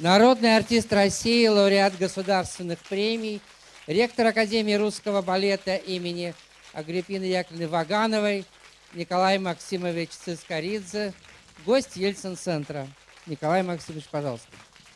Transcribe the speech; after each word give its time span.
народный 0.00 0.56
артист 0.56 0.92
России, 0.92 1.46
лауреат 1.46 1.96
государственных 1.98 2.78
премий, 2.80 3.40
ректор 3.86 4.26
Академии 4.26 4.74
русского 4.74 5.22
балета 5.22 5.76
имени 5.76 6.34
Агриппины 6.72 7.24
Яковлевны 7.24 7.68
Вагановой, 7.68 8.46
Николай 8.94 9.38
Максимович 9.38 10.10
Цискоридзе, 10.10 11.12
гость 11.64 11.96
Ельцин-центра. 11.96 12.88
Николай 13.26 13.62
Максимович, 13.62 14.06
пожалуйста. 14.10 14.48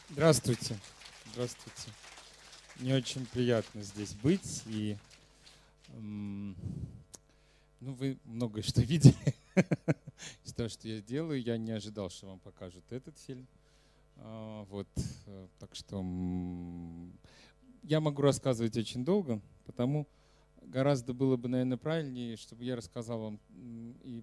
Здравствуйте. 0.08 0.78
Здравствуйте. 1.32 1.90
Мне 2.76 2.96
очень 2.96 3.26
приятно 3.26 3.82
здесь 3.82 4.14
быть. 4.14 4.62
И 4.66 4.96
ну, 5.98 6.54
вы 7.80 8.16
многое 8.24 8.62
что 8.62 8.80
видели 8.80 9.14
из 10.44 10.54
того, 10.54 10.70
что 10.70 10.88
я 10.88 11.02
делаю. 11.02 11.42
Я 11.42 11.58
не 11.58 11.72
ожидал, 11.72 12.08
что 12.08 12.26
вам 12.26 12.38
покажут 12.38 12.84
этот 12.90 13.18
фильм. 13.18 13.46
А, 14.16 14.64
вот, 14.64 14.88
э, 15.26 15.48
так 15.58 15.74
что 15.74 16.04
я 17.82 18.00
могу 18.00 18.22
рассказывать 18.22 18.76
очень 18.76 19.04
долго, 19.04 19.40
потому 19.66 20.08
гораздо 20.62 21.12
было 21.12 21.36
бы, 21.36 21.48
наверное, 21.48 21.76
правильнее, 21.76 22.36
чтобы 22.36 22.64
я 22.64 22.76
рассказал 22.76 23.20
вам 23.20 23.40
и 24.02 24.22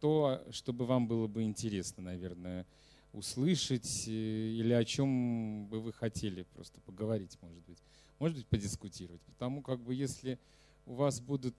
то, 0.00 0.44
чтобы 0.50 0.86
вам 0.86 1.08
было 1.08 1.26
бы 1.26 1.42
интересно, 1.42 2.02
наверное, 2.02 2.66
услышать 3.12 4.06
э, 4.06 4.10
или 4.10 4.72
о 4.72 4.84
чем 4.84 5.66
бы 5.68 5.80
вы 5.80 5.92
хотели 5.92 6.42
просто 6.54 6.80
поговорить, 6.80 7.38
может 7.40 7.64
быть. 7.64 7.82
Может 8.18 8.36
быть, 8.36 8.46
подискутировать. 8.46 9.22
Потому 9.22 9.62
как 9.62 9.80
бы 9.80 9.94
если 9.94 10.38
у 10.86 10.94
вас 10.94 11.20
будут 11.20 11.54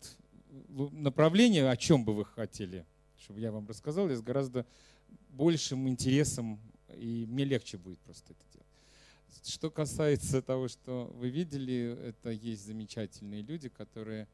направления, 0.92 1.70
о 1.70 1.78
чем 1.78 2.04
бы 2.04 2.14
вы 2.14 2.26
хотели, 2.26 2.86
чтобы 3.18 3.40
я 3.40 3.52
вам 3.52 3.68
рассказал, 3.68 4.10
я 4.10 4.16
с 4.16 4.22
гораздо 4.22 4.66
большим 5.30 5.88
интересом, 5.88 6.60
и 7.00 7.26
мне 7.26 7.46
легче 7.46 7.78
будет 7.78 8.00
просто 8.00 8.34
это 8.34 8.44
делать. 8.54 8.68
Что 9.44 9.70
касается 9.72 10.42
того, 10.42 10.68
что 10.68 11.12
вы 11.16 11.30
видели, 11.30 11.98
это 12.04 12.32
есть 12.32 12.66
замечательные 12.66 13.42
люди, 13.42 13.70
которые 13.70 14.28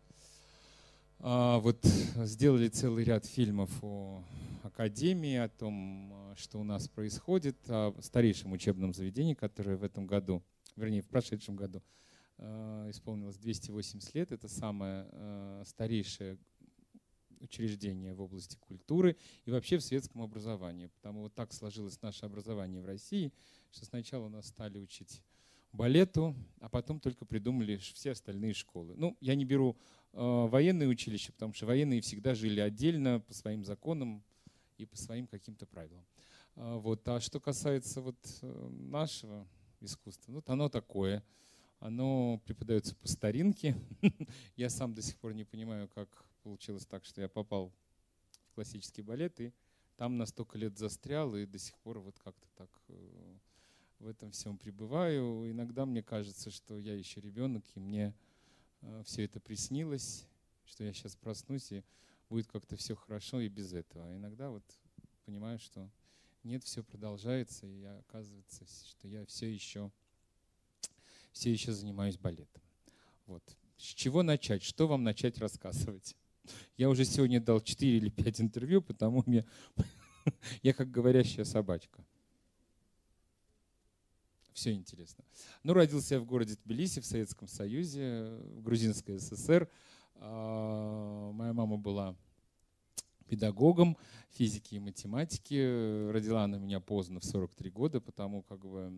а, 1.19 1.59
вот 1.59 1.83
сделали 1.83 2.67
целый 2.69 3.03
ряд 3.03 3.25
фильмов 3.25 3.71
о 3.81 4.23
академии, 4.63 5.35
о 5.35 5.49
том, 5.49 6.33
что 6.37 6.59
у 6.59 6.63
нас 6.63 6.87
происходит, 6.87 7.57
о 7.69 7.95
старейшем 8.01 8.51
учебном 8.51 8.93
заведении, 8.93 9.33
которое 9.33 9.77
в 9.77 9.83
этом 9.83 10.07
году, 10.07 10.43
вернее, 10.75 11.01
в 11.01 11.07
прошедшем 11.07 11.55
году 11.55 11.83
а, 12.37 12.89
исполнилось 12.89 13.37
280 13.37 14.13
лет. 14.15 14.31
Это 14.31 14.47
самое 14.47 15.07
а, 15.11 15.63
старейшее 15.65 16.37
учреждение 17.45 18.13
в 18.13 18.21
области 18.21 18.57
культуры 18.57 19.17
и 19.45 19.51
вообще 19.51 19.77
в 19.77 19.83
светском 19.83 20.21
образовании. 20.21 20.87
Потому 20.87 21.21
вот 21.21 21.33
так 21.33 21.53
сложилось 21.53 22.01
наше 22.01 22.25
образование 22.25 22.81
в 22.81 22.85
России, 22.85 23.31
что 23.71 23.85
сначала 23.85 24.27
нас 24.27 24.47
стали 24.47 24.77
учить 24.77 25.21
балету, 25.71 26.35
а 26.59 26.69
потом 26.69 26.99
только 26.99 27.25
придумали 27.25 27.77
все 27.77 28.11
остальные 28.11 28.53
школы. 28.53 28.93
Ну, 28.95 29.17
я 29.19 29.35
не 29.35 29.45
беру 29.45 29.77
э, 30.13 30.17
военные 30.17 30.89
училища, 30.89 31.31
потому 31.33 31.53
что 31.53 31.65
военные 31.65 32.01
всегда 32.01 32.33
жили 32.33 32.59
отдельно 32.59 33.19
по 33.19 33.33
своим 33.33 33.63
законам 33.63 34.23
и 34.77 34.85
по 34.85 34.97
своим 34.97 35.27
каким-то 35.27 35.65
правилам. 35.65 36.05
А, 36.55 36.77
вот. 36.77 37.07
А 37.07 37.19
что 37.19 37.39
касается 37.39 38.01
вот 38.01 38.17
э, 38.41 38.69
нашего 38.69 39.47
искусства, 39.81 40.31
ну, 40.31 40.43
оно 40.47 40.69
такое. 40.69 41.23
Оно 41.79 42.41
преподается 42.45 42.95
по 42.95 43.07
старинке. 43.07 43.75
я 44.55 44.69
сам 44.69 44.93
до 44.93 45.01
сих 45.01 45.17
пор 45.17 45.33
не 45.33 45.43
понимаю, 45.43 45.87
как 45.89 46.25
получилось 46.45 46.85
так, 46.85 47.03
что 47.05 47.21
я 47.21 47.27
попал 47.27 47.73
в 48.49 48.53
классический 48.53 49.01
балет, 49.01 49.41
и 49.41 49.51
там 49.97 50.15
на 50.15 50.27
столько 50.27 50.59
лет 50.59 50.77
застрял, 50.77 51.35
и 51.35 51.47
до 51.47 51.57
сих 51.57 51.75
пор 51.79 51.97
вот 51.99 52.19
как-то 52.19 52.47
так 52.55 52.69
э, 52.89 53.37
в 53.97 54.05
этом 54.05 54.29
всем 54.29 54.59
пребываю. 54.59 55.49
Иногда 55.49 55.87
мне 55.87 56.03
кажется, 56.03 56.51
что 56.51 56.77
я 56.77 56.93
еще 56.93 57.19
ребенок, 57.19 57.65
и 57.73 57.79
мне 57.79 58.13
э, 58.81 59.01
все 59.05 59.25
это 59.25 59.39
приснилось, 59.39 60.27
что 60.65 60.83
я 60.83 60.93
сейчас 60.93 61.15
проснусь, 61.15 61.71
и 61.71 61.83
будет 62.29 62.45
как-то 62.45 62.75
все 62.75 62.95
хорошо 62.95 63.41
и 63.41 63.49
без 63.49 63.73
этого. 63.73 64.15
Иногда 64.15 64.51
вот 64.51 64.63
понимаю, 65.25 65.57
что 65.57 65.89
нет, 66.43 66.63
все 66.63 66.83
продолжается, 66.83 67.65
и 67.65 67.83
оказывается, 67.85 68.65
что 68.87 69.07
я 69.07 69.25
все 69.25 69.51
еще, 69.51 69.91
все 71.31 71.51
еще 71.51 71.73
занимаюсь 71.73 72.19
балетом. 72.19 72.61
Вот. 73.25 73.57
С 73.77 73.81
чего 73.81 74.21
начать? 74.21 74.61
Что 74.61 74.87
вам 74.87 75.03
начать 75.03 75.39
рассказывать? 75.39 76.15
Я 76.77 76.89
уже 76.89 77.05
сегодня 77.05 77.39
дал 77.39 77.59
4 77.59 77.97
или 77.97 78.09
5 78.09 78.41
интервью, 78.41 78.81
потому 78.81 79.23
мне 79.25 79.45
я 80.63 80.73
как 80.73 80.91
говорящая 80.91 81.45
собачка 81.45 82.03
все 84.55 84.71
интересно. 84.71 85.23
Ну, 85.63 85.73
родился 85.73 86.15
я 86.15 86.21
в 86.21 86.25
городе 86.25 86.55
Тбилиси, 86.63 87.01
в 87.01 87.05
Советском 87.05 87.47
Союзе, 87.47 88.39
в 88.55 88.61
Грузинской 88.61 89.19
ССР. 89.19 89.69
А, 90.15 91.31
моя 91.33 91.53
мама 91.53 91.77
была 91.77 92.15
педагогом 93.27 93.97
физики 94.31 94.75
и 94.75 94.79
математики. 94.79 96.09
Родила 96.09 96.45
она 96.45 96.57
меня 96.57 96.79
поздно, 96.79 97.19
в 97.19 97.25
43 97.25 97.69
года, 97.69 97.99
потому 97.99 98.43
как 98.43 98.65
бы, 98.65 98.93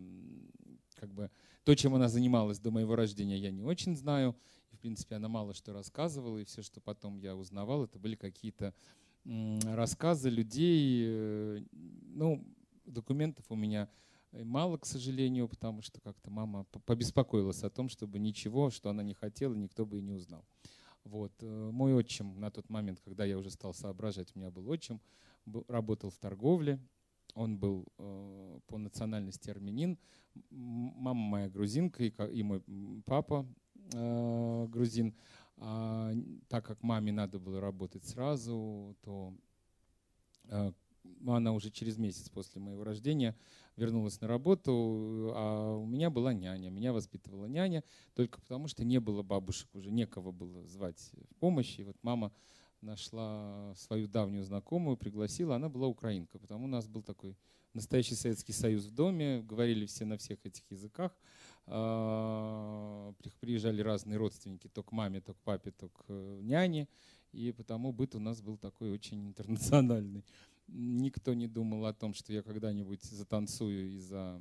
как 0.98 1.12
бы 1.12 1.30
то, 1.64 1.74
чем 1.74 1.94
она 1.94 2.08
занималась 2.08 2.58
до 2.58 2.70
моего 2.70 2.96
рождения, 2.96 3.38
я 3.38 3.50
не 3.50 3.62
очень 3.62 3.96
знаю. 3.96 4.36
И, 4.72 4.76
в 4.76 4.80
принципе, 4.80 5.16
она 5.16 5.28
мало 5.28 5.54
что 5.54 5.72
рассказывала, 5.72 6.38
и 6.38 6.44
все, 6.44 6.62
что 6.62 6.80
потом 6.80 7.18
я 7.18 7.36
узнавал, 7.36 7.84
это 7.84 7.98
были 7.98 8.16
какие-то 8.16 8.74
рассказы 9.24 10.30
людей. 10.30 11.04
Э, 11.06 11.60
ну, 11.72 12.44
документов 12.84 13.44
у 13.48 13.54
меня 13.54 13.88
мало, 14.32 14.78
к 14.78 14.86
сожалению, 14.86 15.48
потому 15.48 15.82
что 15.82 16.00
как-то 16.00 16.30
мама 16.30 16.64
побеспокоилась 16.84 17.62
о 17.62 17.70
том, 17.70 17.88
чтобы 17.88 18.18
ничего, 18.18 18.70
что 18.70 18.90
она 18.90 19.02
не 19.02 19.14
хотела, 19.14 19.54
никто 19.54 19.86
бы 19.86 19.98
и 19.98 20.02
не 20.02 20.12
узнал. 20.12 20.44
Вот. 21.04 21.32
Э, 21.40 21.70
мой 21.72 21.94
отчим 21.94 22.38
на 22.38 22.50
тот 22.50 22.68
момент, 22.68 23.00
когда 23.00 23.24
я 23.24 23.38
уже 23.38 23.50
стал 23.50 23.74
соображать, 23.74 24.32
у 24.34 24.38
меня 24.38 24.50
был 24.50 24.68
отчим, 24.68 25.00
работал 25.68 26.10
в 26.10 26.18
торговле, 26.18 26.78
он 27.38 27.56
был 27.56 27.86
э, 27.98 28.60
по 28.66 28.78
национальности 28.78 29.48
армянин, 29.50 29.96
мама 30.50 31.20
моя 31.20 31.48
грузинка 31.48 32.04
и, 32.04 32.42
мой 32.42 32.62
папа 33.06 33.46
э, 33.92 34.66
грузин. 34.68 35.14
А, 35.56 36.12
так 36.48 36.64
как 36.66 36.82
маме 36.82 37.12
надо 37.12 37.38
было 37.38 37.60
работать 37.60 38.04
сразу, 38.04 38.96
то 39.02 39.34
она 41.26 41.52
уже 41.52 41.70
через 41.70 41.98
месяц 41.98 42.28
после 42.28 42.60
моего 42.60 42.84
рождения 42.84 43.36
вернулась 43.76 44.20
на 44.20 44.28
работу, 44.28 45.32
а 45.34 45.76
у 45.76 45.86
меня 45.86 46.10
была 46.10 46.32
няня. 46.32 46.70
Меня 46.70 46.92
воспитывала 46.92 47.46
няня 47.46 47.82
только 48.14 48.40
потому, 48.40 48.68
что 48.68 48.84
не 48.84 48.98
было 49.00 49.22
бабушек 49.22 49.68
уже, 49.74 49.90
некого 49.90 50.32
было 50.32 50.64
звать 50.66 51.12
в 51.30 51.34
помощь. 51.36 51.78
И 51.78 51.84
вот 51.84 51.96
мама 52.02 52.32
нашла 52.80 53.74
свою 53.76 54.08
давнюю 54.08 54.44
знакомую, 54.44 54.96
пригласила. 54.96 55.56
Она 55.56 55.68
была 55.68 55.86
украинка, 55.86 56.38
потому 56.38 56.64
у 56.64 56.68
нас 56.68 56.86
был 56.86 57.02
такой 57.02 57.36
настоящий 57.74 58.14
Советский 58.14 58.52
Союз 58.52 58.86
в 58.86 58.94
доме, 58.94 59.42
говорили 59.42 59.86
все 59.86 60.04
на 60.04 60.16
всех 60.16 60.44
этих 60.44 60.70
языках. 60.70 61.16
А, 61.66 63.12
приезжали 63.40 63.82
разные 63.82 64.16
родственники, 64.16 64.68
то 64.68 64.82
к 64.82 64.92
маме, 64.92 65.20
то 65.20 65.34
к 65.34 65.40
папе, 65.40 65.70
то 65.70 65.88
к 65.90 66.04
э, 66.08 66.40
няне. 66.42 66.88
И 67.32 67.52
потому 67.52 67.92
быт 67.92 68.14
у 68.14 68.20
нас 68.20 68.40
был 68.40 68.56
такой 68.56 68.90
очень 68.90 69.26
интернациональный. 69.26 70.24
Никто 70.66 71.34
не 71.34 71.46
думал 71.46 71.86
о 71.86 71.92
том, 71.92 72.14
что 72.14 72.32
я 72.32 72.42
когда-нибудь 72.42 73.02
затанцую 73.02 73.90
и, 73.92 73.98
за, 73.98 74.40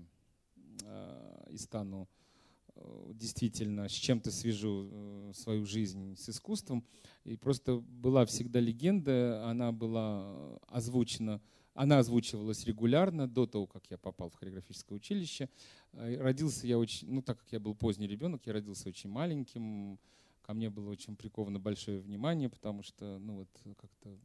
э, 0.84 1.48
и 1.50 1.58
стану 1.58 2.08
действительно 3.14 3.90
с 3.90 3.94
чем-то 3.94 4.32
свяжу 4.32 4.90
э, 4.92 5.32
свою 5.34 5.66
жизнь 5.66 6.16
с 6.16 6.30
искусством. 6.30 6.86
И 7.24 7.36
просто 7.36 7.78
была 7.78 8.26
всегда 8.26 8.60
легенда, 8.60 9.48
она 9.50 9.72
была 9.72 10.58
озвучена, 10.68 11.42
она 11.74 12.00
озвучивалась 12.00 12.66
регулярно 12.66 13.28
до 13.28 13.46
того, 13.46 13.68
как 13.68 13.90
я 13.90 13.98
попал 13.98 14.30
в 14.30 14.36
хореографическое 14.36 14.96
училище. 14.96 15.50
Родился 15.94 16.68
я 16.68 16.78
очень, 16.78 17.12
ну 17.12 17.22
так 17.22 17.40
как 17.40 17.52
я 17.52 17.60
был 17.60 17.76
поздний 17.76 18.08
ребенок, 18.08 18.46
я 18.46 18.54
родился 18.54 18.90
очень 18.90 19.10
маленьким, 19.10 20.00
ко 20.42 20.54
мне 20.54 20.70
было 20.70 20.90
очень 20.90 21.16
приковано 21.16 21.60
большое 21.60 22.00
внимание, 22.00 22.50
потому 22.50 22.82
что, 22.82 23.20
ну 23.20 23.36
вот, 23.36 23.50
как-то 23.76 24.18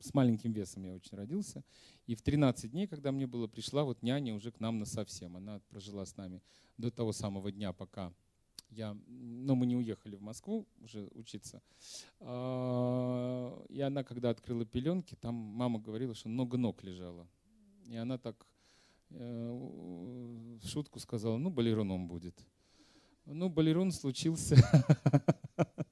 с 0.00 0.14
маленьким 0.14 0.52
весом 0.52 0.84
я 0.84 0.94
очень 0.94 1.16
родился. 1.16 1.64
И 2.06 2.14
в 2.14 2.22
13 2.22 2.70
дней, 2.70 2.86
когда 2.86 3.12
мне 3.12 3.26
было, 3.26 3.46
пришла 3.46 3.84
вот 3.84 4.02
няня 4.02 4.34
уже 4.34 4.52
к 4.52 4.60
нам 4.60 4.78
на 4.78 4.84
совсем. 4.84 5.36
Она 5.36 5.60
прожила 5.68 6.04
с 6.04 6.16
нами 6.16 6.42
до 6.78 6.90
того 6.90 7.12
самого 7.12 7.50
дня, 7.50 7.72
пока 7.72 8.12
я, 8.70 8.96
но 9.06 9.54
мы 9.54 9.66
не 9.66 9.76
уехали 9.76 10.16
в 10.16 10.22
Москву 10.22 10.66
уже 10.80 11.08
учиться. 11.12 11.62
А, 12.20 13.64
и 13.68 13.80
она, 13.80 14.04
когда 14.04 14.30
открыла 14.30 14.64
пеленки, 14.64 15.14
там 15.14 15.34
мама 15.34 15.78
говорила, 15.78 16.14
что 16.14 16.28
много 16.28 16.56
ног 16.56 16.82
лежало. 16.82 17.28
И 17.86 17.96
она 17.96 18.18
так 18.18 18.46
э, 19.10 19.50
в 20.62 20.66
шутку 20.66 20.98
сказала, 20.98 21.36
ну, 21.38 21.50
балеруном 21.50 22.08
будет. 22.08 22.44
Ну, 23.24 23.48
балерун 23.48 23.92
случился 23.92 24.56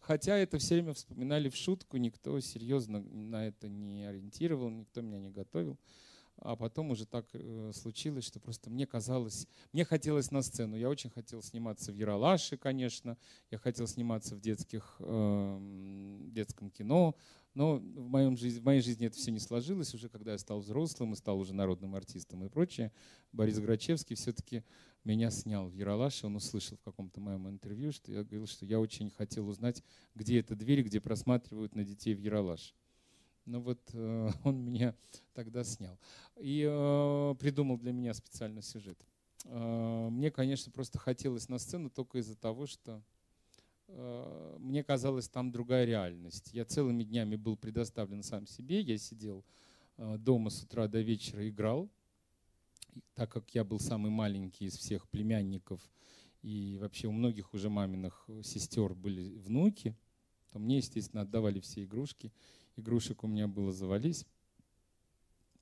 Хотя 0.00 0.36
это 0.36 0.58
все 0.58 0.74
время 0.74 0.94
вспоминали 0.94 1.48
в 1.48 1.56
шутку, 1.56 1.96
никто 1.96 2.38
серьезно 2.40 3.00
на 3.00 3.46
это 3.46 3.68
не 3.68 4.04
ориентировал, 4.04 4.70
никто 4.70 5.00
меня 5.00 5.18
не 5.18 5.30
готовил. 5.30 5.78
А 6.44 6.56
потом 6.56 6.90
уже 6.90 7.06
так 7.06 7.26
э, 7.32 7.70
случилось, 7.74 8.24
что 8.24 8.40
просто 8.40 8.70
мне 8.70 8.86
казалось, 8.86 9.46
мне 9.72 9.84
хотелось 9.84 10.30
на 10.30 10.42
сцену. 10.42 10.76
Я 10.76 10.88
очень 10.88 11.10
хотел 11.10 11.42
сниматься 11.42 11.92
в 11.92 11.96
Яралаше, 11.96 12.56
конечно, 12.56 13.16
я 13.50 13.58
хотел 13.58 13.86
сниматься 13.86 14.34
в 14.34 14.40
детских, 14.40 14.96
э, 14.98 15.58
детском 16.32 16.70
кино, 16.70 17.16
но 17.54 17.76
в, 17.76 18.08
моем 18.08 18.36
жизни, 18.36 18.60
в 18.60 18.64
моей 18.64 18.80
жизни 18.80 19.06
это 19.06 19.16
все 19.16 19.30
не 19.30 19.38
сложилось. 19.38 19.94
Уже 19.94 20.08
когда 20.08 20.32
я 20.32 20.38
стал 20.38 20.60
взрослым 20.60 21.12
и 21.12 21.16
стал 21.16 21.38
уже 21.38 21.54
народным 21.54 21.94
артистом 21.94 22.44
и 22.44 22.48
прочее, 22.48 22.92
Борис 23.32 23.58
Грачевский 23.58 24.16
все-таки 24.16 24.64
меня 25.04 25.30
снял 25.30 25.68
в 25.68 25.74
Яралаше. 25.74 26.26
Он 26.26 26.36
услышал 26.36 26.76
в 26.76 26.82
каком-то 26.82 27.20
моем 27.20 27.48
интервью, 27.48 27.92
что 27.92 28.10
я 28.10 28.22
говорил, 28.22 28.46
что 28.46 28.64
я 28.64 28.80
очень 28.80 29.10
хотел 29.10 29.48
узнать, 29.48 29.82
где 30.14 30.40
эта 30.40 30.56
дверь, 30.56 30.82
где 30.82 31.00
просматривают 31.00 31.74
на 31.74 31.84
детей 31.84 32.14
в 32.14 32.20
Яралаше. 32.20 32.74
Ну 33.44 33.60
вот 33.60 33.80
э, 33.92 34.30
он 34.44 34.64
меня 34.64 34.94
тогда 35.34 35.64
снял. 35.64 35.98
И 36.36 36.66
э, 36.68 37.34
придумал 37.38 37.78
для 37.78 37.92
меня 37.92 38.14
специальный 38.14 38.62
сюжет. 38.62 38.98
Э, 39.44 40.08
мне, 40.10 40.30
конечно, 40.30 40.70
просто 40.70 40.98
хотелось 40.98 41.48
на 41.48 41.58
сцену 41.58 41.90
только 41.90 42.18
из-за 42.18 42.36
того, 42.36 42.66
что 42.66 43.02
мне 44.58 44.82
казалось, 44.82 45.28
там 45.28 45.52
другая 45.52 45.84
реальность. 45.84 46.54
Я 46.54 46.64
целыми 46.64 47.04
днями 47.04 47.36
был 47.36 47.58
предоставлен 47.58 48.22
сам 48.22 48.46
себе. 48.46 48.80
Я 48.80 48.96
сидел 48.96 49.44
дома 49.98 50.48
с 50.48 50.62
утра 50.62 50.88
до 50.88 51.02
вечера, 51.02 51.46
играл. 51.46 51.90
И 52.94 53.02
так 53.12 53.30
как 53.30 53.54
я 53.54 53.64
был 53.64 53.78
самый 53.78 54.10
маленький 54.10 54.64
из 54.64 54.78
всех 54.78 55.06
племянников, 55.08 55.82
и 56.40 56.78
вообще 56.80 57.06
у 57.06 57.12
многих 57.12 57.52
уже 57.52 57.68
маминых 57.68 58.26
сестер 58.42 58.94
были 58.94 59.36
внуки, 59.36 59.94
то 60.52 60.58
мне, 60.58 60.78
естественно, 60.78 61.22
отдавали 61.22 61.60
все 61.60 61.84
игрушки 61.84 62.32
игрушек 62.76 63.24
у 63.24 63.26
меня 63.26 63.48
было 63.48 63.72
завались. 63.72 64.26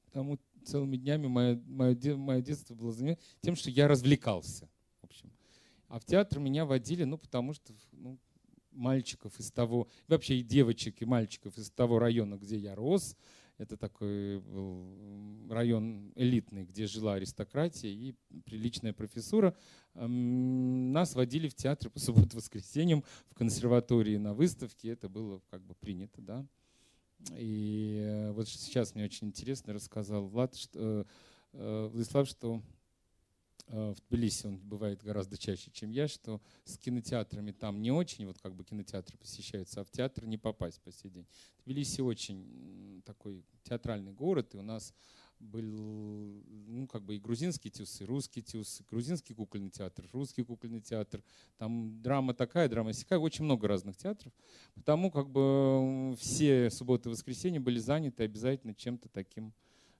Потому 0.06 0.38
целыми 0.64 0.96
днями 0.96 1.26
мое, 1.26 1.62
мое, 1.66 2.16
мое 2.16 2.42
детство 2.42 2.74
было 2.74 2.92
занято 2.92 3.20
тем, 3.40 3.56
что 3.56 3.70
я 3.70 3.88
развлекался. 3.88 4.68
В 5.00 5.04
общем. 5.04 5.30
А 5.88 5.98
в 5.98 6.04
театр 6.04 6.38
меня 6.38 6.64
водили, 6.64 7.04
ну, 7.04 7.18
потому 7.18 7.54
что 7.54 7.72
ну, 7.92 8.18
мальчиков 8.72 9.38
из 9.38 9.50
того, 9.50 9.88
вообще 10.08 10.38
и 10.38 10.42
девочек, 10.42 11.02
и 11.02 11.04
мальчиков 11.04 11.56
из 11.58 11.70
того 11.70 11.98
района, 11.98 12.36
где 12.36 12.56
я 12.56 12.74
рос, 12.74 13.16
это 13.58 13.76
такой 13.76 14.40
был 14.40 15.50
район 15.50 16.12
элитный, 16.14 16.64
где 16.64 16.86
жила 16.86 17.14
аристократия 17.14 17.90
и 17.90 18.14
приличная 18.46 18.94
профессура. 18.94 19.54
Нас 19.94 21.14
водили 21.14 21.46
в 21.48 21.54
театр 21.54 21.90
по 21.90 21.98
субботу-воскресеньям 21.98 23.04
в 23.28 23.34
консерватории 23.34 24.16
на 24.16 24.32
выставке. 24.32 24.88
Это 24.88 25.10
было 25.10 25.42
как 25.50 25.62
бы 25.62 25.74
принято, 25.74 26.22
да. 26.22 26.46
И 27.36 28.00
э, 28.02 28.32
вот 28.32 28.48
сейчас 28.48 28.94
мне 28.94 29.04
очень 29.04 29.28
интересно 29.28 29.72
рассказал 29.72 30.26
Влад, 30.26 30.56
что, 30.56 31.06
э, 31.52 31.88
Владислав, 31.92 32.28
что 32.28 32.62
э, 33.66 33.94
в 33.94 34.08
Тбилиси 34.08 34.46
он 34.46 34.58
бывает 34.58 35.02
гораздо 35.02 35.36
чаще, 35.36 35.70
чем 35.70 35.90
я, 35.90 36.08
что 36.08 36.40
с 36.64 36.78
кинотеатрами 36.78 37.52
там 37.52 37.80
не 37.82 37.92
очень, 37.92 38.26
вот 38.26 38.38
как 38.38 38.54
бы 38.54 38.64
кинотеатры 38.64 39.16
посещаются, 39.18 39.80
а 39.80 39.84
в 39.84 39.90
театр 39.90 40.26
не 40.26 40.38
попасть 40.38 40.80
по 40.80 40.90
сей 40.90 41.10
день. 41.10 41.26
Тбилиси 41.64 42.00
очень 42.00 43.02
такой 43.04 43.44
театральный 43.64 44.12
город, 44.12 44.54
и 44.54 44.58
у 44.58 44.62
нас 44.62 44.94
был 45.40 46.42
ну, 46.66 46.86
как 46.86 47.02
бы 47.02 47.16
и 47.16 47.18
грузинский 47.18 47.70
тюз, 47.70 48.00
и 48.00 48.04
русский 48.04 48.42
тюз, 48.42 48.82
грузинский 48.88 49.34
кукольный 49.34 49.70
театр, 49.70 50.06
русский 50.12 50.42
кукольный 50.42 50.80
театр. 50.80 51.22
Там 51.56 52.00
драма 52.02 52.34
такая, 52.34 52.68
драма 52.68 52.92
сякая, 52.92 53.18
очень 53.18 53.44
много 53.44 53.66
разных 53.66 53.96
театров. 53.96 54.32
Потому 54.74 55.10
как 55.10 55.30
бы 55.30 56.14
все 56.18 56.70
субботы 56.70 57.08
и 57.08 57.12
воскресенья 57.12 57.60
были 57.60 57.78
заняты 57.78 58.22
обязательно 58.22 58.74
чем-то 58.74 59.08
таким 59.08 59.52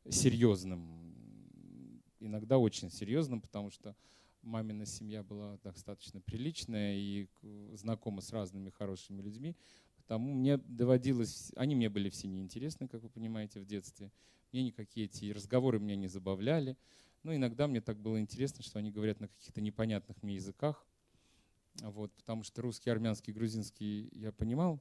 серьезным. 0.08 0.84
Иногда 2.20 2.58
очень 2.58 2.90
серьезным, 2.90 3.40
потому 3.40 3.70
что 3.70 3.96
мамина 4.42 4.86
семья 4.86 5.22
была 5.22 5.58
достаточно 5.64 6.20
приличная 6.20 6.96
и 6.96 7.28
знакома 7.74 8.20
с 8.20 8.32
разными 8.32 8.70
хорошими 8.70 9.22
людьми. 9.22 9.56
Потому 9.96 10.34
мне 10.34 10.56
доводилось, 10.56 11.52
они 11.56 11.74
мне 11.74 11.88
были 11.88 12.10
все 12.10 12.26
неинтересны, 12.26 12.88
как 12.88 13.02
вы 13.02 13.08
понимаете, 13.08 13.60
в 13.60 13.64
детстве. 13.64 14.10
Мне 14.52 14.64
никакие 14.64 15.06
эти 15.06 15.30
разговоры 15.30 15.78
меня 15.78 15.96
не 15.96 16.08
забавляли. 16.08 16.76
Но 17.22 17.34
иногда 17.34 17.66
мне 17.66 17.80
так 17.80 17.98
было 17.98 18.20
интересно, 18.20 18.62
что 18.62 18.78
они 18.78 18.90
говорят 18.90 19.20
на 19.20 19.28
каких-то 19.28 19.60
непонятных 19.60 20.22
мне 20.22 20.34
языках. 20.34 20.86
Вот, 21.82 22.12
потому 22.14 22.42
что 22.42 22.62
русский, 22.62 22.90
армянский, 22.90 23.32
грузинский 23.32 24.08
я 24.12 24.32
понимал, 24.32 24.80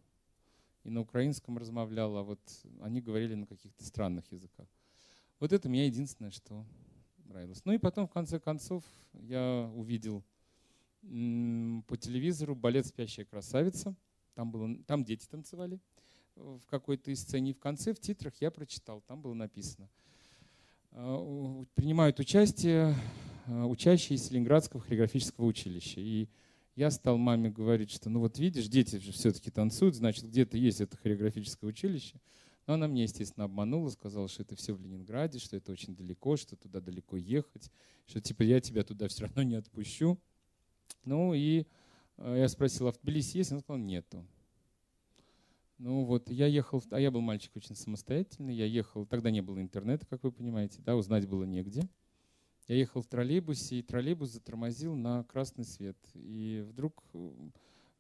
и 0.83 0.89
на 0.89 1.01
украинском 1.01 1.57
размовлял, 1.57 2.17
а 2.17 2.23
вот 2.23 2.39
они 2.81 2.99
говорили 3.01 3.35
на 3.35 3.45
каких-то 3.45 3.83
странных 3.83 4.31
языках. 4.31 4.67
Вот 5.39 5.53
это 5.53 5.69
меня 5.69 5.85
единственное, 5.85 6.31
что 6.31 6.65
нравилось. 7.25 7.63
Ну 7.63 7.73
и 7.73 7.77
потом, 7.77 8.07
в 8.07 8.11
конце 8.11 8.39
концов, 8.39 8.83
я 9.13 9.71
увидел 9.75 10.23
по 11.01 11.95
телевизору 11.97 12.55
балет 12.55 12.87
«Спящая 12.87 13.25
красавица». 13.25 13.95
Там, 14.33 14.51
было, 14.51 14.83
там 14.85 15.03
дети 15.03 15.27
танцевали 15.27 15.79
в 16.35 16.61
какой-то 16.69 17.11
из 17.11 17.21
сцене. 17.21 17.51
И 17.51 17.53
в 17.53 17.59
конце, 17.59 17.93
в 17.93 17.99
титрах 17.99 18.33
я 18.39 18.51
прочитал, 18.51 19.01
там 19.01 19.21
было 19.21 19.33
написано. 19.33 19.89
«А, 20.91 21.65
принимают 21.75 22.19
участие 22.19 22.95
а, 23.51 23.65
учащиеся 23.65 24.33
Ленинградского 24.33 24.81
хореографического 24.81 25.45
училища. 25.45 25.99
И 25.99 26.29
я 26.75 26.91
стал 26.91 27.17
маме 27.17 27.49
говорить, 27.49 27.89
что 27.89 28.09
ну 28.09 28.19
вот 28.19 28.37
видишь, 28.37 28.67
дети 28.67 28.97
же 28.97 29.11
все-таки 29.11 29.49
танцуют, 29.49 29.95
значит, 29.95 30.25
где-то 30.25 30.55
есть 30.55 30.81
это 30.81 30.97
хореографическое 30.97 31.69
училище. 31.69 32.21
Но 32.67 32.75
она 32.75 32.87
мне, 32.87 33.03
естественно, 33.03 33.45
обманула, 33.45 33.89
сказала, 33.89 34.27
что 34.27 34.43
это 34.43 34.55
все 34.55 34.73
в 34.73 34.81
Ленинграде, 34.81 35.39
что 35.39 35.57
это 35.57 35.71
очень 35.71 35.95
далеко, 35.95 36.37
что 36.37 36.55
туда 36.55 36.79
далеко 36.79 37.17
ехать, 37.17 37.71
что 38.05 38.21
типа 38.21 38.43
я 38.43 38.61
тебя 38.61 38.83
туда 38.83 39.07
все 39.07 39.23
равно 39.25 39.41
не 39.41 39.55
отпущу. 39.55 40.19
Ну 41.05 41.33
и 41.33 41.65
а, 42.17 42.35
я 42.35 42.47
спросил, 42.49 42.87
а 42.87 42.91
в 42.91 42.99
Тбилиси 42.99 43.37
есть? 43.37 43.51
Она 43.51 43.61
сказала, 43.61 43.81
нету. 43.81 44.23
Ну 45.79 46.03
вот, 46.03 46.29
я 46.29 46.45
ехал, 46.45 46.83
а 46.91 46.99
я 46.99 47.09
был 47.09 47.21
мальчик 47.21 47.55
очень 47.55 47.73
самостоятельный, 47.73 48.53
я 48.53 48.65
ехал, 48.65 49.05
тогда 49.05 49.31
не 49.31 49.39
было 49.39 49.61
интернета, 49.61 50.05
как 50.05 50.23
вы 50.23 50.31
понимаете, 50.33 50.81
да, 50.81 50.97
узнать 50.97 51.25
было 51.25 51.45
негде. 51.45 51.87
Я 52.67 52.75
ехал 52.75 53.01
в 53.01 53.07
троллейбусе, 53.07 53.79
и 53.79 53.81
троллейбус 53.81 54.29
затормозил 54.29 54.93
на 54.93 55.23
красный 55.23 55.63
свет. 55.63 55.97
И 56.15 56.65
вдруг, 56.67 57.01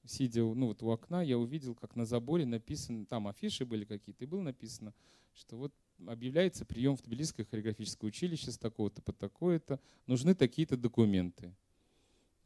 сидя 0.05 0.41
ну, 0.41 0.67
вот 0.67 0.83
у 0.83 0.89
окна, 0.89 1.21
я 1.21 1.37
увидел, 1.37 1.73
как 1.73 1.95
на 1.95 2.05
заборе 2.05 2.45
написано, 2.45 3.05
там 3.05 3.29
афиши 3.29 3.65
были 3.65 3.85
какие-то, 3.85 4.25
и 4.25 4.27
было 4.27 4.41
написано, 4.41 4.93
что 5.33 5.55
вот 5.55 5.73
объявляется 6.05 6.65
прием 6.65 6.97
в 6.97 7.01
Тбилисское 7.01 7.45
хореографическое 7.45 8.09
училище 8.09 8.51
с 8.51 8.57
такого-то 8.57 9.01
по 9.01 9.13
такое-то, 9.13 9.79
нужны 10.05 10.35
такие-то 10.35 10.75
документы. 10.75 11.55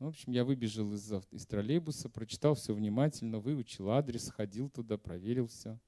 В 0.04 0.08
общем, 0.08 0.34
я 0.34 0.44
выбежал 0.44 0.92
из, 0.92 1.10
из 1.32 1.46
троллейбуса, 1.46 2.10
прочитал 2.10 2.56
все 2.56 2.74
внимательно, 2.74 3.40
выучил 3.40 3.90
адрес, 3.90 4.30
ходил 4.32 4.70
туда, 4.70 4.98
проверил 4.98 5.48
все. 5.48 5.80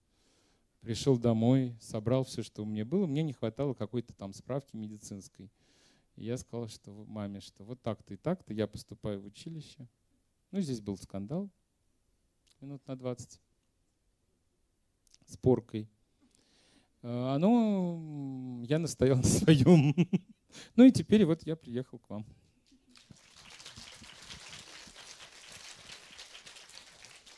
Пришел 0.80 1.18
домой, 1.18 1.76
собрал 1.82 2.24
все, 2.24 2.42
что 2.42 2.64
у 2.64 2.66
меня 2.66 2.86
было. 2.86 3.08
Мне 3.08 3.24
не 3.24 3.34
хватало 3.34 3.74
какой-то 3.74 4.14
там 4.14 4.32
справки 4.32 4.78
медицинской. 4.78 5.52
И 6.16 6.24
я 6.24 6.38
сказал, 6.38 6.70
что 6.70 6.94
маме, 6.94 7.42
что 7.42 7.66
вот 7.66 7.82
так-то 7.82 8.14
и 8.14 8.18
так-то 8.18 8.54
я 8.54 8.68
поступаю 8.68 9.20
в 9.20 9.26
училище. 9.26 9.86
Ну, 10.52 10.62
здесь 10.62 10.80
был 10.80 10.96
скандал 10.96 11.50
минут 12.62 12.88
на 12.88 12.96
20 12.96 13.42
с 15.26 15.36
поркой. 15.36 15.90
А, 17.02 17.38
ну, 17.38 18.64
я 18.66 18.80
настоял 18.80 19.18
на 19.18 19.24
своем. 19.24 19.94
Ну 20.78 20.86
и 20.86 20.92
теперь 20.92 21.26
вот 21.26 21.44
я 21.46 21.58
приехал 21.58 22.00
к 22.00 22.10
вам. 22.10 22.26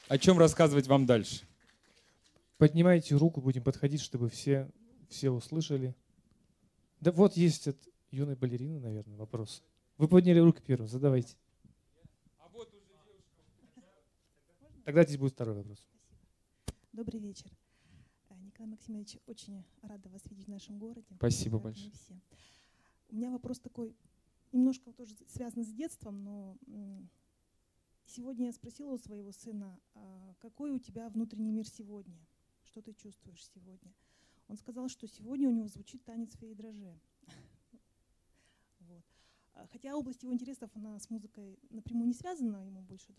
О 0.10 0.18
чем 0.18 0.40
рассказывать 0.40 0.88
вам 0.88 1.06
дальше? 1.06 1.46
Поднимайте 2.58 3.16
руку, 3.16 3.42
будем 3.42 3.62
подходить, 3.62 4.00
чтобы 4.00 4.30
все, 4.30 4.72
все 5.10 5.30
услышали. 5.30 5.96
Да 7.02 7.12
вот 7.12 7.36
есть 7.36 7.68
от 7.68 7.78
юной 8.12 8.36
балерины, 8.36 8.80
наверное, 8.80 9.18
вопрос. 9.18 9.62
Вы 9.98 10.08
подняли 10.08 10.40
руку 10.40 10.62
первым, 10.66 10.88
задавайте. 10.88 11.36
А 12.40 12.48
вот 12.48 12.74
уже 12.74 12.86
девушка. 13.06 13.82
Тогда 14.86 15.04
здесь 15.04 15.18
будет 15.18 15.34
второй 15.34 15.56
вопрос. 15.56 15.86
Добрый 16.94 17.20
вечер. 17.20 17.52
Э, 18.30 18.36
Николай 18.40 18.72
Максимович, 18.72 19.18
очень 19.28 19.62
рада 19.82 20.08
вас 20.08 20.22
видеть 20.30 20.46
в 20.46 20.50
нашем 20.50 20.80
городе. 20.80 21.16
Спасибо 21.18 21.60
большое. 21.60 21.92
Все. 21.92 22.18
У 23.10 23.16
меня 23.16 23.30
вопрос 23.30 23.60
такой, 23.60 23.94
немножко 24.54 24.94
тоже 24.94 25.16
связан 25.28 25.66
с 25.66 25.70
детством, 25.70 26.24
но 26.24 26.58
Сегодня 28.08 28.46
я 28.46 28.54
спросила 28.54 28.94
у 28.94 28.98
своего 28.98 29.34
сына, 29.34 29.78
«А 29.94 30.34
какой 30.40 30.72
у 30.72 30.80
тебя 30.80 31.10
внутренний 31.10 31.52
мир 31.52 31.68
сегодня? 31.68 32.18
Что 32.64 32.82
ты 32.82 32.94
чувствуешь 32.94 33.46
сегодня? 33.54 33.94
Он 34.48 34.56
сказал, 34.56 34.88
что 34.88 35.08
сегодня 35.08 35.50
у 35.50 35.52
него 35.52 35.68
звучит 35.68 36.04
танец 36.06 36.34
феи. 36.38 36.56
Вот. 38.80 39.04
А 39.56 39.68
хотя 39.68 39.98
область 39.98 40.24
его 40.24 40.32
интересов, 40.32 40.72
она 40.76 40.98
с 40.98 41.10
музыкой 41.10 41.60
напрямую 41.70 42.08
не 42.08 42.14
связана, 42.14 42.66
ему 42.66 42.82
больше 42.82 43.14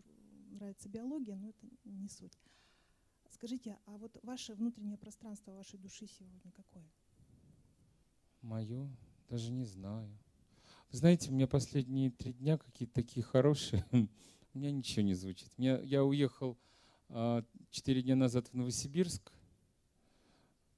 нравится 0.52 0.88
биология, 0.88 1.36
но 1.36 1.50
это 1.50 1.68
не 1.84 2.08
суть. 2.08 2.38
Скажите, 3.28 3.78
а 3.84 3.98
вот 3.98 4.18
ваше 4.22 4.54
внутреннее 4.54 4.96
пространство 4.96 5.52
вашей 5.52 5.78
души 5.78 6.06
сегодня 6.06 6.50
какое? 6.52 6.88
Мое? 8.40 8.88
Даже 9.28 9.52
не 9.52 9.66
знаю. 9.66 10.08
Вы 10.90 10.96
знаете, 10.96 11.30
у 11.30 11.34
меня 11.34 11.46
последние 11.46 12.10
три 12.10 12.32
дня 12.32 12.56
какие-то 12.56 12.94
такие 12.94 13.22
хорошие. 13.22 13.84
У 14.54 14.58
меня 14.58 14.70
ничего 14.70 15.02
не 15.02 15.14
звучит. 15.14 15.50
Я, 15.56 15.78
я 15.80 16.04
уехал 16.04 16.56
а, 17.10 17.44
четыре 17.70 18.02
дня 18.02 18.16
назад 18.16 18.48
в 18.48 18.54
Новосибирск. 18.54 19.32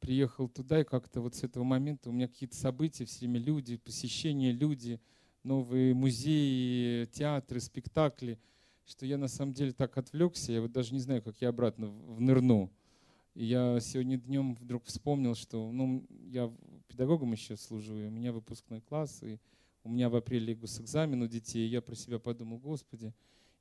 Приехал 0.01 0.49
туда, 0.49 0.81
и 0.81 0.85
как-то 0.85 1.21
вот 1.21 1.35
с 1.35 1.45
этого 1.45 1.63
момента 1.63 2.09
у 2.09 2.13
меня 2.13 2.27
какие-то 2.27 2.57
события, 2.57 3.05
все 3.05 3.21
время 3.21 3.39
люди, 3.41 3.77
посещения, 3.77 4.51
люди, 4.51 5.01
новые 5.43 5.95
музеи, 5.95 7.05
театры, 7.07 7.61
спектакли, 7.61 8.39
что 8.87 9.07
я 9.07 9.19
на 9.19 9.29
самом 9.29 9.53
деле 9.53 9.73
так 9.73 9.97
отвлекся, 9.99 10.53
я 10.53 10.63
вот 10.63 10.73
даже 10.73 10.95
не 10.95 11.01
знаю, 11.01 11.23
как 11.23 11.41
я 11.41 11.51
обратно 11.51 11.89
внырну. 11.89 12.73
И 13.35 13.45
я 13.45 13.79
сегодня 13.81 14.19
днем 14.19 14.55
вдруг 14.55 14.85
вспомнил, 14.87 15.35
что 15.35 15.71
ну, 15.71 16.05
я 16.27 16.53
педагогом 16.89 17.33
еще 17.33 17.57
служу, 17.57 17.97
и 17.97 18.07
у 18.07 18.11
меня 18.11 18.33
выпускной 18.33 18.81
класс, 18.81 19.23
и 19.23 19.39
у 19.85 19.91
меня 19.91 20.09
в 20.09 20.17
апреле 20.17 20.55
госэкзамен 20.55 21.23
у 21.23 21.27
детей, 21.27 21.67
и 21.67 21.71
я 21.71 21.81
про 21.81 21.95
себя 21.95 22.19
подумал, 22.19 22.59
Господи, 22.59 23.15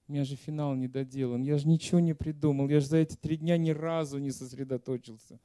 меня 0.09 0.23
же 0.23 0.35
финал 0.35 0.75
не 0.75 0.87
доделан, 0.87 1.43
я 1.43 1.57
же 1.57 1.67
ничего 1.67 1.99
не 1.99 2.13
придумал, 2.13 2.67
я 2.69 2.79
же 2.79 2.87
за 2.87 2.97
эти 2.97 3.15
три 3.15 3.37
дня 3.37 3.57
ни 3.57 3.69
разу 3.69 4.17
не 4.17 4.31
сосредоточился. 4.31 5.39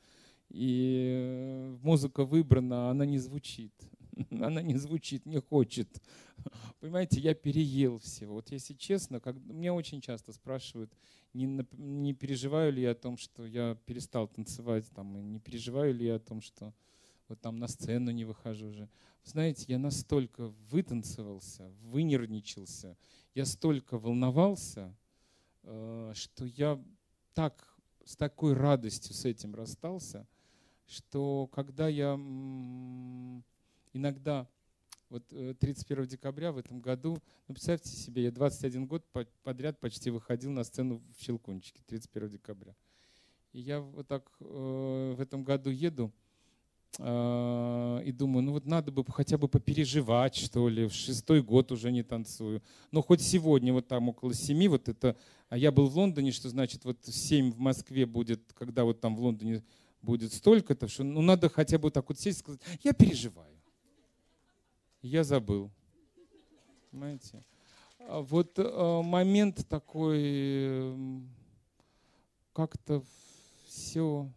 И 0.49 1.09
э, 1.11 1.77
музыка 1.83 2.25
выбрана, 2.25 2.91
она 2.91 3.07
не 3.07 3.19
звучит. 3.19 3.73
Она 4.31 4.63
не 4.63 4.77
звучит, 4.77 5.27
не 5.27 5.41
хочет. 5.41 5.89
Понимаете, 6.81 7.21
я 7.21 7.35
переел 7.35 7.99
всего. 7.99 8.35
Вот 8.35 8.53
если 8.53 8.75
честно, 8.75 9.21
как, 9.21 9.37
меня 9.37 9.75
очень 9.75 10.01
часто 10.01 10.33
спрашивают, 10.33 10.93
не, 11.33 11.67
не 11.73 12.15
переживаю 12.15 12.73
ли 12.73 12.83
я 12.83 12.93
о 12.93 12.95
том, 12.95 13.17
что 13.17 13.45
я 13.45 13.77
перестал 13.87 14.29
танцевать, 14.29 14.89
там, 14.95 15.33
не 15.33 15.41
переживаю 15.41 15.95
ли 15.95 16.07
я 16.07 16.17
о 16.17 16.21
том, 16.21 16.41
что 16.41 16.73
вот 17.29 17.41
там 17.41 17.59
на 17.59 17.69
сцену 17.69 18.11
не 18.11 18.25
выхожу 18.25 18.69
уже. 18.69 18.89
Знаете, 19.25 19.65
я 19.69 19.79
настолько 19.79 20.49
вытанцевался, 20.71 21.71
вынервничался, 21.83 22.97
я 23.35 23.45
столько 23.45 23.99
волновался, 23.99 24.95
э, 25.65 26.13
что 26.15 26.45
я 26.45 26.83
так, 27.35 27.77
с 28.05 28.17
такой 28.17 28.55
радостью 28.55 29.15
с 29.15 29.25
этим 29.25 29.55
расстался, 29.55 30.27
что 30.87 31.49
когда 31.49 31.89
я 31.89 32.15
иногда, 33.93 34.49
вот 35.09 35.27
31 35.29 36.05
э, 36.05 36.07
декабря 36.07 36.53
в 36.53 36.59
этом 36.59 36.81
году, 36.81 37.19
ну 37.49 37.55
представьте 37.55 37.91
себе, 37.91 38.25
я 38.25 38.31
21 38.31 38.87
год 38.87 39.05
подряд 39.43 39.81
почти 39.81 40.11
выходил 40.11 40.53
на 40.53 40.65
сцену 40.65 41.03
в 41.17 41.23
Щелкунчике 41.23 41.83
31 41.87 42.31
декабря. 42.31 42.77
И 43.53 43.61
я 43.61 43.81
вот 43.81 44.07
так 44.07 44.31
э, 44.41 45.15
в 45.17 45.21
этом 45.21 45.45
году 45.45 45.71
еду, 45.71 46.13
и 46.99 48.13
думаю, 48.13 48.45
ну 48.45 48.53
вот 48.53 48.67
надо 48.67 48.93
бы 48.93 49.05
хотя 49.09 49.37
бы 49.37 49.49
попереживать, 49.49 50.37
что 50.37 50.69
ли. 50.69 50.87
В 50.87 50.93
шестой 50.93 51.43
год 51.43 51.73
уже 51.73 51.91
не 51.91 52.03
танцую. 52.03 52.63
Но 52.93 53.03
хоть 53.03 53.21
сегодня 53.21 53.73
вот 53.73 53.89
там 53.89 54.09
около 54.09 54.33
семи, 54.35 54.69
вот 54.69 54.89
это... 54.89 55.17
А 55.49 55.59
я 55.59 55.73
был 55.73 55.89
в 55.89 55.97
Лондоне, 55.97 56.31
что 56.31 56.49
значит 56.49 56.85
вот 56.85 56.99
семь 57.05 57.51
в 57.51 57.59
Москве 57.59 58.07
будет, 58.07 58.53
когда 58.53 58.85
вот 58.85 59.01
там 59.01 59.17
в 59.17 59.21
Лондоне 59.21 59.63
будет 60.03 60.33
столько-то, 60.33 60.87
что 60.89 61.03
ну 61.03 61.23
надо 61.23 61.49
хотя 61.49 61.79
бы 61.79 61.91
так 61.91 62.09
вот 62.09 62.19
сесть 62.19 62.39
и 62.39 62.41
сказать, 62.41 62.61
я 62.83 62.93
переживаю. 62.93 63.55
Я 65.03 65.25
забыл. 65.25 65.71
Понимаете? 66.91 67.45
А 67.99 68.21
вот 68.21 68.59
э, 68.59 69.03
момент 69.03 69.67
такой, 69.69 70.95
как-то 72.53 73.03
все 73.67 74.31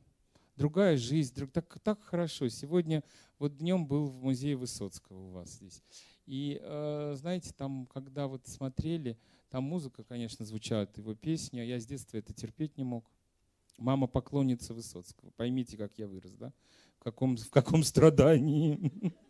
другая 0.58 0.98
жизнь, 0.98 1.34
друг, 1.36 1.52
так, 1.52 1.80
так 1.80 2.04
хорошо. 2.04 2.50
Сегодня 2.50 3.04
вот 3.40 3.58
днем 3.58 3.86
был 3.86 4.08
в 4.08 4.22
музее 4.22 4.56
Высоцкого 4.56 5.28
у 5.28 5.32
вас 5.32 5.54
здесь. 5.54 5.82
И 6.26 6.60
э, 6.62 7.14
знаете, 7.16 7.54
там, 7.56 7.86
когда 7.86 8.28
вот 8.28 8.48
смотрели, 8.48 9.18
там 9.50 9.64
музыка, 9.64 10.04
конечно, 10.04 10.46
звучала, 10.46 10.90
его 10.96 11.16
песни, 11.16 11.60
а 11.60 11.64
я 11.64 11.80
с 11.80 11.86
детства 11.86 12.18
это 12.18 12.34
терпеть 12.34 12.78
не 12.78 12.84
мог. 12.84 13.10
Мама 13.78 14.08
поклонница 14.08 14.74
Высоцкого. 14.74 15.30
Поймите, 15.38 15.78
как 15.78 15.98
я 15.98 16.08
вырос, 16.08 16.34
да? 16.34 16.52
В 17.00 17.04
каком, 17.04 17.38
в 17.38 17.50
каком 17.50 17.84
страдании. 17.84 19.14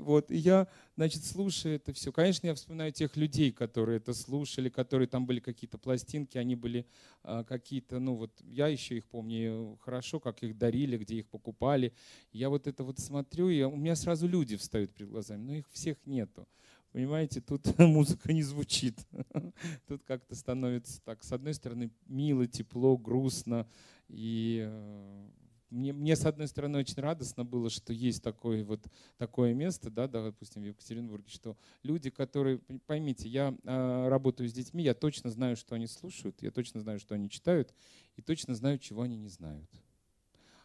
Вот, 0.00 0.30
и 0.30 0.36
я, 0.36 0.66
значит, 0.96 1.24
слушаю 1.24 1.76
это 1.76 1.92
все. 1.92 2.12
Конечно, 2.12 2.46
я 2.46 2.54
вспоминаю 2.54 2.92
тех 2.92 3.16
людей, 3.16 3.52
которые 3.52 3.98
это 3.98 4.14
слушали, 4.14 4.68
которые 4.68 5.08
там 5.08 5.26
были 5.26 5.40
какие-то 5.40 5.78
пластинки, 5.78 6.38
они 6.38 6.56
были 6.56 6.86
а, 7.22 7.44
какие-то, 7.44 7.98
ну 7.98 8.14
вот, 8.14 8.32
я 8.42 8.68
еще 8.68 8.96
их 8.96 9.06
помню 9.06 9.78
хорошо, 9.82 10.20
как 10.20 10.42
их 10.42 10.56
дарили, 10.56 10.96
где 10.96 11.16
их 11.16 11.28
покупали. 11.28 11.92
Я 12.32 12.48
вот 12.48 12.66
это 12.66 12.82
вот 12.82 12.98
смотрю, 12.98 13.48
и 13.48 13.62
у 13.62 13.76
меня 13.76 13.94
сразу 13.94 14.26
люди 14.26 14.56
встают 14.56 14.92
перед 14.92 15.10
глазами, 15.10 15.42
но 15.42 15.54
их 15.54 15.68
всех 15.70 15.96
нету. 16.06 16.48
Понимаете, 16.92 17.40
тут 17.40 17.66
музыка 17.78 18.32
не 18.32 18.42
звучит. 18.42 18.98
Тут 19.86 20.02
как-то 20.04 20.34
становится 20.34 21.00
так, 21.04 21.22
с 21.22 21.32
одной 21.32 21.54
стороны, 21.54 21.92
мило, 22.06 22.48
тепло, 22.48 22.96
грустно, 22.96 23.68
и 24.08 24.66
э, 24.68 25.28
мне, 25.70 25.92
мне, 25.92 26.16
с 26.16 26.26
одной 26.26 26.48
стороны, 26.48 26.78
очень 26.78 27.00
радостно 27.00 27.44
было, 27.44 27.70
что 27.70 27.92
есть 27.92 28.22
такое, 28.22 28.64
вот, 28.64 28.80
такое 29.18 29.54
место, 29.54 29.90
да, 29.90 30.08
допустим, 30.08 30.62
в 30.62 30.66
Екатеринбурге, 30.66 31.28
что 31.28 31.56
люди, 31.82 32.10
которые, 32.10 32.58
поймите, 32.86 33.28
я 33.28 33.56
э, 33.62 34.08
работаю 34.08 34.48
с 34.48 34.52
детьми, 34.52 34.82
я 34.82 34.94
точно 34.94 35.30
знаю, 35.30 35.56
что 35.56 35.76
они 35.76 35.86
слушают, 35.86 36.42
я 36.42 36.50
точно 36.50 36.80
знаю, 36.80 36.98
что 36.98 37.14
они 37.14 37.30
читают, 37.30 37.72
и 38.16 38.22
точно 38.22 38.54
знаю, 38.54 38.78
чего 38.78 39.02
они 39.02 39.16
не 39.16 39.28
знают. 39.28 39.70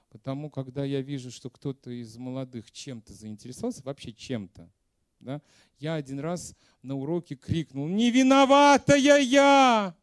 Потому, 0.10 0.50
когда 0.50 0.84
я 0.84 1.02
вижу, 1.02 1.30
что 1.30 1.50
кто-то 1.50 1.92
из 1.92 2.18
молодых 2.18 2.72
чем-то 2.72 3.14
заинтересовался, 3.14 3.84
вообще 3.84 4.12
чем-то, 4.12 4.72
да, 5.20 5.42
я 5.78 5.96
один 5.96 6.20
раз 6.20 6.56
на 6.82 6.96
уроке 6.96 7.36
крикнул, 7.36 7.88
не 7.88 8.12
виноватая 8.12 9.20
я! 9.20 9.96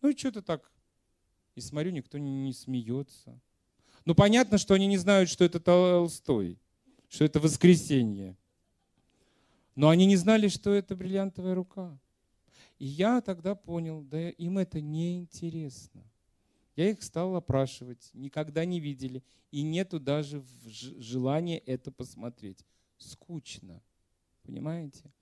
Ну 0.00 0.10
и 0.10 0.16
что-то 0.16 0.42
так 0.42 0.70
и 1.54 1.60
смотрю, 1.60 1.90
никто 1.90 2.18
не 2.18 2.52
смеется. 2.52 3.40
Ну, 4.04 4.14
понятно, 4.14 4.58
что 4.58 4.74
они 4.74 4.86
не 4.86 4.98
знают, 4.98 5.30
что 5.30 5.44
это 5.44 5.60
Толстой, 5.60 6.58
что 7.08 7.24
это 7.24 7.40
воскресенье. 7.40 8.36
Но 9.74 9.88
они 9.88 10.06
не 10.06 10.16
знали, 10.16 10.48
что 10.48 10.72
это 10.72 10.94
бриллиантовая 10.94 11.54
рука. 11.54 11.98
И 12.78 12.86
я 12.86 13.20
тогда 13.20 13.54
понял, 13.54 14.02
да 14.02 14.30
им 14.30 14.58
это 14.58 14.80
не 14.80 15.18
интересно. 15.18 16.02
Я 16.76 16.90
их 16.90 17.02
стал 17.02 17.36
опрашивать, 17.36 18.10
никогда 18.14 18.64
не 18.64 18.80
видели, 18.80 19.22
и 19.52 19.62
нету 19.62 20.00
даже 20.00 20.44
желания 20.64 21.58
это 21.58 21.92
посмотреть. 21.92 22.64
Скучно, 22.98 23.80
понимаете? 24.42 25.12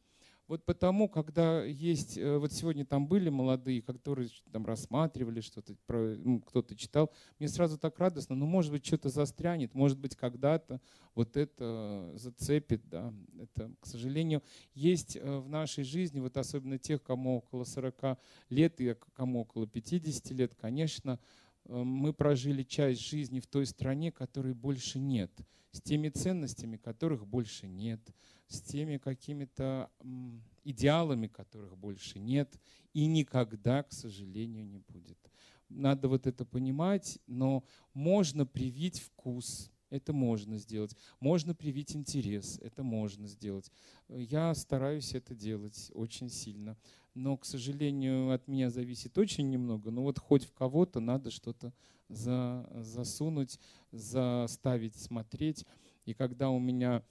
Вот 0.52 0.66
потому, 0.66 1.08
когда 1.08 1.64
есть, 1.64 2.18
э, 2.18 2.36
вот 2.36 2.52
сегодня 2.52 2.84
там 2.84 3.06
были 3.06 3.30
молодые, 3.30 3.80
которые 3.80 4.28
там 4.52 4.66
рассматривали 4.66 5.40
что-то, 5.40 5.74
ну, 5.88 6.42
кто-то 6.42 6.76
читал, 6.76 7.10
мне 7.38 7.48
сразу 7.48 7.78
так 7.78 7.98
радостно, 7.98 8.36
ну, 8.36 8.44
может 8.44 8.70
быть, 8.70 8.84
что-то 8.84 9.08
застрянет, 9.08 9.72
может 9.72 9.98
быть, 9.98 10.14
когда-то 10.14 10.82
вот 11.14 11.38
это 11.38 12.12
зацепит, 12.16 12.86
да. 12.90 13.14
Это, 13.40 13.72
к 13.80 13.86
сожалению, 13.86 14.42
есть 14.74 15.16
э, 15.16 15.38
в 15.38 15.48
нашей 15.48 15.84
жизни, 15.84 16.20
вот 16.20 16.36
особенно 16.36 16.76
тех, 16.76 17.02
кому 17.02 17.38
около 17.38 17.64
40 17.64 18.18
лет 18.50 18.78
и 18.78 18.94
кому 19.14 19.40
около 19.40 19.66
50 19.66 20.32
лет, 20.32 20.54
конечно, 20.54 21.18
э, 21.64 21.82
мы 21.82 22.12
прожили 22.12 22.62
часть 22.62 23.00
жизни 23.00 23.40
в 23.40 23.46
той 23.46 23.64
стране, 23.64 24.12
которой 24.12 24.52
больше 24.52 24.98
нет, 24.98 25.32
с 25.70 25.80
теми 25.80 26.10
ценностями, 26.10 26.76
которых 26.76 27.26
больше 27.26 27.68
нет, 27.68 28.02
с 28.52 28.60
теми 28.60 28.98
какими-то 28.98 29.90
идеалами, 30.64 31.26
которых 31.26 31.76
больше 31.76 32.18
нет 32.18 32.58
и 32.92 33.06
никогда, 33.06 33.82
к 33.82 33.92
сожалению, 33.92 34.66
не 34.66 34.78
будет. 34.78 35.18
Надо 35.68 36.08
вот 36.08 36.26
это 36.26 36.44
понимать, 36.44 37.18
но 37.26 37.64
можно 37.94 38.44
привить 38.44 39.00
вкус, 39.00 39.70
это 39.92 40.12
можно 40.12 40.56
сделать. 40.56 40.96
Можно 41.20 41.54
привить 41.54 41.94
интерес, 41.94 42.58
это 42.62 42.82
можно 42.82 43.26
сделать. 43.26 43.70
Я 44.08 44.54
стараюсь 44.54 45.14
это 45.14 45.34
делать 45.34 45.90
очень 45.94 46.30
сильно. 46.30 46.78
Но, 47.14 47.36
к 47.36 47.44
сожалению, 47.44 48.32
от 48.32 48.48
меня 48.48 48.70
зависит 48.70 49.18
очень 49.18 49.50
немного. 49.50 49.90
Но 49.90 50.02
вот 50.02 50.18
хоть 50.18 50.44
в 50.44 50.52
кого-то 50.52 51.00
надо 51.00 51.30
что-то 51.30 51.74
за, 52.08 52.66
засунуть, 52.74 53.58
заставить 53.90 54.96
смотреть. 54.96 55.66
И 56.06 56.14
когда 56.14 56.48
у 56.48 56.58
меня 56.58 57.04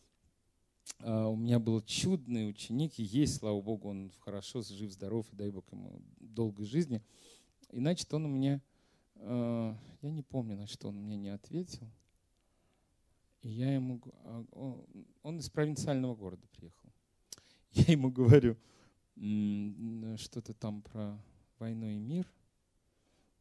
у 1.00 1.36
меня 1.36 1.60
был 1.60 1.82
чудный 1.82 2.50
ученик, 2.50 3.00
и 3.00 3.04
есть, 3.04 3.38
слава 3.38 3.60
богу, 3.62 3.90
он 3.90 4.12
хорошо, 4.20 4.62
жив, 4.62 4.92
здоров, 4.92 5.26
и 5.32 5.36
дай 5.36 5.50
бог 5.50 5.66
ему 5.72 6.02
долгой 6.20 6.66
жизни. 6.66 7.02
И 7.72 7.80
значит, 7.80 8.14
он 8.14 8.24
мне, 8.24 8.62
а, 9.16 9.78
я 10.02 10.12
не 10.12 10.24
помню, 10.24 10.58
на 10.58 10.68
что 10.68 10.90
он 10.90 10.98
мне 10.98 11.16
не 11.16 11.30
ответил. 11.30 11.90
И 13.42 13.50
я 13.50 13.74
ему, 13.74 14.02
а, 14.24 14.46
он 15.24 15.40
из 15.40 15.50
провинциального 15.50 16.16
города 16.16 16.46
приехал. 16.56 16.90
Я 17.72 17.94
ему 17.94 18.12
говорю 18.12 18.58
что-то 20.18 20.54
там 20.54 20.82
про 20.82 21.18
войну 21.58 21.88
и 21.88 21.98
мир. 21.98 22.28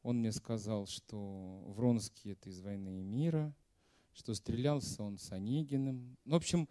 Он 0.02 0.18
мне 0.18 0.30
сказал, 0.30 0.87
что 0.87 1.64
Вронский 1.76 2.32
это 2.32 2.49
из 2.49 2.61
войны 2.61 3.00
и 3.00 3.02
мира, 3.02 3.54
что 4.12 4.35
стрелялся 4.35 5.02
он 5.02 5.18
с 5.18 5.32
Онегиным. 5.32 6.16
Ну, 6.25 6.35
в 6.35 6.37
общем, 6.37 6.68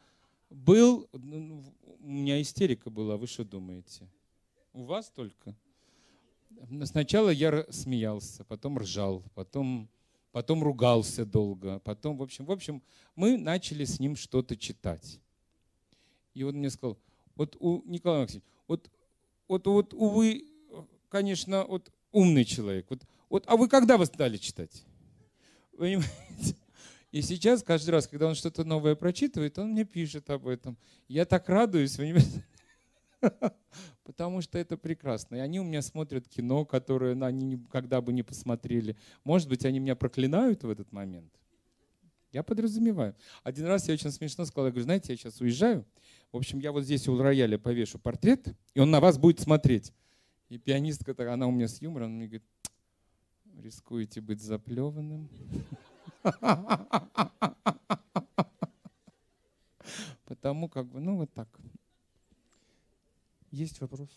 был, 0.49 1.07
ну, 1.13 1.63
у 1.99 2.07
меня 2.07 2.41
истерика 2.41 2.89
была, 2.89 3.17
вы 3.17 3.27
что 3.27 3.43
думаете? 3.43 4.07
У 4.73 4.83
вас 4.83 5.09
только? 5.09 5.55
Сначала 6.85 7.29
я 7.29 7.65
смеялся, 7.69 8.43
потом 8.43 8.77
ржал, 8.79 9.23
потом, 9.35 9.89
потом 10.31 10.63
ругался 10.63 11.25
долго, 11.25 11.79
потом, 11.79 12.17
в 12.17 12.23
общем, 12.23 12.45
в 12.45 12.51
общем, 12.51 12.83
мы 13.15 13.37
начали 13.37 13.85
с 13.85 13.99
ним 13.99 14.15
что-то 14.15 14.57
читать. 14.57 15.19
И 16.33 16.43
он 16.43 16.55
мне 16.55 16.69
сказал, 16.69 16.97
вот 17.35 17.55
у 17.59 17.83
Николая 17.85 18.21
Максимовича, 18.21 18.49
вот, 18.67 18.89
вот, 19.47 19.67
вот, 19.67 19.93
увы, 19.93 20.45
конечно, 21.09 21.65
вот 21.65 21.91
умный 22.11 22.45
человек, 22.45 22.87
вот, 22.89 23.03
вот, 23.29 23.43
а 23.47 23.55
вы 23.55 23.67
когда 23.67 23.97
вы 23.97 24.05
стали 24.05 24.37
читать? 24.37 24.83
Понимаете? 25.77 26.55
И 27.11 27.21
сейчас, 27.21 27.63
каждый 27.63 27.89
раз, 27.89 28.07
когда 28.07 28.27
он 28.27 28.35
что-то 28.35 28.63
новое 28.63 28.95
прочитывает, 28.95 29.57
он 29.57 29.71
мне 29.71 29.83
пишет 29.83 30.29
об 30.29 30.47
этом. 30.47 30.77
Я 31.07 31.25
так 31.25 31.49
радуюсь? 31.49 31.97
Потому 34.03 34.41
что 34.41 34.59
это 34.59 34.77
прекрасно. 34.77 35.35
И 35.35 35.39
они 35.39 35.59
у 35.59 35.63
меня 35.63 35.81
смотрят 35.81 36.27
кино, 36.27 36.65
которое 36.65 37.13
они 37.25 37.45
никогда 37.45 38.01
бы 38.01 38.13
не 38.13 38.21
посмотрели. 38.21 38.95
Может 39.23 39.49
быть, 39.49 39.65
они 39.65 39.79
меня 39.79 39.95
проклинают 39.95 40.63
в 40.63 40.69
этот 40.69 40.91
момент. 40.91 41.33
Я 42.31 42.43
подразумеваю. 42.43 43.15
Один 43.43 43.65
раз 43.65 43.87
я 43.87 43.95
очень 43.95 44.11
смешно 44.11 44.45
сказал, 44.45 44.67
я 44.67 44.71
говорю, 44.71 44.83
знаете, 44.83 45.13
я 45.13 45.17
сейчас 45.17 45.41
уезжаю. 45.41 45.85
В 46.31 46.37
общем, 46.37 46.59
я 46.59 46.71
вот 46.71 46.83
здесь 46.83 47.07
у 47.07 47.17
рояля 47.17 47.57
повешу 47.57 47.97
портрет, 47.97 48.55
и 48.75 48.79
он 48.79 48.91
на 48.91 48.99
вас 48.99 49.17
будет 49.17 49.39
смотреть. 49.39 49.91
И 50.47 50.59
пианистка, 50.59 51.15
она 51.33 51.47
у 51.47 51.51
меня 51.51 51.67
с 51.67 51.81
юмором, 51.81 52.09
она 52.09 52.17
мне 52.17 52.27
говорит, 52.27 52.43
рискуете 53.57 54.21
быть 54.21 54.41
заплеванным. 54.41 55.27
Потому 60.25 60.69
как 60.69 60.87
бы, 60.87 60.99
ну 60.99 61.17
вот 61.17 61.31
так. 61.33 61.47
Есть 63.51 63.81
вопрос? 63.81 64.09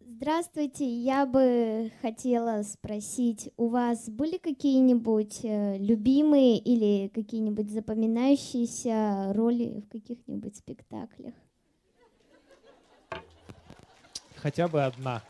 Здравствуйте, 0.00 0.86
я 0.86 1.26
бы 1.26 1.92
хотела 2.00 2.62
спросить, 2.62 3.50
у 3.56 3.68
вас 3.68 4.08
были 4.08 4.38
какие-нибудь 4.38 5.40
э, 5.42 5.76
любимые 5.78 6.56
или 6.56 7.08
какие-нибудь 7.08 7.70
запоминающиеся 7.70 9.32
роли 9.34 9.80
в 9.80 9.88
каких-нибудь 9.88 10.56
спектаклях? 10.56 11.34
Хотя 14.36 14.68
бы 14.68 14.84
одна. 14.84 15.22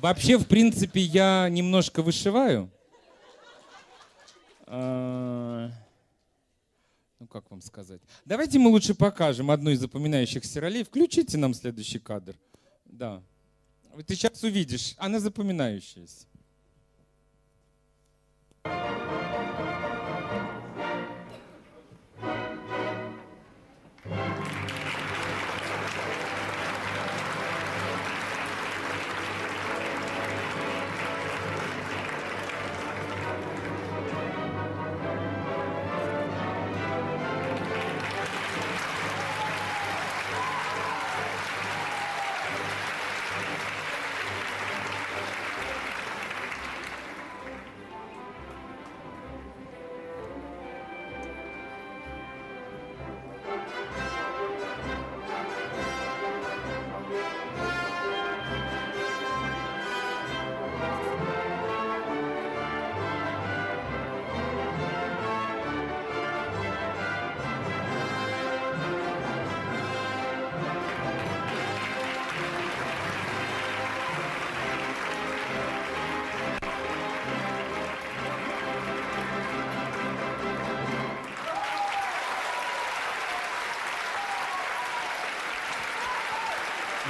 Вообще, 0.00 0.38
в 0.38 0.48
принципе, 0.48 1.00
я 1.00 1.48
немножко 1.48 2.02
вышиваю. 2.02 2.70
А, 4.74 5.70
ну, 7.20 7.26
как 7.26 7.50
вам 7.50 7.60
сказать? 7.60 8.00
Давайте 8.24 8.58
мы 8.58 8.70
лучше 8.70 8.94
покажем 8.94 9.50
одну 9.50 9.68
из 9.68 9.80
запоминающихся 9.80 10.62
ролей. 10.62 10.82
Включите 10.82 11.36
нам 11.36 11.52
следующий 11.52 11.98
кадр. 11.98 12.36
Да. 12.86 13.22
Ты 14.06 14.14
сейчас 14.14 14.42
увидишь. 14.42 14.94
Она 14.96 15.20
запоминающаяся. 15.20 16.26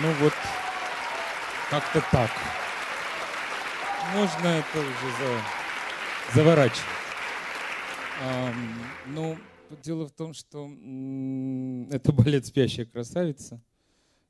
Ну 0.02 0.12
вот, 0.14 0.32
как-то 1.70 2.04
так. 2.10 2.30
Можно 4.12 4.46
это 4.48 4.80
уже 4.80 5.12
за... 5.16 6.34
заворачивать. 6.34 6.82
А, 8.20 8.52
ну, 9.06 9.38
дело 9.84 10.08
в 10.08 10.10
том, 10.10 10.34
что 10.34 10.66
это 11.94 12.12
балет 12.12 12.46
«Спящая 12.46 12.84
красавица». 12.84 13.62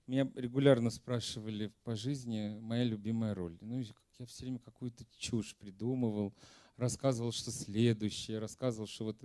Меня 0.07 0.29
регулярно 0.35 0.91
спрашивали 0.91 1.73
по 1.85 1.97
жизни 1.97 2.59
моя 2.61 2.85
любимая 2.85 3.35
роль. 3.35 3.57
Ну, 3.63 3.83
я 4.19 4.27
все 4.27 4.45
время 4.45 4.59
какую-то 4.59 5.07
чушь 5.17 5.57
придумывал, 5.57 6.35
рассказывал, 6.77 7.33
что 7.33 7.51
следующее, 7.51 8.41
рассказывал, 8.41 8.87
что 8.87 9.05
вот... 9.05 9.17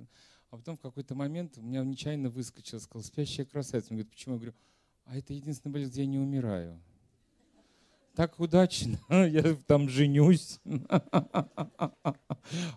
А 0.49 0.55
потом 0.55 0.77
в 0.77 0.79
какой-то 0.79 1.13
момент 1.13 1.57
у 1.57 1.62
меня 1.62 1.83
нечаянно 1.83 2.29
выскочил, 2.29 2.79
сказал 2.79 3.03
«Спящая 3.03 3.45
красавица». 3.45 3.88
Он 3.91 3.97
говорит, 3.97 4.12
почему? 4.12 4.36
Я 4.36 4.39
говорю, 4.39 4.55
а 5.08 5.17
это 5.17 5.34
единственный 5.34 5.72
балет, 5.72 5.89
где 5.89 6.02
я 6.02 6.08
не 6.08 6.20
умираю. 6.20 6.80
Так 8.13 8.39
удачно, 8.39 9.00
я 9.10 9.56
там 9.67 9.89
женюсь. 9.89 10.60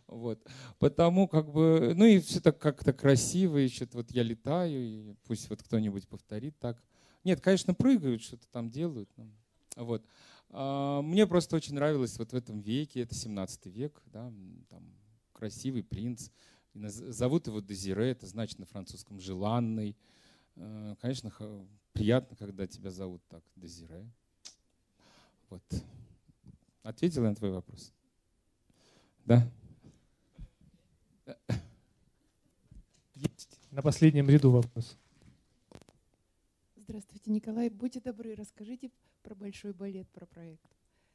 Вот. 0.09 0.45
Потому 0.81 1.29
как 1.29 1.53
бы, 1.53 1.95
ну 1.97 2.05
и 2.05 2.19
все 2.19 2.41
так 2.41 2.59
как-то 2.59 2.93
красиво, 2.93 3.57
и 3.59 3.69
что-то 3.69 3.99
вот 3.99 4.11
я 4.11 4.25
летаю, 4.25 4.83
и 4.83 5.15
пусть 5.25 5.49
вот 5.49 5.63
кто-нибудь 5.63 6.09
повторит 6.09 6.59
так. 6.59 6.83
Нет, 7.23 7.41
конечно, 7.41 7.73
прыгают, 7.73 8.21
что-то 8.21 8.49
там 8.51 8.69
делают. 8.69 9.09
Вот. 9.77 10.05
А, 10.49 11.03
мне 11.03 11.25
просто 11.27 11.55
очень 11.55 11.75
нравилось 11.75 12.19
вот 12.19 12.33
в 12.33 12.37
этом 12.37 12.61
веке, 12.61 13.03
это 13.03 13.15
17 13.15 13.67
век, 13.67 14.03
да, 14.07 14.33
там 14.69 14.93
красивый 15.33 15.85
принц. 15.85 16.31
Зовут 16.75 17.47
его 17.47 17.61
Дезире, 17.61 18.11
это 18.11 18.27
значит 18.27 18.59
на 18.59 18.67
французском 18.67 19.21
«желанный». 19.21 19.97
Э, 20.57 20.97
конечно, 21.01 21.33
приятно, 22.01 22.35
когда 22.35 22.67
тебя 22.67 22.91
зовут 22.91 23.21
так, 23.29 23.45
Дезире. 23.57 24.09
Вот. 25.51 25.63
Ответил 26.83 27.25
я 27.25 27.29
на 27.29 27.35
твой 27.35 27.51
вопрос? 27.51 27.93
Да? 29.27 29.47
Есть 33.15 33.59
на 33.71 33.83
последнем 33.83 34.31
ряду 34.31 34.51
вопрос. 34.51 34.97
Здравствуйте, 36.75 37.31
Николай. 37.31 37.69
Будьте 37.69 38.01
добры, 38.01 38.35
расскажите 38.35 38.91
про 39.23 39.35
большой 39.35 39.75
балет, 39.75 40.09
про 40.09 40.25
проект. 40.25 40.71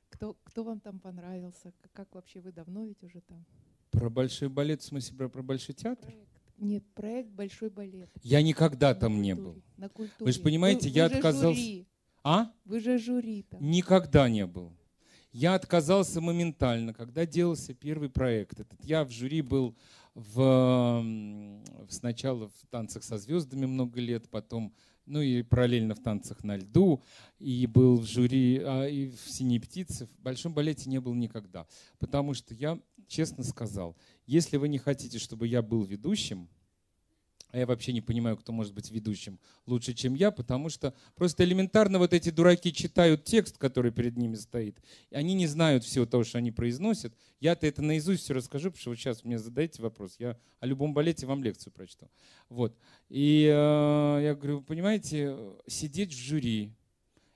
Кто, 0.10 0.38
кто 0.44 0.64
вам 0.64 0.80
там 0.80 1.00
понравился? 1.00 1.74
Как 1.94 2.14
вообще 2.14 2.42
вы 2.42 2.52
давно 2.52 2.86
ведь 2.86 3.02
уже 3.04 3.22
там? 3.22 3.44
Про 3.90 4.12
большой 4.12 4.50
балет, 4.50 4.84
в 4.84 4.86
смысле 4.86 5.18
про, 5.18 5.30
про 5.30 5.42
большой 5.42 5.74
театр? 5.74 6.06
Проект. 6.06 6.30
Нет, 6.58 6.84
проект 6.94 7.30
«Большой 7.30 7.70
балет». 7.70 8.10
Я 8.24 8.42
никогда 8.42 8.90
на 8.90 8.96
там 8.96 9.14
культуре, 9.14 9.26
не 9.26 9.36
был. 9.36 9.64
На 9.78 9.90
культуре. 9.90 10.26
Вы 10.26 10.32
же 10.32 10.40
понимаете, 10.40 10.90
вы, 10.90 10.96
я 10.96 11.08
вы 11.08 11.16
отказался... 11.16 11.60
Жюри. 11.60 11.88
А? 12.24 12.52
Вы 12.64 12.80
же 12.80 12.98
жюри 12.98 13.44
там. 13.44 13.62
Никогда 13.70 14.30
не 14.30 14.46
был. 14.46 14.74
Я 15.32 15.56
отказался 15.56 16.22
моментально, 16.22 16.94
когда 16.94 17.26
делался 17.26 17.74
первый 17.74 18.10
проект. 18.10 18.60
Этот. 18.60 18.84
Я 18.84 19.04
в 19.04 19.12
жюри 19.12 19.42
был 19.42 19.76
в, 20.14 21.06
сначала 21.90 22.48
в 22.48 22.66
«Танцах 22.70 23.04
со 23.04 23.18
звездами» 23.18 23.66
много 23.66 24.00
лет, 24.00 24.30
потом 24.30 24.74
ну 25.06 25.22
и 25.22 25.44
параллельно 25.44 25.96
в 25.96 26.00
«Танцах 26.00 26.44
на 26.44 26.58
льду», 26.58 27.04
и 27.40 27.68
был 27.68 27.98
в 27.98 28.06
жюри, 28.06 28.62
а, 28.64 28.86
и 28.86 29.10
в 29.10 29.30
«Синей 29.30 29.60
птице». 29.60 30.08
В 30.08 30.20
«Большом 30.20 30.54
балете» 30.54 30.90
не 30.90 31.00
был 31.00 31.14
никогда, 31.14 31.68
потому 32.00 32.34
что 32.34 32.54
я 32.54 32.80
честно 33.08 33.44
сказал, 33.44 33.96
если 34.26 34.58
вы 34.58 34.68
не 34.68 34.78
хотите, 34.78 35.20
чтобы 35.20 35.48
я 35.48 35.62
был 35.62 35.84
ведущим, 35.84 36.50
а 37.56 37.60
я 37.60 37.66
вообще 37.66 37.94
не 37.94 38.02
понимаю, 38.02 38.36
кто 38.36 38.52
может 38.52 38.74
быть 38.74 38.92
ведущим 38.92 39.40
лучше, 39.66 39.94
чем 39.94 40.14
я, 40.14 40.32
потому 40.32 40.68
что 40.68 40.94
просто 41.16 41.46
элементарно 41.46 42.00
вот 42.00 42.12
эти 42.12 42.30
дураки 42.30 42.74
читают 42.74 43.24
текст, 43.24 43.58
который 43.58 43.92
перед 43.92 44.18
ними 44.18 44.36
стоит, 44.36 44.78
и 45.10 45.16
они 45.16 45.36
не 45.36 45.48
знают 45.48 45.86
всего 45.86 46.06
того, 46.06 46.26
что 46.26 46.38
они 46.38 46.52
произносят. 46.52 47.16
Я-то 47.40 47.66
это 47.66 47.82
наизусть 47.82 48.24
все 48.24 48.34
расскажу, 48.34 48.72
потому 48.72 48.82
что 48.82 48.90
вот 48.90 49.00
сейчас 49.00 49.24
мне 49.24 49.40
задаете 49.40 49.82
вопрос, 49.82 50.18
я 50.20 50.38
о 50.60 50.66
любом 50.66 50.94
балете 50.94 51.28
вам 51.28 51.46
лекцию 51.46 51.72
прочту. 51.72 52.10
Вот. 52.50 52.78
И 53.08 53.46
э, 53.46 54.20
я 54.22 54.36
говорю, 54.36 54.62
понимаете, 54.62 55.38
сидеть 55.66 56.14
в 56.14 56.18
жюри, 56.18 56.74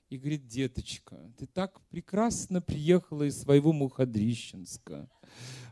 и 0.09 0.17
говорит, 0.17 0.47
деточка, 0.47 1.15
ты 1.37 1.45
так 1.45 1.79
прекрасно 1.91 2.61
приехала 2.61 3.23
из 3.23 3.39
своего 3.39 3.71
Мухадрищенска. 3.71 5.07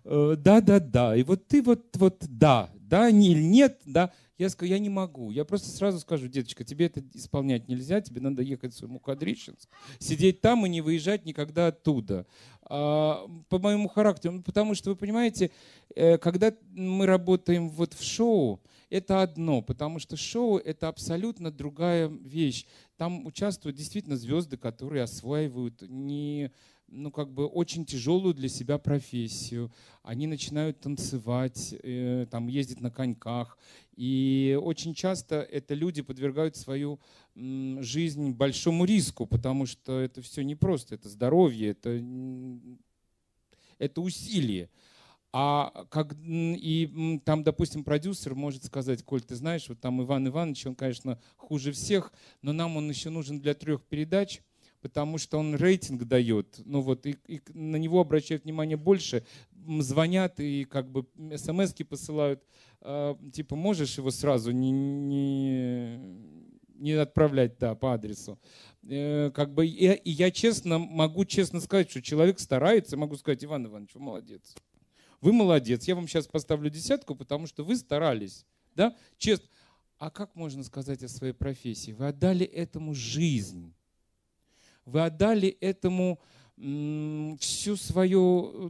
Э, 0.05 0.35
да-да-да, 0.37 1.17
и 1.17 1.23
вот 1.23 1.47
ты 1.47 1.61
вот, 1.61 1.97
вот 1.97 2.23
да, 2.29 2.71
да, 2.75 3.11
не, 3.11 3.33
нет, 3.33 3.81
да. 3.85 4.13
Я 4.37 4.49
скажу, 4.49 4.71
я 4.71 4.79
не 4.79 4.89
могу. 4.89 5.31
Я 5.31 5.45
просто 5.45 5.69
сразу 5.69 5.99
скажу, 5.99 6.27
деточка, 6.27 6.63
тебе 6.63 6.85
это 6.85 7.03
исполнять 7.13 7.67
нельзя, 7.67 8.01
тебе 8.01 8.21
надо 8.21 8.43
ехать 8.43 8.73
в 8.73 8.77
свой 8.77 8.89
Мукадрищенск, 8.89 9.67
сидеть 9.99 10.41
там 10.41 10.65
и 10.65 10.69
не 10.69 10.81
выезжать 10.81 11.25
никогда 11.25 11.67
оттуда. 11.67 12.25
А, 12.63 13.27
по 13.49 13.59
моему 13.59 13.87
характеру, 13.87 14.35
ну, 14.35 14.43
потому 14.43 14.75
что, 14.75 14.91
вы 14.91 14.95
понимаете, 14.95 15.51
э, 15.95 16.17
когда 16.17 16.53
мы 16.71 17.05
работаем 17.05 17.69
вот 17.69 17.93
в 17.93 18.03
шоу, 18.03 18.61
это 18.89 19.21
одно, 19.21 19.61
потому 19.61 19.99
что 19.99 20.15
шоу— 20.15 20.57
это 20.65 20.87
абсолютно 20.87 21.51
другая 21.51 22.07
вещь. 22.07 22.65
Там 22.95 23.25
участвуют 23.25 23.75
действительно 23.75 24.15
звезды, 24.15 24.57
которые 24.57 25.03
осваивают 25.03 25.81
не 25.81 26.51
ну, 26.89 27.11
как 27.11 27.31
бы 27.31 27.45
очень 27.45 27.85
тяжелую 27.85 28.33
для 28.33 28.49
себя 28.49 28.77
профессию. 28.77 29.71
Они 30.03 30.27
начинают 30.27 30.79
танцевать, 30.79 31.75
э, 31.83 32.27
там, 32.29 32.47
ездить 32.47 32.79
на 32.79 32.89
коньках. 32.89 33.57
И 33.95 34.57
очень 34.61 34.93
часто 34.93 35.41
это 35.41 35.73
люди 35.73 36.01
подвергают 36.01 36.55
свою 36.55 36.99
м, 37.35 37.81
жизнь 37.81 38.31
большому 38.31 38.85
риску, 38.85 39.25
потому 39.25 39.65
что 39.65 39.99
это 39.99 40.21
все 40.21 40.43
непросто, 40.43 40.95
это 40.95 41.09
здоровье, 41.09 41.71
это, 41.71 42.01
это 43.77 44.01
усилие. 44.01 44.69
А 45.33 45.85
как, 45.89 46.15
и 46.25 47.21
там, 47.25 47.43
допустим, 47.43 47.83
продюсер 47.83 48.33
может 48.33 48.63
сказать, 48.63 49.03
Коль, 49.03 49.21
ты 49.21 49.35
знаешь, 49.35 49.67
вот 49.67 49.79
там 49.81 50.01
Иван 50.01 50.27
Иванович, 50.27 50.67
он, 50.67 50.75
конечно, 50.75 51.19
хуже 51.35 51.73
всех, 51.73 52.13
но 52.41 52.53
нам 52.53 52.77
он 52.77 52.89
еще 52.89 53.09
нужен 53.09 53.39
для 53.39 53.53
трех 53.53 53.83
передач– 53.83 54.41
потому 54.81 55.17
что 55.17 55.37
он 55.37 55.55
рейтинг 55.55 56.03
дает, 56.05 56.59
ну 56.65 56.81
вот, 56.81 57.05
и, 57.05 57.17
и 57.27 57.41
на 57.53 57.77
него 57.77 57.99
обращают 57.99 58.43
внимание 58.43 58.77
больше, 58.77 59.25
звонят 59.79 60.39
и 60.39 60.65
как 60.65 60.89
бы 60.89 61.05
смс 61.35 61.73
посылают, 61.87 62.43
э, 62.81 63.15
типа, 63.33 63.55
можешь 63.55 63.97
его 63.97 64.11
сразу 64.11 64.51
не, 64.51 64.71
не, 64.71 65.99
не 66.75 66.91
отправлять, 66.93 67.57
да, 67.57 67.75
по 67.75 67.93
адресу. 67.93 68.39
Э, 68.83 69.31
как 69.31 69.53
бы, 69.53 69.67
и, 69.67 69.91
и 69.91 70.11
я 70.11 70.31
честно, 70.31 70.79
могу 70.79 71.25
честно 71.25 71.59
сказать, 71.59 71.89
что 71.89 72.01
человек 72.01 72.39
старается, 72.39 72.97
могу 72.97 73.15
сказать, 73.17 73.43
Иван 73.43 73.65
Иванович, 73.65 73.95
вы 73.95 74.01
молодец. 74.01 74.55
Вы 75.19 75.33
молодец, 75.33 75.87
я 75.87 75.95
вам 75.95 76.07
сейчас 76.07 76.27
поставлю 76.27 76.69
десятку, 76.69 77.15
потому 77.15 77.47
что 77.47 77.63
вы 77.63 77.75
старались, 77.75 78.45
да, 78.75 78.95
честно. 79.17 79.47
А 79.97 80.11
как 80.11 80.35
можно 80.35 80.63
сказать 80.63 81.01
о 81.01 81.07
своей 81.07 81.33
профессии? 81.33 81.91
Вы 81.91 82.07
отдали 82.07 82.45
этому 82.45 82.93
жизнь. 82.93 83.73
Вы 84.87 85.01
отдали 85.03 85.49
этому 85.49 86.19
всю 86.55 87.75
свое 87.75 88.19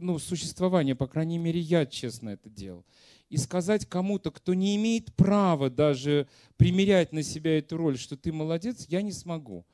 ну, 0.02 0.18
существование, 0.18 0.94
по 0.94 1.06
крайней 1.06 1.38
мере, 1.38 1.60
я 1.60 1.86
честно 1.86 2.30
это 2.30 2.50
делал. 2.50 2.84
И 3.30 3.36
сказать 3.36 3.86
кому-то, 3.86 4.30
кто 4.30 4.52
не 4.52 4.74
имеет 4.76 5.14
права 5.14 5.70
даже 5.70 6.28
примерять 6.56 7.12
на 7.12 7.22
себя 7.22 7.58
эту 7.58 7.76
роль, 7.76 7.96
что 7.96 8.16
ты 8.16 8.32
молодец, 8.32 8.86
я 8.88 9.00
не 9.00 9.12
смогу. 9.12 9.64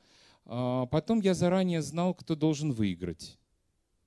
А 0.45 0.85
потом 0.85 1.19
я 1.19 1.33
заранее 1.33 1.81
знал, 1.81 2.13
кто 2.13 2.35
должен 2.35 2.71
выиграть. 2.71 3.39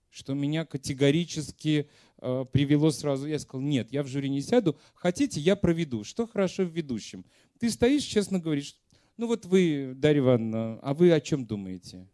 Что 0.08 0.32
меня 0.34 0.64
категорически 0.64 1.90
э, 2.18 2.44
привело 2.52 2.92
сразу. 2.92 3.26
Я 3.26 3.38
сказал, 3.40 3.62
нет, 3.62 3.90
я 3.90 4.02
в 4.02 4.06
жюри 4.06 4.30
не 4.30 4.40
сяду. 4.40 4.78
Хотите, 4.94 5.40
я 5.40 5.56
проведу. 5.56 6.04
Что 6.04 6.26
хорошо 6.26 6.62
в 6.62 6.70
ведущем? 6.70 7.24
Ты 7.58 7.68
стоишь, 7.68 8.04
честно 8.04 8.38
говоришь, 8.38 8.76
ну 9.16 9.26
вот 9.26 9.44
вы, 9.44 9.92
Дарья 9.96 10.20
Ивановна, 10.20 10.78
а 10.80 10.94
вы 10.94 11.12
о 11.12 11.20
чем 11.20 11.44
думаете? 11.44 12.06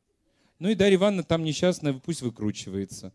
Ну 0.64 0.70
и 0.70 0.74
Дарья 0.74 0.96
Ивановна 0.96 1.24
там 1.24 1.44
несчастная, 1.44 1.92
пусть 1.92 2.22
выкручивается. 2.22 3.12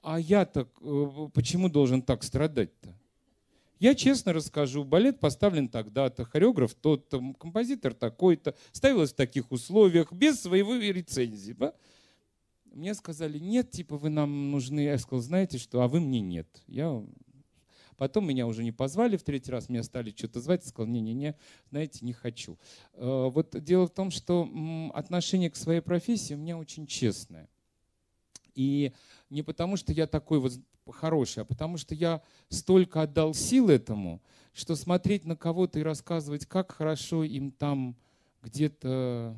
А 0.00 0.20
я-то 0.20 0.68
э, 0.80 1.28
почему 1.34 1.68
должен 1.68 2.02
так 2.02 2.22
страдать-то? 2.22 2.96
Я 3.80 3.96
честно 3.96 4.32
расскажу, 4.32 4.84
балет 4.84 5.18
поставлен 5.18 5.66
тогда-то, 5.66 6.24
хореограф 6.24 6.74
тот-то, 6.74 7.34
композитор 7.40 7.94
такой-то, 7.94 8.54
ставилось 8.70 9.10
в 9.10 9.16
таких 9.16 9.50
условиях, 9.50 10.12
без 10.12 10.40
своего 10.40 10.76
рецензии. 10.76 11.52
Да? 11.54 11.74
Мне 12.66 12.94
сказали, 12.94 13.40
нет, 13.40 13.72
типа 13.72 13.96
вы 13.96 14.08
нам 14.08 14.52
нужны. 14.52 14.78
Я 14.78 14.98
сказал, 14.98 15.20
знаете 15.20 15.58
что, 15.58 15.82
а 15.82 15.88
вы 15.88 15.98
мне 15.98 16.20
нет. 16.20 16.46
Я 16.68 17.04
Потом 17.98 18.26
меня 18.26 18.46
уже 18.46 18.62
не 18.62 18.70
позвали 18.72 19.16
в 19.16 19.24
третий 19.24 19.50
раз, 19.50 19.68
меня 19.68 19.82
стали 19.82 20.14
что-то 20.16 20.40
звать, 20.40 20.62
я 20.62 20.70
сказал, 20.70 20.86
не-не-не, 20.86 21.34
знаете, 21.70 21.98
не 22.02 22.12
хочу. 22.12 22.56
Э, 22.94 23.28
вот 23.28 23.62
дело 23.62 23.88
в 23.88 23.90
том, 23.90 24.12
что 24.12 24.48
отношение 24.94 25.50
к 25.50 25.56
своей 25.56 25.80
профессии 25.80 26.34
у 26.34 26.38
меня 26.38 26.56
очень 26.56 26.86
честное. 26.86 27.48
И 28.54 28.92
не 29.30 29.42
потому, 29.42 29.76
что 29.76 29.92
я 29.92 30.06
такой 30.06 30.38
вот 30.38 30.52
хороший, 30.90 31.42
а 31.42 31.44
потому 31.44 31.76
что 31.76 31.94
я 31.94 32.22
столько 32.48 33.02
отдал 33.02 33.34
сил 33.34 33.68
этому, 33.68 34.22
что 34.52 34.76
смотреть 34.76 35.24
на 35.24 35.36
кого-то 35.36 35.80
и 35.80 35.82
рассказывать, 35.82 36.46
как 36.46 36.72
хорошо 36.72 37.24
им 37.24 37.50
там 37.50 37.96
где-то 38.42 39.36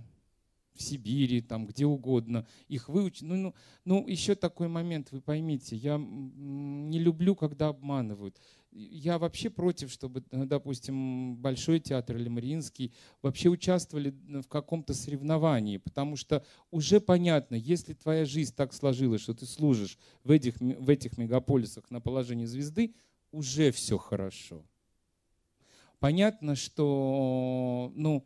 в 0.80 0.82
Сибири, 0.82 1.42
там 1.42 1.66
где 1.66 1.84
угодно, 1.84 2.46
их 2.68 2.88
выучить. 2.88 3.22
Ну, 3.22 3.36
ну, 3.36 3.54
ну, 3.84 4.08
еще 4.08 4.34
такой 4.34 4.68
момент, 4.68 5.12
вы 5.12 5.20
поймите, 5.20 5.76
я 5.76 5.98
не 5.98 6.98
люблю, 6.98 7.36
когда 7.36 7.68
обманывают. 7.68 8.40
Я 8.72 9.18
вообще 9.18 9.50
против, 9.50 9.90
чтобы, 9.90 10.24
допустим, 10.30 11.36
Большой 11.36 11.80
театр 11.80 12.16
или 12.16 12.28
Мариинский 12.28 12.92
вообще 13.20 13.48
участвовали 13.48 14.14
в 14.28 14.48
каком-то 14.48 14.94
соревновании, 14.94 15.76
потому 15.76 16.16
что 16.16 16.44
уже 16.70 17.00
понятно, 17.00 17.56
если 17.56 17.94
твоя 17.94 18.24
жизнь 18.24 18.54
так 18.56 18.72
сложилась, 18.72 19.22
что 19.22 19.34
ты 19.34 19.44
служишь 19.44 19.98
в 20.24 20.30
этих, 20.30 20.60
в 20.60 20.88
этих 20.88 21.18
мегаполисах 21.18 21.90
на 21.90 22.00
положении 22.00 22.46
звезды, 22.46 22.94
уже 23.32 23.70
все 23.70 23.98
хорошо. 23.98 24.64
Понятно, 25.98 26.56
что, 26.56 27.92
ну, 27.94 28.24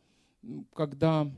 когда 0.75 1.31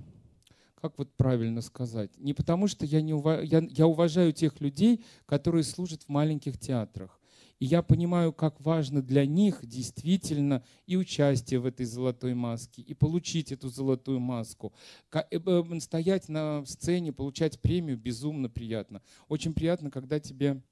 как 0.88 0.98
вот 0.98 1.12
правильно 1.16 1.62
сказать, 1.62 2.12
не 2.16 2.32
потому 2.32 2.68
что 2.68 2.86
я, 2.86 3.00
не 3.02 3.12
ува... 3.12 3.40
я, 3.40 3.60
я 3.70 3.88
уважаю 3.88 4.32
тех 4.32 4.60
людей, 4.60 5.04
которые 5.26 5.64
служат 5.64 6.04
в 6.04 6.08
маленьких 6.08 6.58
театрах. 6.58 7.20
И 7.58 7.66
я 7.66 7.82
понимаю, 7.82 8.32
как 8.32 8.60
важно 8.60 9.02
для 9.02 9.26
них 9.26 9.66
действительно 9.66 10.62
и 10.86 10.96
участие 10.96 11.58
в 11.58 11.66
этой 11.66 11.86
золотой 11.86 12.34
маске, 12.34 12.82
и 12.82 12.94
получить 12.94 13.50
эту 13.50 13.68
золотую 13.68 14.20
маску. 14.20 14.72
Э, 15.12 15.80
стоять 15.80 16.28
на 16.28 16.64
сцене, 16.66 17.12
получать 17.12 17.60
премию 17.60 17.96
безумно 17.96 18.48
приятно. 18.48 19.02
Очень 19.26 19.54
приятно, 19.54 19.90
когда 19.90 20.20
тебе, 20.20 20.62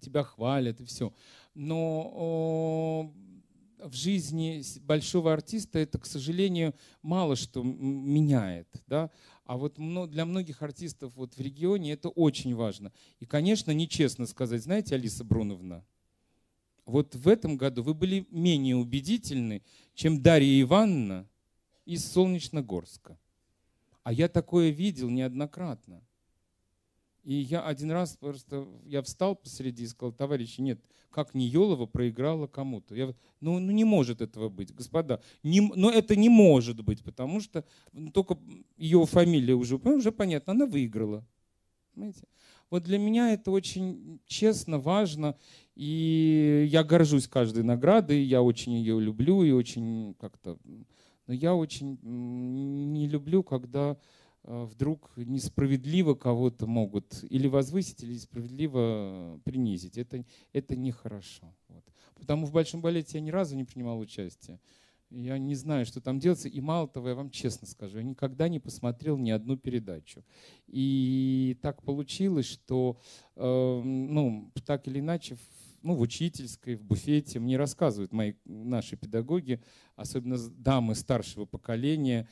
тебя 0.00 0.24
хвалят 0.24 0.80
и 0.80 0.84
все. 0.84 1.12
Но 1.54 3.12
в 3.84 3.94
жизни 3.94 4.62
большого 4.80 5.32
артиста 5.32 5.78
это, 5.78 5.98
к 5.98 6.06
сожалению, 6.06 6.74
мало 7.02 7.36
что 7.36 7.62
меняет. 7.62 8.68
Да? 8.86 9.10
А 9.44 9.56
вот 9.56 9.74
для 10.10 10.24
многих 10.24 10.62
артистов 10.62 11.12
вот 11.16 11.34
в 11.34 11.40
регионе 11.40 11.92
это 11.92 12.08
очень 12.08 12.54
важно. 12.54 12.92
И, 13.20 13.26
конечно, 13.26 13.70
нечестно 13.72 14.26
сказать, 14.26 14.62
знаете, 14.62 14.94
Алиса 14.94 15.24
Бруновна, 15.24 15.84
вот 16.84 17.14
в 17.14 17.28
этом 17.28 17.56
году 17.56 17.82
вы 17.82 17.94
были 17.94 18.26
менее 18.30 18.76
убедительны, 18.76 19.62
чем 19.94 20.22
Дарья 20.22 20.60
Ивановна 20.62 21.28
из 21.84 22.04
Солнечногорска. 22.10 23.18
А 24.02 24.12
я 24.12 24.28
такое 24.28 24.70
видел 24.70 25.08
неоднократно. 25.08 26.02
И 27.22 27.34
я 27.34 27.62
один 27.62 27.92
раз 27.92 28.16
просто, 28.16 28.66
я 28.84 29.00
встал 29.02 29.36
посреди 29.36 29.84
и 29.84 29.86
сказал, 29.86 30.12
товарищи, 30.12 30.60
нет, 30.60 30.80
как 31.10 31.34
Ниелова 31.34 31.86
проиграла 31.86 32.48
кому-то. 32.48 32.96
Я, 32.96 33.14
ну, 33.40 33.60
ну 33.60 33.70
не 33.70 33.84
может 33.84 34.20
этого 34.20 34.48
быть, 34.48 34.74
господа. 34.74 35.22
Не, 35.44 35.60
но 35.60 35.90
это 35.90 36.16
не 36.16 36.28
может 36.28 36.82
быть, 36.82 37.04
потому 37.04 37.40
что 37.40 37.64
ну, 37.92 38.10
только 38.10 38.38
ее 38.76 39.06
фамилия 39.06 39.54
уже, 39.54 39.78
ну, 39.84 39.96
уже 39.96 40.10
понятно, 40.10 40.52
она 40.52 40.66
выиграла. 40.66 41.24
Понимаете? 41.94 42.26
Вот 42.70 42.84
для 42.84 42.98
меня 42.98 43.34
это 43.34 43.50
очень 43.50 44.20
честно, 44.26 44.78
важно, 44.78 45.36
и 45.76 46.66
я 46.70 46.82
горжусь 46.82 47.28
каждой 47.28 47.62
наградой, 47.62 48.22
я 48.22 48.42
очень 48.42 48.72
ее 48.72 48.98
люблю 48.98 49.42
и 49.44 49.50
очень 49.50 50.16
как-то... 50.18 50.58
Но 51.26 51.34
я 51.34 51.54
очень 51.54 51.98
не 52.02 53.06
люблю, 53.06 53.44
когда 53.44 53.96
вдруг 54.44 55.12
несправедливо 55.16 56.14
кого-то 56.14 56.66
могут 56.66 57.24
или 57.30 57.46
возвысить, 57.46 58.02
или 58.02 58.14
несправедливо 58.14 59.40
принизить. 59.44 59.98
Это, 59.98 60.24
это 60.52 60.76
нехорошо. 60.76 61.54
Вот. 61.68 61.84
Потому 62.18 62.46
в 62.46 62.52
большом 62.52 62.80
балете 62.80 63.18
я 63.18 63.20
ни 63.20 63.30
разу 63.30 63.56
не 63.56 63.64
принимал 63.64 63.98
участие. 63.98 64.60
Я 65.10 65.36
не 65.36 65.54
знаю, 65.54 65.84
что 65.84 66.00
там 66.00 66.18
делается. 66.18 66.48
И 66.48 66.60
мало 66.60 66.88
того, 66.88 67.10
я 67.10 67.14
вам 67.14 67.30
честно 67.30 67.66
скажу, 67.66 67.98
я 67.98 68.02
никогда 68.02 68.48
не 68.48 68.58
посмотрел 68.58 69.18
ни 69.18 69.30
одну 69.30 69.56
передачу. 69.56 70.24
И 70.66 71.58
так 71.60 71.82
получилось, 71.82 72.46
что, 72.46 72.98
э, 73.36 73.82
ну, 73.84 74.50
так 74.64 74.88
или 74.88 75.00
иначе, 75.00 75.36
ну, 75.82 75.94
в 75.94 76.00
учительской, 76.00 76.76
в 76.76 76.82
буфете 76.82 77.40
мне 77.40 77.58
рассказывают 77.58 78.12
мои, 78.12 78.34
наши 78.44 78.96
педагоги, 78.96 79.60
особенно 79.96 80.38
дамы 80.38 80.94
старшего 80.94 81.44
поколения, 81.44 82.22
э, 82.22 82.26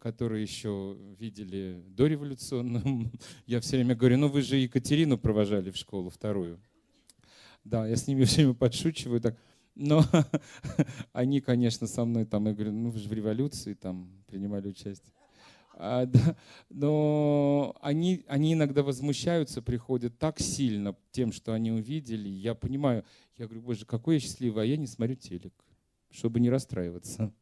которые 0.00 0.42
еще 0.42 0.96
видели 1.18 1.82
дореволюционным. 1.88 3.10
Я 3.46 3.60
все 3.60 3.76
время 3.76 3.94
говорю, 3.94 4.18
ну 4.18 4.28
вы 4.28 4.42
же 4.42 4.56
Екатерину 4.56 5.18
провожали 5.18 5.70
в 5.70 5.76
школу 5.76 6.10
вторую. 6.10 6.60
Да, 7.64 7.86
я 7.86 7.96
с 7.96 8.06
ними 8.06 8.24
все 8.24 8.36
время 8.36 8.54
подшучиваю 8.54 9.20
так. 9.20 9.36
Но 9.74 10.04
они, 11.12 11.40
конечно, 11.40 11.86
со 11.86 12.04
мной 12.04 12.24
там, 12.24 12.46
я 12.46 12.54
говорю, 12.54 12.72
ну 12.72 12.90
вы 12.90 12.98
же 12.98 13.08
в 13.08 13.12
революции 13.12 13.74
там 13.74 14.10
принимали 14.26 14.68
участие. 14.68 15.12
А, 15.74 16.04
да, 16.06 16.36
но 16.68 17.76
они, 17.80 18.24
они 18.28 18.54
иногда 18.54 18.82
возмущаются, 18.82 19.62
приходят 19.62 20.18
так 20.18 20.38
сильно 20.38 20.96
тем, 21.10 21.32
что 21.32 21.52
они 21.52 21.72
увидели. 21.72 22.28
Я 22.28 22.54
понимаю, 22.54 23.04
я 23.36 23.46
говорю, 23.46 23.62
боже, 23.62 23.86
какой 23.86 24.14
я 24.16 24.20
счастливый, 24.20 24.64
а 24.64 24.66
я 24.66 24.76
не 24.76 24.86
смотрю 24.86 25.16
телек, 25.16 25.54
чтобы 26.10 26.40
не 26.40 26.50
расстраиваться. 26.50 27.32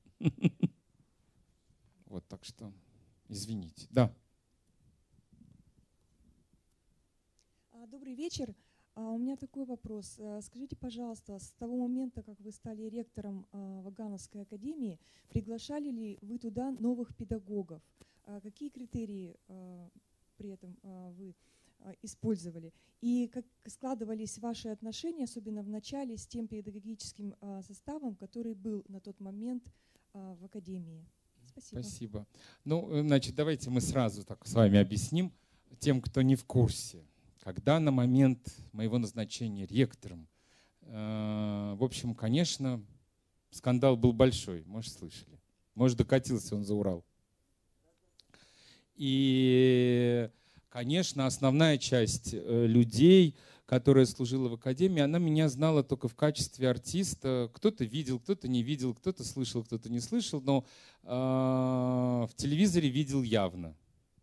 Вот 2.08 2.26
так 2.26 2.44
что, 2.44 2.72
извините. 3.28 3.86
Да. 3.90 4.10
А, 7.72 7.86
Добрый 7.86 8.14
вечер. 8.14 8.54
А, 8.94 9.10
У 9.10 9.18
меня 9.18 9.36
такой 9.36 9.66
вопрос. 9.66 10.16
Э, 10.18 10.40
Скажите, 10.42 10.74
пожалуйста, 10.74 11.38
с 11.38 11.50
того 11.58 11.76
момента, 11.76 12.22
как 12.22 12.40
вы 12.40 12.50
стали 12.50 12.84
ректором 12.84 13.46
а, 13.52 13.82
Вагановской 13.82 14.42
академии, 14.42 14.98
приглашали 15.28 15.90
ли 15.90 16.18
вы 16.22 16.38
туда 16.38 16.70
новых 16.72 17.14
педагогов? 17.14 17.82
А 18.24 18.40
Какие 18.40 18.70
критерии 18.70 19.36
а, 19.48 19.90
при 20.38 20.48
этом 20.50 20.78
а, 20.82 21.10
вы 21.10 21.34
а, 21.80 21.92
использовали? 22.02 22.72
И 23.02 23.28
как 23.28 23.44
складывались 23.66 24.38
ваши 24.38 24.68
отношения, 24.68 25.24
особенно 25.24 25.62
в 25.62 25.68
начале, 25.68 26.16
с 26.16 26.26
тем 26.26 26.48
педагогическим 26.48 27.34
а, 27.42 27.60
составом, 27.62 28.16
который 28.16 28.54
был 28.54 28.82
на 28.88 29.00
тот 29.00 29.20
момент 29.20 29.70
а, 30.14 30.34
в 30.36 30.44
академии? 30.46 31.04
Спасибо. 31.60 31.80
Спасибо. 31.82 32.26
Ну, 32.64 32.90
э, 32.92 33.02
значит, 33.02 33.34
давайте 33.34 33.70
мы 33.70 33.80
сразу 33.80 34.24
так 34.24 34.46
с 34.46 34.52
вами 34.52 34.78
объясним 34.78 35.32
тем, 35.78 36.00
кто 36.00 36.22
не 36.22 36.36
в 36.36 36.44
курсе. 36.44 37.04
Когда 37.42 37.80
на 37.80 37.90
момент 37.90 38.54
моего 38.72 38.98
назначения 38.98 39.66
ректором, 39.66 40.28
э, 40.82 41.74
в 41.76 41.82
общем, 41.82 42.14
конечно, 42.14 42.82
скандал 43.50 43.96
был 43.96 44.12
большой, 44.12 44.62
может, 44.66 44.92
слышали. 44.92 45.40
Может, 45.74 45.98
докатился 45.98 46.56
он 46.56 46.64
за 46.64 46.74
Урал. 46.74 47.04
И, 48.94 50.28
конечно, 50.68 51.26
основная 51.26 51.78
часть 51.78 52.34
э, 52.34 52.66
людей, 52.66 53.36
которая 53.68 54.06
служила 54.06 54.48
в 54.48 54.54
академии, 54.54 55.02
она 55.02 55.18
меня 55.18 55.46
знала 55.50 55.84
только 55.84 56.08
в 56.08 56.14
качестве 56.14 56.70
артиста. 56.70 57.50
Кто-то 57.52 57.84
видел, 57.84 58.18
кто-то 58.18 58.48
не 58.48 58.62
видел, 58.62 58.94
кто-то 58.94 59.24
слышал, 59.24 59.62
кто-то 59.62 59.90
не 59.90 60.00
слышал, 60.00 60.40
но 60.40 60.64
э, 61.02 61.08
в 61.10 62.30
телевизоре 62.34 62.88
видел 62.88 63.22
явно. 63.22 63.76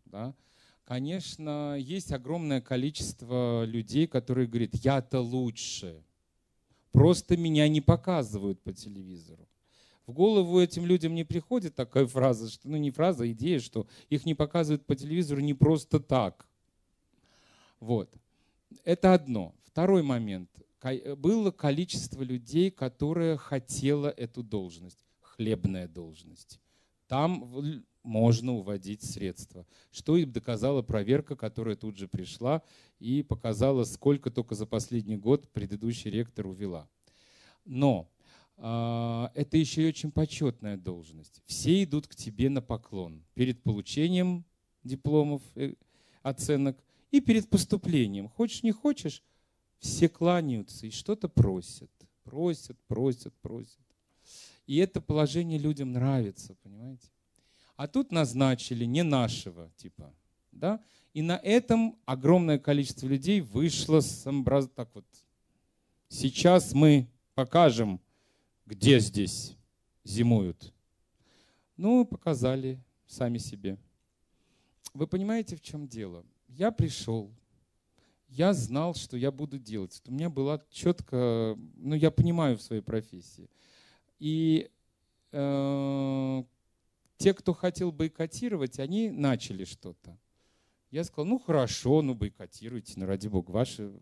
Да? 0.06 0.34
Конечно, 0.84 1.76
есть 1.78 2.10
огромное 2.10 2.60
количество 2.60 3.64
людей, 3.64 4.08
которые 4.08 4.48
говорят, 4.48 4.74
я-то 4.74 5.20
лучше. 5.20 6.02
Просто 6.90 7.36
меня 7.36 7.68
не 7.68 7.80
показывают 7.80 8.60
по 8.62 8.72
телевизору. 8.72 9.48
В 10.08 10.12
голову 10.12 10.58
этим 10.60 10.86
людям 10.86 11.14
не 11.14 11.22
приходит 11.22 11.76
такая 11.76 12.06
фраза, 12.06 12.50
что, 12.50 12.68
ну 12.68 12.78
не 12.78 12.90
фраза, 12.90 13.22
а 13.22 13.28
идея, 13.30 13.60
что 13.60 13.86
их 14.08 14.26
не 14.26 14.34
показывают 14.34 14.84
по 14.84 14.96
телевизору 14.96 15.40
не 15.40 15.54
просто 15.54 16.00
так. 16.00 16.48
Вот. 17.78 18.12
Это 18.84 19.14
одно. 19.14 19.54
Второй 19.64 20.02
момент. 20.02 20.50
Ко- 20.78 21.16
Было 21.16 21.50
количество 21.50 22.22
людей, 22.22 22.70
которое 22.70 23.36
хотело 23.36 24.08
эту 24.08 24.42
должность. 24.42 25.04
Хлебная 25.20 25.88
должность. 25.88 26.60
Там 27.08 27.84
можно 28.02 28.54
уводить 28.54 29.02
средства. 29.02 29.66
Что 29.90 30.16
и 30.16 30.24
доказала 30.24 30.82
проверка, 30.82 31.36
которая 31.36 31.76
тут 31.76 31.98
же 31.98 32.08
пришла 32.08 32.62
и 32.98 33.22
показала, 33.22 33.84
сколько 33.84 34.30
только 34.30 34.54
за 34.54 34.66
последний 34.66 35.16
год 35.16 35.48
предыдущий 35.52 36.10
ректор 36.10 36.46
увела. 36.46 36.88
Но 37.64 38.08
а, 38.56 39.30
это 39.34 39.56
еще 39.56 39.82
и 39.82 39.88
очень 39.88 40.10
почетная 40.10 40.76
должность. 40.76 41.42
Все 41.46 41.82
идут 41.82 42.06
к 42.06 42.14
тебе 42.14 42.48
на 42.48 42.62
поклон 42.62 43.22
перед 43.34 43.62
получением 43.62 44.44
дипломов, 44.82 45.42
э, 45.56 45.74
оценок 46.22 46.78
и 47.10 47.20
перед 47.20 47.48
поступлением. 47.48 48.28
Хочешь, 48.28 48.62
не 48.62 48.72
хочешь, 48.72 49.22
все 49.78 50.08
кланяются 50.08 50.86
и 50.86 50.90
что-то 50.90 51.28
просят. 51.28 51.90
Просят, 52.24 52.76
просят, 52.86 53.34
просят. 53.40 53.80
И 54.66 54.78
это 54.78 55.00
положение 55.00 55.58
людям 55.58 55.92
нравится, 55.92 56.56
понимаете? 56.62 57.08
А 57.76 57.86
тут 57.86 58.10
назначили 58.10 58.84
не 58.84 59.02
нашего 59.02 59.70
типа, 59.76 60.12
да? 60.50 60.80
И 61.12 61.22
на 61.22 61.36
этом 61.36 61.98
огромное 62.04 62.58
количество 62.58 63.06
людей 63.06 63.40
вышло 63.40 64.00
с 64.00 64.26
амбраз- 64.26 64.68
так 64.74 64.94
вот. 64.94 65.06
Сейчас 66.08 66.72
мы 66.72 67.08
покажем, 67.34 68.00
где 68.66 68.98
здесь 68.98 69.56
зимуют. 70.04 70.72
Ну, 71.76 72.04
показали 72.04 72.80
сами 73.06 73.38
себе. 73.38 73.78
Вы 74.94 75.06
понимаете, 75.06 75.56
в 75.56 75.60
чем 75.60 75.86
дело? 75.86 76.24
Я 76.48 76.70
пришел, 76.70 77.30
я 78.28 78.52
знал, 78.52 78.94
что 78.94 79.16
я 79.16 79.30
буду 79.30 79.58
делать. 79.58 80.02
У 80.06 80.12
меня 80.12 80.30
была 80.30 80.62
четко, 80.70 81.56
ну, 81.76 81.94
я 81.94 82.10
понимаю 82.10 82.56
в 82.56 82.62
своей 82.62 82.82
профессии. 82.82 83.48
И 84.18 84.70
э, 85.32 86.42
те, 87.16 87.34
кто 87.34 87.52
хотел 87.52 87.92
бойкотировать, 87.92 88.78
они 88.78 89.10
начали 89.10 89.64
что-то. 89.64 90.18
Я 90.90 91.04
сказал, 91.04 91.26
ну 91.26 91.38
хорошо, 91.38 92.02
ну 92.02 92.14
бойкотируйте, 92.14 92.94
ну 92.96 93.06
ради 93.06 93.28
бога, 93.28 93.50
ваши. 93.50 93.92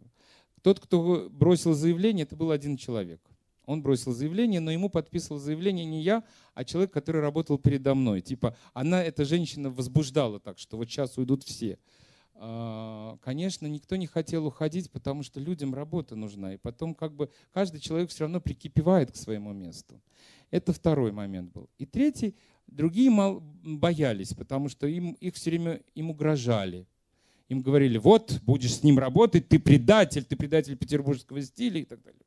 Тот, 0.63 0.81
кто 0.81 1.29
бросил 1.31 1.75
заявление, 1.75 2.25
это 2.25 2.37
был 2.37 2.51
один 2.51 2.77
человек. 2.77 3.21
Он 3.67 3.83
бросил 3.83 4.13
заявление, 4.13 4.61
но 4.61 4.71
ему 4.71 4.91
подписывал 4.91 5.39
заявление 5.39 5.87
не 5.87 6.03
я, 6.03 6.23
а 6.53 6.65
человек, 6.65 6.93
который 6.93 7.21
работал 7.23 7.59
передо 7.59 7.95
мной. 7.95 8.21
Типа, 8.21 8.57
она, 8.75 9.03
эта 9.03 9.25
женщина, 9.25 9.71
возбуждала 9.71 10.39
так, 10.39 10.59
что 10.59 10.77
вот 10.77 10.89
сейчас 10.89 11.17
уйдут 11.17 11.45
все. 11.45 11.79
А, 12.37 13.17
Конечно, 13.23 13.67
никто 13.67 13.97
не 13.97 14.07
хотел 14.07 14.47
уходить, 14.47 14.91
потому 14.91 15.23
что 15.23 15.41
людям 15.41 15.75
работа 15.75 16.17
нужна. 16.17 16.55
И 16.55 16.57
потом 16.57 16.95
как 16.95 17.15
бы 17.15 17.31
каждый 17.53 17.81
человек 17.81 18.11
все 18.11 18.25
равно 18.25 18.41
прикипевает 18.41 19.13
к 19.13 19.17
своему 19.17 19.53
месту. 19.53 20.01
Это 20.51 20.73
второй 20.73 21.13
момент 21.13 21.53
был. 21.53 21.69
И 21.79 21.87
третий, 21.87 22.35
другие 22.67 23.11
боялись, 23.63 24.35
потому 24.35 24.69
что 24.69 24.87
им, 24.87 25.13
их 25.13 25.35
все 25.35 25.51
время 25.51 25.81
им 25.95 26.11
угрожали. 26.11 26.87
Им 27.49 27.61
говорили, 27.61 27.99
вот, 27.99 28.41
будешь 28.43 28.75
с 28.75 28.83
ним 28.83 28.99
работать, 28.99 29.49
ты 29.49 29.59
предатель, 29.59 30.25
ты 30.25 30.35
предатель 30.35 30.77
петербургского 30.77 31.43
стиля 31.43 31.81
и 31.81 31.85
так 31.85 32.03
далее. 32.03 32.23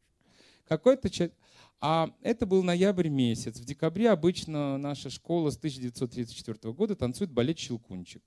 Какой-то 0.68 1.10
человек... 1.10 1.36
А 1.80 2.12
это 2.22 2.48
был 2.48 2.64
ноябрь 2.64 3.08
месяц. 3.08 3.60
В 3.60 3.66
декабре 3.66 4.10
обычно 4.10 4.80
наша 4.80 5.12
школа 5.12 5.52
с 5.52 5.58
1934 5.58 6.74
года 6.74 6.96
танцует 6.96 7.32
балет 7.32 7.60
«Щелкунчик» 7.60 8.24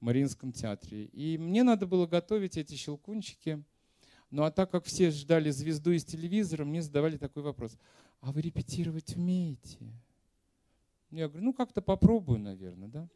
Мариинском 0.00 0.52
театре. 0.52 1.06
И 1.06 1.38
мне 1.38 1.62
надо 1.62 1.86
было 1.86 2.06
готовить 2.06 2.56
эти 2.56 2.74
щелкунчики. 2.74 3.62
Ну 4.30 4.42
а 4.42 4.50
так 4.50 4.70
как 4.70 4.84
все 4.84 5.10
ждали 5.10 5.50
звезду 5.50 5.92
из 5.92 6.04
телевизора, 6.04 6.64
мне 6.64 6.82
задавали 6.82 7.16
такой 7.16 7.42
вопрос. 7.42 7.78
А 8.20 8.32
вы 8.32 8.42
репетировать 8.42 9.16
умеете? 9.16 9.78
Я 11.10 11.28
говорю, 11.28 11.44
ну 11.44 11.52
как-то 11.52 11.80
попробую, 11.80 12.40
наверное, 12.40 12.88
да? 12.88 13.08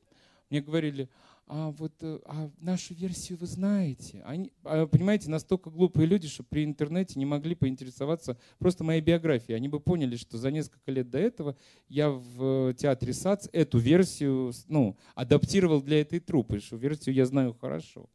Мне 0.51 0.61
говорили, 0.61 1.09
а 1.47 1.71
вот 1.71 1.93
э, 2.01 2.21
а 2.27 2.51
нашу 2.61 2.95
версию 2.95 3.39
вы 3.39 3.47
знаете. 3.47 4.23
Они, 4.25 4.53
а, 4.63 4.87
понимаете, 4.87 5.31
настолько 5.31 5.69
глупые 5.71 6.07
люди, 6.07 6.29
что 6.29 6.45
при 6.45 6.65
интернете 6.65 7.19
не 7.19 7.27
могли 7.27 7.55
поинтересоваться 7.55 8.37
просто 8.59 8.85
моей 8.85 9.01
биографией. 9.01 9.57
Они 9.57 9.69
бы 9.69 9.81
поняли, 9.81 10.17
что 10.17 10.39
за 10.39 10.53
несколько 10.53 10.93
лет 10.93 11.11
до 11.11 11.19
этого 11.19 11.57
я 11.89 12.11
в 12.11 12.71
э, 12.71 12.75
театре 12.75 13.13
САЦ 13.13 13.49
эту 13.53 13.79
версию 13.79 14.53
ну, 14.69 14.97
адаптировал 15.15 15.83
для 15.83 16.01
этой 16.01 16.21
труппы, 16.21 16.61
что 16.61 16.77
версию 16.77 17.17
я 17.17 17.27
знаю 17.27 17.53
хорошо. 17.61 18.09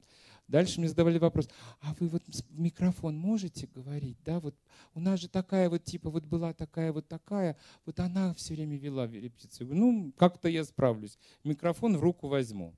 Дальше 0.48 0.80
мне 0.80 0.88
задавали 0.88 1.18
вопрос, 1.18 1.50
а 1.82 1.96
вы 2.00 2.08
вот 2.08 2.22
в 2.28 2.60
микрофон 2.60 3.18
можете 3.18 3.68
говорить, 3.68 4.18
да, 4.24 4.40
вот 4.40 4.56
у 4.94 5.00
нас 5.00 5.20
же 5.20 5.28
такая 5.28 5.70
вот 5.70 5.84
типа 5.84 6.12
вот 6.12 6.24
была 6.24 6.54
такая 6.54 6.94
вот 6.94 7.08
такая, 7.08 7.58
вот 7.86 8.00
она 8.00 8.34
все 8.36 8.54
время 8.54 8.78
вела 8.78 9.08
репетицию. 9.08 9.74
Ну, 9.74 10.14
как-то 10.18 10.48
я 10.48 10.64
справлюсь. 10.64 11.18
Микрофон 11.44 11.98
в 11.98 12.02
руку 12.02 12.28
возьму. 12.28 12.76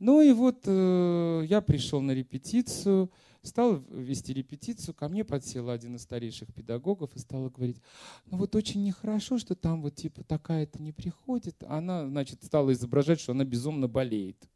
Ну 0.00 0.22
и 0.22 0.32
вот 0.32 0.62
э, 0.64 1.44
я 1.46 1.60
пришел 1.60 2.00
на 2.00 2.12
репетицию, 2.12 3.12
стал 3.42 3.76
вести 3.90 4.32
репетицию, 4.32 4.94
ко 4.94 5.08
мне 5.08 5.24
подсел 5.24 5.68
один 5.68 5.96
из 5.96 6.02
старейших 6.02 6.52
педагогов 6.54 7.14
и 7.14 7.18
стала 7.18 7.50
говорить, 7.50 7.80
ну 8.26 8.38
вот 8.38 8.56
очень 8.56 8.82
нехорошо, 8.82 9.38
что 9.38 9.54
там 9.54 9.82
вот 9.82 9.94
типа 9.94 10.24
такая-то 10.24 10.82
не 10.82 10.92
приходит. 10.92 11.62
Она, 11.64 12.08
значит, 12.08 12.42
стала 12.42 12.72
изображать, 12.72 13.20
что 13.20 13.32
она 13.32 13.44
безумно 13.44 13.88
болеет. 13.88 14.48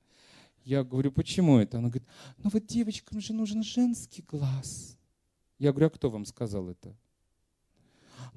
Я 0.65 0.83
говорю, 0.83 1.13
почему 1.13 1.59
это? 1.59 1.79
Она 1.79 1.89
говорит, 1.89 2.09
ну 2.39 2.51
вот 2.51 2.67
девочкам 2.67 3.21
же 3.21 3.35
нужен 3.35 3.63
женский 3.63 4.23
глаз. 4.23 4.99
Я 5.59 5.73
говорю, 5.73 5.89
а 5.89 5.91
кто 5.91 6.11
вам 6.11 6.25
сказал 6.25 6.69
это? 6.69 6.97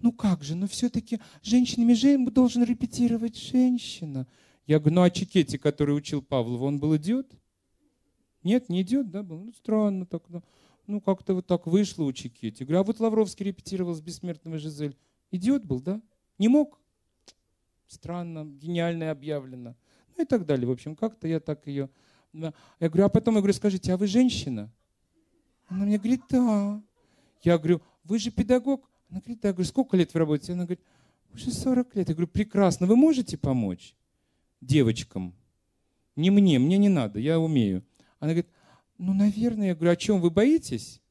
Ну 0.02 0.12
как 0.12 0.44
же, 0.44 0.56
ну 0.56 0.68
все-таки 0.68 1.20
женщинами 1.42 1.94
же 1.94 2.18
должен 2.30 2.64
репетировать 2.64 3.38
женщина. 3.38 4.28
Я 4.66 4.80
говорю, 4.80 4.96
ну 4.96 5.02
а 5.04 5.10
Чикетти, 5.10 5.58
который 5.58 5.96
учил 5.96 6.22
Павлова, 6.22 6.66
он 6.66 6.80
был 6.80 6.96
идиот? 6.98 7.32
Нет, 8.44 8.70
не 8.70 8.82
идет, 8.82 9.10
да, 9.10 9.24
был? 9.24 9.44
Ну, 9.46 9.54
странно 9.54 10.06
так, 10.06 10.24
да. 10.28 10.44
Ну, 10.86 11.02
как-то 11.02 11.34
вот 11.34 11.48
так 11.48 11.66
вышло 11.66 12.04
у 12.04 12.14
Чикетти. 12.14 12.64
Говорю, 12.64 12.80
а 12.82 12.84
вот 12.84 13.00
Лавровский 13.00 13.46
репетировал 13.46 13.94
с 13.94 14.02
бессмертного 14.02 14.58
Жизель. 14.58 14.98
Идиот 15.32 15.64
был, 15.64 15.82
да? 15.82 16.02
Не 16.38 16.48
мог? 16.48 16.80
Странно, 17.88 18.46
гениально 18.46 19.12
объявлено. 19.12 19.76
Ну 20.16 20.24
и 20.24 20.26
так 20.26 20.46
далее. 20.46 20.68
В 20.68 20.72
общем, 20.72 20.96
как-то 20.96 21.28
я 21.28 21.40
так 21.40 21.68
ее... 21.68 21.90
Я 22.80 22.90
говорю, 22.90 23.06
а 23.06 23.10
потом 23.10 23.36
я 23.36 23.42
говорю, 23.42 23.54
скажите, 23.54 23.94
а 23.94 23.98
вы 23.98 24.08
женщина? 24.08 24.72
Она 25.68 25.86
мне 25.86 25.98
говорит, 25.98 26.22
да. 26.30 26.82
Я 27.44 27.58
говорю, 27.58 27.82
вы 28.04 28.20
же 28.20 28.32
педагог? 28.32 28.90
Она 29.10 29.20
говорит, 29.20 29.42
да. 29.42 29.50
Я 29.50 29.54
говорю, 29.54 29.68
сколько 29.68 29.98
лет 29.98 30.14
вы 30.14 30.20
работаете? 30.20 30.54
Она 30.54 30.64
говорит, 30.64 30.82
уже 31.34 31.52
40 31.52 31.96
лет. 31.96 32.10
Я 32.10 32.16
говорю, 32.16 32.28
прекрасно. 32.28 32.88
Вы 32.88 32.96
можете 32.96 33.38
помочь 33.38 33.96
девочкам? 34.62 35.36
Не 36.16 36.30
мне, 36.30 36.60
мне 36.60 36.78
не 36.78 36.90
надо, 36.90 37.20
я 37.20 37.40
умею. 37.40 37.84
Она 38.20 38.32
говорит, 38.32 38.50
ну, 38.98 39.14
наверное. 39.14 39.68
Я 39.68 39.76
говорю, 39.76 39.92
о 39.92 39.96
чем 39.96 40.22
вы 40.22 40.30
боитесь? 40.30 41.02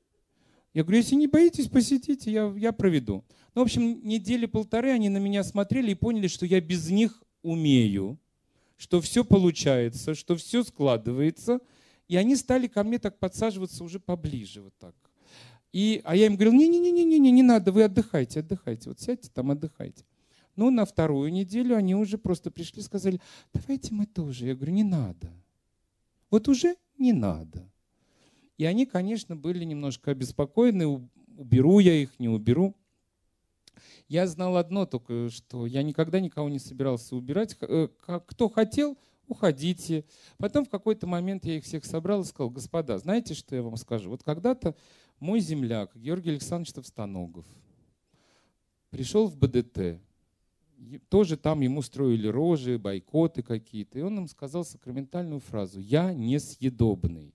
Я 0.74 0.82
говорю, 0.82 0.98
если 0.98 1.14
не 1.14 1.26
боитесь, 1.26 1.68
посетите, 1.68 2.30
я, 2.30 2.52
я 2.56 2.72
проведу. 2.72 3.24
Ну, 3.54 3.62
в 3.62 3.64
общем, 3.64 4.06
недели 4.06 4.44
полторы 4.46 4.90
они 4.90 5.08
на 5.08 5.18
меня 5.18 5.42
смотрели 5.42 5.92
и 5.92 5.94
поняли, 5.94 6.28
что 6.28 6.44
я 6.44 6.60
без 6.60 6.90
них 6.90 7.22
умею, 7.42 8.18
что 8.76 9.00
все 9.00 9.24
получается, 9.24 10.14
что 10.14 10.36
все 10.36 10.62
складывается. 10.62 11.60
И 12.08 12.16
они 12.16 12.36
стали 12.36 12.68
ко 12.68 12.84
мне 12.84 12.98
так 12.98 13.18
подсаживаться 13.18 13.82
уже 13.82 13.98
поближе 13.98 14.62
вот 14.62 14.74
так. 14.78 14.94
И, 15.72 16.00
а 16.04 16.14
я 16.14 16.26
им 16.26 16.36
говорил, 16.36 16.54
не-не-не-не, 16.54 17.30
не 17.30 17.42
надо, 17.42 17.72
вы 17.72 17.82
отдыхайте, 17.82 18.40
отдыхайте. 18.40 18.88
Вот 18.88 19.00
сядьте 19.00 19.28
там, 19.32 19.50
отдыхайте. 19.50 20.04
Ну, 20.54 20.70
на 20.70 20.86
вторую 20.86 21.30
неделю 21.32 21.76
они 21.76 21.94
уже 21.94 22.16
просто 22.16 22.50
пришли 22.50 22.82
сказали, 22.82 23.20
давайте 23.52 23.92
мы 23.92 24.06
тоже. 24.06 24.46
Я 24.46 24.54
говорю, 24.54 24.72
не 24.72 24.84
надо. 24.84 25.30
Вот 26.30 26.48
уже 26.48 26.76
не 26.96 27.12
надо. 27.12 27.70
И 28.56 28.64
они, 28.64 28.86
конечно, 28.86 29.36
были 29.36 29.64
немножко 29.64 30.12
обеспокоены, 30.12 30.86
уберу 31.36 31.78
я 31.78 31.94
их, 31.94 32.18
не 32.18 32.28
уберу. 32.28 32.74
Я 34.08 34.26
знал 34.26 34.56
одно 34.56 34.86
только, 34.86 35.30
что 35.30 35.66
я 35.66 35.82
никогда 35.82 36.20
никого 36.20 36.48
не 36.48 36.58
собирался 36.58 37.16
убирать. 37.16 37.56
Э, 37.60 37.88
кто 38.26 38.48
хотел, 38.48 38.98
уходите. 39.28 40.04
Потом 40.38 40.64
в 40.64 40.68
какой-то 40.68 41.06
момент 41.06 41.44
я 41.44 41.56
их 41.56 41.64
всех 41.64 41.84
собрал 41.84 42.22
и 42.22 42.24
сказал, 42.24 42.50
господа, 42.50 42.98
знаете, 42.98 43.34
что 43.34 43.54
я 43.54 43.62
вам 43.62 43.76
скажу? 43.76 44.10
Вот 44.10 44.22
когда-то 44.22 44.74
мой 45.18 45.40
земляк 45.40 45.96
Георгий 45.96 46.30
Александрович 46.30 46.72
Товстоногов 46.72 47.46
пришел 48.90 49.26
в 49.26 49.36
БДТ, 49.36 50.00
тоже 51.08 51.36
там 51.36 51.60
ему 51.60 51.82
строили 51.82 52.28
рожи, 52.28 52.78
бойкоты 52.78 53.42
какие-то. 53.42 53.98
И 53.98 54.02
он 54.02 54.14
нам 54.14 54.28
сказал 54.28 54.64
сакраментальную 54.64 55.40
фразу 55.40 55.80
«Я 55.80 56.12
несъедобный». 56.12 57.34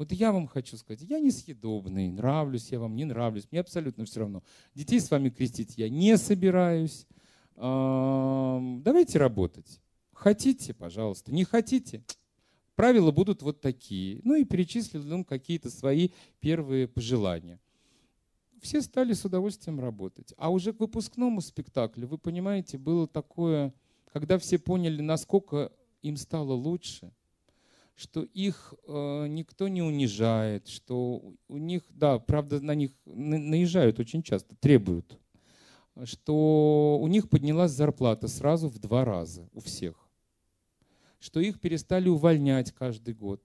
Вот 0.00 0.12
я 0.12 0.32
вам 0.32 0.46
хочу 0.46 0.78
сказать, 0.78 1.02
я 1.02 1.20
несъедобный, 1.20 2.08
нравлюсь 2.08 2.72
я 2.72 2.80
вам, 2.80 2.96
не 2.96 3.04
нравлюсь, 3.04 3.46
мне 3.50 3.60
абсолютно 3.60 4.06
все 4.06 4.20
равно. 4.20 4.42
Детей 4.74 4.98
с 4.98 5.10
вами 5.10 5.28
крестить 5.28 5.76
я 5.76 5.90
не 5.90 6.16
собираюсь. 6.16 7.06
Давайте 7.54 9.18
работать. 9.18 9.78
Хотите, 10.14 10.72
пожалуйста. 10.72 11.34
Не 11.34 11.44
хотите, 11.44 12.02
правила 12.76 13.10
будут 13.10 13.42
вот 13.42 13.60
такие. 13.60 14.22
Ну 14.24 14.36
и 14.36 14.44
перечислил 14.44 15.02
им 15.12 15.22
какие-то 15.22 15.68
свои 15.68 16.08
первые 16.40 16.88
пожелания 16.88 17.60
все 18.62 18.80
стали 18.80 19.12
с 19.12 19.26
удовольствием 19.26 19.80
работать. 19.80 20.32
А 20.38 20.50
уже 20.50 20.72
к 20.72 20.80
выпускному 20.80 21.42
спектаклю, 21.42 22.08
вы 22.08 22.16
понимаете, 22.16 22.78
было 22.78 23.06
такое, 23.06 23.74
когда 24.14 24.38
все 24.38 24.58
поняли, 24.58 25.02
насколько 25.02 25.72
им 26.00 26.16
стало 26.16 26.54
лучше, 26.54 27.12
что 27.94 28.22
их 28.22 28.74
э, 28.86 29.26
никто 29.28 29.68
не 29.68 29.82
унижает, 29.82 30.68
что 30.68 31.22
у 31.48 31.58
них, 31.58 31.82
да, 31.90 32.18
правда, 32.18 32.60
на 32.60 32.74
них 32.74 32.92
наезжают 33.04 33.98
очень 33.98 34.22
часто, 34.22 34.56
требуют, 34.56 35.18
что 36.04 36.98
у 37.00 37.06
них 37.08 37.28
поднялась 37.28 37.72
зарплата 37.72 38.28
сразу 38.28 38.68
в 38.68 38.78
два 38.78 39.04
раза 39.04 39.48
у 39.52 39.60
всех, 39.60 40.08
что 41.18 41.40
их 41.40 41.60
перестали 41.60 42.08
увольнять 42.08 42.72
каждый 42.72 43.14
год, 43.14 43.42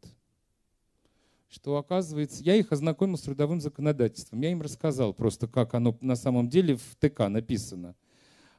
что, 1.49 1.77
оказывается, 1.77 2.43
я 2.43 2.55
их 2.55 2.71
ознакомил 2.71 3.17
с 3.17 3.21
трудовым 3.21 3.61
законодательством. 3.61 4.41
Я 4.41 4.51
им 4.51 4.61
рассказал 4.61 5.13
просто, 5.13 5.47
как 5.47 5.73
оно 5.73 5.97
на 6.01 6.15
самом 6.15 6.49
деле 6.49 6.75
в 6.75 6.95
ТК 6.99 7.29
написано. 7.29 7.95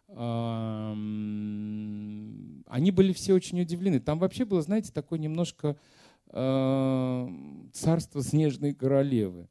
Они 0.09 0.17
были 2.91 3.13
все 3.13 3.35
очень 3.35 3.61
удивлены. 3.61 4.01
Там 4.01 4.19
вообще 4.19 4.45
было, 4.45 4.63
знаете, 4.63 4.93
такое 4.93 5.19
немножко 5.19 5.77
царство 6.29 8.23
снежной 8.23 8.75
королевы. 8.75 9.49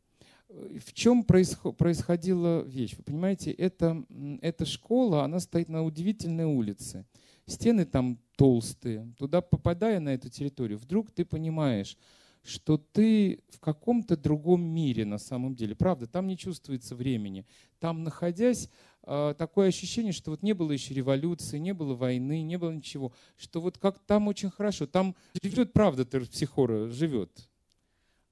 В 0.50 0.94
чем 0.94 1.24
происходила 1.24 2.62
вещь? 2.62 2.96
Вы 2.98 3.04
понимаете, 3.04 3.52
это, 3.52 4.06
эта 4.42 4.66
школа, 4.66 5.24
она 5.24 5.40
стоит 5.40 5.70
на 5.70 5.84
удивительной 5.84 6.46
улице. 6.46 7.06
Стены 7.46 7.86
там 7.86 8.20
толстые. 8.38 9.14
Туда 9.18 9.42
попадая 9.42 10.00
на 10.00 10.14
эту 10.14 10.30
территорию, 10.30 10.78
вдруг 10.78 11.12
ты 11.12 11.26
понимаешь, 11.26 11.98
что 12.44 12.78
ты 12.78 13.42
в 13.50 13.60
каком-то 13.60 14.16
другом 14.16 14.62
мире 14.62 15.04
на 15.04 15.18
самом 15.18 15.56
деле. 15.56 15.76
Правда, 15.76 16.08
там 16.08 16.28
не 16.28 16.38
чувствуется 16.38 16.96
времени. 16.96 17.46
Там, 17.80 18.04
находясь, 18.04 18.70
такое 19.06 19.70
ощущение, 19.70 20.12
что 20.12 20.32
вот 20.32 20.42
не 20.44 20.54
было 20.54 20.72
еще 20.72 20.94
революции, 20.94 21.58
не 21.58 21.74
было 21.74 21.94
войны, 21.94 22.42
не 22.42 22.58
было 22.58 22.72
ничего. 22.72 23.14
Что 23.38 23.62
вот 23.62 23.78
как 23.78 24.00
там 24.00 24.28
очень 24.28 24.50
хорошо. 24.50 24.88
Там 24.88 25.16
живет, 25.44 25.74
правда, 25.74 26.06
Терпсихора 26.06 26.90
живет. 26.90 27.32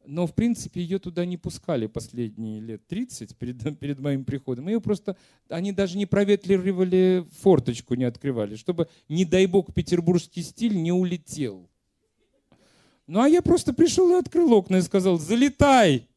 Но, 0.06 0.28
в 0.28 0.34
принципе, 0.34 0.82
ее 0.82 1.00
туда 1.00 1.26
не 1.26 1.38
пускали 1.38 1.88
последние 1.88 2.60
лет 2.60 2.86
30 2.88 3.38
перед, 3.38 3.80
перед 3.80 4.00
моим 4.00 4.26
приходом. 4.26 4.68
Ее 4.68 4.82
просто, 4.82 5.16
они 5.50 5.72
даже 5.72 5.98
не 5.98 6.06
проветривали 6.06 7.26
форточку, 7.42 7.96
не 7.96 8.04
открывали, 8.04 8.56
чтобы, 8.56 8.90
не 9.08 9.26
дай 9.26 9.46
бог, 9.46 9.74
петербургский 9.74 10.42
стиль 10.42 10.76
не 10.76 10.92
улетел. 10.92 11.70
Ну 13.08 13.22
а 13.22 13.28
я 13.28 13.42
просто 13.42 13.74
пришел 13.74 14.12
и 14.12 14.20
открыл 14.20 14.54
окна 14.54 14.78
и 14.78 14.82
сказал, 14.82 15.20
залетай, 15.20 16.08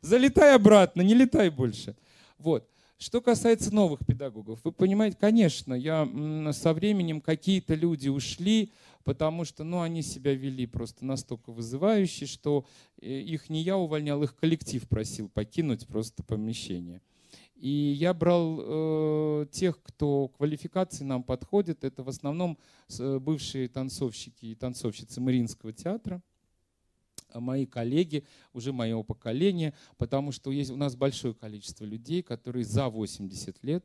залетай 0.00 0.54
обратно, 0.54 1.02
не 1.02 1.14
летай 1.14 1.50
больше. 1.50 1.94
Вот. 2.38 2.69
Что 3.00 3.22
касается 3.22 3.74
новых 3.74 4.04
педагогов, 4.04 4.60
вы 4.62 4.72
понимаете, 4.72 5.16
конечно, 5.18 5.72
я 5.72 6.06
со 6.52 6.74
временем 6.74 7.22
какие-то 7.22 7.74
люди 7.74 8.10
ушли, 8.10 8.72
потому 9.04 9.46
что 9.46 9.64
ну, 9.64 9.80
они 9.80 10.02
себя 10.02 10.34
вели 10.34 10.66
просто 10.66 11.06
настолько 11.06 11.50
вызывающе, 11.50 12.26
что 12.26 12.66
э, 13.00 13.08
их 13.08 13.48
не 13.48 13.62
я 13.62 13.78
увольнял, 13.78 14.22
их 14.22 14.36
коллектив 14.36 14.86
просил 14.86 15.30
покинуть 15.30 15.86
просто 15.86 16.22
помещение. 16.22 17.00
И 17.54 17.70
я 17.70 18.12
брал 18.12 18.58
э, 18.60 19.46
тех, 19.50 19.82
кто 19.82 20.28
квалификации 20.28 21.04
нам 21.04 21.22
подходит. 21.22 21.84
Это 21.84 22.02
в 22.02 22.08
основном 22.10 22.58
э, 22.98 23.18
бывшие 23.18 23.68
танцовщики 23.68 24.44
и 24.44 24.54
танцовщицы 24.54 25.22
Мариинского 25.22 25.72
театра, 25.72 26.22
мои 27.34 27.66
коллеги, 27.66 28.24
уже 28.52 28.72
моего 28.72 29.02
поколения, 29.02 29.74
потому 29.98 30.32
что 30.32 30.50
есть 30.50 30.70
у 30.70 30.76
нас 30.76 30.96
большое 30.96 31.34
количество 31.34 31.84
людей, 31.84 32.22
которые 32.22 32.64
за 32.64 32.88
80 32.88 33.62
лет, 33.62 33.84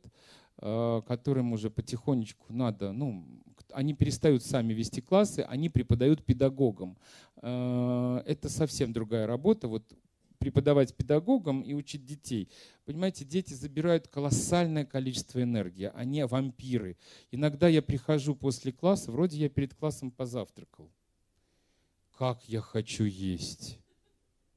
э, 0.58 1.02
которым 1.06 1.52
уже 1.52 1.70
потихонечку 1.70 2.52
надо, 2.52 2.92
ну, 2.92 3.24
они 3.72 3.94
перестают 3.94 4.42
сами 4.42 4.72
вести 4.72 5.00
классы, 5.00 5.40
они 5.48 5.68
преподают 5.68 6.24
педагогам. 6.24 6.96
Э, 7.42 8.22
это 8.26 8.48
совсем 8.48 8.92
другая 8.92 9.26
работа. 9.26 9.68
Вот 9.68 9.84
преподавать 10.38 10.94
педагогам 10.94 11.62
и 11.62 11.74
учить 11.74 12.04
детей. 12.04 12.48
Понимаете, 12.84 13.24
дети 13.24 13.54
забирают 13.54 14.08
колоссальное 14.08 14.84
количество 14.84 15.42
энергии, 15.42 15.90
они 15.94 16.22
вампиры. 16.24 16.96
Иногда 17.30 17.68
я 17.68 17.82
прихожу 17.82 18.36
после 18.36 18.72
класса, 18.72 19.10
вроде 19.10 19.38
я 19.38 19.48
перед 19.48 19.74
классом 19.74 20.10
позавтракал. 20.10 20.90
Как 22.16 22.48
я 22.48 22.62
хочу 22.62 23.04
есть. 23.04 23.78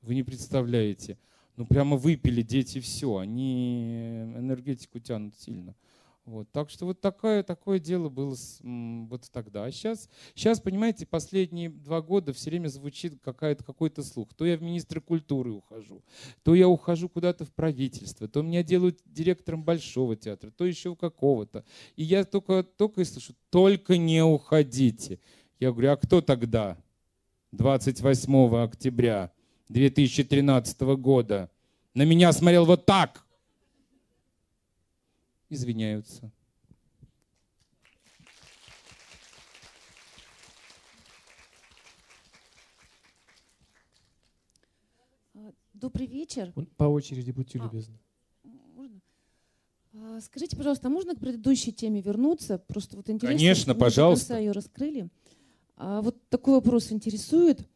Вы 0.02 0.16
не 0.16 0.24
представляете. 0.24 1.18
Ну 1.58 1.66
прямо 1.66 1.98
выпили 1.98 2.42
дети 2.42 2.80
все, 2.80 3.18
они 3.18 4.22
энергетику 4.38 5.00
тянут 5.00 5.36
сильно. 5.36 5.76
Вот, 6.24 6.50
так 6.52 6.70
что 6.70 6.86
вот 6.86 7.02
такое, 7.02 7.44
такое 7.44 7.80
дело 7.80 8.08
было 8.08 8.36
с, 8.36 8.62
вот 8.64 9.30
тогда. 9.34 9.66
А 9.66 9.72
сейчас, 9.72 10.10
сейчас, 10.36 10.62
понимаете, 10.62 11.06
последние 11.06 11.70
два 11.70 12.02
года 12.02 12.32
все 12.32 12.50
время 12.50 12.70
звучит 12.70 13.20
какая-то, 13.22 13.66
какой-то 13.66 14.04
слух. 14.04 14.34
То 14.36 14.46
я 14.46 14.56
в 14.56 14.62
министры 14.62 15.02
культуры 15.02 15.52
ухожу, 15.52 16.02
то 16.44 16.56
я 16.56 16.70
ухожу 16.70 17.10
куда-то 17.10 17.44
в 17.44 17.52
правительство, 17.52 18.30
то 18.30 18.42
меня 18.42 18.64
делают 18.64 19.02
директором 19.06 19.66
Большого 19.66 20.16
театра, 20.16 20.52
то 20.52 20.66
еще 20.66 20.96
какого-то. 20.96 21.66
И 21.98 22.04
я 22.04 22.24
только, 22.24 22.64
только 22.64 23.02
и 23.02 23.06
слышу, 23.06 23.34
только 23.50 23.98
не 23.98 24.24
уходите. 24.24 25.20
Я 25.60 25.72
говорю, 25.72 25.92
а 25.92 25.98
кто 25.98 26.22
тогда? 26.22 26.78
28 27.52 28.56
октября 28.64 29.32
2013 29.70 30.82
года 30.98 31.50
на 31.94 32.04
меня 32.04 32.32
смотрел 32.32 32.66
вот 32.66 32.86
так– 32.86 33.26
извиняются. 35.50 36.32
А, 45.34 45.52
добрый 45.74 46.08
вечер. 46.08 46.54
По 46.78 46.86
очереди, 46.86 47.32
будьте 47.32 47.60
а, 47.60 47.64
любезны. 47.64 47.98
Можно? 48.76 49.02
А, 49.94 50.22
скажите, 50.22 50.56
пожалуйста, 50.56 50.90
можно 50.90 51.16
к 51.16 51.20
предыдущей 51.20 51.72
теме 51.72 52.02
вернуться? 52.02 52.60
Просто 52.60 52.96
вот 52.98 53.10
интересно. 53.10 53.38
Конечно, 53.38 53.76
пожалуйста. 53.76 54.38
ее 54.38 54.52
раскрыли. 54.52 55.10
А, 55.80 56.02
вот 56.02 56.30
такой 56.30 56.54
вопрос 56.54 56.92
интересует. 56.92 57.68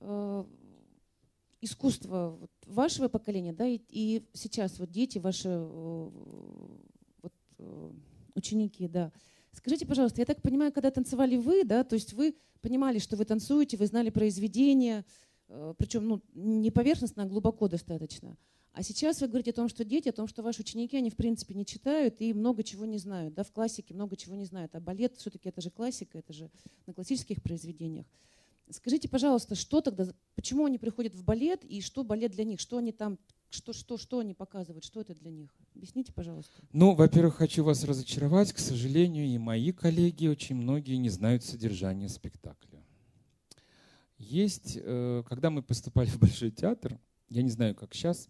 А, 0.00 0.46
искусство 1.60 2.36
вот, 2.40 2.50
вашего 2.66 3.08
поколения, 3.08 3.52
да, 3.52 3.66
и, 3.66 4.22
сейчас 4.32 4.78
вот 4.78 4.92
дети 4.92 5.18
ваши 5.18 5.48
Э, 7.58 7.90
ученики, 8.34 8.86
да. 8.86 9.10
Скажите, 9.52 9.84
пожалуйста, 9.84 10.20
я 10.20 10.26
так 10.26 10.40
понимаю, 10.42 10.72
когда 10.72 10.90
танцевали 10.92 11.36
вы, 11.36 11.64
да, 11.64 11.82
то 11.82 11.94
есть 11.94 12.12
вы 12.12 12.36
понимали, 12.60 13.00
что 13.00 13.16
вы 13.16 13.24
танцуете, 13.24 13.76
вы 13.76 13.86
знали 13.86 14.10
произведение, 14.10 15.04
э, 15.48 15.74
причем 15.76 16.06
ну, 16.06 16.22
не 16.34 16.70
поверхностно, 16.70 17.24
а 17.24 17.26
глубоко 17.26 17.66
достаточно. 17.66 18.36
А 18.72 18.82
сейчас 18.82 19.20
вы 19.20 19.28
говорите 19.28 19.50
о 19.50 19.54
том, 19.54 19.68
что 19.68 19.84
дети, 19.84 20.08
о 20.08 20.12
том, 20.12 20.28
что 20.28 20.42
ваши 20.42 20.60
ученики, 20.60 20.96
они 20.96 21.10
в 21.10 21.16
принципе 21.16 21.54
не 21.54 21.66
читают 21.66 22.20
и 22.20 22.32
много 22.32 22.62
чего 22.62 22.84
не 22.84 22.98
знают. 22.98 23.34
Да, 23.34 23.42
в 23.42 23.50
классике 23.50 23.94
много 23.94 24.16
чего 24.16 24.34
не 24.34 24.44
знают. 24.44 24.74
А 24.74 24.80
балет 24.80 25.16
все-таки 25.16 25.48
это 25.48 25.60
же 25.60 25.70
классика, 25.70 26.18
это 26.18 26.32
же 26.32 26.50
на 26.86 26.94
классических 26.94 27.42
произведениях. 27.42 28.06
Скажите, 28.70 29.08
пожалуйста, 29.08 29.54
что 29.54 29.80
тогда, 29.80 30.06
почему 30.34 30.66
они 30.66 30.78
приходят 30.78 31.14
в 31.14 31.24
балет 31.24 31.64
и 31.64 31.80
что 31.80 32.04
балет 32.04 32.32
для 32.32 32.44
них, 32.44 32.60
что 32.60 32.76
они 32.76 32.92
там 32.92 33.18
что, 33.50 33.72
что, 33.72 33.96
что 33.96 34.18
они 34.18 34.34
показывают, 34.34 34.84
что 34.84 35.00
это 35.00 35.14
для 35.14 35.30
них? 35.30 35.50
Объясните, 35.74 36.12
пожалуйста. 36.12 36.52
Ну, 36.72 36.94
во-первых, 36.94 37.36
хочу 37.36 37.64
вас 37.64 37.82
разочаровать. 37.82 38.52
К 38.52 38.58
сожалению, 38.58 39.26
и 39.26 39.38
мои 39.38 39.72
коллеги, 39.72 40.26
очень 40.26 40.56
многие 40.56 40.96
не 40.96 41.08
знают 41.08 41.44
содержания 41.44 42.08
спектакля. 42.10 42.84
Есть, 44.18 44.76
э, 44.76 45.22
когда 45.26 45.48
мы 45.48 45.62
поступали 45.62 46.08
в 46.08 46.18
Большой 46.18 46.50
театр, 46.50 47.00
я 47.30 47.42
не 47.42 47.50
знаю, 47.50 47.74
как 47.74 47.94
сейчас, 47.94 48.28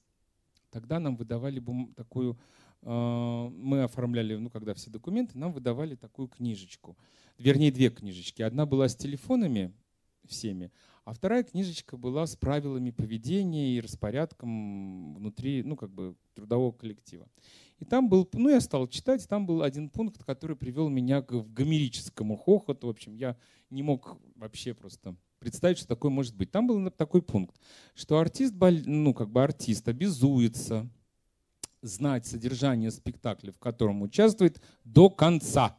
тогда 0.70 0.98
нам 0.98 1.16
выдавали 1.16 1.62
такую, 1.94 2.38
э, 2.82 3.50
мы 3.52 3.82
оформляли, 3.82 4.36
ну, 4.36 4.50
когда 4.50 4.74
все 4.74 4.90
документы, 4.90 5.38
нам 5.38 5.52
выдавали 5.52 5.94
такую 5.94 6.28
книжечку. 6.28 6.96
Вернее, 7.38 7.70
две 7.70 7.90
книжечки. 7.90 8.42
Одна 8.42 8.66
была 8.66 8.88
с 8.88 8.96
телефонами 8.96 9.72
всеми, 10.26 10.70
а 11.04 11.14
вторая 11.14 11.42
книжечка 11.42 11.96
была 11.96 12.26
с 12.26 12.36
правилами 12.36 12.90
поведения 12.90 13.76
и 13.76 13.80
распорядком 13.80 15.14
внутри, 15.14 15.62
ну, 15.62 15.76
как 15.76 15.90
бы, 15.90 16.16
трудового 16.34 16.72
коллектива. 16.72 17.26
И 17.78 17.84
там 17.84 18.08
был, 18.08 18.28
ну, 18.32 18.50
я 18.50 18.60
стал 18.60 18.88
читать, 18.88 19.26
там 19.28 19.46
был 19.46 19.62
один 19.62 19.88
пункт, 19.88 20.22
который 20.22 20.56
привел 20.56 20.88
меня 20.88 21.22
к 21.22 21.32
гомерическому 21.32 22.36
хохоту. 22.36 22.88
В 22.88 22.90
общем, 22.90 23.14
я 23.14 23.36
не 23.70 23.82
мог 23.82 24.18
вообще 24.34 24.74
просто 24.74 25.16
представить, 25.38 25.78
что 25.78 25.88
такое 25.88 26.10
может 26.10 26.34
быть. 26.36 26.50
Там 26.50 26.66
был 26.66 26.90
такой 26.90 27.22
пункт, 27.22 27.56
что 27.94 28.18
артист, 28.18 28.54
ну, 28.58 29.14
как 29.14 29.30
бы 29.30 29.42
артист 29.42 29.88
обязуется 29.88 30.88
знать 31.82 32.26
содержание 32.26 32.90
спектакля, 32.90 33.52
в 33.52 33.58
котором 33.58 34.02
участвует, 34.02 34.60
до 34.84 35.10
конца. 35.10 35.78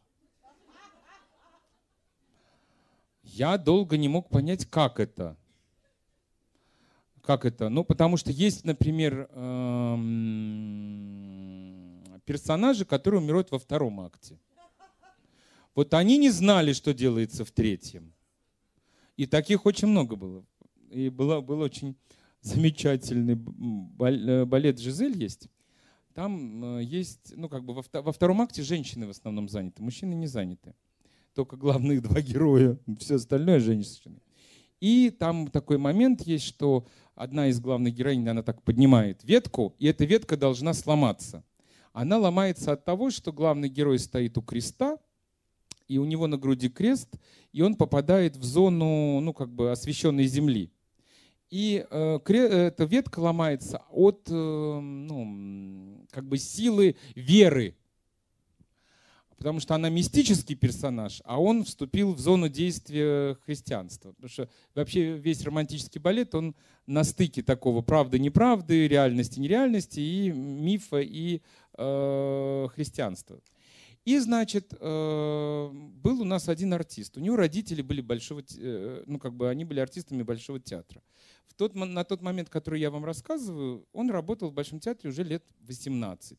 Я 3.22 3.58
долго 3.58 3.96
не 3.96 4.08
мог 4.08 4.28
понять, 4.28 4.66
как 4.66 4.98
это. 4.98 5.36
Как 7.22 7.44
это? 7.44 7.68
Ну, 7.68 7.84
потому 7.84 8.16
что 8.16 8.32
есть, 8.32 8.64
например, 8.64 9.28
эм, 9.32 10.00
персонажи, 12.24 12.84
которые 12.84 13.20
умирают 13.20 13.50
во 13.50 13.58
втором 13.58 14.00
акте. 14.00 14.38
Вот 15.74 15.94
они 15.94 16.18
не 16.18 16.30
знали, 16.30 16.72
что 16.72 16.92
делается 16.92 17.44
в 17.44 17.52
третьем. 17.52 18.12
И 19.20 19.26
таких 19.26 19.66
очень 19.66 19.88
много 19.88 20.16
было. 20.16 20.46
И 20.88 21.10
было, 21.10 21.42
был 21.42 21.60
очень 21.60 21.94
замечательный 22.40 23.34
э, 23.34 24.44
балет 24.46 24.78
«Жизель» 24.78 25.22
есть. 25.22 25.48
Там 26.14 26.78
э, 26.78 26.84
есть, 26.84 27.34
ну, 27.36 27.50
как 27.50 27.62
бы 27.66 27.74
во, 27.74 27.84
во 28.00 28.12
втором 28.12 28.40
акте 28.40 28.62
женщины 28.62 29.06
в 29.06 29.10
основном 29.10 29.46
заняты, 29.50 29.82
мужчины 29.82 30.14
не 30.14 30.26
заняты 30.26 30.74
только 31.34 31.58
главных 31.58 32.00
два 32.08 32.22
героя, 32.22 32.78
все 32.98 33.16
остальное 33.16 33.60
женщины. 33.60 34.22
И 34.80 35.10
там 35.10 35.48
такой 35.48 35.76
момент 35.76 36.22
есть, 36.22 36.46
что 36.46 36.86
одна 37.14 37.48
из 37.48 37.60
главных 37.60 37.94
героинь, 37.94 38.26
она 38.26 38.42
так 38.42 38.62
поднимает 38.62 39.22
ветку, 39.22 39.74
и 39.78 39.86
эта 39.86 40.06
ветка 40.06 40.38
должна 40.38 40.72
сломаться. 40.72 41.44
Она 41.92 42.16
ломается 42.16 42.72
от 42.72 42.86
того, 42.86 43.10
что 43.10 43.34
главный 43.34 43.68
герой 43.68 43.98
стоит 43.98 44.38
у 44.38 44.40
креста, 44.40 44.96
и 45.90 45.98
у 45.98 46.04
него 46.04 46.28
на 46.28 46.38
груди 46.38 46.68
крест, 46.68 47.08
и 47.52 47.62
он 47.62 47.74
попадает 47.74 48.36
в 48.36 48.44
зону, 48.44 49.18
ну, 49.20 49.32
как 49.32 49.50
бы 49.52 49.72
освещенной 49.72 50.26
земли. 50.26 50.70
И 51.50 51.84
э, 51.90 52.18
эта 52.28 52.84
ветка 52.84 53.18
ломается 53.18 53.82
от, 53.90 54.28
э, 54.30 54.32
ну, 54.32 56.06
как 56.12 56.28
бы 56.28 56.38
силы 56.38 56.94
веры 57.16 57.74
потому 59.36 59.58
что 59.58 59.74
она 59.74 59.88
мистический 59.88 60.54
персонаж, 60.54 61.22
а 61.24 61.40
он 61.40 61.64
вступил 61.64 62.12
в 62.12 62.20
зону 62.20 62.50
действия 62.50 63.38
христианства. 63.46 64.12
Потому 64.12 64.28
что 64.28 64.50
вообще 64.74 65.16
весь 65.16 65.42
романтический 65.42 65.98
балет, 65.98 66.34
он 66.34 66.54
на 66.86 67.04
стыке 67.04 67.42
такого 67.42 67.80
правды-неправды, 67.80 68.86
реальности-нереальности 68.86 69.98
и 69.98 70.30
мифа 70.30 71.00
и 71.00 71.40
э, 71.78 72.68
христианства. 72.74 73.40
И, 74.04 74.18
значит, 74.18 74.72
э, 74.78 75.70
был 75.72 76.22
у 76.22 76.24
нас 76.24 76.48
один 76.48 76.72
артист. 76.72 77.16
У 77.16 77.20
него 77.20 77.36
родители 77.36 77.82
были 77.82 78.00
большого, 78.00 78.42
э, 78.56 79.04
ну, 79.06 79.18
как 79.18 79.34
бы 79.34 79.48
они 79.48 79.64
были 79.64 79.80
артистами 79.80 80.22
Большого 80.22 80.58
театра. 80.58 81.02
В 81.46 81.54
тот, 81.54 81.74
на 81.74 82.04
тот 82.04 82.22
момент, 82.22 82.48
который 82.48 82.80
я 82.80 82.90
вам 82.90 83.04
рассказываю, 83.04 83.86
он 83.92 84.10
работал 84.10 84.48
в 84.50 84.54
Большом 84.54 84.80
театре 84.80 85.10
уже 85.10 85.22
лет 85.22 85.44
18. 85.60 86.38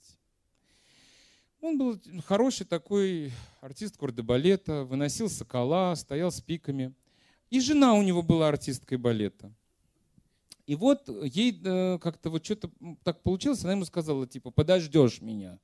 Он 1.61 1.77
был 1.77 2.01
хороший 2.25 2.65
такой 2.65 3.31
артист 3.61 3.97
балета, 3.99 4.83
выносил 4.83 5.29
сокола, 5.29 5.93
стоял 5.95 6.31
с 6.31 6.41
пиками. 6.41 6.95
И 7.51 7.59
жена 7.59 7.93
у 7.93 8.01
него 8.01 8.23
была 8.23 8.47
артисткой 8.47 8.97
балета. 8.97 9.53
И 10.65 10.73
вот 10.75 11.07
ей 11.07 11.61
э, 11.63 11.99
как-то 11.99 12.31
вот 12.31 12.43
что-то 12.43 12.71
так 13.03 13.21
получилось, 13.21 13.63
она 13.63 13.73
ему 13.73 13.85
сказала, 13.85 14.25
типа, 14.25 14.49
подождешь 14.49 15.21
меня. 15.21 15.59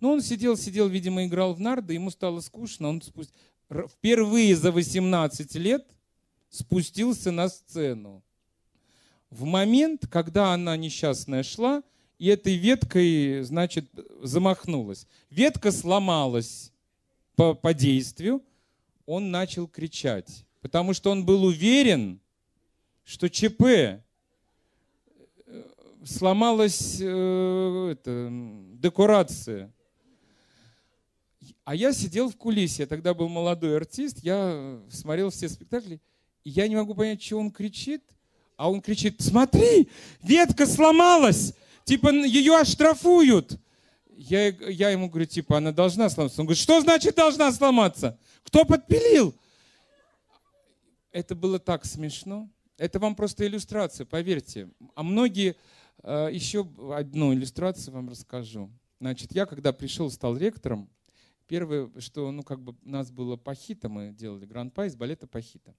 Но 0.00 0.12
он 0.12 0.22
сидел, 0.22 0.56
сидел, 0.56 0.88
видимо, 0.88 1.24
играл 1.24 1.54
в 1.54 1.60
нарды, 1.60 1.94
ему 1.94 2.10
стало 2.10 2.40
скучно. 2.40 2.88
Он 2.88 3.02
спуст... 3.02 3.32
впервые 3.68 4.54
за 4.56 4.72
18 4.72 5.54
лет 5.56 5.86
спустился 6.48 7.30
на 7.30 7.48
сцену. 7.48 8.22
В 9.30 9.44
момент, 9.44 10.06
когда 10.08 10.52
она 10.52 10.76
несчастная 10.76 11.42
шла, 11.42 11.82
и 12.18 12.28
этой 12.28 12.56
веткой, 12.56 13.42
значит, 13.42 13.90
замахнулась. 14.22 15.06
Ветка 15.30 15.70
сломалась 15.70 16.72
по, 17.34 17.54
по 17.54 17.74
действию, 17.74 18.42
он 19.04 19.30
начал 19.30 19.68
кричать, 19.68 20.44
потому 20.60 20.94
что 20.94 21.10
он 21.10 21.26
был 21.26 21.44
уверен, 21.44 22.20
что 23.04 23.28
ЧП 23.28 23.62
э, 23.62 24.00
сломалась 26.04 26.98
э, 27.00 27.88
это, 27.92 28.30
декорация. 28.72 29.72
А 31.66 31.74
я 31.74 31.92
сидел 31.92 32.30
в 32.30 32.36
кулисе, 32.36 32.84
я 32.84 32.86
тогда 32.86 33.12
был 33.12 33.28
молодой 33.28 33.76
артист, 33.76 34.20
я 34.22 34.80
смотрел 34.88 35.30
все 35.30 35.48
спектакли, 35.48 36.00
и 36.44 36.50
я 36.50 36.68
не 36.68 36.76
могу 36.76 36.94
понять, 36.94 37.20
что 37.20 37.40
он 37.40 37.50
кричит, 37.50 38.04
а 38.56 38.70
он 38.70 38.80
кричит, 38.80 39.20
смотри, 39.20 39.88
ветка 40.22 40.64
сломалась, 40.64 41.54
типа 41.82 42.12
ее 42.12 42.56
оштрафуют. 42.56 43.58
Я, 44.16 44.46
я 44.46 44.90
ему 44.90 45.08
говорю, 45.08 45.26
типа, 45.26 45.58
она 45.58 45.72
должна 45.72 46.08
сломаться. 46.08 46.40
Он 46.40 46.46
говорит, 46.46 46.62
что 46.62 46.80
значит 46.80 47.16
должна 47.16 47.50
сломаться? 47.50 48.16
Кто 48.44 48.64
подпилил? 48.64 49.34
Это 51.10 51.34
было 51.34 51.58
так 51.58 51.84
смешно. 51.84 52.48
Это 52.78 53.00
вам 53.00 53.16
просто 53.16 53.44
иллюстрация, 53.44 54.06
поверьте. 54.06 54.70
А 54.94 55.02
многие, 55.02 55.56
э, 56.04 56.28
еще 56.30 56.60
одну 56.96 57.34
иллюстрацию 57.34 57.92
вам 57.92 58.08
расскажу. 58.08 58.70
Значит, 59.00 59.32
я 59.32 59.46
когда 59.46 59.72
пришел, 59.72 60.08
стал 60.12 60.36
ректором, 60.36 60.88
первое, 61.46 61.90
что, 61.98 62.30
ну, 62.30 62.42
как 62.42 62.60
бы 62.60 62.76
нас 62.82 63.10
было 63.10 63.36
пахита, 63.36 63.88
мы 63.88 64.12
делали 64.12 64.44
гран-па 64.44 64.86
из 64.86 64.96
балета 64.96 65.26
пахита. 65.26 65.74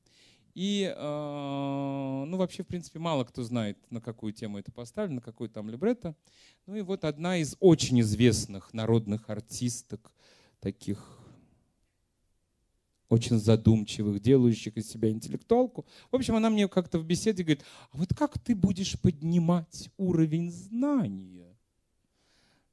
И, 0.53 0.91
э, 0.95 2.23
ну, 2.27 2.35
вообще, 2.37 2.63
в 2.63 2.67
принципе, 2.67 2.97
мало 2.97 3.23
кто 3.23 3.43
знает, 3.43 3.77
на 3.91 4.01
какую 4.01 4.33
тему 4.33 4.57
это 4.57 4.71
поставлено, 4.71 5.15
на 5.15 5.21
какой 5.21 5.49
там 5.49 5.69
либретто. 5.69 6.15
Ну 6.65 6.75
и 6.75 6.81
вот 6.81 7.03
одна 7.03 7.37
из 7.37 7.55
очень 7.59 8.01
известных 8.01 8.73
народных 8.73 9.29
артисток, 9.29 10.11
таких 10.59 11.19
очень 13.09 13.37
задумчивых, 13.37 14.19
делающих 14.19 14.75
из 14.77 14.89
себя 14.89 15.09
интеллектуалку. 15.09 15.85
В 16.11 16.15
общем, 16.15 16.35
она 16.35 16.49
мне 16.49 16.67
как-то 16.67 16.99
в 16.99 17.05
беседе 17.05 17.43
говорит, 17.43 17.63
а 17.91 17.97
вот 17.97 18.13
как 18.13 18.37
ты 18.39 18.55
будешь 18.55 18.99
поднимать 18.99 19.89
уровень 19.97 20.51
знания? 20.51 21.46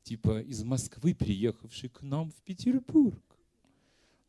Типа 0.04 0.42
из 0.42 0.62
Москвы, 0.62 1.14
приехавший 1.14 1.88
к 1.88 2.02
нам 2.02 2.30
в 2.30 2.34
Петербург. 2.42 3.22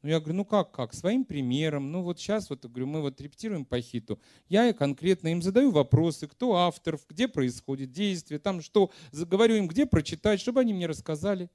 Ну, 0.01 0.09
я 0.09 0.19
говорю, 0.19 0.36
ну 0.36 0.45
как, 0.45 0.71
как? 0.71 0.93
Своим 0.93 1.26
примером. 1.26 1.91
Ну 1.91 2.01
вот 2.01 2.17
сейчас, 2.17 2.49
вот, 2.49 2.65
говорю, 2.65 2.88
мы 2.88 3.01
вот 3.01 3.19
репетируем 3.19 3.65
по 3.65 3.82
хиту. 3.82 4.17
Я 4.47 4.71
конкретно 4.71 5.28
им 5.28 5.41
задаю 5.41 5.71
вопросы, 5.71 6.28
кто 6.28 6.55
автор, 6.55 6.97
где 7.09 7.28
происходит 7.28 7.91
действие, 7.91 8.39
там 8.39 8.61
что. 8.61 8.89
Говорю 9.11 9.55
им, 9.55 9.67
где 9.67 9.86
прочитать, 9.86 10.39
чтобы 10.39 10.61
они 10.61 10.73
мне 10.73 10.88
рассказали. 10.88 11.51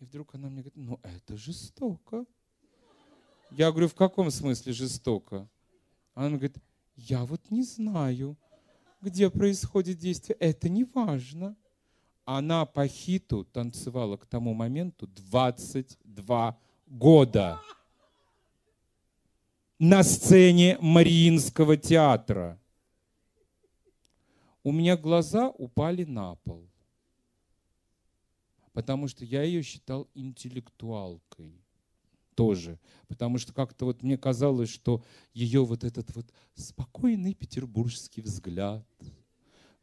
И 0.00 0.04
вдруг 0.04 0.34
она 0.34 0.48
мне 0.48 0.62
говорит, 0.62 0.76
ну 0.76 0.98
это 1.04 1.36
жестоко. 1.36 2.24
Я 3.52 3.70
говорю, 3.70 3.86
в 3.86 3.94
каком 3.94 4.32
смысле 4.32 4.72
жестоко? 4.72 5.48
Она 6.14 6.30
говорит, 6.30 6.56
я 6.96 7.24
вот 7.24 7.50
не 7.50 7.62
знаю, 7.62 8.36
где 9.00 9.30
происходит 9.30 9.98
действие. 9.98 10.36
Это 10.40 10.68
не 10.68 10.82
важно. 10.82 11.54
Она 12.24 12.66
по 12.66 12.86
хиту 12.86 13.44
танцевала 13.44 14.16
к 14.16 14.26
тому 14.26 14.54
моменту 14.54 15.06
22 15.06 16.58
года 16.86 17.60
на 19.78 20.04
сцене 20.04 20.78
Мариинского 20.80 21.76
театра. 21.76 22.60
У 24.62 24.70
меня 24.70 24.96
глаза 24.96 25.48
упали 25.48 26.04
на 26.04 26.36
пол, 26.36 26.70
потому 28.72 29.08
что 29.08 29.24
я 29.24 29.42
ее 29.42 29.62
считал 29.62 30.08
интеллектуалкой 30.14 31.62
тоже. 32.34 32.78
Потому 33.08 33.38
что 33.38 33.52
как-то 33.52 33.84
вот 33.84 34.02
мне 34.02 34.16
казалось, 34.16 34.70
что 34.70 35.04
ее 35.34 35.64
вот 35.64 35.84
этот 35.84 36.14
вот 36.14 36.32
спокойный 36.54 37.34
петербургский 37.34 38.22
взгляд, 38.22 38.86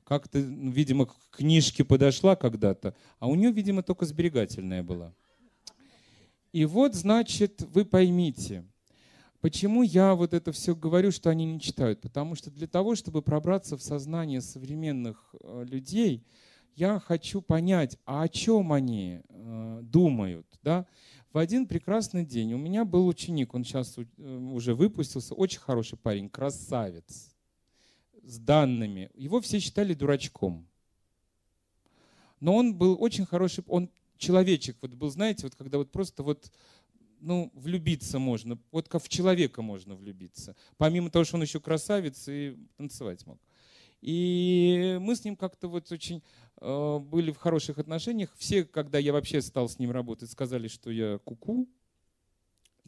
как-то, 0.09 0.39
ну, 0.39 0.71
видимо, 0.71 1.05
к 1.05 1.15
книжке 1.29 1.85
подошла 1.85 2.35
когда-то, 2.35 2.95
а 3.19 3.27
у 3.27 3.35
нее, 3.35 3.51
видимо, 3.51 3.83
только 3.83 4.07
сберегательная 4.07 4.81
была. 4.81 5.13
И 6.51 6.65
вот, 6.65 6.95
значит, 6.95 7.61
вы 7.61 7.85
поймите, 7.85 8.65
почему 9.39 9.83
я 9.83 10.15
вот 10.15 10.33
это 10.33 10.51
все 10.51 10.75
говорю, 10.75 11.11
что 11.11 11.29
они 11.29 11.45
не 11.45 11.59
читают. 11.59 12.01
Потому 12.01 12.33
что 12.33 12.49
для 12.49 12.65
того, 12.65 12.95
чтобы 12.95 13.21
пробраться 13.21 13.77
в 13.77 13.83
сознание 13.83 14.41
современных 14.41 15.35
э, 15.39 15.65
людей, 15.69 16.25
я 16.75 16.99
хочу 16.99 17.39
понять, 17.43 17.99
а 18.05 18.23
о 18.23 18.29
чем 18.29 18.73
они 18.73 19.21
э, 19.29 19.79
думают. 19.83 20.47
Да? 20.63 20.87
В 21.31 21.37
один 21.37 21.67
прекрасный 21.67 22.25
день 22.25 22.53
у 22.53 22.57
меня 22.57 22.83
был 22.83 23.05
ученик, 23.05 23.53
он 23.53 23.63
сейчас 23.63 23.95
э, 23.95 24.37
уже 24.53 24.73
выпустился, 24.73 25.35
очень 25.35 25.59
хороший 25.59 25.99
парень, 25.99 26.29
красавец, 26.29 27.35
с 28.29 28.37
данными. 28.37 29.09
Его 29.15 29.41
все 29.41 29.59
считали 29.59 29.93
дурачком. 29.93 30.67
Но 32.39 32.55
он 32.55 32.75
был 32.75 32.95
очень 33.01 33.25
хороший, 33.25 33.63
он 33.67 33.89
человечек, 34.17 34.77
вот 34.81 34.93
был, 34.93 35.09
знаете, 35.09 35.43
вот 35.43 35.55
когда 35.55 35.77
вот 35.77 35.91
просто 35.91 36.23
вот, 36.23 36.51
ну, 37.19 37.51
влюбиться 37.53 38.19
можно, 38.19 38.57
вот 38.71 38.87
как 38.87 39.03
в 39.03 39.09
человека 39.09 39.61
можно 39.61 39.95
влюбиться. 39.95 40.55
Помимо 40.77 41.09
того, 41.09 41.25
что 41.25 41.37
он 41.37 41.43
еще 41.43 41.59
красавец 41.59 42.27
и 42.27 42.57
танцевать 42.77 43.25
мог. 43.25 43.39
И 44.01 44.97
мы 45.01 45.15
с 45.15 45.25
ним 45.25 45.35
как-то 45.35 45.67
вот 45.67 45.91
очень 45.91 46.23
э, 46.61 46.99
были 46.99 47.31
в 47.31 47.37
хороших 47.37 47.79
отношениях. 47.79 48.33
Все, 48.37 48.63
когда 48.63 48.97
я 48.97 49.11
вообще 49.11 49.41
стал 49.41 49.67
с 49.67 49.77
ним 49.77 49.91
работать, 49.91 50.31
сказали, 50.31 50.69
что 50.69 50.89
я 50.89 51.17
куку. 51.17 51.63
-ку. 51.63 51.67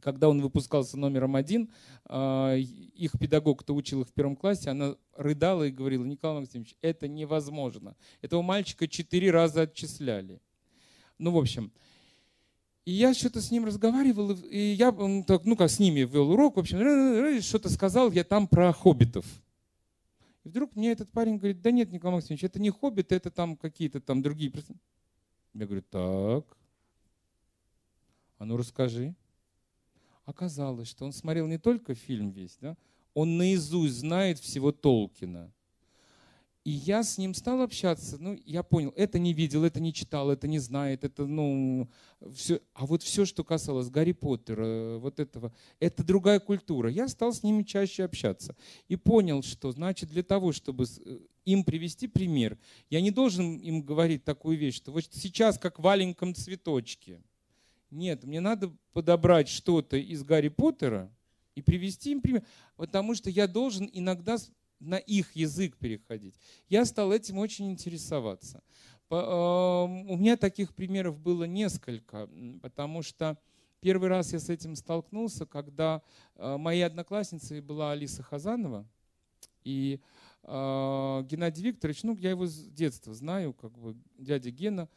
Когда 0.02 0.30
он 0.30 0.42
выпускался 0.42 0.98
номером 0.98 1.36
один, 1.36 1.70
э, 2.10 2.60
их 2.60 3.12
педагог, 3.20 3.62
кто 3.62 3.76
учил 3.76 4.02
их 4.02 4.08
в 4.08 4.14
первом 4.14 4.36
классе, 4.36 4.70
она 4.70 4.96
рыдала 5.16 5.64
и 5.64 5.72
говорила, 5.72 6.04
Николай 6.04 6.42
Максимович, 6.42 6.76
это 6.82 7.08
невозможно. 7.08 7.96
Этого 8.22 8.42
мальчика 8.42 8.88
четыре 8.88 9.32
раза 9.32 9.62
отчисляли. 9.62 10.42
Ну, 11.18 11.32
в 11.32 11.38
общем, 11.38 11.72
и 12.84 12.92
я 12.92 13.14
что-то 13.14 13.42
с 13.42 13.52
ним 13.52 13.66
разговаривал, 13.66 14.32
и 14.32 14.60
я, 14.60 14.92
ну, 14.92 15.56
как 15.56 15.70
с 15.70 15.78
ними 15.78 16.00
вел 16.00 16.32
урок, 16.32 16.58
в 16.58 16.60
общем, 16.60 17.42
что-то 17.42 17.70
сказал 17.70 18.12
я 18.12 18.24
там 18.24 18.48
про 18.48 18.74
хоббитов. 18.74 19.26
И 20.44 20.50
вдруг 20.50 20.76
мне 20.76 20.92
этот 20.92 21.12
парень 21.12 21.38
говорит, 21.38 21.62
да 21.62 21.70
нет, 21.70 21.92
Николай 21.92 22.16
Максимович, 22.16 22.44
это 22.44 22.60
не 22.60 22.72
хоббит, 22.72 23.12
это 23.12 23.30
там 23.30 23.56
какие-то 23.56 24.02
там 24.02 24.24
другие. 24.24 24.52
Я 25.54 25.66
говорю, 25.68 25.84
так, 25.84 26.58
а 28.40 28.46
ну 28.46 28.58
расскажи. 28.58 29.14
Оказалось, 30.26 30.88
что 30.88 31.06
он 31.06 31.14
смотрел 31.14 31.48
не 31.48 31.58
только 31.58 31.96
фильм 31.96 32.30
весь, 32.30 32.58
да, 32.62 32.78
он 33.14 33.38
наизусть 33.38 33.96
знает 33.96 34.40
всего 34.40 34.72
Толкина. 34.72 35.52
И 36.64 36.70
я 36.70 37.02
с 37.02 37.18
ним 37.18 37.34
стал 37.34 37.64
общаться, 37.64 38.18
ну, 38.20 38.38
я 38.46 38.62
понял, 38.62 38.94
это 38.96 39.18
не 39.18 39.34
видел, 39.34 39.64
это 39.64 39.80
не 39.80 39.92
читал, 39.92 40.30
это 40.30 40.48
не 40.48 40.60
знает, 40.60 41.04
это, 41.04 41.26
ну, 41.26 41.90
все. 42.36 42.62
А 42.76 42.86
вот 42.86 43.02
все, 43.02 43.26
что 43.26 43.44
касалось 43.44 43.90
Гарри 43.90 44.12
Поттера, 44.12 45.00
вот 45.00 45.20
этого, 45.20 45.52
это 45.80 46.04
другая 46.04 46.40
культура. 46.40 46.92
Я 46.92 47.08
стал 47.08 47.34
с 47.34 47.42
ними 47.42 47.64
чаще 47.64 48.04
общаться 48.04 48.56
и 48.88 48.96
понял, 48.96 49.42
что, 49.42 49.72
значит, 49.72 50.10
для 50.10 50.22
того, 50.22 50.52
чтобы 50.52 50.84
э, 50.84 51.20
им 51.46 51.64
привести 51.64 52.08
пример, 52.08 52.60
я 52.92 53.02
не 53.02 53.10
должен 53.10 53.58
им 53.58 53.82
говорить 53.82 54.24
такую 54.24 54.56
вещь, 54.56 54.76
что 54.76 54.92
вот 54.92 55.06
сейчас 55.10 55.58
как 55.58 55.80
в 55.80 55.84
маленьком 55.84 56.36
цветочке. 56.36 57.24
Нет, 57.92 58.24
мне 58.24 58.40
надо 58.40 58.74
подобрать 58.94 59.50
что-то 59.50 59.98
из 59.98 60.24
Гарри 60.24 60.48
Поттера 60.48 61.12
и 61.56 61.62
привести 61.62 62.14
им 62.14 62.22
пример, 62.22 62.44
потому 62.78 63.14
что 63.14 63.30
я 63.30 63.48
должен 63.48 63.90
иногда 63.92 64.38
на 64.80 64.98
их 64.98 65.36
язык 65.36 65.78
переходить. 65.78 66.36
Я 66.70 66.86
стал 66.86 67.12
этим 67.12 67.38
очень 67.38 67.70
интересоваться. 67.70 68.64
У 69.10 70.16
меня 70.18 70.38
таких 70.38 70.74
примеров 70.74 71.20
было 71.20 71.44
несколько, 71.44 72.30
потому 72.62 73.02
что 73.02 73.38
первый 73.82 74.08
раз 74.08 74.32
я 74.32 74.40
с 74.40 74.50
этим 74.50 74.78
столкнулся, 74.78 75.46
когда 75.46 76.02
а, 76.36 76.58
моей 76.58 76.84
одноклассницей 76.84 77.60
была 77.60 77.92
Алиса 77.92 78.24
Хазанова, 78.24 78.88
и 79.66 80.00
а, 80.44 81.24
Геннадий 81.24 81.64
Викторович, 81.64 82.04
ну, 82.04 82.16
я 82.16 82.30
его 82.30 82.46
с 82.46 82.56
детства 82.56 83.14
знаю, 83.14 83.54
как 83.54 83.78
бы 83.78 83.98
дядя 84.18 84.50
Гена, 84.50 84.88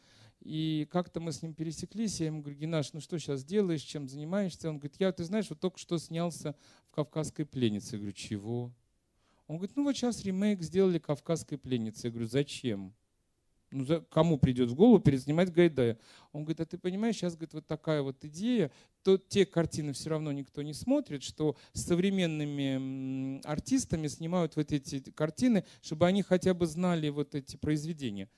и 0.45 0.87
как-то 0.91 1.19
мы 1.19 1.31
с 1.31 1.41
ним 1.41 1.55
пересеклись, 1.55 2.19
я 2.19 2.27
ему 2.27 2.41
говорю, 2.41 2.59
Геннаш, 2.59 2.93
ну 2.93 2.99
что 2.99 3.17
сейчас 3.17 3.43
делаешь, 3.43 3.81
чем 3.81 4.07
занимаешься? 4.07 4.69
Он 4.69 4.77
говорит, 4.77 4.95
я, 4.99 5.11
ты 5.11 5.23
знаешь, 5.23 5.49
вот 5.49 5.59
только 5.59 5.79
что 5.79 5.97
снялся 5.97 6.55
в 6.87 6.91
«Кавказской 6.91 7.45
пленнице». 7.45 7.95
Я 7.95 7.97
говорю, 7.97 8.13
чего? 8.13 8.71
Он 9.47 9.57
говорит, 9.57 9.75
ну 9.75 9.83
вот 9.83 9.95
сейчас 9.97 10.23
ремейк 10.23 10.61
сделали 10.61 10.99
«Кавказской 10.99 11.57
пленницы». 11.57 12.05
Я 12.05 12.11
говорю, 12.11 12.27
зачем? 12.27 12.93
Ну, 13.71 13.85
за, 13.85 14.01
кому 14.01 14.37
придет 14.37 14.69
в 14.69 14.75
голову 14.75 14.99
переснимать 14.99 15.51
Гайдая? 15.51 15.97
Он 16.31 16.43
говорит, 16.43 16.59
а 16.59 16.65
ты 16.67 16.77
понимаешь, 16.77 17.15
сейчас 17.15 17.33
говорит, 17.33 17.55
вот 17.55 17.65
такая 17.65 18.03
вот 18.03 18.23
идея, 18.23 18.71
то 19.01 19.17
те 19.17 19.47
картины 19.47 19.93
все 19.93 20.11
равно 20.11 20.31
никто 20.31 20.61
не 20.61 20.75
смотрит, 20.75 21.23
что 21.23 21.57
с 21.73 21.81
современными 21.81 23.41
артистами 23.47 24.07
снимают 24.07 24.55
вот 24.57 24.71
эти 24.71 24.99
картины, 25.09 25.65
чтобы 25.81 26.05
они 26.05 26.21
хотя 26.21 26.53
бы 26.53 26.67
знали 26.67 27.09
вот 27.09 27.33
эти 27.33 27.55
произведения. 27.55 28.29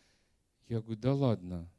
Я 0.69 0.79
говорю, 0.79 1.01
да 1.01 1.13
ладно. 1.13 1.69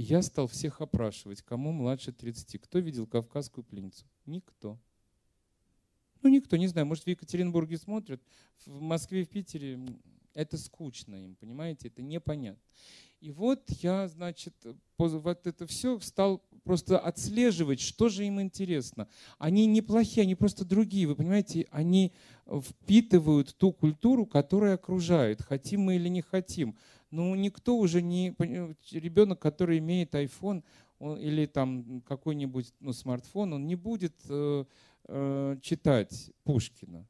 И 0.00 0.02
я 0.02 0.22
стал 0.22 0.46
всех 0.46 0.80
опрашивать, 0.80 1.42
кому 1.42 1.72
младше 1.72 2.10
30. 2.10 2.58
Кто 2.62 2.78
видел 2.78 3.06
«Кавказскую 3.06 3.64
пленницу»? 3.64 4.06
Никто. 4.24 4.78
Ну, 6.22 6.30
никто, 6.30 6.56
не 6.56 6.68
знаю, 6.68 6.86
может, 6.86 7.04
в 7.04 7.08
Екатеринбурге 7.08 7.76
смотрят, 7.76 8.22
в 8.64 8.80
Москве, 8.80 9.24
в 9.24 9.28
Питере 9.28 9.78
это 10.32 10.56
скучно 10.56 11.16
им, 11.16 11.34
понимаете, 11.34 11.88
это 11.88 12.00
непонятно. 12.00 12.62
И 13.20 13.30
вот 13.30 13.68
я, 13.82 14.08
значит, 14.08 14.54
вот 14.96 15.46
это 15.46 15.66
все 15.66 16.00
стал 16.00 16.38
просто 16.64 16.98
отслеживать, 16.98 17.80
что 17.80 18.08
же 18.08 18.24
им 18.24 18.40
интересно. 18.40 19.06
Они 19.36 19.66
неплохие, 19.66 20.22
они 20.22 20.34
просто 20.34 20.64
другие, 20.64 21.08
вы 21.08 21.14
понимаете, 21.14 21.66
они 21.70 22.14
впитывают 22.46 23.54
ту 23.54 23.74
культуру, 23.74 24.24
которая 24.24 24.76
окружает, 24.76 25.42
хотим 25.42 25.82
мы 25.82 25.96
или 25.96 26.08
не 26.08 26.22
хотим. 26.22 26.78
Ну, 27.10 27.34
никто 27.34 27.76
уже 27.76 28.02
не... 28.02 28.34
Ребенок, 28.92 29.40
который 29.40 29.78
имеет 29.78 30.14
iPhone 30.14 30.62
он, 30.98 31.18
или 31.18 31.46
там 31.46 32.02
какой-нибудь 32.02 32.72
ну, 32.80 32.92
смартфон, 32.92 33.54
он 33.54 33.66
не 33.66 33.74
будет 33.74 34.14
э, 34.28 34.64
э, 35.08 35.56
читать 35.62 36.30
Пушкина. 36.44 37.06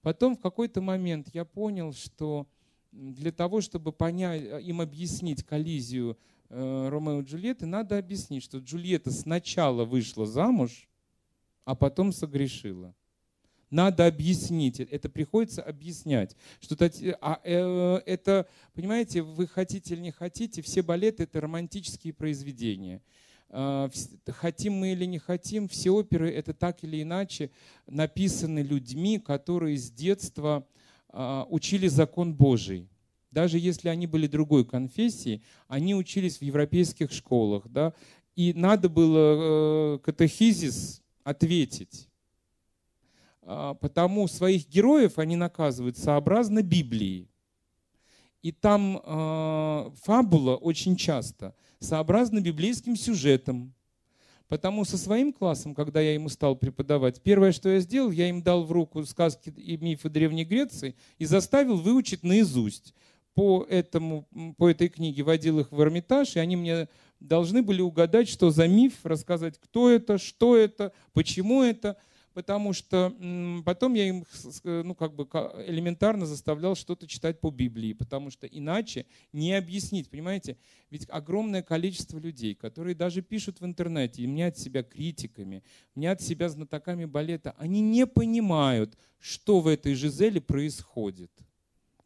Потом 0.00 0.36
в 0.36 0.40
какой-то 0.40 0.80
момент 0.80 1.28
я 1.34 1.44
понял, 1.44 1.92
что 1.92 2.46
для 2.92 3.32
того, 3.32 3.60
чтобы 3.60 3.92
понять, 3.92 4.42
э, 4.42 4.62
им 4.62 4.80
объяснить 4.80 5.44
коллизию 5.44 6.16
э, 6.48 6.88
Ромео 6.88 7.20
и 7.20 7.24
Джульетты, 7.24 7.66
надо 7.66 7.98
объяснить, 7.98 8.44
что 8.44 8.58
Джульетта 8.58 9.10
сначала 9.10 9.84
вышла 9.84 10.24
замуж, 10.24 10.88
а 11.64 11.74
потом 11.74 12.12
согрешила. 12.12 12.94
Надо 13.70 14.06
объяснить, 14.06 14.80
это 14.80 15.08
приходится 15.08 15.62
объяснять. 15.62 16.36
Что 16.60 16.76
а, 17.20 17.40
э, 17.44 18.00
это, 18.04 18.48
понимаете, 18.74 19.22
вы 19.22 19.46
хотите 19.46 19.94
или 19.94 20.00
не 20.00 20.10
хотите, 20.10 20.60
все 20.60 20.82
балеты 20.82 21.22
это 21.22 21.40
романтические 21.40 22.12
произведения. 22.12 23.00
Э, 23.50 23.88
хотим 24.26 24.74
мы 24.74 24.92
или 24.92 25.04
не 25.04 25.18
хотим, 25.18 25.68
все 25.68 25.90
оперы 25.90 26.30
это 26.30 26.52
так 26.52 26.82
или 26.82 27.00
иначе 27.00 27.50
написаны 27.86 28.60
людьми, 28.60 29.18
которые 29.18 29.78
с 29.78 29.90
детства 29.90 30.66
э, 31.12 31.44
учили 31.48 31.86
закон 31.86 32.34
Божий. 32.34 32.88
Даже 33.30 33.58
если 33.58 33.88
они 33.88 34.08
были 34.08 34.26
другой 34.26 34.64
конфессии, 34.64 35.42
они 35.68 35.94
учились 35.94 36.38
в 36.38 36.42
европейских 36.42 37.12
школах. 37.12 37.68
Да? 37.68 37.92
И 38.34 38.52
надо 38.52 38.88
было 38.88 39.94
э, 39.94 39.98
катехизис 40.00 41.02
ответить. 41.22 42.09
А, 43.42 43.74
потому 43.74 44.28
своих 44.28 44.68
героев 44.68 45.18
они 45.18 45.36
наказывают 45.36 45.96
сообразно 45.96 46.62
Библии. 46.62 47.28
И 48.42 48.52
там 48.52 49.02
э, 49.04 49.90
фабула 50.02 50.56
очень 50.56 50.96
часто 50.96 51.54
сообразна 51.78 52.40
библейским 52.40 52.96
сюжетом. 52.96 53.74
Потому 54.48 54.84
со 54.84 54.96
своим 54.98 55.32
классом, 55.32 55.74
когда 55.74 56.00
я 56.00 56.14
ему 56.14 56.28
стал 56.28 56.56
преподавать, 56.56 57.22
первое, 57.22 57.52
что 57.52 57.68
я 57.68 57.80
сделал, 57.80 58.10
я 58.10 58.28
им 58.28 58.42
дал 58.42 58.64
в 58.64 58.72
руку 58.72 59.04
сказки 59.04 59.50
и 59.50 59.76
мифы 59.76 60.08
Древней 60.08 60.44
Греции 60.44 60.96
и 61.18 61.24
заставил 61.24 61.76
выучить 61.76 62.22
наизусть. 62.22 62.94
По, 63.34 63.64
этому, 63.70 64.26
по 64.58 64.68
этой 64.68 64.88
книге 64.88 65.22
водил 65.22 65.60
их 65.60 65.70
в 65.70 65.80
Эрмитаж, 65.80 66.34
и 66.34 66.40
они 66.40 66.56
мне 66.56 66.88
должны 67.20 67.62
были 67.62 67.80
угадать, 67.80 68.28
что 68.28 68.50
за 68.50 68.66
миф, 68.66 68.94
рассказать, 69.04 69.56
кто 69.58 69.88
это, 69.88 70.18
что 70.18 70.56
это, 70.56 70.92
почему 71.12 71.62
это– 71.62 71.96
потому 72.34 72.72
что 72.72 73.14
потом 73.64 73.94
я 73.94 74.08
им 74.08 74.24
ну, 74.64 74.94
как 74.94 75.14
бы 75.14 75.24
элементарно 75.66 76.26
заставлял 76.26 76.74
что-то 76.74 77.06
читать 77.06 77.40
по 77.40 77.50
Библии, 77.50 77.92
потому 77.92 78.30
что 78.30 78.46
иначе 78.46 79.06
не 79.32 79.54
объяснить, 79.54 80.08
понимаете? 80.08 80.56
Ведь 80.90 81.06
огромное 81.08 81.62
количество 81.62 82.18
людей, 82.18 82.54
которые 82.54 82.94
даже 82.94 83.22
пишут 83.22 83.60
в 83.60 83.64
интернете 83.64 84.22
и 84.22 84.26
мнят 84.26 84.58
себя 84.58 84.82
критиками, 84.82 85.62
мнят 85.94 86.20
себя 86.20 86.48
знатоками 86.48 87.04
балета, 87.04 87.54
они 87.58 87.80
не 87.80 88.06
понимают, 88.06 88.96
что 89.18 89.60
в 89.60 89.66
этой 89.66 89.94
Жизели 89.94 90.38
происходит– 90.38 91.30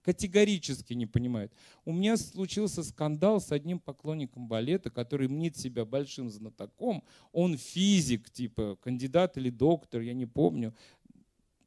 категорически 0.04 0.92
не 0.92 1.06
понимают. 1.06 1.52
У 1.84 1.92
меня 1.92 2.16
случился 2.16 2.84
скандал 2.84 3.40
с 3.40 3.50
одним 3.50 3.80
поклонником 3.80 4.46
балета, 4.46 4.90
который 4.90 5.28
мнит 5.28 5.56
себя 5.56 5.84
большим 5.84 6.28
знатоком. 6.28 7.02
Он 7.32 7.56
физик, 7.56 8.30
типа 8.30 8.76
кандидат 8.82 9.38
или 9.38 9.50
доктор, 9.50 10.02
я 10.02 10.12
не 10.12 10.26
помню. 10.26 10.74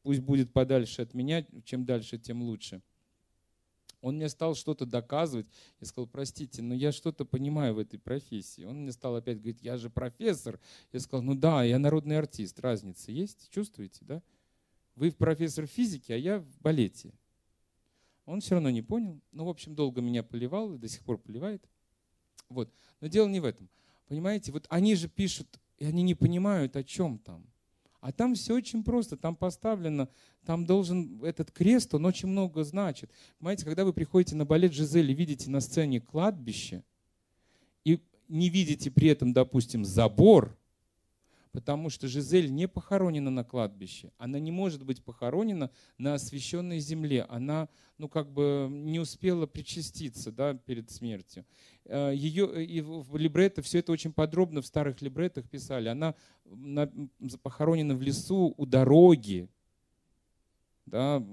Пусть 0.04 0.22
будет 0.22 0.54
подальше 0.54 1.02
от 1.02 1.14
меня, 1.14 1.46
чем 1.66 1.84
дальше, 1.84 2.18
тем 2.18 2.44
лучше. 2.44 2.82
Он 4.02 4.16
мне 4.16 4.30
стал 4.30 4.54
что-то 4.54 4.86
доказывать. 4.86 5.48
Я 5.82 5.88
сказал, 5.88 6.08
простите, 6.08 6.62
но 6.62 6.76
я 6.76 6.92
что-то 6.92 7.26
понимаю 7.26 7.74
в 7.74 7.80
этой 7.80 7.98
профессии. 7.98 8.64
Он 8.64 8.84
мне 8.84 8.92
стал 8.92 9.16
опять 9.16 9.40
говорить, 9.40 9.64
я 9.64 9.78
же 9.78 9.90
профессор. 9.90 10.60
Я 10.94 11.00
сказал, 11.00 11.24
ну 11.24 11.34
да, 11.34 11.64
я 11.64 11.80
народный 11.80 12.20
артист. 12.20 12.60
Разница 12.60 13.12
есть? 13.12 13.50
Чувствуете, 13.50 14.06
да? 14.06 14.22
Вы 14.96 15.12
профессор 15.12 15.66
физики, 15.66 16.12
а 16.12 16.16
я 16.16 16.40
в 16.40 16.60
балете. 16.60 17.12
Он 18.28 18.42
все 18.42 18.56
равно 18.56 18.70
не 18.70 18.82
понял. 18.82 19.20
Ну, 19.32 19.46
в 19.46 19.50
общем, 19.50 19.74
долго 19.74 20.02
меня 20.02 20.22
поливал 20.22 20.76
и 20.76 20.78
до 20.78 20.90
сих 20.90 21.02
пор 21.02 21.18
поливает. 21.18 21.68
Вот. 22.50 22.72
Но 23.00 23.08
дело 23.08 23.28
не 23.28 23.40
в 23.40 23.46
этом. 23.46 23.70
Понимаете, 24.08 24.52
вот 24.52 24.68
они 24.70 24.96
же 24.96 25.08
пишут, 25.08 25.48
и 25.78 25.86
они 25.86 26.04
не 26.04 26.14
понимают, 26.14 26.76
о 26.76 26.84
чем 26.84 27.20
там. 27.20 27.46
А 28.02 28.12
там 28.12 28.36
все 28.36 28.54
очень 28.54 28.84
просто, 28.84 29.18
там 29.18 29.36
поставлено, 29.36 30.10
там 30.46 30.66
должен 30.66 31.24
этот 31.24 31.52
крест, 31.52 31.94
он 31.96 32.06
очень 32.06 32.28
много 32.28 32.64
значит. 32.64 33.12
Понимаете, 33.40 33.66
когда 33.66 33.86
вы 33.86 33.94
приходите 33.94 34.36
на 34.36 34.46
балет 34.46 34.74
Жизели, 34.74 35.14
видите 35.14 35.50
на 35.50 35.62
сцене 35.62 36.00
кладбище, 36.00 36.84
и 37.86 38.02
не 38.28 38.50
видите 38.50 38.92
при 38.92 39.08
этом, 39.08 39.34
допустим, 39.34 39.84
забор, 39.84 40.58
потому 41.58 41.89
что 41.89 42.08
Жизель 42.08 42.53
не 42.53 42.68
похоронена 42.68 43.32
на 43.32 43.43
кладбище. 43.43 44.12
Она 44.20 44.38
не 44.38 44.51
может 44.51 44.84
быть 44.84 45.03
похоронена 45.03 45.72
на 45.97 46.14
освященной 46.14 46.78
земле. 46.78 47.26
Она, 47.30 47.68
ну, 47.97 48.08
как 48.08 48.32
бы 48.32 48.68
не 48.70 48.99
успела 48.99 49.47
причаститься, 49.47 50.32
да, 50.32 50.53
перед 50.53 50.91
смертью. 50.91 51.47
Э, 51.86 52.12
Ее, 52.14 52.64
и 52.64 52.80
в 52.82 53.18
либретто, 53.18 53.64
все 53.64 53.80
это 53.80 53.91
очень 53.91 54.14
подробно 54.14 54.62
в 54.62 54.68
старых 54.68 55.01
либреттах 55.01 55.49
писали. 55.49 55.89
Она 55.89 56.14
похоронена 57.41 57.95
в 57.95 58.03
лесу 58.03 58.53
у 58.55 58.66
дороги, 58.68 59.49
да, 60.88 61.24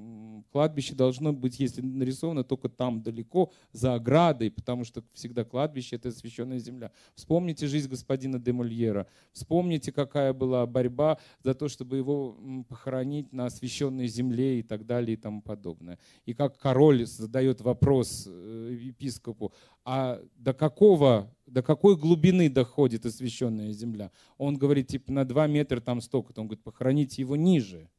кладбище 0.50 0.94
должно 0.94 1.32
быть, 1.32 1.58
если 1.58 1.80
нарисовано, 1.80 2.44
только 2.44 2.68
там 2.68 3.02
далеко, 3.02 3.52
за 3.72 3.94
оградой, 3.94 4.50
потому 4.50 4.84
что 4.84 5.02
всегда 5.12 5.44
кладбище— 5.44 5.96
это 5.96 6.10
священная 6.10 6.58
земля. 6.58 6.90
Вспомните 7.14 7.66
жизнь 7.66 7.88
господина 7.88 8.38
де 8.38 8.52
Мольера. 8.52 9.06
Вспомните, 9.32 9.92
какая 9.92 10.32
была 10.32 10.66
борьба 10.66 11.18
за 11.42 11.54
то, 11.54 11.68
чтобы 11.68 11.96
его 11.96 12.36
похоронить 12.68 13.32
на 13.32 13.50
священной 13.50 14.06
земле 14.08 14.60
и 14.60 14.62
так 14.62 14.86
далее 14.86 15.14
и 15.14 15.16
тому 15.16 15.42
подобное. 15.42 15.98
И 16.26 16.34
как 16.34 16.58
король 16.58 17.06
задает 17.06 17.60
вопрос 17.60 18.26
э, 18.28 18.76
епископу, 18.80 19.52
а 19.84 20.20
до 20.36 20.52
какого 20.52 21.30
до 21.46 21.62
какой 21.62 21.96
глубины 21.96 22.48
доходит 22.48 23.06
освященная 23.06 23.72
земля? 23.72 24.10
Он 24.38 24.56
говорит, 24.56 24.88
типа, 24.88 25.12
на 25.12 25.24
2 25.24 25.46
метра 25.46 25.80
там 25.80 26.00
столько-то. 26.00 26.40
Он 26.40 26.46
говорит, 26.46 26.64
похороните 26.64 27.22
его 27.22 27.36
ниже. 27.36 27.90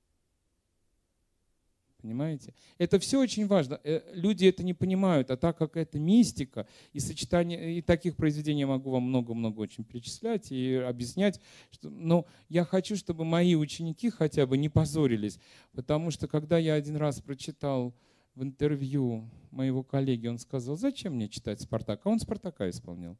Понимаете? 2.05 2.53
Это 2.77 2.99
все 2.99 3.19
очень 3.19 3.47
важно. 3.47 3.81
Э, 3.83 3.99
люди 4.13 4.45
это 4.45 4.61
не 4.61 4.75
понимают, 4.75 5.31
а 5.31 5.37
так 5.37 5.57
как 5.57 5.75
это 5.75 5.97
мистика 5.97 6.67
и 6.93 6.99
сочетание, 6.99 7.79
и 7.79 7.81
таких 7.81 8.15
произведений 8.15 8.59
я 8.59 8.67
могу 8.67 8.91
вам 8.91 9.05
много-много 9.05 9.61
очень 9.61 9.83
перечислять 9.83 10.51
и 10.51 10.75
объяснять, 10.75 11.41
что, 11.71 11.89
но 11.89 12.27
я 12.47 12.63
хочу, 12.63 12.95
чтобы 12.95 13.25
мои 13.25 13.55
ученики 13.55 14.11
хотя 14.11 14.45
бы 14.45 14.55
не 14.55 14.69
позорились, 14.69 15.39
потому 15.71 16.11
что 16.11 16.27
когда 16.27 16.59
я 16.59 16.75
один 16.75 16.95
раз 16.95 17.21
прочитал 17.21 17.95
в 18.35 18.43
интервью 18.43 19.27
моего 19.49 19.81
коллеги, 19.81 20.27
он 20.27 20.37
сказал, 20.37 20.77
зачем 20.77 21.15
мне 21.15 21.27
читать 21.27 21.59
Спартака? 21.59 22.07
Он 22.07 22.19
Спартака 22.19 22.69
исполнял. 22.69 23.17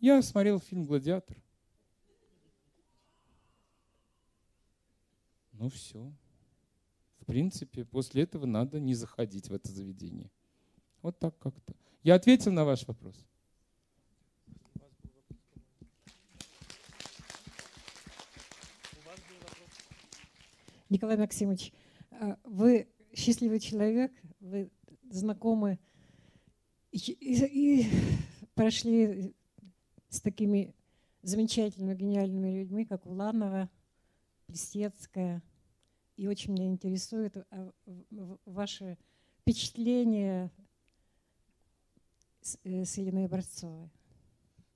Я 0.00 0.22
смотрел 0.22 0.60
фильм 0.60 0.84
«Гладиатор». 0.84 1.36
Ну 5.54 5.68
все 5.68 6.12
принципе, 7.26 7.84
после 7.84 8.22
этого 8.22 8.46
надо 8.46 8.80
не 8.80 8.94
заходить 8.94 9.48
в 9.48 9.54
это 9.54 9.70
заведение. 9.70 10.30
Вот 11.02 11.18
так 11.18 11.38
как-то. 11.38 11.74
Я 12.02 12.14
ответил 12.14 12.52
на 12.52 12.64
ваш 12.64 12.86
вопрос. 12.86 13.26
Николай 20.88 21.16
Максимович, 21.16 21.72
а, 22.10 22.36
вы 22.44 22.88
счастливый 23.14 23.60
человек, 23.60 24.12
вы 24.40 24.70
знакомы 25.08 25.78
и, 26.90 26.98
и, 26.98 27.82
и 27.82 27.90
прошли 28.54 29.34
с 30.08 30.20
такими 30.20 30.74
замечательными, 31.22 31.94
гениальными 31.94 32.60
людьми, 32.60 32.84
как 32.84 33.06
Уланова, 33.06 33.70
Плестецкая, 34.46 35.42
и 36.20 36.26
очень 36.26 36.52
меня 36.52 36.66
интересует 36.66 37.34
а, 37.50 37.72
ваше 38.44 38.98
впечатление 39.40 40.50
с, 42.42 42.58
э, 42.62 42.84
с 42.84 42.98
Еленой 42.98 43.24
Образцовой. 43.24 43.88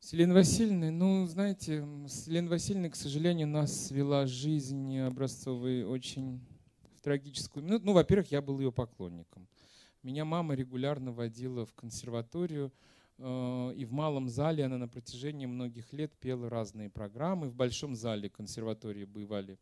С 0.00 0.14
Еленой 0.14 0.36
Васильевной, 0.36 0.90
ну, 0.90 1.26
знаете, 1.26 1.86
с 2.08 2.28
Еленой 2.28 2.48
Васильевной, 2.48 2.88
к 2.88 2.96
сожалению, 2.96 3.46
нас 3.46 3.88
свела 3.88 4.26
жизнь 4.26 4.96
Образцовой 4.96 5.84
очень 5.84 6.40
в 6.94 7.02
трагическую 7.02 7.62
минуту. 7.62 7.84
Ну, 7.84 7.92
во-первых, 7.92 8.32
я 8.32 8.40
был 8.40 8.58
ее 8.58 8.72
поклонником. 8.72 9.46
Меня 10.02 10.24
мама 10.24 10.54
регулярно 10.54 11.12
водила 11.12 11.66
в 11.66 11.74
консерваторию, 11.74 12.72
э, 13.18 13.72
и 13.76 13.84
в 13.84 13.92
малом 13.92 14.30
зале 14.30 14.64
она 14.64 14.78
на 14.78 14.88
протяжении 14.88 15.44
многих 15.44 15.92
лет 15.92 16.16
пела 16.18 16.48
разные 16.48 16.88
программы. 16.88 17.50
В 17.50 17.54
большом 17.54 17.94
зале 17.94 18.30
консерватории 18.30 19.04
бывали 19.04 19.58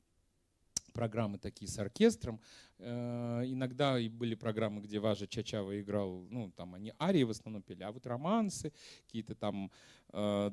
программы 0.93 1.39
такие 1.39 1.69
с 1.69 1.79
оркестром. 1.79 2.41
Э, 2.79 3.43
иногда 3.45 3.99
и 3.99 4.09
были 4.09 4.35
программы, 4.35 4.81
где 4.81 4.99
Важа 4.99 5.27
Чачава 5.27 5.81
играл, 5.81 6.27
ну, 6.31 6.51
там 6.51 6.75
они 6.75 6.93
арии 7.01 7.25
в 7.25 7.31
основном 7.31 7.63
пели, 7.63 7.83
а 7.83 7.93
вот 7.93 8.07
романсы, 8.07 8.73
какие-то 9.07 9.35
там 9.35 9.71
э, 10.13 10.51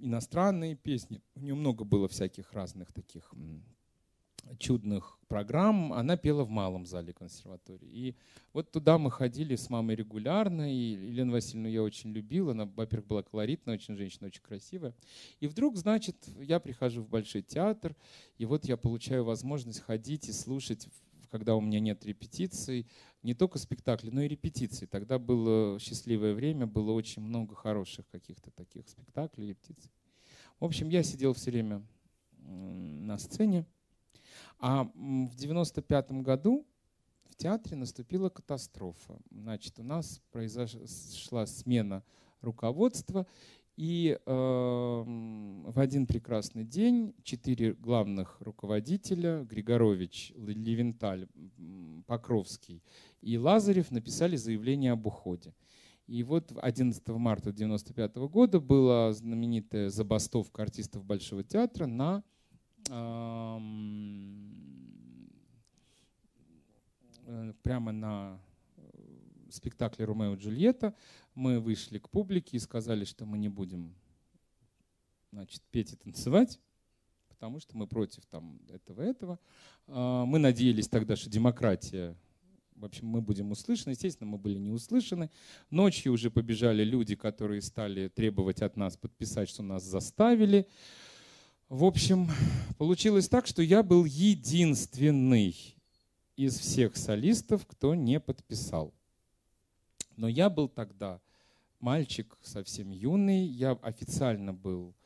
иностранные 0.00 0.74
песни. 0.74 1.22
У 1.34 1.40
нее 1.40 1.54
много 1.54 1.84
было 1.84 2.08
всяких 2.08 2.52
разных 2.52 2.92
таких 2.92 3.32
чудных 4.58 5.18
программ, 5.28 5.92
она 5.92 6.16
пела 6.16 6.44
в 6.44 6.50
малом 6.50 6.86
зале 6.86 7.12
консерватории. 7.12 7.88
И 7.88 8.16
вот 8.52 8.72
туда 8.72 8.98
мы 8.98 9.10
ходили 9.10 9.54
с 9.54 9.70
мамой 9.70 9.94
регулярно, 9.94 10.72
и 10.72 10.76
Елену 10.76 11.32
Васильевну 11.32 11.68
я 11.68 11.82
очень 11.82 12.10
любил. 12.12 12.50
Она, 12.50 12.66
во-первых, 12.66 13.06
была 13.06 13.22
колоритная, 13.22 13.74
очень 13.74 13.96
женщина, 13.96 14.26
очень 14.26 14.42
красивая. 14.42 14.94
И 15.38 15.46
вдруг, 15.46 15.76
значит, 15.76 16.16
я 16.40 16.58
прихожу 16.58 17.02
в 17.02 17.08
Большой 17.08 17.42
театр, 17.42 17.94
и 18.38 18.44
вот 18.44 18.64
я 18.64 18.76
получаю 18.76 19.24
возможность 19.24 19.80
ходить 19.80 20.28
и 20.28 20.32
слушать, 20.32 20.88
когда 21.30 21.54
у 21.54 21.60
меня 21.60 21.78
нет 21.78 22.04
репетиций, 22.04 22.86
не 23.22 23.34
только 23.34 23.58
спектакли, 23.58 24.10
но 24.10 24.22
и 24.22 24.28
репетиции. 24.28 24.86
Тогда 24.86 25.18
было 25.18 25.78
счастливое 25.78 26.34
время, 26.34 26.66
было 26.66 26.92
очень 26.92 27.22
много 27.22 27.54
хороших 27.54 28.08
каких-то 28.08 28.50
таких 28.50 28.88
спектаклей, 28.88 29.48
репетиций. 29.48 29.92
В 30.58 30.64
общем, 30.64 30.88
я 30.88 31.02
сидел 31.02 31.34
все 31.34 31.50
время 31.50 31.86
на 32.36 33.16
сцене. 33.18 33.64
А 34.60 34.84
в 34.84 35.34
95 35.34 36.12
году 36.22 36.66
в 37.30 37.34
театре 37.34 37.76
наступила 37.76 38.28
катастрофа. 38.28 39.18
Значит, 39.30 39.78
у 39.78 39.82
нас 39.82 40.20
произошла 40.30 41.46
смена 41.46 42.04
руководства, 42.42 43.26
и 43.76 44.18
э, 44.26 44.30
в 44.32 45.80
один 45.80 46.06
прекрасный 46.06 46.64
день 46.64 47.14
четыре 47.22 47.72
главных 47.72 48.38
руководителя, 48.40 49.44
Григорович, 49.44 50.34
Левенталь, 50.36 51.26
Покровский 52.06 52.82
и 53.22 53.38
Лазарев, 53.38 53.90
написали 53.90 54.36
заявление 54.36 54.92
об 54.92 55.06
уходе. 55.06 55.54
И 56.06 56.22
вот 56.22 56.52
11 56.60 57.08
марта 57.08 57.48
1995 57.48 58.16
года 58.30 58.60
была 58.60 59.12
знаменитая 59.14 59.88
забастовка 59.88 60.62
артистов 60.62 61.04
Большого 61.04 61.42
театра 61.42 61.86
на 61.86 62.22
прямо 67.62 67.92
на 67.92 68.40
э, 68.76 68.82
спектакле 69.50 70.04
«Ромео 70.04 70.34
и 70.34 70.38
Джульетта» 70.38 70.94
мы 71.34 71.60
вышли 71.60 71.98
к 71.98 72.08
публике 72.08 72.56
и 72.56 72.60
сказали, 72.60 73.04
что 73.04 73.24
мы 73.26 73.38
не 73.38 73.48
будем 73.48 73.94
значит, 75.32 75.62
петь 75.70 75.92
и 75.92 75.96
танцевать, 75.96 76.58
потому 77.28 77.60
что 77.60 77.76
мы 77.76 77.86
против 77.86 78.26
там, 78.26 78.60
этого 78.68 79.02
этого. 79.02 79.38
А, 79.86 80.24
мы 80.24 80.38
надеялись 80.38 80.88
тогда, 80.88 81.16
что 81.16 81.30
демократия, 81.30 82.16
в 82.74 82.84
общем, 82.84 83.06
мы 83.06 83.20
будем 83.20 83.50
услышаны. 83.50 83.92
Естественно, 83.92 84.28
мы 84.28 84.38
были 84.38 84.58
не 84.58 84.70
услышаны. 84.70 85.30
Ночью 85.70 86.12
уже 86.12 86.30
побежали 86.30 86.82
люди, 86.82 87.14
которые 87.14 87.62
стали 87.62 88.08
требовать 88.08 88.62
от 88.62 88.76
нас 88.76 88.96
подписать, 88.96 89.48
что 89.48 89.62
нас 89.62 89.84
заставили. 89.84 90.66
В 91.70 91.84
общем, 91.84 92.28
получилось 92.78 93.28
так, 93.28 93.46
что 93.46 93.62
я 93.62 93.84
был 93.84 94.04
единственный 94.04 95.54
из 96.34 96.58
всех 96.58 96.96
солистов, 96.96 97.64
кто 97.64 97.94
не 97.94 98.18
подписал. 98.18 98.92
Но 100.16 100.26
я 100.26 100.50
был 100.50 100.68
тогда 100.68 101.20
мальчик 101.78 102.36
совсем 102.42 102.90
юный, 102.90 103.44
я 103.44 103.78
официально 103.82 104.52
был 104.52 104.96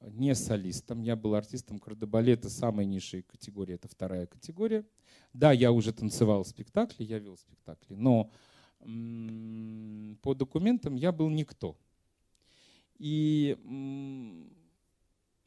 не 0.00 0.36
солистом, 0.36 1.02
я 1.02 1.16
был 1.16 1.34
артистом 1.34 1.80
кардебалета 1.80 2.48
самой 2.48 2.86
низшей 2.86 3.22
категории, 3.22 3.74
это 3.74 3.88
вторая 3.88 4.26
категория. 4.26 4.86
Да, 5.32 5.50
я 5.50 5.72
уже 5.72 5.92
танцевал 5.92 6.44
спектакли, 6.44 7.02
я 7.02 7.18
вел 7.18 7.36
спектакли, 7.36 7.96
но 7.96 8.30
по 10.22 10.34
документам 10.36 10.94
я 10.94 11.10
был 11.10 11.28
никто. 11.30 11.76
И 12.96 13.58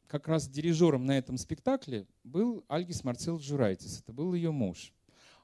как 0.06 0.28
раз 0.28 0.48
дирижером 0.48 1.06
на 1.06 1.18
этом 1.18 1.36
спектакле 1.38 2.06
был 2.24 2.64
Альгис 2.68 3.04
Марцел 3.04 3.38
Журайтис. 3.38 4.00
Это 4.00 4.12
был 4.12 4.34
ее 4.34 4.50
муж. 4.50 4.92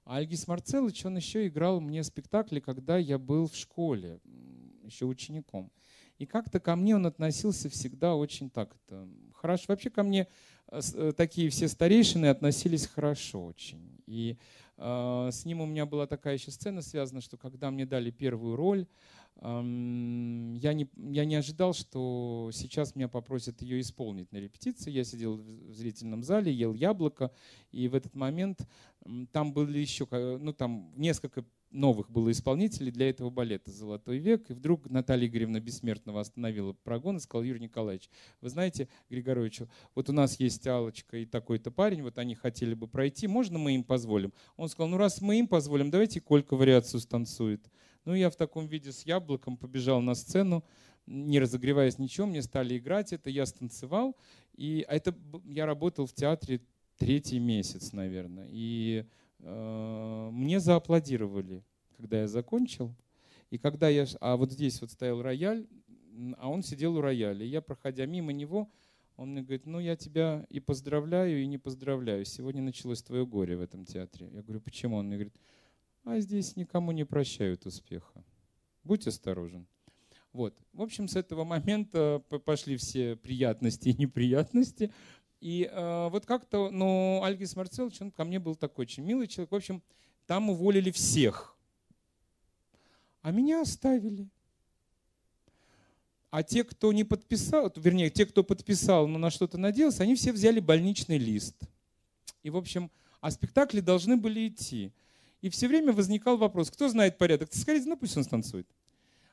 А 0.04 0.16
Альгис 0.16 0.48
Марцелыч, 0.48 1.04
он 1.04 1.16
еще 1.16 1.46
играл 1.46 1.80
мне 1.80 2.02
спектакли, 2.02 2.60
когда 2.60 2.96
я 2.98 3.18
был 3.18 3.46
в 3.46 3.54
школе, 3.54 4.20
еще 4.82 5.06
учеником. 5.06 5.70
И 6.18 6.26
как-то 6.26 6.60
ко 6.60 6.76
мне 6.76 6.96
он 6.96 7.06
относился 7.06 7.68
всегда 7.68 8.14
очень 8.14 8.50
так 8.50 8.76
это 8.86 9.08
хорошо. 9.34 9.64
Вообще 9.68 9.90
ко 9.90 10.02
мне 10.02 10.28
э, 10.68 10.80
э, 10.94 11.12
такие 11.16 11.50
все 11.50 11.68
старейшины 11.68 12.26
относились 12.26 12.86
хорошо 12.86 13.44
очень. 13.44 14.00
И 14.06 14.36
э, 14.76 15.28
с 15.32 15.44
ним 15.44 15.60
у 15.60 15.66
меня 15.66 15.86
была 15.86 16.06
такая 16.06 16.34
еще 16.34 16.50
сцена 16.50 16.82
связана, 16.82 17.20
что 17.20 17.36
когда 17.36 17.70
мне 17.70 17.86
дали 17.86 18.10
первую 18.10 18.56
роль, 18.56 18.86
я 19.40 20.72
не, 20.72 20.88
я 20.96 21.24
не 21.24 21.34
ожидал, 21.34 21.74
что 21.74 22.50
сейчас 22.52 22.94
меня 22.94 23.08
попросят 23.08 23.60
ее 23.60 23.80
исполнить 23.80 24.30
на 24.30 24.36
репетиции. 24.36 24.90
Я 24.90 25.04
сидел 25.04 25.36
в 25.36 25.72
зрительном 25.74 26.22
зале, 26.22 26.52
ел 26.52 26.74
яблоко, 26.74 27.32
и 27.72 27.88
в 27.88 27.94
этот 27.94 28.14
момент 28.14 28.60
там 29.32 29.52
были 29.52 29.78
еще, 29.78 30.06
ну 30.10 30.52
там 30.52 30.92
несколько 30.96 31.44
новых 31.72 32.10
было 32.10 32.30
исполнителей 32.30 32.92
для 32.92 33.08
этого 33.08 33.30
балета 33.30 33.70
«Золотой 33.70 34.18
век». 34.18 34.50
И 34.50 34.52
вдруг 34.52 34.88
Наталья 34.88 35.26
Игоревна 35.26 35.58
Бессмертного 35.58 36.20
остановила 36.20 36.74
прогон 36.74 37.16
и 37.16 37.20
сказала, 37.20 37.44
Юрий 37.44 37.60
Николаевич, 37.60 38.10
вы 38.40 38.50
знаете, 38.50 38.88
Григоровичу, 39.10 39.68
вот 39.94 40.08
у 40.08 40.12
нас 40.12 40.38
есть 40.38 40.66
Алочка 40.66 41.16
и 41.16 41.24
такой-то 41.24 41.70
парень, 41.70 42.02
вот 42.02 42.18
они 42.18 42.34
хотели 42.34 42.74
бы 42.74 42.86
пройти, 42.86 43.26
можно 43.26 43.58
мы 43.58 43.74
им 43.74 43.84
позволим? 43.84 44.32
Он 44.56 44.68
сказал, 44.68 44.88
ну 44.88 44.98
раз 44.98 45.20
мы 45.20 45.38
им 45.38 45.48
позволим, 45.48 45.90
давайте 45.90 46.20
Колька 46.20 46.54
вариацию 46.54 47.00
станцует. 47.00 47.66
Ну, 48.04 48.14
я 48.14 48.30
в 48.30 48.36
таком 48.36 48.66
виде 48.66 48.92
с 48.92 49.06
яблоком 49.06 49.56
побежал 49.56 50.00
на 50.00 50.14
сцену, 50.14 50.64
не 51.06 51.40
разогреваясь 51.40 51.98
ничего, 51.98 52.26
мне 52.26 52.42
стали 52.42 52.78
играть 52.78 53.12
это, 53.12 53.30
я 53.30 53.46
станцевал. 53.46 54.16
И 54.54 54.84
а 54.88 54.94
это 54.94 55.14
я 55.44 55.66
работал 55.66 56.06
в 56.06 56.12
театре 56.12 56.60
третий 56.96 57.38
месяц, 57.38 57.92
наверное. 57.92 58.48
И 58.50 59.04
э, 59.40 60.30
мне 60.32 60.60
зааплодировали, 60.60 61.64
когда 61.96 62.20
я 62.20 62.28
закончил. 62.28 62.94
И 63.50 63.58
когда 63.58 63.88
я... 63.88 64.06
А 64.20 64.36
вот 64.36 64.52
здесь 64.52 64.80
вот 64.80 64.90
стоял 64.90 65.22
рояль, 65.22 65.66
а 66.38 66.48
он 66.48 66.62
сидел 66.62 66.96
у 66.96 67.00
рояля. 67.00 67.44
И 67.44 67.48
я, 67.48 67.60
проходя 67.60 68.06
мимо 68.06 68.32
него, 68.32 68.70
он 69.16 69.32
мне 69.32 69.42
говорит, 69.42 69.66
ну 69.66 69.78
я 69.78 69.96
тебя 69.96 70.46
и 70.48 70.60
поздравляю, 70.60 71.42
и 71.42 71.46
не 71.46 71.58
поздравляю. 71.58 72.24
Сегодня 72.24 72.62
началось 72.62 73.02
твое 73.02 73.26
горе 73.26 73.56
в 73.56 73.60
этом 73.60 73.84
театре. 73.84 74.28
Я 74.32 74.42
говорю, 74.42 74.60
почему? 74.60 74.96
Он 74.96 75.06
мне 75.06 75.16
говорит, 75.16 75.36
а 76.04 76.18
здесь 76.20 76.56
никому 76.56 76.92
не 76.92 77.04
прощают 77.04 77.66
успеха. 77.66 78.24
Будь 78.84 79.06
осторожен. 79.06 79.66
Вот. 80.32 80.56
В 80.72 80.82
общем, 80.82 81.08
с 81.08 81.16
этого 81.16 81.44
момента 81.44 82.22
пошли 82.44 82.76
все 82.76 83.16
приятности 83.16 83.90
и 83.90 83.94
неприятности. 83.94 84.92
И 85.40 85.68
э, 85.70 86.08
вот 86.08 86.24
как-то, 86.26 86.70
ну, 86.70 87.22
Альгис 87.22 87.56
Марцелович, 87.56 88.00
он 88.00 88.10
ко 88.10 88.24
мне 88.24 88.38
был 88.38 88.54
такой 88.54 88.84
очень 88.84 89.02
милый 89.02 89.26
человек. 89.26 89.50
В 89.50 89.56
общем, 89.56 89.82
там 90.26 90.50
уволили 90.50 90.90
всех. 90.90 91.56
А 93.22 93.30
меня 93.30 93.60
оставили. 93.60 94.28
А 96.30 96.42
те, 96.42 96.64
кто 96.64 96.92
не 96.92 97.04
подписал, 97.04 97.70
вернее, 97.76 98.08
те, 98.08 98.24
кто 98.24 98.42
подписал, 98.42 99.06
но 99.06 99.18
на 99.18 99.30
что-то 99.30 99.58
надеялся, 99.58 100.02
они 100.02 100.14
все 100.14 100.32
взяли 100.32 100.60
больничный 100.60 101.18
лист. 101.18 101.56
И, 102.42 102.50
в 102.50 102.56
общем, 102.56 102.90
а 103.20 103.30
спектакли 103.30 103.80
должны 103.80 104.16
были 104.16 104.48
идти. 104.48 104.92
И 105.42 105.50
все 105.50 105.66
время 105.66 105.92
возникал 105.92 106.36
вопрос, 106.36 106.70
кто 106.70 106.88
знает 106.88 107.18
порядок? 107.18 107.50
Ты 107.50 107.58
скорее, 107.58 107.82
ну 107.84 107.96
пусть 107.96 108.16
он 108.16 108.22
станцует. 108.22 108.66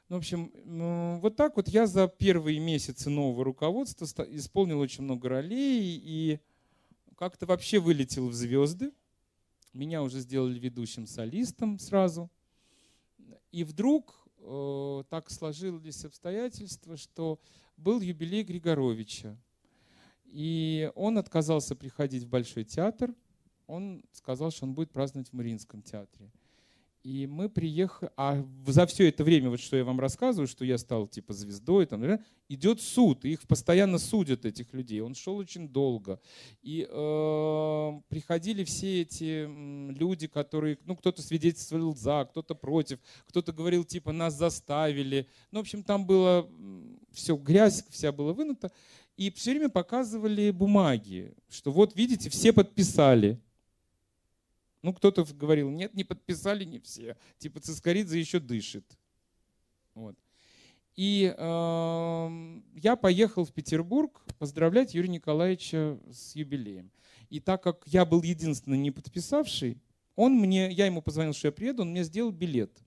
Ну, 0.09 0.15
в 0.15 0.19
общем, 0.19 0.51
ну, 0.65 1.19
вот 1.19 1.35
так 1.35 1.55
вот 1.55 1.67
я 1.67 1.85
за 1.85 2.07
первые 2.07 2.57
месяцы 2.57 3.11
нового 3.11 3.43
руководства 3.43 4.05
исполнил 4.27 4.79
очень 4.79 5.03
много 5.03 5.29
ролей 5.29 6.01
и 6.03 6.39
как-то 7.15 7.45
вообще 7.45 7.77
вылетел 7.77 8.27
в 8.27 8.33
звезды. 8.33 8.91
Меня 9.71 10.01
уже 10.01 10.19
сделали 10.21 10.57
ведущим 10.57 11.05
солистом 11.05 11.77
сразу. 11.77 12.31
И 13.51 13.63
вдруг 13.63 14.27
э, 14.39 15.03
так 15.11 15.29
сложились 15.29 16.05
обстоятельства, 16.05 16.97
что 16.97 17.39
был 17.77 18.01
юбилей 18.01 18.41
Григоровича. 18.41 19.37
И 20.25 20.91
он 20.95 21.19
отказался 21.19 21.75
приходить 21.75 22.23
в 22.23 22.29
Большой 22.29 22.63
театр– 22.63 23.13
он 23.69 24.03
сказал, 24.11 24.51
что 24.51 24.65
он 24.65 24.73
будет 24.73 24.91
праздновать 24.91 25.29
в 25.29 25.33
Мариинском 25.33 25.81
театре. 25.81 26.31
И 27.01 27.27
мы 27.27 27.47
приехали, 27.47 28.11
а 28.17 28.45
за 28.67 28.85
все 28.85 29.07
это 29.07 29.23
время, 29.23 29.49
вот 29.49 29.61
что 29.61 29.77
я 29.77 29.85
вам 29.85 30.01
рассказываю, 30.01 30.47
что 30.47 30.65
я 30.65 30.77
стал 30.77 31.07
типа 31.07 31.31
звездой, 31.31 31.85
там, 31.85 32.03
идет 32.49 32.81
суд, 32.81 33.23
их 33.23 33.47
постоянно 33.47 33.99
судят, 33.99 34.43
этих 34.43 34.73
людей. 34.73 34.99
Он 34.99 35.15
шел 35.15 35.37
очень 35.37 35.69
долго. 35.69 36.19
И 36.61 36.85
э, 36.89 38.01
приходили 38.09 38.65
все 38.65 39.03
эти 39.03 39.45
люди, 39.97 40.27
которые, 40.27 40.77
ну, 40.85 40.97
кто-то 40.97 41.21
свидетельствовал 41.21 41.95
за, 41.95 42.27
кто-то 42.29 42.53
против, 42.53 42.99
кто-то 43.27 43.53
говорил, 43.53 43.85
типа, 43.85 44.11
нас 44.11 44.35
заставили. 44.35 45.25
Ну, 45.51 45.59
в 45.59 45.61
общем, 45.61 45.83
там 45.83 46.05
было 46.05 46.49
все, 47.11 47.37
грязь 47.37 47.85
вся 47.89 48.11
была 48.11 48.33
вынута. 48.33 48.71
И 49.15 49.31
все 49.31 49.51
время 49.51 49.69
показывали 49.69 50.51
бумаги, 50.51 51.33
что 51.49 51.71
вот, 51.71 51.95
видите, 51.95 52.29
все 52.29 52.51
подписали. 52.51 53.39
Ну, 54.81 54.93
кто-то 54.93 55.25
говорил, 55.33 55.69
нет, 55.69 55.93
не 55.93 56.03
подписали 56.03 56.63
не 56.63 56.79
все. 56.79 57.17
Типа 57.37 57.59
Цискоридзе 57.59 58.19
еще 58.19 58.39
дышит. 58.39 58.85
Вот. 59.93 60.15
И 60.95 61.33
э, 61.37 62.59
я 62.75 62.95
поехал 62.95 63.45
в 63.45 63.53
Петербург 63.53 64.21
поздравлять 64.37 64.93
Юрия 64.93 65.09
Николаевича 65.09 65.97
с 66.11 66.35
юбилеем. 66.35 66.91
И 67.29 67.39
так 67.39 67.63
как 67.63 67.83
я 67.85 68.05
был 68.05 68.21
единственный 68.21 68.77
не 68.77 68.91
подписавший, 68.91 69.81
он 70.15 70.33
мне, 70.33 70.69
я 70.71 70.85
ему 70.85 71.01
позвонил, 71.01 71.33
что 71.33 71.47
я 71.47 71.51
приеду, 71.51 71.83
он 71.83 71.91
мне 71.91 72.03
сделал 72.03 72.31
билет. 72.31 72.83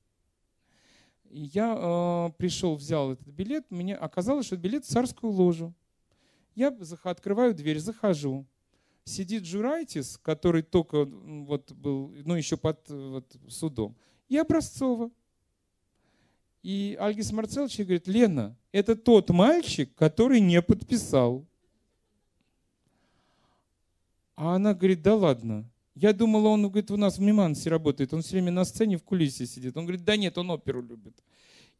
И 1.30 1.44
я 1.54 1.74
э, 1.74 2.32
пришел, 2.36 2.76
взял 2.76 3.12
этот 3.12 3.28
билет, 3.28 3.70
мне 3.70 3.96
оказалось, 3.96 4.46
что 4.46 4.56
билет 4.58 4.84
в 4.84 4.88
царскую 4.88 5.32
ложу. 5.32 5.74
Я 6.54 6.76
открываю 7.04 7.54
дверь, 7.54 7.78
захожу. 7.78 8.46
Сидит 9.04 9.44
Журайтис, 9.44 10.18
который 10.22 10.62
только 10.62 11.04
вот 11.04 11.72
был, 11.72 12.14
ну 12.24 12.34
еще 12.34 12.56
под 12.56 12.88
вот, 12.88 13.36
судом, 13.48 13.96
и 14.28 14.36
Образцова. 14.36 15.10
И 16.62 16.96
Альгис 17.00 17.32
Марцелович 17.32 17.80
говорит, 17.80 18.06
Лена, 18.06 18.56
это 18.70 18.94
тот 18.94 19.30
мальчик, 19.30 19.92
который 19.96 20.40
не 20.40 20.62
подписал. 20.62 21.44
А 24.36 24.54
она 24.54 24.72
говорит, 24.72 25.02
да 25.02 25.16
ладно. 25.16 25.68
Я 25.94 26.12
думала, 26.12 26.48
он 26.48 26.62
говорит, 26.62 26.90
у 26.90 26.96
нас 26.96 27.18
в 27.18 27.20
Мимансе 27.20 27.68
работает, 27.68 28.14
он 28.14 28.22
все 28.22 28.32
время 28.32 28.52
на 28.52 28.64
сцене 28.64 28.96
в 28.96 29.02
кулисе 29.02 29.46
сидит. 29.46 29.76
Он 29.76 29.84
говорит, 29.84 30.04
да 30.04 30.16
нет, 30.16 30.38
он 30.38 30.50
оперу 30.50 30.80
любит. 30.80 31.22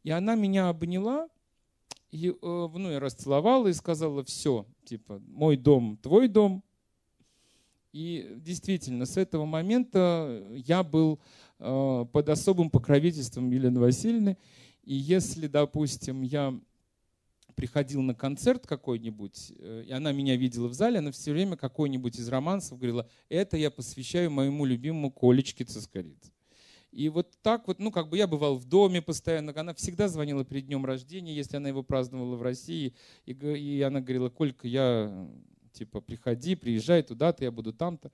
И 0.03 0.11
она 0.11 0.35
меня 0.35 0.69
обняла, 0.69 1.29
и, 2.11 2.29
э, 2.29 2.33
ну, 2.41 2.91
я 2.91 2.99
расцеловала 2.99 3.69
и 3.69 3.73
сказала, 3.73 4.23
все, 4.23 4.67
типа, 4.85 5.19
мой 5.27 5.57
дом, 5.57 5.97
твой 5.97 6.27
дом. 6.27 6.63
И 7.93 8.37
действительно, 8.37 9.05
с 9.05 9.17
этого 9.17 9.45
момента 9.45 10.43
я 10.55 10.83
был 10.83 11.19
э, 11.59 12.05
под 12.11 12.29
особым 12.29 12.71
покровительством 12.71 13.51
Елены 13.51 13.79
Васильевны. 13.79 14.37
И 14.83 14.95
если, 14.95 15.47
допустим, 15.47 16.23
я 16.23 16.59
приходил 17.55 18.01
на 18.01 18.15
концерт 18.15 18.65
какой-нибудь, 18.65 19.53
э, 19.59 19.83
и 19.87 19.91
она 19.91 20.11
меня 20.11 20.35
видела 20.35 20.67
в 20.67 20.73
зале, 20.73 20.99
она 20.99 21.11
все 21.11 21.31
время 21.31 21.55
какой-нибудь 21.55 22.17
из 22.17 22.27
романсов 22.29 22.79
говорила, 22.79 23.07
это 23.29 23.57
я 23.57 23.69
посвящаю 23.69 24.31
моему 24.31 24.65
любимому 24.65 25.11
Колечке 25.11 25.63
Цискоридзе. 25.63 26.31
И 26.91 27.09
вот 27.09 27.31
так 27.41 27.67
вот, 27.67 27.79
ну, 27.79 27.91
как 27.91 28.09
бы 28.09 28.17
я 28.17 28.27
бывал 28.27 28.55
в 28.55 28.65
доме 28.65 29.01
постоянно, 29.01 29.51
она 29.55 29.73
всегда 29.73 30.07
звонила 30.07 30.45
перед 30.45 30.67
днем 30.67 30.85
рождения, 30.85 31.33
если 31.33 31.57
она 31.57 31.69
его 31.69 31.81
праздновала 31.81 32.35
в 32.35 32.41
России, 32.43 32.93
и, 33.25 33.33
и 33.33 33.81
она 33.81 33.99
говорила, 33.99 34.29
Колька, 34.29 34.67
я, 34.67 35.27
типа, 35.73 36.01
приходи, 36.01 36.55
приезжай 36.55 37.03
туда-то, 37.03 37.43
я 37.43 37.51
буду 37.51 37.73
там-то. 37.73 38.11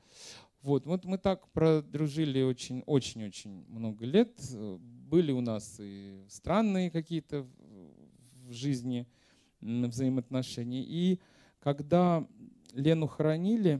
Вот, 0.62 0.86
вот 0.86 1.06
мы 1.06 1.18
так 1.18 1.48
продружили 1.50 2.42
очень-очень-очень 2.42 3.66
много 3.70 4.06
лет. 4.06 4.38
Были 4.80 5.32
у 5.32 5.42
нас 5.42 5.78
и 5.80 6.24
странные 6.28 6.92
какие-то 6.92 7.48
в 8.48 8.52
жизни 8.52 9.08
взаимоотношения. 9.62 10.84
И 10.84 11.20
когда 11.60 12.28
Лену 12.74 13.08
хоронили, 13.08 13.80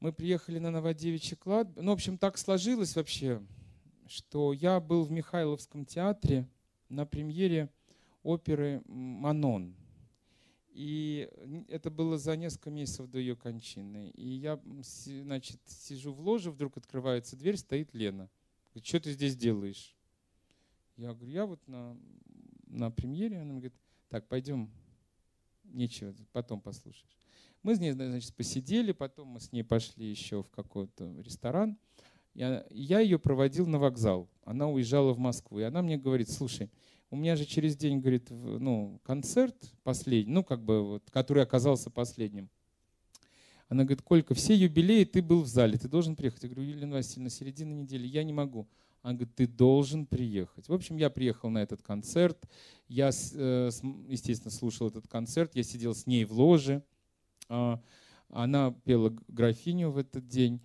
мы 0.00 0.12
приехали 0.12 0.58
на 0.58 0.70
Новодевичье 0.70 1.36
кладбище. 1.36 1.80
Ну, 1.80 1.92
в 1.92 1.94
общем, 1.94 2.18
так 2.18 2.36
сложилось 2.36 2.96
вообще, 2.96 3.40
что 4.06 4.52
я 4.52 4.80
был 4.80 5.04
в 5.04 5.10
Михайловском 5.10 5.86
театре 5.86 6.48
на 6.88 7.06
премьере 7.06 7.70
оперы 8.22 8.82
«Манон». 8.86 9.74
И 10.72 11.28
это 11.68 11.90
было 11.90 12.16
за 12.16 12.36
несколько 12.36 12.70
месяцев 12.70 13.08
до 13.08 13.18
ее 13.18 13.36
кончины. 13.36 14.10
И 14.10 14.26
я, 14.26 14.60
значит, 15.06 15.60
сижу 15.66 16.12
в 16.12 16.20
ложе, 16.20 16.50
вдруг 16.50 16.76
открывается 16.78 17.36
дверь, 17.36 17.56
стоит 17.56 17.92
Лена. 17.92 18.30
Говорит, 18.70 18.86
что 18.86 19.00
ты 19.00 19.12
здесь 19.12 19.36
делаешь? 19.36 19.94
Я 20.96 21.12
говорю, 21.12 21.32
я 21.32 21.46
вот 21.46 21.66
на, 21.68 21.96
на 22.66 22.90
премьере. 22.90 23.40
Она 23.40 23.50
говорит, 23.50 23.74
так, 24.08 24.26
пойдем, 24.28 24.70
нечего, 25.64 26.14
потом 26.32 26.60
послушаешь. 26.60 27.18
Мы 27.62 27.76
с 27.76 27.78
ней, 27.78 27.92
значит, 27.92 28.34
посидели, 28.34 28.92
потом 28.92 29.28
мы 29.28 29.40
с 29.40 29.52
ней 29.52 29.62
пошли 29.62 30.06
еще 30.06 30.42
в 30.42 30.50
какой-то 30.50 31.20
ресторан. 31.20 31.78
Я, 32.34 32.66
я 32.70 33.00
ее 33.00 33.18
проводил 33.18 33.66
на 33.66 33.78
вокзал. 33.78 34.28
Она 34.44 34.68
уезжала 34.68 35.12
в 35.12 35.18
Москву. 35.18 35.60
И 35.60 35.62
она 35.62 35.82
мне 35.82 35.98
говорит, 35.98 36.30
слушай, 36.30 36.70
у 37.12 37.16
меня 37.16 37.36
же 37.36 37.44
через 37.44 37.76
день, 37.76 38.00
говорит, 38.00 38.30
ну, 38.30 38.98
концерт 39.04 39.54
последний, 39.82 40.32
ну, 40.32 40.42
как 40.42 40.64
бы, 40.64 40.82
вот, 40.82 41.10
который 41.10 41.42
оказался 41.42 41.90
последним. 41.90 42.48
Она 43.68 43.84
говорит, 43.84 44.00
Колька, 44.00 44.32
все 44.34 44.54
юбилеи 44.54 45.04
ты 45.04 45.20
был 45.20 45.42
в 45.42 45.46
зале, 45.46 45.76
ты 45.76 45.88
должен 45.88 46.16
приехать. 46.16 46.42
Я 46.42 46.48
говорю, 46.48 46.70
Елена 46.70 46.94
Васильевна, 46.94 47.28
середина 47.28 47.74
недели, 47.74 48.06
я 48.06 48.24
не 48.24 48.32
могу. 48.32 48.66
Она 49.02 49.12
говорит, 49.12 49.34
ты 49.34 49.46
должен 49.46 50.06
приехать. 50.06 50.68
В 50.68 50.72
общем, 50.72 50.96
я 50.96 51.10
приехал 51.10 51.50
на 51.50 51.58
этот 51.58 51.82
концерт. 51.82 52.38
Я, 52.88 53.10
э, 53.10 53.70
естественно, 54.08 54.50
слушал 54.50 54.88
этот 54.88 55.06
концерт. 55.06 55.54
Я 55.54 55.64
сидел 55.64 55.94
с 55.94 56.06
ней 56.06 56.24
в 56.24 56.32
ложе. 56.32 56.82
А, 57.50 57.78
она 58.30 58.70
пела 58.84 59.14
графиню 59.28 59.90
в 59.90 59.98
этот 59.98 60.26
день. 60.28 60.62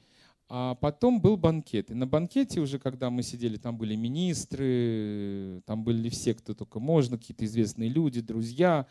А 0.50 0.76
потом 0.76 1.20
был 1.20 1.36
банкет. 1.36 1.92
И 1.92 1.94
на 1.94 2.08
банкете 2.08 2.62
уже, 2.62 2.80
когда 2.80 3.10
мы 3.10 3.22
сидели, 3.22 3.58
там 3.58 3.78
были 3.78 3.96
министры, 3.96 5.62
там 5.66 5.84
были 5.84 6.10
все, 6.10 6.34
кто 6.34 6.54
только 6.54 6.80
можно, 6.80 7.18
какие-то 7.18 7.44
известные 7.46 7.90
люди, 7.90 8.22
друзья. 8.22 8.88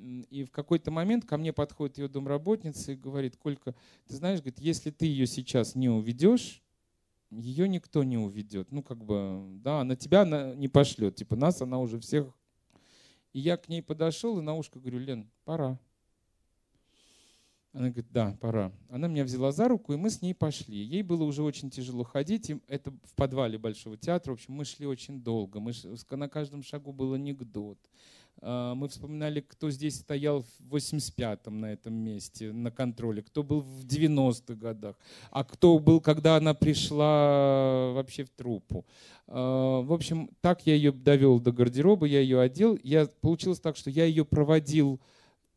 И 0.00 0.44
в 0.44 0.50
какой-то 0.50 0.90
момент 0.90 1.24
ко 1.26 1.36
мне 1.36 1.52
подходит 1.52 1.98
ее 1.98 2.08
домработница 2.08 2.92
и 2.92 2.96
говорит, 2.96 3.36
Колька, 3.36 3.74
ты 4.06 4.14
знаешь, 4.14 4.40
говорит, 4.40 4.60
если 4.60 4.90
ты 4.90 5.06
ее 5.06 5.26
сейчас 5.26 5.74
не 5.74 5.88
уведешь, 5.88 6.62
ее 7.30 7.68
никто 7.68 8.02
не 8.02 8.16
уведет. 8.16 8.72
Ну, 8.72 8.82
как 8.82 9.04
бы, 9.04 9.44
да, 9.62 9.84
на 9.84 9.96
тебя 9.96 10.22
она 10.22 10.54
не 10.54 10.68
пошлет. 10.68 11.16
Типа, 11.16 11.36
нас 11.36 11.60
она 11.60 11.78
уже 11.78 11.98
всех... 12.00 12.26
И 13.32 13.40
я 13.40 13.56
к 13.56 13.68
ней 13.68 13.82
подошел 13.82 14.38
и 14.38 14.42
на 14.42 14.54
ушко 14.54 14.78
говорю, 14.78 15.00
Лен, 15.00 15.28
пора. 15.44 15.78
Она 17.74 17.88
говорит, 17.88 18.06
да, 18.12 18.36
пора. 18.40 18.70
Она 18.88 19.08
меня 19.08 19.24
взяла 19.24 19.50
за 19.50 19.66
руку, 19.66 19.92
и 19.92 19.96
мы 19.96 20.08
с 20.08 20.22
ней 20.22 20.32
пошли. 20.32 20.76
Ей 20.76 21.02
было 21.02 21.24
уже 21.24 21.42
очень 21.42 21.70
тяжело 21.70 22.04
ходить. 22.04 22.52
Это 22.68 22.92
в 22.92 23.14
подвале 23.16 23.58
Большого 23.58 23.96
театра. 23.96 24.30
В 24.30 24.34
общем, 24.34 24.54
мы 24.54 24.64
шли 24.64 24.86
очень 24.86 25.20
долго. 25.20 25.58
Мы, 25.58 25.72
на 26.10 26.28
каждом 26.28 26.62
шагу 26.62 26.92
был 26.92 27.14
анекдот. 27.14 27.78
А, 28.40 28.76
мы 28.76 28.86
вспоминали, 28.88 29.40
кто 29.40 29.72
здесь 29.72 29.96
стоял 29.96 30.44
в 30.60 30.76
85-м 30.76 31.60
на 31.60 31.72
этом 31.72 31.94
месте, 31.94 32.52
на 32.52 32.70
контроле, 32.70 33.22
кто 33.22 33.42
был 33.42 33.62
в 33.62 33.84
90-х 33.84 34.54
годах, 34.54 34.94
а 35.32 35.42
кто 35.42 35.80
был, 35.80 36.00
когда 36.00 36.36
она 36.36 36.54
пришла 36.54 37.90
вообще 37.92 38.22
в 38.22 38.30
труппу. 38.30 38.84
А, 39.26 39.80
в 39.82 39.92
общем, 39.92 40.30
так 40.40 40.64
я 40.64 40.76
ее 40.76 40.92
довел 40.92 41.40
до 41.40 41.50
гардероба, 41.50 42.06
я 42.06 42.20
ее 42.20 42.40
одел. 42.40 42.78
Я, 42.84 43.06
получилось 43.20 43.58
так, 43.58 43.76
что 43.76 43.90
я 43.90 44.04
ее 44.04 44.24
проводил 44.24 45.00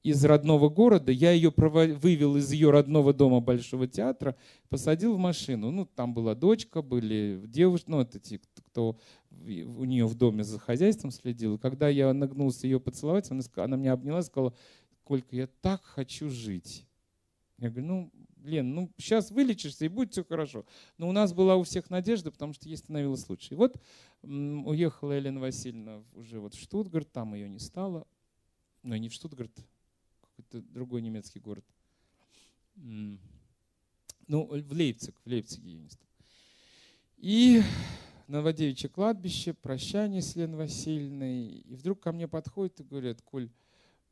из 0.07 0.23
родного 0.23 0.69
города, 0.69 1.11
я 1.11 1.31
ее 1.31 1.53
вывел 1.55 2.37
из 2.37 2.51
ее 2.53 2.71
родного 2.71 3.13
дома 3.13 3.41
Большого 3.41 3.87
театра, 3.87 4.37
посадил 4.69 5.15
в 5.15 5.19
машину. 5.19 5.69
Ну, 5.69 5.85
там 5.85 6.13
была 6.13 6.33
дочка, 6.33 6.81
были 6.81 7.43
девушки, 7.45 7.89
ну, 7.89 7.99
это 7.99 8.17
те, 8.17 8.39
кто 8.67 8.97
у 9.29 9.83
нее 9.83 10.07
в 10.07 10.15
доме 10.15 10.45
за 10.45 10.59
хозяйством 10.59 11.11
следил. 11.11 11.59
Когда 11.59 11.89
я 11.89 12.13
нагнулся 12.13 12.67
ее 12.67 12.79
поцеловать, 12.79 13.29
она, 13.31 13.41
она 13.55 13.75
меня 13.75 13.91
обняла 13.91 14.19
и 14.19 14.23
сказала, 14.23 14.55
Колька, 15.03 15.35
я 15.35 15.47
так 15.61 15.83
хочу 15.83 16.29
жить. 16.29 16.87
Я 17.57 17.69
говорю, 17.69 17.87
ну, 17.87 18.11
Лен, 18.43 18.73
ну 18.73 18.93
сейчас 18.97 19.29
вылечишься 19.29 19.83
и 19.83 19.89
будет 19.89 20.13
все 20.13 20.23
хорошо. 20.23 20.65
Но 20.97 21.09
у 21.09 21.11
нас 21.11 21.33
была 21.33 21.57
у 21.57 21.63
всех 21.63 21.89
надежда, 21.89 22.31
потому 22.31 22.53
что 22.53 22.69
ей 22.69 22.77
становилось 22.77 23.27
лучше. 23.27 23.55
И 23.55 23.57
вот 23.57 23.75
уехала 24.23 25.11
Елена 25.11 25.41
Васильевна 25.41 26.01
уже 26.13 26.39
вот 26.39 26.53
в 26.53 26.61
Штутгарт, 26.61 27.11
там 27.11 27.33
ее 27.33 27.49
не 27.49 27.59
стало. 27.59 28.07
Ну, 28.83 28.95
не 28.95 29.09
в 29.09 29.13
Штутгарт, 29.13 29.51
какой-то 30.37 30.61
другой 30.71 31.01
немецкий 31.01 31.39
город. 31.39 31.65
Ну, 32.75 33.17
в 34.27 34.71
Лейпциг, 34.71 35.15
в 35.23 35.27
Лейпциге 35.27 35.71
я 35.71 35.79
не 35.79 35.89
стал. 35.89 36.07
И 37.17 37.63
Новодевичье 38.27 38.89
кладбище, 38.89 39.53
прощание 39.53 40.21
с 40.21 40.35
Леной 40.35 40.57
Васильевной. 40.57 41.59
И 41.59 41.75
вдруг 41.75 42.01
ко 42.01 42.11
мне 42.11 42.27
подходят 42.27 42.79
и 42.79 42.83
говорят, 42.83 43.21
Коль, 43.21 43.49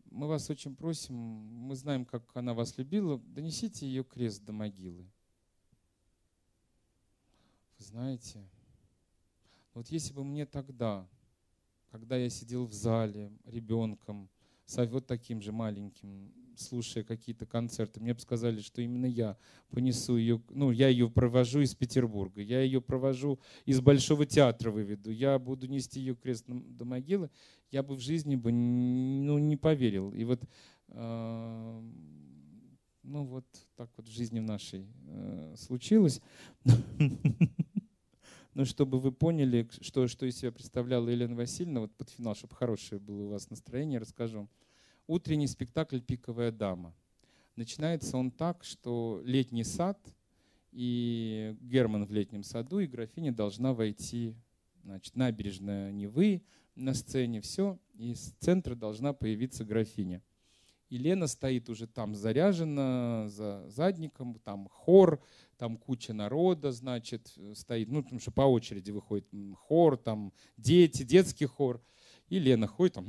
мы 0.06 0.28
вас 0.28 0.50
очень 0.50 0.76
просим, 0.76 1.16
мы 1.16 1.76
знаем, 1.76 2.06
как 2.06 2.24
она 2.36 2.54
вас 2.54 2.78
любила, 2.78 3.20
донесите 3.20 3.86
ее 3.86 4.04
крест 4.04 4.44
до 4.44 4.54
могилы. 4.54 5.06
Вы 7.78 7.86
знаете, 7.86 8.48
вот 9.74 9.90
если 9.90 10.14
бы 10.14 10.24
мне 10.24 10.46
тогда, 10.46 11.08
когда 11.92 12.16
я 12.16 12.30
сидел 12.30 12.66
в 12.66 12.74
зале 12.74 13.32
ребенком, 13.44 14.30
вот 14.68 15.08
таким 15.08 15.42
же 15.42 15.52
маленьким, 15.52 16.32
слушая 16.58 17.04
какие-то 17.04 17.46
концерты, 17.46 18.00
мне 18.00 18.14
бы 18.14 18.20
сказали, 18.20 18.62
что 18.62 18.82
именно 18.82 19.06
я 19.06 19.38
понесу 19.70 20.18
ее, 20.18 20.42
ну, 20.50 20.72
я 20.72 20.88
ее 20.88 21.10
провожу 21.10 21.62
из 21.62 21.76
Петербурга, 21.76 22.42
я 22.42 22.62
ее 22.62 22.82
провожу 22.82 23.40
из 23.66 23.82
Большого 23.82 24.26
театра 24.26 24.72
выведу, 24.72 25.12
я 25.12 25.38
буду 25.40 25.68
нести 25.68 26.00
ее 26.00 26.16
крест 26.16 26.46
до 26.48 26.86
могилы, 26.86 27.30
я 27.72 27.84
бы 27.84 27.96
в 27.96 28.00
жизни 28.00 28.36
бы 28.36 28.52
ну, 28.52 29.38
не 29.38 29.58
поверил. 29.58 30.12
И 30.14 30.24
вот, 30.24 30.42
ну 30.88 31.84
вот 33.04 33.46
так 33.76 33.90
вот 33.98 34.08
в 34.08 34.12
жизни 34.12 34.40
в 34.40 34.44
нашей 34.44 34.88
э, 35.08 35.56
случилось. 35.58 36.22
Но 38.56 38.64
чтобы 38.64 39.02
вы 39.02 39.12
поняли, 39.12 39.70
что, 39.82 40.08
что 40.08 40.26
из 40.26 40.38
себя 40.38 40.50
представляла 40.50 41.10
Елена 41.10 41.36
Васильевна, 41.36 41.82
вот 41.82 41.94
под 41.94 42.10
финал, 42.10 42.36
чтобы 42.36 42.56
хорошее 42.56 43.02
было 43.02 43.24
у 43.24 43.28
вас 43.28 43.50
настроение, 43.50 44.00
расскажу. 44.00 44.50
Утренний 45.08 45.48
спектакль 45.48 46.00
«Пиковая 46.00 46.54
дама». 46.54 46.96
Начинается 47.58 48.18
он 48.18 48.32
так, 48.32 48.64
что 48.64 49.22
летний 49.26 49.66
сад, 49.66 50.00
и 50.72 51.58
Герман 51.60 52.06
в 52.06 52.14
летнем 52.14 52.44
саду, 52.44 52.80
и 52.80 52.88
графиня 52.88 53.34
должна 53.34 53.74
войти, 53.74 54.36
значит, 54.84 55.18
набережная 55.18 55.92
Невы 55.92 56.42
на 56.76 56.94
сцене, 56.94 57.42
все, 57.42 57.78
и 57.94 58.16
с 58.16 58.36
центра 58.40 58.74
должна 58.76 59.12
появиться 59.12 59.66
графиня. 59.66 60.24
И 60.96 60.98
Лена 60.98 61.28
стоит 61.28 61.70
уже 61.70 61.88
там 61.88 62.16
заряжена 62.16 63.28
за 63.28 63.68
задником, 63.68 64.40
там 64.46 64.70
хор, 64.70 65.22
там 65.58 65.76
куча 65.76 66.14
народа, 66.14 66.72
значит, 66.72 67.38
стоит, 67.54 67.90
ну, 67.90 68.02
потому 68.02 68.22
что 68.22 68.32
по 68.32 68.44
очереди 68.44 68.92
выходит 68.92 69.28
хор, 69.58 69.98
там 69.98 70.32
дети, 70.56 71.04
детский 71.04 71.48
хор. 71.48 71.82
И 72.30 72.40
Лена 72.40 72.68
ходит 72.68 72.94
там, 72.94 73.06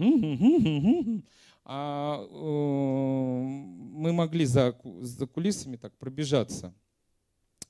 а 1.65 2.27
э, 2.29 3.41
мы 3.45 4.13
могли 4.13 4.47
за, 4.47 4.77
за 5.03 5.29
кулисами 5.29 5.77
так 5.77 5.97
пробежаться. 5.97 6.75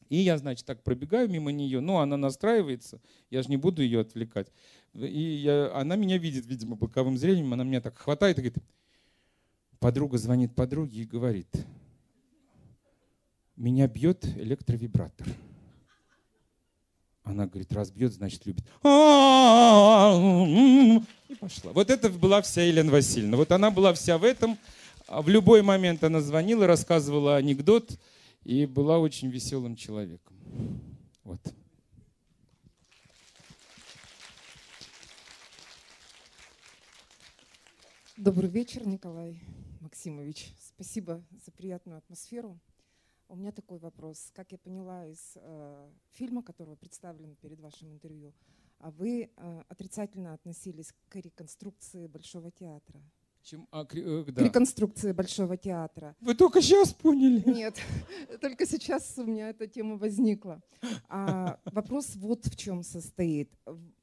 И 0.08 0.16
я, 0.16 0.38
значит, 0.38 0.64
так 0.64 0.82
пробегаю 0.82 1.28
мимо 1.28 1.52
нее, 1.52 1.80
ну, 1.80 1.98
она 1.98 2.16
настраивается, 2.16 3.02
я 3.28 3.42
же 3.42 3.50
не 3.50 3.58
буду 3.58 3.82
ее 3.82 4.00
отвлекать. 4.00 4.50
И 4.94 5.20
я, 5.20 5.74
она 5.74 5.96
меня 5.96 6.16
видит, 6.16 6.46
видимо, 6.46 6.74
боковым 6.74 7.18
зрением, 7.18 7.52
она 7.52 7.64
меня 7.64 7.82
так 7.82 7.98
хватает 7.98 8.38
и 8.38 8.40
говорит, 8.40 8.64
подруга 9.78 10.18
звонит 10.18 10.54
подруге 10.54 11.02
и 11.02 11.04
говорит, 11.04 11.48
меня 13.56 13.88
бьет 13.88 14.24
электровибратор. 14.24 15.26
Она 17.22 17.46
говорит, 17.46 17.72
раз 17.72 17.90
бьет, 17.90 18.12
значит 18.12 18.46
любит. 18.46 18.64
И 21.28 21.34
пошла. 21.40 21.72
Вот 21.72 21.90
это 21.90 22.08
была 22.10 22.40
вся 22.42 22.62
Елена 22.62 22.92
Васильевна. 22.92 23.36
Вот 23.36 23.50
она 23.50 23.70
была 23.70 23.92
вся 23.94 24.16
в 24.18 24.24
этом. 24.24 24.56
А 25.08 25.22
в 25.22 25.28
любой 25.28 25.62
момент 25.62 26.04
она 26.04 26.20
звонила, 26.20 26.66
рассказывала 26.66 27.36
анекдот 27.36 27.98
и 28.44 28.66
была 28.66 28.98
очень 28.98 29.28
веселым 29.28 29.74
человеком. 29.76 30.36
Вот. 31.24 31.40
Добрый 38.16 38.48
вечер, 38.48 38.86
Николай 38.86 39.40
Максимович. 39.96 40.52
Спасибо 40.60 41.24
за 41.42 41.50
приятную 41.52 41.96
атмосферу. 41.96 42.60
У 43.28 43.34
меня 43.34 43.50
такой 43.50 43.78
вопрос. 43.78 44.30
Как 44.34 44.52
я 44.52 44.58
поняла 44.58 45.06
из 45.06 45.32
э, 45.36 45.90
фильма, 46.12 46.42
который 46.42 46.76
представлен 46.76 47.34
перед 47.36 47.60
вашим 47.60 47.90
интервью, 47.94 48.34
а 48.78 48.90
вы 48.90 49.30
э, 49.34 49.62
отрицательно 49.70 50.34
относились 50.34 50.92
к 51.08 51.16
реконструкции 51.16 52.08
Большого 52.08 52.50
театра. 52.50 53.00
Чем, 53.42 53.66
а, 53.70 53.86
э, 53.90 54.24
да. 54.26 54.42
К 54.42 54.44
реконструкции 54.44 55.12
Большого 55.12 55.56
театра. 55.56 56.14
Вы 56.20 56.34
только 56.34 56.60
сейчас 56.60 56.92
поняли? 56.92 57.42
Нет, 57.50 57.80
только 58.42 58.66
сейчас 58.66 59.14
у 59.16 59.24
меня 59.24 59.48
эта 59.48 59.66
тема 59.66 59.96
возникла. 59.96 60.60
А, 61.08 61.58
вопрос 61.64 62.16
вот 62.16 62.44
в 62.44 62.54
чем 62.54 62.82
состоит. 62.82 63.50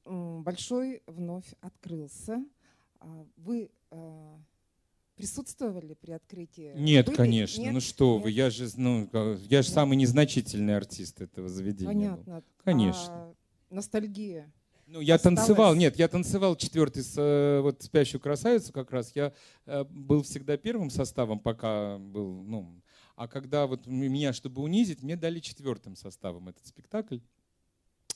Большой 0.05 1.03
вновь 1.05 1.53
открылся. 1.61 2.43
А, 2.99 3.27
вы 3.37 3.69
э, 3.91 4.37
присутствовали 5.15 5.93
при 5.93 6.11
открытии? 6.11 6.73
Нет, 6.75 7.07
Были? 7.07 7.15
конечно. 7.15 7.61
Нет? 7.61 7.73
Ну 7.73 7.79
что 7.79 8.15
Нет? 8.15 8.23
вы, 8.23 8.31
я 8.31 8.49
же, 8.49 8.67
ну, 8.77 9.09
я 9.49 9.61
же 9.61 9.69
самый 9.69 9.95
незначительный 9.95 10.75
артист 10.75 11.21
этого 11.21 11.49
заведения. 11.49 11.93
Понятно. 11.93 12.35
Был. 12.35 12.43
Конечно. 12.63 13.13
А, 13.13 13.35
ностальгия. 13.69 14.51
Ну, 14.85 14.99
я 14.99 15.15
осталось... 15.15 15.39
танцевал, 15.39 15.75
нет, 15.75 15.97
я 15.97 16.07
танцевал 16.07 16.55
четвертый, 16.55 17.03
с, 17.03 17.15
э, 17.17 17.61
вот 17.61 17.81
«Спящую 17.81 18.19
красавицу» 18.21 18.73
как 18.73 18.91
раз. 18.91 19.15
Я 19.15 19.33
э, 19.65 19.83
был 19.85 20.23
всегда 20.23 20.57
первым 20.57 20.89
составом, 20.89 21.39
пока 21.39 21.97
был, 21.97 22.43
ну, 22.43 22.81
а 23.15 23.27
когда 23.27 23.65
вот 23.65 23.87
меня, 23.87 24.33
чтобы 24.33 24.61
унизить, 24.61 25.01
мне 25.01 25.15
дали 25.15 25.39
четвертым 25.39 25.95
составом 25.95 26.49
этот 26.49 26.65
спектакль. 26.67 27.19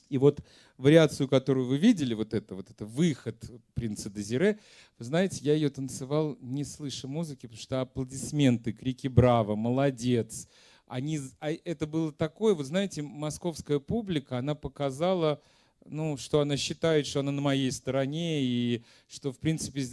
И 0.08 0.18
вот 0.18 0.42
вариацию, 0.76 1.28
которую 1.28 1.66
вы 1.66 1.78
видели, 1.78 2.14
вот 2.14 2.34
это, 2.34 2.54
вот 2.54 2.70
это 2.70 2.86
выход 2.86 3.36
принца 3.74 4.08
Дезире, 4.08 4.58
вы 4.98 5.04
знаете, 5.04 5.40
я 5.42 5.54
ее 5.54 5.70
танцевал 5.70 6.36
не 6.40 6.64
слыша 6.64 7.06
музыки, 7.06 7.46
потому 7.46 7.60
что 7.60 7.80
аплодисменты, 7.80 8.72
крики 8.72 9.08
«Браво!», 9.08 9.54
«Молодец!», 9.54 10.48
они, 10.88 11.20
а 11.40 11.50
это 11.52 11.86
было 11.86 12.12
такое, 12.12 12.54
вот 12.54 12.66
знаете, 12.66 13.02
московская 13.02 13.78
публика, 13.78 14.38
она 14.38 14.54
показала, 14.54 15.40
ну, 15.84 16.16
что 16.16 16.40
она 16.40 16.56
считает, 16.56 17.06
что 17.06 17.20
она 17.20 17.30
на 17.30 17.42
моей 17.42 17.70
стороне, 17.70 18.42
и 18.42 18.82
что, 19.06 19.32
в 19.32 19.38
принципе, 19.38 19.84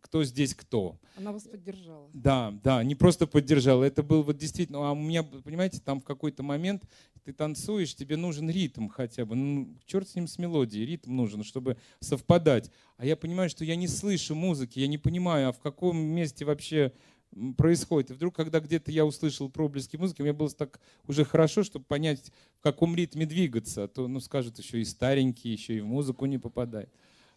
кто 0.00 0.24
здесь 0.24 0.54
кто. 0.54 0.98
Она 1.16 1.32
вас 1.32 1.42
поддержала. 1.42 2.08
Да, 2.14 2.54
да, 2.62 2.82
не 2.84 2.94
просто 2.94 3.26
поддержала, 3.26 3.84
это 3.84 4.02
был 4.02 4.22
вот 4.22 4.36
действительно, 4.36 4.88
а 4.88 4.92
у 4.92 4.96
меня, 4.96 5.22
понимаете, 5.22 5.80
там 5.80 6.00
в 6.00 6.04
какой-то 6.04 6.42
момент 6.42 6.84
ты 7.30 7.36
танцуешь, 7.36 7.94
тебе 7.94 8.16
нужен 8.16 8.50
ритм 8.50 8.88
хотя 8.88 9.24
бы, 9.24 9.36
ну, 9.36 9.76
черт 9.86 10.08
с 10.08 10.14
ним 10.16 10.26
с 10.26 10.38
мелодией, 10.38 10.84
ритм 10.84 11.14
нужен, 11.14 11.44
чтобы 11.44 11.76
совпадать. 12.00 12.70
А 12.96 13.06
я 13.06 13.16
понимаю, 13.16 13.48
что 13.48 13.64
я 13.64 13.76
не 13.76 13.88
слышу 13.88 14.34
музыки, 14.34 14.80
я 14.80 14.88
не 14.88 14.98
понимаю, 14.98 15.48
а 15.48 15.52
в 15.52 15.60
каком 15.60 15.96
месте 15.96 16.44
вообще 16.44 16.92
происходит. 17.56 18.10
И 18.10 18.14
вдруг, 18.14 18.34
когда 18.34 18.58
где-то 18.58 18.90
я 18.90 19.06
услышал 19.06 19.48
проблески 19.48 19.96
музыки, 19.96 20.22
мне 20.22 20.32
было 20.32 20.50
так 20.50 20.80
уже 21.06 21.24
хорошо, 21.24 21.62
чтобы 21.62 21.84
понять, 21.84 22.32
в 22.58 22.62
каком 22.62 22.96
ритме 22.96 23.26
двигаться. 23.26 23.84
А 23.84 23.88
то, 23.88 24.08
ну, 24.08 24.18
скажут, 24.18 24.58
еще 24.58 24.80
и 24.80 24.84
старенький, 24.84 25.50
еще 25.50 25.76
и 25.76 25.80
в 25.80 25.86
музыку 25.86 26.26
не 26.26 26.38
попадает. 26.38 26.90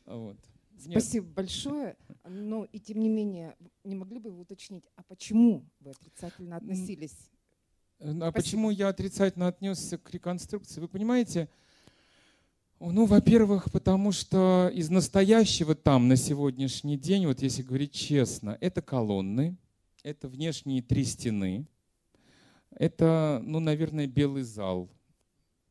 Вот. 0.05 0.37
Спасибо 0.79 1.27
Нет. 1.27 1.35
большое. 1.35 1.97
Но 2.27 2.65
и 2.65 2.79
тем 2.79 2.99
не 2.99 3.09
менее, 3.09 3.55
не 3.83 3.95
могли 3.95 4.17
бы 4.17 4.31
вы 4.31 4.41
уточнить, 4.41 4.85
а 4.95 5.03
почему 5.03 5.63
вы 5.79 5.91
отрицательно 5.91 6.57
относились? 6.57 7.29
Э, 8.03 8.09
а 8.09 8.11
Спасибо. 8.11 8.31
почему 8.33 8.69
я 8.69 8.89
отрицательно 8.89 9.47
отнесся 9.47 9.97
к 9.97 10.11
реконструкции? 10.11 10.81
Вы 10.81 10.89
понимаете, 10.89 11.47
ну, 12.79 13.05
во-первых, 13.05 13.71
потому 13.71 14.11
что 14.11 14.69
из 14.73 14.89
настоящего 14.89 15.73
там 15.73 16.09
на 16.09 16.17
сегодняшний 16.17 16.97
день, 16.97 17.25
вот 17.27 17.41
если 17.41 17.61
говорить 17.63 17.93
честно, 17.93 18.57
это 18.59 18.81
колонны, 18.81 19.55
это 20.03 20.27
внешние 20.27 20.81
три 20.81 21.05
стены, 21.05 21.65
это, 22.71 23.41
ну, 23.45 23.61
наверное, 23.61 24.07
белый 24.07 24.43
зал– 24.43 24.89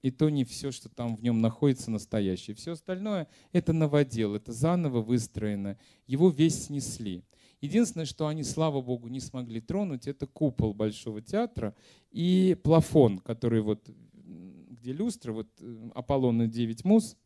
и 0.02 0.10
то 0.10 0.28
не 0.28 0.44
все, 0.44 0.72
что 0.72 0.88
там 0.88 1.16
в 1.16 1.22
нем 1.22 1.40
находится 1.40 1.90
настоящее. 1.90 2.56
Все 2.56 2.72
остальное— 2.72 3.28
это 3.52 3.72
новодел, 3.72 4.34
это 4.34 4.52
заново 4.52 5.00
выстроено. 5.00 5.78
Его 6.08 6.28
весь 6.28 6.64
снесли. 6.64 7.22
Единственное, 7.62 8.06
что 8.06 8.26
они, 8.26 8.42
слава 8.42 8.82
богу, 8.82 9.06
не 9.06 9.20
смогли 9.20 9.60
тронуть, 9.60 10.08
это 10.08 10.26
купол 10.26 10.74
Большого 10.74 11.22
театра 11.22 11.76
и 12.10 12.56
плафон, 12.60 13.20
который 13.20 13.60
вот, 13.60 13.88
где 14.24 14.92
люстра, 14.92 15.32
вот 15.32 15.46
э, 15.60 15.90
Аполлона 15.94 16.48
9 16.48 16.84
мус, 16.84 17.16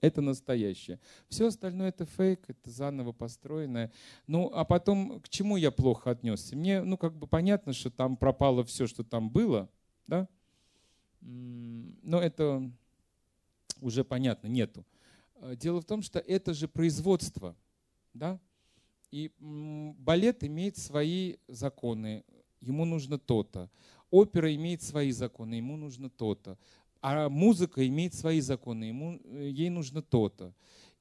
это 0.00 0.22
настоящее. 0.22 1.00
Все 1.28 1.48
остальное 1.48 1.90
это 1.90 2.06
фейк, 2.06 2.44
это 2.48 2.70
заново 2.70 3.12
построенное. 3.12 3.92
Ну, 4.26 4.50
а 4.54 4.64
потом, 4.64 5.20
к 5.20 5.28
чему 5.28 5.58
я 5.58 5.70
плохо 5.70 6.12
отнесся? 6.12 6.56
Мне, 6.56 6.82
ну, 6.82 6.96
как 6.96 7.14
бы 7.14 7.26
понятно, 7.26 7.74
что 7.74 7.90
там 7.90 8.16
пропало 8.16 8.64
все, 8.64 8.86
что 8.86 9.04
там 9.04 9.28
было, 9.28 9.68
да? 10.06 10.28
Но 11.20 12.22
это 12.22 12.70
уже 13.82 14.02
понятно, 14.02 14.46
нету. 14.46 14.86
Э, 15.36 15.54
дело 15.56 15.82
в 15.82 15.84
том, 15.84 16.00
что 16.00 16.20
это 16.20 16.54
же 16.54 16.68
производство, 16.68 17.54
да? 18.14 18.40
И 19.14 19.30
балет 19.38 20.42
имеет 20.42 20.76
свои 20.76 21.36
законы, 21.46 22.24
ему 22.60 22.84
нужно 22.84 23.16
то-то. 23.16 23.70
Опера 24.10 24.52
имеет 24.56 24.82
свои 24.82 25.12
законы, 25.12 25.54
ему 25.54 25.76
нужно 25.76 26.10
то-то. 26.10 26.58
А 27.00 27.28
музыка 27.28 27.86
имеет 27.86 28.14
свои 28.14 28.40
законы, 28.40 28.84
ему, 28.84 29.20
э, 29.22 29.50
ей 29.52 29.70
нужно 29.70 30.02
то-то. 30.02 30.52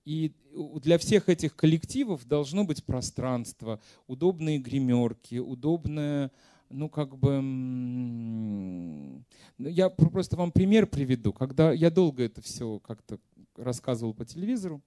И 0.06 0.36
для 0.84 1.00
всех 1.00 1.28
этих 1.28 1.56
коллективов 1.56 2.28
должно 2.28 2.66
быть 2.66 2.84
пространство, 2.84 3.82
удобные 4.06 4.60
гримерки, 4.60 5.40
удобная 5.40 6.32
ну, 6.70 6.90
как 6.90 7.18
бы, 7.18 7.42
ну, 7.42 9.24
я 9.58 9.90
просто 9.90 10.36
вам 10.36 10.52
пример 10.52 10.86
приведу. 10.86 11.34
Когда 11.34 11.72
я 11.72 11.90
долго 11.90 12.24
это 12.24 12.44
все 12.44 12.80
как-то 12.80 13.18
рассказывал 13.56 14.14
по 14.14 14.24
телевизору, 14.24 14.84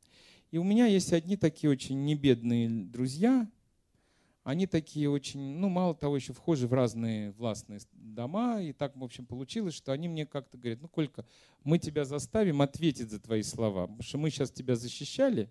и 0.50 0.58
у 0.58 0.64
меня 0.64 0.86
есть 0.86 1.12
одни 1.12 1.36
такие 1.36 1.70
очень 1.70 2.04
небедные 2.04 2.68
друзья, 2.68 3.48
они 4.44 4.66
такие 4.66 5.10
очень, 5.10 5.40
ну, 5.58 5.68
мало 5.68 5.94
того, 5.94 6.16
еще 6.16 6.32
вхожи 6.32 6.68
в 6.68 6.72
разные 6.72 7.32
властные 7.32 7.80
дома, 7.92 8.62
и 8.62 8.72
так, 8.72 8.96
в 8.96 9.02
общем, 9.02 9.26
получилось, 9.26 9.74
что 9.74 9.92
они 9.92 10.08
мне 10.08 10.24
как-то 10.24 10.56
говорят, 10.56 10.80
ну, 10.80 10.88
Колька, 10.88 11.26
мы 11.64 11.78
тебя 11.78 12.04
заставим 12.04 12.62
ответить 12.62 13.10
за 13.10 13.18
твои 13.18 13.42
слова, 13.42 13.86
потому 13.86 14.02
что 14.02 14.18
мы 14.18 14.30
сейчас 14.30 14.52
тебя 14.52 14.76
защищали, 14.76 15.50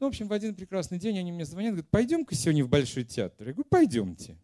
ну, 0.00 0.06
в 0.06 0.08
общем, 0.08 0.28
в 0.28 0.32
один 0.32 0.54
прекрасный 0.54 0.98
день 0.98 1.18
они 1.18 1.30
мне 1.30 1.44
звонят, 1.44 1.72
говорят, 1.72 1.90
пойдем-ка 1.90 2.34
сегодня 2.34 2.64
в 2.64 2.70
Большой 2.70 3.04
театр. 3.04 3.48
Я 3.48 3.52
говорю, 3.52 3.68
пойдемте. 3.68 4.38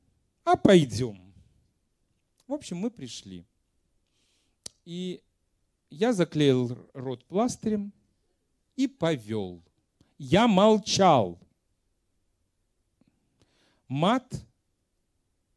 А 0.45 0.55
пойдем. 0.55 1.33
В 2.47 2.53
общем, 2.53 2.77
мы 2.77 2.91
пришли. 2.91 3.47
И 4.85 5.23
я 5.89 6.13
заклеил 6.13 6.79
рот 6.93 7.25
пластырем 7.25 7.93
и 8.77 8.87
повел. 8.87 9.63
Я 10.19 10.47
молчал. 10.47 11.39
Мат 13.89 14.47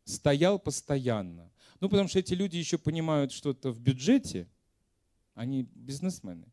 стоял 0.04 0.60
постоянно. 0.60 1.52
Ну, 1.80 1.90
потому 1.90 2.10
что 2.10 2.20
эти 2.20 2.34
люди 2.34 2.58
еще 2.58 2.78
понимают 2.78 3.32
что-то 3.32 3.72
в 3.72 3.80
бюджете, 3.80 4.48
они 5.34 5.64
бизнесмены. 5.74 6.52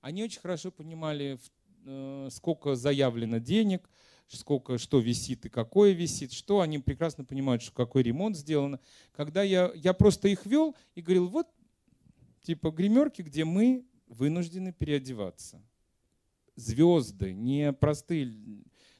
Они 0.00 0.22
очень 0.22 0.40
хорошо 0.40 0.70
понимали, 0.70 1.38
э, 1.84 2.28
сколько 2.30 2.76
заявлено 2.76 3.38
денег, 3.38 3.90
сколько, 4.28 4.78
что 4.78 5.00
висит 5.00 5.46
и 5.46 5.48
какое 5.48 5.92
висит, 5.92 6.32
что 6.32 6.60
они 6.60 6.78
прекрасно 6.78 7.24
понимают, 7.24 7.62
что 7.62 7.72
какой 7.72 8.02
ремонт 8.02 8.36
сделан. 8.36 8.78
Когда 9.12 9.42
я, 9.42 9.72
я 9.74 9.92
просто 9.92 10.28
их 10.28 10.46
вел 10.46 10.76
и 10.94 11.02
говорил, 11.02 11.28
вот 11.28 11.48
типа 12.42 12.70
гримерки, 12.70 13.22
где 13.22 13.44
мы 13.44 13.84
вынуждены 14.06 14.72
переодеваться. 14.72 15.60
Звезды, 16.58 17.32
не 17.32 17.72
простые, 17.72 18.34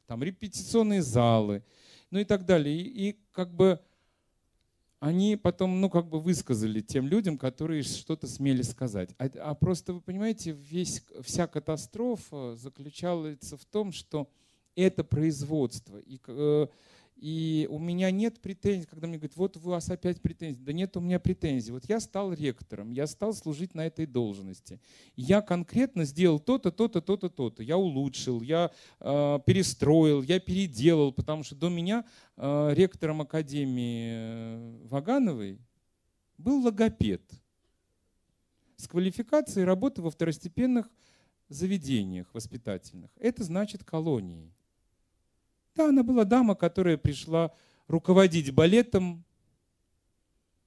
там 0.07 0.23
репетиционные 0.23 1.03
залы, 1.03 1.63
ну 2.11 2.19
и 2.19 2.25
так 2.25 2.47
далее. 2.47 2.77
И, 2.77 3.11
и 3.11 3.21
как 3.33 3.55
бы 3.55 3.81
они 5.01 5.37
потом, 5.37 5.81
ну, 5.81 5.91
как 5.91 6.09
бы 6.09 6.21
высказали 6.21 6.81
тем 6.81 7.07
людям, 7.07 7.39
которые 7.39 7.83
что-то 7.83 8.27
смели 8.27 8.63
сказать. 8.63 9.11
А, 9.19 9.31
а 9.41 9.55
просто, 9.55 9.93
вы 9.93 10.01
понимаете, 10.01 10.53
весь, 10.53 11.05
вся 11.21 11.47
катастрофа 11.47 12.57
заключается 12.57 13.57
в 13.57 13.65
том, 13.65 13.93
что 13.93 14.29
это 14.75 15.05
производство. 15.05 15.99
И, 15.99 16.21
э, 16.27 16.67
и 17.21 17.67
у 17.69 17.81
меня 17.81 18.13
нет 18.13 18.41
претензий, 18.41 18.87
когда 18.87 19.09
мне 19.09 19.19
говорят, 19.19 19.37
вот 19.37 19.57
у 19.57 19.61
вас 19.61 19.91
опять 19.91 20.23
претензии. 20.23 20.61
Да 20.61 20.73
нет 20.73 20.97
у 20.97 21.01
меня 21.01 21.19
претензий. 21.19 21.73
Вот 21.73 21.85
я 21.89 21.99
стал 21.99 22.33
ректором, 22.33 22.93
я 22.93 23.09
стал 23.09 23.35
служить 23.35 23.75
на 23.75 23.87
этой 23.87 24.07
должности. 24.07 24.81
Я 25.17 25.43
конкретно 25.43 26.05
сделал 26.05 26.39
то-то, 26.39 26.71
то-то, 26.71 27.01
то-то, 27.01 27.29
то-то. 27.29 27.63
Я 27.65 27.77
улучшил, 27.77 28.41
я 28.41 28.71
э, 29.01 29.39
перестроил, 29.45 30.23
я 30.23 30.39
переделал, 30.39 31.13
потому 31.13 31.43
что 31.43 31.57
до 31.57 31.69
меня 31.69 32.05
э, 32.37 32.71
ректором 32.75 33.21
Академии 33.21 34.11
э, 34.13 34.79
Вагановой 34.85 35.59
был 36.37 36.63
логопед 36.63 37.23
с 38.77 38.87
квалификацией 38.87 39.65
работы 39.65 40.03
во 40.03 40.11
второстепенных 40.13 40.89
заведениях 41.49 42.33
воспитательных. 42.33 43.11
Это 43.17 43.43
значит 43.43 43.83
колонии. 43.83 44.53
Да, 45.79 45.91
она 45.91 46.03
была 46.03 46.25
дама, 46.25 46.57
которая 46.57 46.97
пришла 46.97 47.53
руководить 47.87 48.53
балетом. 48.53 49.25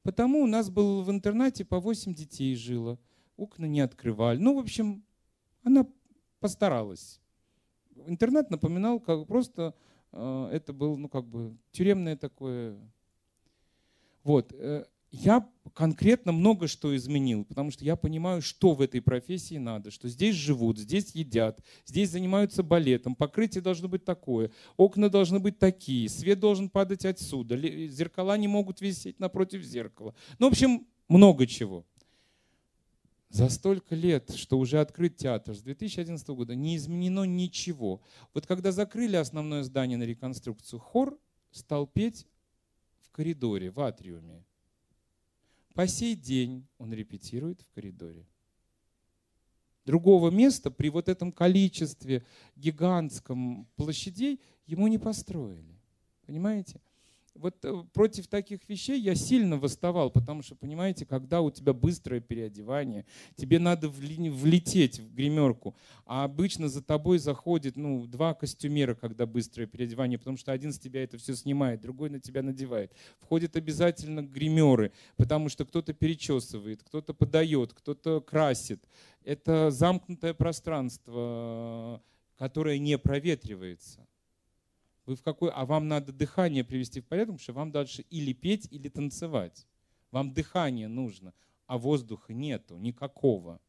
Потому 0.04 0.40
у 0.40 0.48
нас 0.48 0.70
был 0.70 1.04
в 1.04 1.12
интернате 1.12 1.66
по 1.66 1.82
8 1.82 2.14
детей 2.14 2.56
жило. 2.56 2.98
Окна 3.36 3.66
не 3.66 3.82
открывали. 3.82 4.40
Ну, 4.40 4.56
в 4.56 4.60
общем, 4.60 5.04
она 5.64 5.86
постаралась. 6.40 7.20
Интернат 8.06 8.52
напоминал, 8.52 9.02
как 9.02 9.28
просто 9.28 9.76
э, 10.14 10.50
это 10.54 10.72
был, 10.72 10.98
ну, 10.98 11.10
как 11.10 11.26
бы 11.26 11.58
тюремное 11.74 12.16
такое. 12.16 12.80
Вот. 14.24 14.54
Э, 14.54 14.86
я 15.12 15.46
конкретно 15.74 16.32
много 16.32 16.68
что 16.68 16.96
изменил, 16.96 17.44
потому 17.44 17.72
что 17.72 17.84
я 17.84 17.96
понимаю, 17.96 18.42
что 18.42 18.74
в 18.74 18.82
этой 18.82 19.02
профессии 19.02 19.58
надо, 19.58 19.92
что 19.92 20.08
здесь 20.08 20.36
живут, 20.36 20.80
здесь 20.80 21.12
едят, 21.14 21.62
здесь 21.86 22.10
занимаются 22.10 22.64
балетом, 22.64 23.16
покрытие 23.16 23.62
должно 23.62 23.90
быть 23.90 24.06
такое, 24.06 24.52
окна 24.78 25.10
должны 25.10 25.40
быть 25.40 25.60
такие, 25.60 26.08
свет 26.10 26.40
должен 26.40 26.70
падать 26.70 27.06
отсюда, 27.06 27.58
зеркала 27.88 28.38
не 28.38 28.48
могут 28.48 28.80
висеть 28.80 29.20
напротив 29.20 29.64
зеркала. 29.64 30.16
Ну, 30.40 30.48
в 30.48 30.52
общем, 30.52 30.88
много 31.10 31.46
чего. 31.46 31.86
За 33.30 33.50
столько 33.50 33.96
лет, 33.96 34.34
что 34.36 34.60
уже 34.60 34.80
открыт 34.80 35.18
театр, 35.18 35.56
с 35.56 35.62
2011 35.62 36.28
года 36.30 36.54
не 36.56 36.76
изменено 36.76 37.24
ничего. 37.24 38.02
Вот 38.34 38.46
когда 38.46 38.74
закрыли 38.74 39.16
основное 39.16 39.64
здание 39.64 39.98
на 39.98 40.04
реконструкцию, 40.04 40.80
хор 40.80 41.18
стал 41.52 41.88
петь 41.88 42.28
в 43.00 43.10
коридоре, 43.12 43.72
в 43.72 43.80
атриуме. 43.80 44.44
По 45.74 45.88
сей 45.88 46.16
день 46.16 46.68
он 46.78 46.94
репетирует 46.94 47.62
в 47.62 47.70
коридоре. 47.74 48.28
Другого 49.86 50.30
места 50.30 50.70
при 50.70 50.90
вот 50.90 51.10
этом 51.10 51.32
количестве 51.32 52.26
гигантском 52.56 53.68
площадей 53.76 54.40
ему 54.66 54.88
не 54.88 54.98
построили. 54.98 55.80
Понимаете? 56.26 56.80
Вот 57.36 57.64
э, 57.64 57.84
против 57.94 58.28
таких 58.28 58.68
вещей 58.68 59.00
я 59.00 59.16
сильно 59.16 59.58
восставал, 59.58 60.12
потому 60.12 60.44
что, 60.44 60.56
понимаете, 60.56 61.06
когда 61.06 61.42
у 61.42 61.50
тебя 61.50 61.74
быстрое 61.74 62.20
переодевание, 62.20 63.06
тебе 63.36 63.60
надо 63.60 63.90
влететь 63.90 65.00
в 65.00 65.14
гримерку, 65.14 65.76
а 66.06 66.24
обычно 66.24 66.70
за 66.70 66.82
тобой 66.82 67.20
заходит 67.20 67.76
ну, 67.78 68.06
два 68.06 68.34
костюмера, 68.34 68.96
когда 68.96 69.26
быстрое 69.26 69.68
переодевание, 69.68 70.20
потому 70.20 70.38
что 70.38 70.52
один 70.52 70.74
с 70.74 70.80
тебя 70.80 71.04
это 71.04 71.18
все 71.18 71.36
снимает, 71.36 71.82
другой 71.82 72.10
на 72.10 72.20
тебя 72.20 72.44
надевает. 72.44 72.94
Входят 73.20 73.56
обязательно 73.56 74.22
гримеры, 74.22 74.92
потому 75.16 75.50
что 75.50 75.66
кто-то 75.66 75.94
перечесывает, 75.94 76.84
кто-то 76.84 77.14
подает, 77.14 77.74
кто-то 77.74 78.22
красит. 78.22 78.84
Это 79.24 79.72
замкнутое 79.72 80.34
пространство, 80.34 82.02
которое 82.38 82.80
не 82.80 82.98
проветривается. 82.98 84.06
Вы 85.12 85.18
в 85.18 85.24
какой, 85.24 85.52
а 85.52 85.66
вам 85.66 85.90
надо 85.90 86.14
дыхание 86.14 86.64
привести 86.64 87.02
в 87.02 87.06
порядок, 87.06 87.34
потому 87.36 87.44
что 87.44 87.52
вам 87.52 87.70
дальше 87.74 88.06
или 88.10 88.32
петь, 88.32 88.70
или 88.72 88.88
танцевать. 88.88 89.68
Вам 90.10 90.34
дыхание 90.34 90.88
нужно, 90.88 91.34
а 91.68 91.78
воздуха 91.78 92.34
нету 92.34 92.78
никакого. 92.78 93.60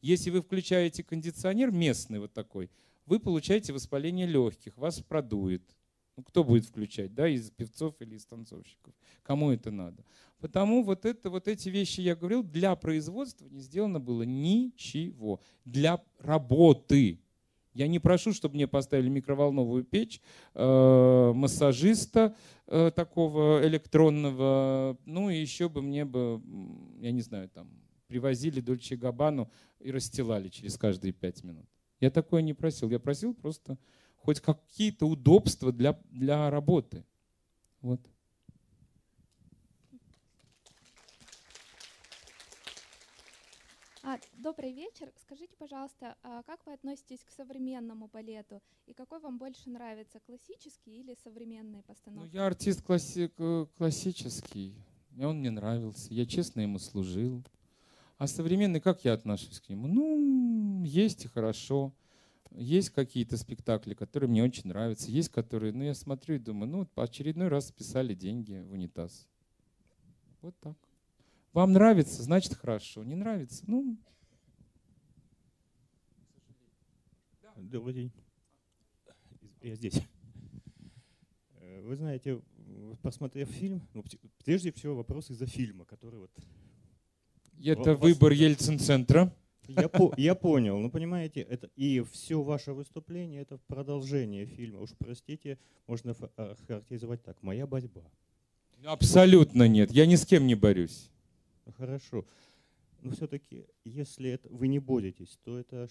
Если 0.00 0.30
вы 0.30 0.42
включаете 0.42 1.02
кондиционер 1.02 1.72
местный 1.72 2.20
вот 2.20 2.32
такой, 2.32 2.70
вы 3.04 3.18
получаете 3.18 3.72
воспаление 3.72 4.28
легких, 4.28 4.76
вас 4.76 5.00
продует. 5.00 5.64
Ну, 6.16 6.22
кто 6.22 6.44
будет 6.44 6.66
включать, 6.66 7.12
да, 7.12 7.28
из 7.28 7.50
певцов 7.50 8.00
или 8.00 8.14
из 8.14 8.24
танцовщиков? 8.24 8.94
Кому 9.24 9.50
это 9.50 9.72
надо? 9.72 10.04
Потому 10.38 10.84
вот, 10.84 11.04
это, 11.04 11.30
вот 11.30 11.48
эти 11.48 11.68
вещи 11.68 12.00
я 12.00 12.14
говорил, 12.14 12.44
для 12.44 12.76
производства 12.76 13.48
не 13.48 13.58
сделано 13.58 13.98
было 13.98 14.22
ничего. 14.22 15.40
Для 15.64 16.00
работы. 16.20 17.18
Я 17.76 17.88
не 17.88 17.98
прошу, 17.98 18.32
чтобы 18.32 18.54
мне 18.54 18.66
поставили 18.66 19.10
микроволновую 19.10 19.84
печь, 19.84 20.22
э, 20.54 21.32
массажиста 21.34 22.34
э, 22.66 22.90
такого 22.90 23.66
электронного, 23.66 24.96
ну 25.04 25.28
и 25.28 25.36
еще 25.36 25.68
бы 25.68 25.82
мне 25.82 26.06
бы, 26.06 26.40
я 27.00 27.12
не 27.12 27.20
знаю, 27.20 27.50
там, 27.50 27.68
привозили 28.06 28.60
Дольче 28.60 28.96
Габану 28.96 29.50
и 29.78 29.90
расстилали 29.90 30.48
через 30.48 30.78
каждые 30.78 31.12
пять 31.12 31.44
минут. 31.44 31.66
Я 32.00 32.10
такое 32.10 32.40
не 32.40 32.54
просил. 32.54 32.88
Я 32.88 32.98
просил 32.98 33.34
просто 33.34 33.76
хоть 34.16 34.40
какие-то 34.40 35.06
удобства 35.06 35.70
для, 35.70 36.00
для 36.10 36.48
работы. 36.48 37.04
Вот. 37.82 38.00
А, 44.02 44.18
добрый 44.46 44.72
вечер. 44.72 45.10
Скажите, 45.16 45.56
пожалуйста, 45.58 46.16
а 46.22 46.44
как 46.44 46.64
вы 46.66 46.72
относитесь 46.74 47.24
к 47.24 47.30
современному 47.32 48.06
балету? 48.06 48.62
И 48.86 48.92
какой 48.94 49.18
вам 49.18 49.38
больше 49.38 49.68
нравится, 49.68 50.20
классический 50.20 51.00
или 51.00 51.16
современные 51.24 51.82
постановки? 51.82 52.30
Ну, 52.32 52.38
я 52.38 52.46
артист 52.46 52.80
класси- 52.86 53.66
классический. 53.76 54.76
И 55.16 55.24
он 55.24 55.40
мне 55.40 55.50
нравился. 55.50 56.14
Я 56.14 56.26
честно 56.26 56.60
ему 56.60 56.78
служил. 56.78 57.42
А 58.18 58.28
современный, 58.28 58.80
как 58.80 59.04
я 59.04 59.14
отношусь 59.14 59.58
к 59.58 59.68
нему? 59.68 59.88
Ну, 59.88 60.84
есть 60.84 61.24
и 61.24 61.28
хорошо. 61.28 61.92
Есть 62.52 62.90
какие-то 62.90 63.36
спектакли, 63.36 63.94
которые 63.94 64.30
мне 64.30 64.44
очень 64.44 64.68
нравятся. 64.68 65.10
Есть 65.10 65.30
которые, 65.30 65.72
ну, 65.72 65.82
я 65.82 65.94
смотрю 65.94 66.36
и 66.36 66.38
думаю, 66.38 66.70
ну, 66.70 66.88
очередной 66.94 67.48
раз 67.48 67.66
списали 67.66 68.14
деньги 68.14 68.60
в 68.60 68.74
унитаз. 68.74 69.26
Вот 70.40 70.54
так. 70.60 70.76
Вам 71.52 71.72
нравится, 71.72 72.22
значит 72.22 72.54
хорошо. 72.54 73.02
Не 73.02 73.16
нравится, 73.16 73.64
ну... 73.66 73.96
Добрый 77.56 77.94
день. 77.94 78.12
Я 79.62 79.74
здесь. 79.76 79.94
Э, 81.58 81.80
вы 81.82 81.96
знаете, 81.96 82.42
посмотрев 83.00 83.48
фильм, 83.48 83.80
ну, 83.94 84.04
прежде 84.44 84.70
всего 84.72 84.94
вопрос 84.94 85.30
из-за 85.30 85.46
фильма, 85.46 85.86
который 85.86 86.20
вот... 86.20 86.30
Это 87.64 87.94
вас... 87.94 88.00
выбор 88.02 88.32
Ельцин-центра. 88.32 89.34
Я, 89.68 89.88
по, 89.88 90.12
я 90.18 90.34
понял, 90.34 90.78
ну 90.78 90.90
понимаете, 90.90 91.40
это 91.40 91.70
и 91.76 92.02
все 92.12 92.42
ваше 92.42 92.74
выступление 92.74 93.40
это 93.40 93.58
продолжение 93.66 94.44
фильма. 94.44 94.80
Уж 94.80 94.90
простите, 94.98 95.58
можно 95.86 96.14
характеризовать 96.66 97.22
так: 97.22 97.42
моя 97.42 97.66
борьба. 97.66 98.02
Абсолютно 98.84 99.66
нет, 99.66 99.90
я 99.92 100.04
ни 100.04 100.16
с 100.16 100.26
кем 100.26 100.46
не 100.46 100.54
борюсь. 100.54 101.10
Хорошо. 101.78 102.26
Но 103.00 103.12
все-таки, 103.12 103.64
если 103.84 104.30
это, 104.30 104.48
вы 104.50 104.68
не 104.68 104.78
боретесь, 104.78 105.38
то 105.42 105.58
это 105.58 105.88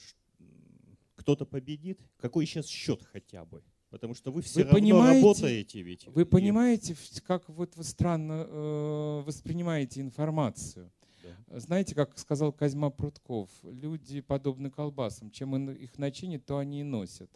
кто-то 1.25 1.45
победит? 1.47 1.99
Какой 2.17 2.45
сейчас 2.45 2.67
счет 2.67 3.01
хотя 3.11 3.45
бы? 3.45 3.63
Потому 3.89 4.13
что 4.13 4.31
вы 4.31 4.43
все 4.43 4.59
вы 4.59 4.65
равно 4.65 4.79
понимаете, 4.79 5.21
работаете 5.21 5.81
ведь. 5.81 6.07
Вы 6.07 6.23
понимаете, 6.23 6.95
как 7.25 7.49
вот 7.49 7.75
вы 7.75 7.83
странно 7.83 8.45
э, 8.47 9.23
воспринимаете 9.25 10.01
информацию. 10.01 10.91
Да. 11.23 11.59
Знаете, 11.59 11.95
как 11.95 12.15
сказал 12.19 12.53
Козьма 12.53 12.91
Прутков, 12.91 13.49
люди 13.63 14.21
подобны 14.21 14.69
колбасам. 14.69 15.31
Чем 15.31 15.71
их 15.71 15.97
начинят, 15.97 16.45
то 16.45 16.59
они 16.59 16.81
и 16.81 16.83
носят. 16.83 17.31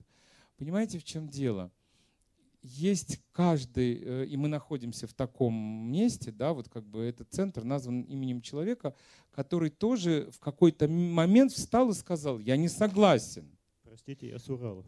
Понимаете, 0.57 0.99
в 0.99 1.03
чем 1.03 1.27
дело? 1.27 1.71
Есть 2.61 3.19
каждый, 3.31 4.03
э, 4.03 4.25
и 4.27 4.37
мы 4.37 4.49
находимся 4.49 5.07
в 5.07 5.13
таком 5.13 5.55
месте, 5.91 6.31
да, 6.31 6.53
вот 6.53 6.69
как 6.69 6.85
бы 6.85 7.01
этот 7.01 7.31
центр 7.31 7.63
назван 7.63 8.01
именем 8.01 8.41
человека, 8.41 8.93
который 9.31 9.71
тоже 9.71 10.29
в 10.31 10.39
какой-то 10.39 10.87
момент 10.87 11.53
встал 11.53 11.89
и 11.89 11.95
сказал, 11.95 12.37
я 12.37 12.55
не 12.55 12.69
согласен. 12.69 13.49
Простите, 13.99 14.29
я 14.29 14.39
с 14.39 14.47
Урала. 14.49 14.85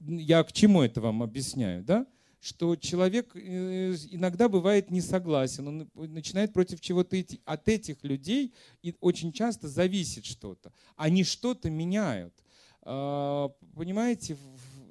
Я 0.00 0.42
к 0.42 0.52
чему 0.52 0.82
это 0.82 1.00
вам 1.00 1.22
объясняю, 1.22 1.84
да? 1.84 2.06
что 2.40 2.74
человек 2.74 3.30
э, 3.36 3.94
иногда 4.10 4.48
бывает 4.48 4.90
не 4.90 5.00
согласен, 5.00 5.68
он 5.68 5.88
начинает 5.94 6.52
против 6.52 6.80
чего-то 6.80 7.20
идти. 7.20 7.40
От 7.44 7.68
этих 7.68 8.02
людей 8.02 8.52
и 8.82 8.96
очень 9.00 9.32
часто 9.32 9.68
зависит 9.68 10.24
что-то. 10.24 10.72
Они 10.96 11.22
что-то 11.22 11.70
меняют. 11.70 12.34
А, 12.82 13.48
понимаете, 13.76 14.36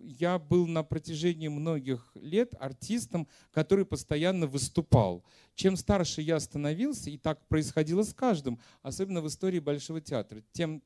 я 0.01 0.39
был 0.39 0.65
на 0.65 0.83
протяжении 0.83 1.49
многих 1.49 2.09
лет 2.15 2.53
артистом, 2.61 3.27
который 3.51 3.85
постоянно 3.85 4.47
выступал. 4.47 5.25
Чем 5.55 5.75
старше 5.75 6.21
я 6.21 6.39
становился, 6.39 7.09
и 7.09 7.17
так 7.17 7.45
происходило 7.47 8.03
с 8.03 8.13
каждым, 8.13 8.59
особенно 8.81 9.21
в 9.21 9.27
истории 9.27 9.59
Большого 9.59 9.99
театра, 9.99 10.41
тем 10.53 10.81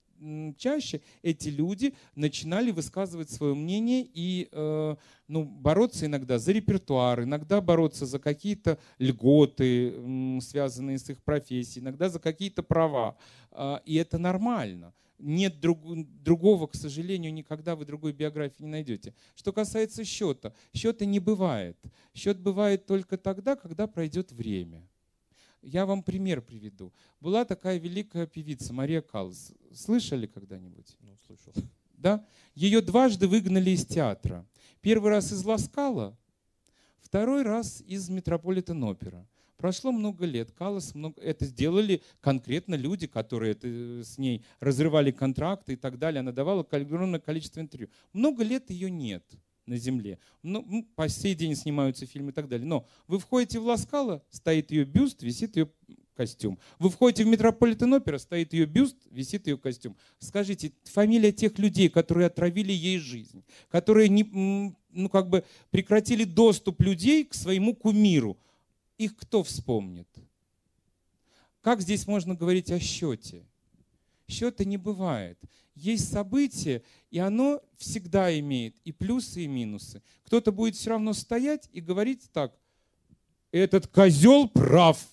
чаще 0.57 1.02
эти 1.22 1.49
люди 1.49 1.93
начинали 2.15 2.72
высказывать 2.72 3.30
свое 3.30 3.53
мнение 3.56 4.07
и 4.14 4.49
э, 4.52 4.95
ну, 5.27 5.43
бороться 5.43 6.06
иногда 6.06 6.39
за 6.39 6.52
репертуар, 6.52 7.23
иногда 7.23 7.61
бороться 7.61 8.06
за 8.06 8.19
какие-то 8.19 8.77
льготы, 8.99 10.39
связанные 10.41 10.99
с 10.99 11.10
их 11.10 11.23
профессией, 11.23 11.84
иногда 11.84 12.10
за 12.10 12.19
какие-то 12.19 12.64
права. 12.64 13.18
Э, 13.52 13.77
и 13.85 13.95
это 13.95 14.18
нормально 14.18 14.93
нет 15.22 15.60
друг, 15.60 15.80
другого, 16.23 16.68
к 16.68 16.76
сожалению, 16.76 17.34
никогда 17.34 17.76
вы 17.76 17.85
другой 17.85 18.11
биографии 18.11 18.64
не 18.64 18.69
найдете. 18.69 19.14
Что 19.35 19.53
касается 19.53 20.03
счета, 20.03 20.53
счета 20.73 21.06
не 21.06 21.19
бывает. 21.19 21.77
Счет 22.14 22.39
бывает 22.39 22.85
только 22.85 23.18
тогда, 23.18 23.56
когда 23.56 23.88
пройдет 23.88 24.31
время. 24.31 24.88
Я 25.61 25.85
вам 25.85 26.01
пример 26.01 26.41
приведу. 26.41 26.91
Была 27.19 27.45
такая 27.45 27.77
великая 27.77 28.25
певица 28.25 28.73
Мария 28.73 29.01
Каллас. 29.01 29.53
Слышали 29.73 30.25
когда-нибудь? 30.25 30.97
Ну, 31.01 31.15
слышал. 31.25 31.53
Да? 31.93 32.25
Ее 32.55 32.81
дважды 32.81 33.27
выгнали 33.27 33.69
из 33.69 33.85
театра. 33.85 34.45
Первый 34.81 35.11
раз 35.11 35.31
из 35.31 35.45
Ласкала, 35.45 36.17
второй 36.99 37.43
раз 37.43 37.81
из 37.85 38.09
Метрополитен-опера. 38.09 39.27
Прошло 39.57 39.91
много 39.91 40.25
лет, 40.25 40.51
Каллас 40.51 40.95
много... 40.95 41.21
Это 41.21 41.45
сделали 41.45 42.01
конкретно 42.19 42.73
люди, 42.73 43.05
которые 43.05 43.51
это, 43.51 43.67
э, 43.67 44.03
с 44.03 44.17
ней 44.17 44.43
разрывали 44.59 45.11
контракты 45.11 45.73
и 45.73 45.75
так 45.75 45.99
далее. 45.99 46.21
Она 46.21 46.31
давала 46.31 46.65
огромное 46.71 47.19
количество 47.19 47.59
интервью. 47.59 47.89
Много 48.11 48.43
лет 48.43 48.71
ее 48.71 48.89
нет 48.89 49.23
на 49.72 49.77
земле. 49.77 50.19
Ну, 50.43 50.88
по 50.95 51.10
сей 51.10 51.34
день 51.34 51.56
снимаются 51.56 52.06
фильмы 52.06 52.30
и 52.30 52.34
так 52.34 52.48
далее. 52.48 52.68
Но 52.68 52.88
вы 53.07 53.18
входите 53.18 53.60
в 53.60 53.65
Ласкала, 53.65 54.23
стоит 54.30 54.72
ее 54.72 54.85
бюст, 54.85 55.23
висит 55.23 55.56
ее 55.56 55.69
костюм. 56.15 56.60
Вы 56.77 56.89
входите 56.89 57.23
в 57.23 57.27
Метрополитен 57.27 57.91
опера, 57.93 58.19
стоит 58.19 58.53
ее 58.53 58.65
бюст, 58.65 58.98
висит 59.10 59.48
ее 59.48 59.57
костюм. 59.57 59.98
Скажите, 60.19 60.73
фамилия 60.84 61.31
тех 61.31 61.57
людей, 61.57 61.89
которые 61.89 62.27
отравили 62.27 62.72
ей 62.72 62.99
жизнь, 62.99 63.43
которые 63.69 64.10
не, 64.10 64.23
ну, 64.91 65.10
как 65.10 65.30
бы 65.30 65.43
прекратили 65.72 66.23
доступ 66.23 66.81
людей 66.81 67.26
к 67.26 67.34
своему 67.34 67.76
кумиру– 67.76 68.38
их 69.02 69.18
кто 69.18 69.41
вспомнит? 69.41 70.07
Как 71.61 71.81
здесь 71.81 72.06
можно 72.06 72.35
говорить 72.35 72.72
о 72.72 72.80
счете? 72.80 73.48
Счета 74.32 74.64
не 74.64 74.78
бывает. 74.78 75.38
Есть 75.76 76.12
событие, 76.12 76.84
и 77.10 77.20
оно 77.20 77.62
всегда 77.78 78.38
имеет 78.40 78.76
и 78.84 78.91
плюсы, 78.91 79.41
и 79.41 79.48
минусы. 79.48 80.02
Кто-то 80.24 80.52
будет 80.52 80.76
все 80.76 80.91
равно 80.91 81.14
стоять 81.14 81.70
и 81.72 81.82
говорить 81.82 82.30
так, 82.32 82.53
этот 83.52 83.88
козел 83.88 84.48
прав. 84.48 85.06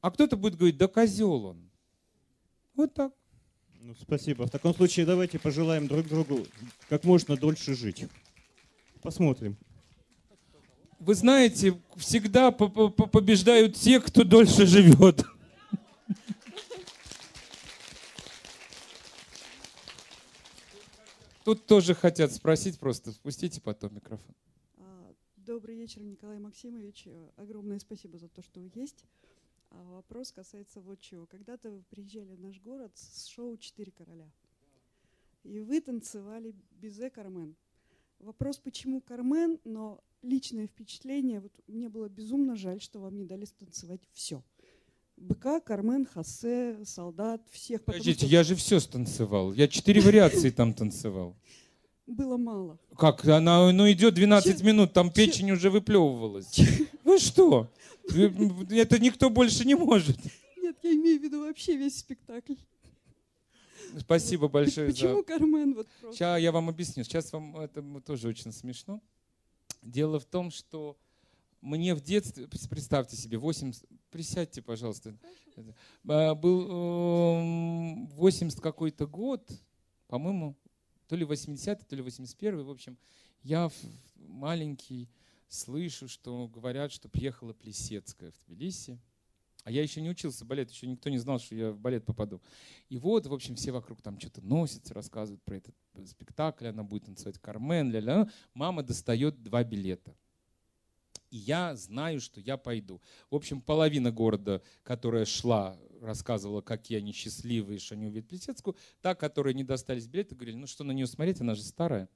А 0.00 0.10
кто-то 0.10 0.36
будет 0.36 0.56
говорить, 0.56 0.76
да 0.76 0.88
козел 0.88 1.44
он. 1.46 1.70
Вот 2.74 2.94
так. 2.94 3.12
Ну, 3.80 3.94
спасибо. 4.00 4.46
В 4.46 4.50
таком 4.50 4.74
случае 4.74 5.06
давайте 5.06 5.38
пожелаем 5.38 5.86
друг 5.86 6.08
другу 6.08 6.46
как 6.88 7.04
можно 7.04 7.36
дольше 7.36 7.74
жить. 7.74 8.06
Посмотрим 9.02 9.56
вы 10.98 11.14
знаете, 11.14 11.78
всегда 11.96 12.50
побеждают 12.50 13.76
те, 13.76 14.00
кто 14.00 14.24
дольше 14.24 14.66
живет. 14.66 15.24
Тут 21.46 21.64
тоже 21.66 21.94
хотят 21.94 22.32
спросить, 22.32 22.76
просто 22.80 23.12
спустите 23.12 23.60
потом 23.60 23.94
микрофон. 23.94 24.34
А, 24.78 25.14
добрый 25.36 25.76
вечер, 25.76 26.02
Николай 26.02 26.40
Максимович. 26.40 27.06
Огромное 27.36 27.78
спасибо 27.78 28.18
за 28.18 28.26
то, 28.28 28.42
что 28.42 28.58
вы 28.58 28.68
есть. 28.74 29.04
А, 29.70 29.80
вопрос 29.92 30.32
касается 30.32 30.80
вот 30.80 30.98
чего. 30.98 31.24
Когда-то 31.26 31.70
вы 31.70 31.84
приезжали 31.84 32.34
в 32.34 32.40
наш 32.40 32.60
город 32.60 32.90
с 32.96 33.28
шоу 33.28 33.56
«Четыре 33.58 33.92
короля». 33.92 34.28
И 35.44 35.60
вы 35.60 35.80
танцевали 35.80 36.52
Бизе 36.72 37.10
Кармен. 37.10 37.54
Вопрос, 38.18 38.58
почему 38.58 39.00
Кармен, 39.00 39.60
но 39.62 40.02
личное 40.22 40.66
впечатление, 40.66 41.38
вот 41.38 41.52
мне 41.68 41.88
было 41.88 42.08
безумно 42.08 42.56
жаль, 42.56 42.80
что 42.80 42.98
вам 42.98 43.16
не 43.16 43.24
дали 43.24 43.44
станцевать 43.44 44.00
все. 44.10 44.42
БК, 45.16 45.60
Кармен, 45.60 46.06
Хосе, 46.06 46.84
Солдат, 46.84 47.42
всех. 47.50 47.84
Подождите, 47.84 48.26
что... 48.26 48.26
я 48.26 48.44
же 48.44 48.54
все 48.54 48.80
станцевал. 48.80 49.52
Я 49.52 49.68
четыре 49.68 50.00
вариации 50.00 50.50
там 50.50 50.74
танцевал. 50.74 51.36
Было 52.06 52.36
мало. 52.36 52.78
Как? 52.96 53.24
Она 53.24 53.72
ну, 53.72 53.90
идет 53.90 54.14
12 54.14 54.58
Че... 54.58 54.64
минут, 54.64 54.92
там 54.92 55.10
печень 55.10 55.48
Че... 55.48 55.52
уже 55.54 55.70
выплевывалась. 55.70 56.58
Вы 57.04 57.18
что? 57.18 57.68
Это 58.08 58.98
никто 58.98 59.30
больше 59.30 59.64
не 59.64 59.74
может. 59.74 60.16
Нет, 60.56 60.76
я 60.82 60.92
имею 60.92 61.18
в 61.20 61.22
виду 61.22 61.40
вообще 61.40 61.76
весь 61.76 61.98
спектакль. 61.98 62.54
Спасибо 63.98 64.48
большое 64.48 64.90
Почему 64.90 65.18
за... 65.18 65.22
Кармен? 65.22 65.74
Вот 65.74 65.88
Сейчас 66.12 66.40
я 66.40 66.52
вам 66.52 66.68
объясню. 66.68 67.04
Сейчас 67.04 67.32
вам 67.32 67.56
это 67.56 67.82
тоже 68.00 68.28
очень 68.28 68.52
смешно. 68.52 69.00
Дело 69.82 70.20
в 70.20 70.24
том, 70.24 70.50
что 70.50 70.96
мне 71.60 71.94
в 71.94 72.00
детстве, 72.00 72.46
представьте 72.46 73.16
себе, 73.16 73.38
8, 73.38 73.72
присядьте, 74.10 74.62
пожалуйста, 74.62 75.14
а, 76.08 76.34
был 76.34 76.66
80 78.16 78.58
эм, 78.58 78.62
какой-то 78.62 79.06
год, 79.06 79.50
по-моему, 80.08 80.56
то 81.08 81.16
ли 81.16 81.24
80 81.24 81.86
то 81.86 81.96
ли 81.96 82.02
81 82.02 82.64
в 82.64 82.70
общем, 82.70 82.98
я 83.42 83.70
маленький 84.16 85.08
слышу, 85.48 86.08
что 86.08 86.48
говорят, 86.48 86.92
что 86.92 87.08
приехала 87.08 87.52
Плесецкая 87.52 88.32
в 88.32 88.38
Тбилиси, 88.40 88.98
а 89.66 89.70
я 89.70 89.82
еще 89.82 90.00
не 90.00 90.08
учился 90.08 90.44
балет, 90.44 90.70
еще 90.70 90.86
никто 90.86 91.10
не 91.10 91.18
знал, 91.18 91.40
что 91.40 91.56
я 91.56 91.72
в 91.72 91.78
балет 91.80 92.04
попаду. 92.04 92.40
И 92.88 92.96
вот, 92.96 93.26
в 93.26 93.34
общем, 93.34 93.56
все 93.56 93.72
вокруг 93.72 94.00
там 94.00 94.18
что-то 94.20 94.40
носятся, 94.40 94.94
рассказывают 94.94 95.42
про 95.42 95.56
этот 95.56 95.74
спектакль, 96.06 96.68
она 96.68 96.84
будет 96.84 97.06
танцевать 97.06 97.38
Кармен, 97.40 97.90
ля-ля. 97.90 98.30
Мама 98.54 98.84
достает 98.84 99.42
два 99.42 99.64
билета. 99.64 100.14
И 101.30 101.36
я 101.38 101.74
знаю, 101.74 102.20
что 102.20 102.40
я 102.40 102.56
пойду. 102.56 103.00
В 103.30 103.34
общем, 103.34 103.60
половина 103.60 104.10
города, 104.10 104.62
которая 104.82 105.24
шла, 105.24 105.78
рассказывала, 106.00 106.60
какие 106.60 106.98
они 106.98 107.12
счастливые, 107.12 107.78
что 107.78 107.94
они 107.94 108.06
увидят 108.06 108.28
Плесецкую. 108.28 108.76
Та, 109.00 109.14
которая 109.14 109.54
не 109.54 109.64
достались 109.64 110.06
билеты, 110.06 110.34
говорили, 110.34 110.56
ну 110.56 110.66
что 110.66 110.84
на 110.84 110.92
нее 110.92 111.06
смотреть, 111.06 111.40
она 111.40 111.54
же 111.54 111.62
старая. 111.62 112.08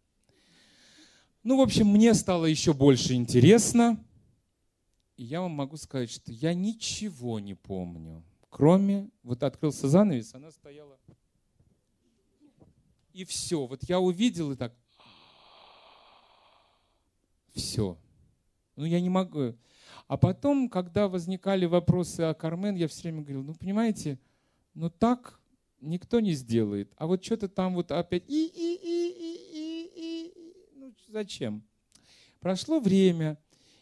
Ну, 1.42 1.56
в 1.56 1.60
общем, 1.60 1.86
мне 1.86 2.14
стало 2.14 2.46
еще 2.46 2.72
больше 2.72 3.14
интересно. 3.14 4.02
И 5.16 5.24
я 5.24 5.40
вам 5.40 5.52
могу 5.52 5.76
сказать, 5.76 6.10
что 6.10 6.32
я 6.32 6.54
ничего 6.54 7.40
не 7.40 7.54
помню, 7.54 8.24
кроме, 8.48 9.10
вот 9.22 9.42
открылся 9.42 9.88
занавес, 9.88 10.34
она 10.34 10.50
стояла. 10.50 10.98
И 13.12 13.24
все, 13.24 13.66
вот 13.66 13.82
я 13.84 14.00
увидел 14.00 14.52
и 14.52 14.56
так, 14.56 14.74
все. 17.54 17.98
Ну, 18.81 18.86
я 18.86 18.98
не 18.98 19.11
могу. 19.11 19.55
А 20.09 20.16
потом, 20.16 20.70
когда 20.70 21.07
возникали 21.07 21.66
вопросы 21.66 22.23
о 22.23 22.32
Кармен, 22.32 22.77
я 22.77 22.89
все 22.89 23.02
время 23.02 23.20
говорил, 23.20 23.43
ну, 23.43 23.55
понимаете, 23.55 24.19
ну 24.73 24.89
так 24.89 25.39
никто 25.82 26.19
не 26.20 26.32
сделает. 26.32 26.90
А 26.97 27.07
вот 27.07 27.23
что-то 27.23 27.48
там 27.48 27.74
вот 27.74 27.93
опять 27.93 28.24
и, 28.27 28.47
и, 28.47 28.74
и, 28.82 29.11
и, 29.19 29.52
и, 29.55 29.93
и, 29.97 30.78
ну, 30.78 30.94
зачем? 31.09 31.62
Прошло 32.40 32.81
время, 32.81 33.36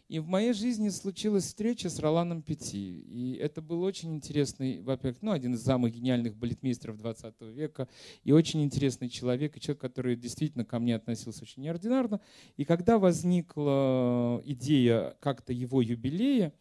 и 0.09 0.20
в 0.20 0.26
моей 0.26 0.55
жизни 0.55 0.89
случилась 0.89 1.44
встреча 1.44 1.90
с 1.90 1.98
Роланом 1.98 2.40
Пяти. 2.40 3.01
И 3.01 3.35
это 3.35 3.60
был 3.60 3.82
очень 3.82 4.14
интересный, 4.14 4.80
во-первых, 4.80 5.20
ну, 5.20 5.32
один 5.32 5.55
из 5.55 5.62
самых 5.62 5.93
гениальных 5.93 6.35
балетмейстеров 6.35 6.97
20 6.97 7.35
века, 7.43 7.89
и 8.24 8.32
очень 8.32 8.62
интересный 8.62 9.10
человек, 9.10 9.56
и 9.56 9.60
человек, 9.60 9.82
который 9.82 10.16
действительно 10.16 10.64
ко 10.64 10.78
мне 10.78 10.97
относился 10.97 11.43
очень 11.43 11.62
неординарно. 11.62 12.22
И 12.56 12.64
когда 12.64 12.98
возникла 12.98 14.40
идея 14.47 15.14
как-то 15.20 15.52
его 15.52 15.82
юбилея, 15.82 16.55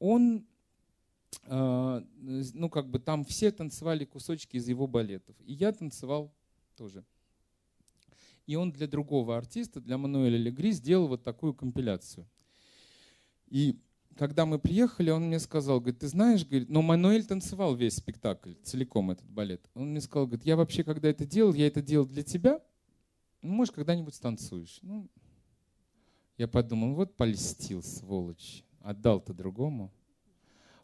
он 0.00 0.44
э, 1.44 2.02
ну, 2.20 2.68
как 2.68 2.90
бы 2.90 2.98
там 2.98 3.24
все 3.24 3.52
танцевали 3.52 4.06
кусочки 4.06 4.56
из 4.56 4.68
его 4.68 4.88
балетов. 4.88 5.36
И 5.44 5.52
я 5.52 5.70
танцевал 5.70 6.34
тоже. 6.76 7.04
И 8.48 8.56
он 8.56 8.72
для 8.72 8.88
другого 8.88 9.36
артиста, 9.36 9.80
для 9.80 9.98
Мануэля 9.98 10.38
Легри, 10.38 10.72
сделал 10.72 11.06
вот 11.06 11.22
такую 11.22 11.54
компиляцию. 11.54 12.26
И 13.50 13.80
когда 14.16 14.46
мы 14.46 14.58
приехали, 14.58 15.10
он 15.10 15.28
мне 15.28 15.38
сказал, 15.38 15.80
говорит, 15.80 16.00
ты 16.00 16.08
знаешь, 16.08 16.44
говорит, 16.44 16.68
но 16.68 16.82
Мануэль 16.82 17.24
танцевал 17.24 17.74
весь 17.74 17.96
спектакль, 17.96 18.54
целиком 18.64 19.10
этот 19.10 19.30
балет. 19.30 19.68
Он 19.74 19.90
мне 19.90 20.00
сказал, 20.00 20.26
говорит, 20.26 20.44
я 20.44 20.56
вообще, 20.56 20.82
когда 20.82 21.08
это 21.08 21.24
делал, 21.24 21.54
я 21.54 21.66
это 21.66 21.80
делал 21.80 22.06
для 22.06 22.22
тебя, 22.22 22.60
ну, 23.42 23.52
может, 23.52 23.74
когда-нибудь 23.74 24.14
станцуешь. 24.14 24.80
Ну, 24.82 25.08
я 26.36 26.48
подумал, 26.48 26.94
вот 26.94 27.16
польстил, 27.16 27.82
сволочь, 27.82 28.64
отдал-то 28.80 29.32
другому. 29.32 29.92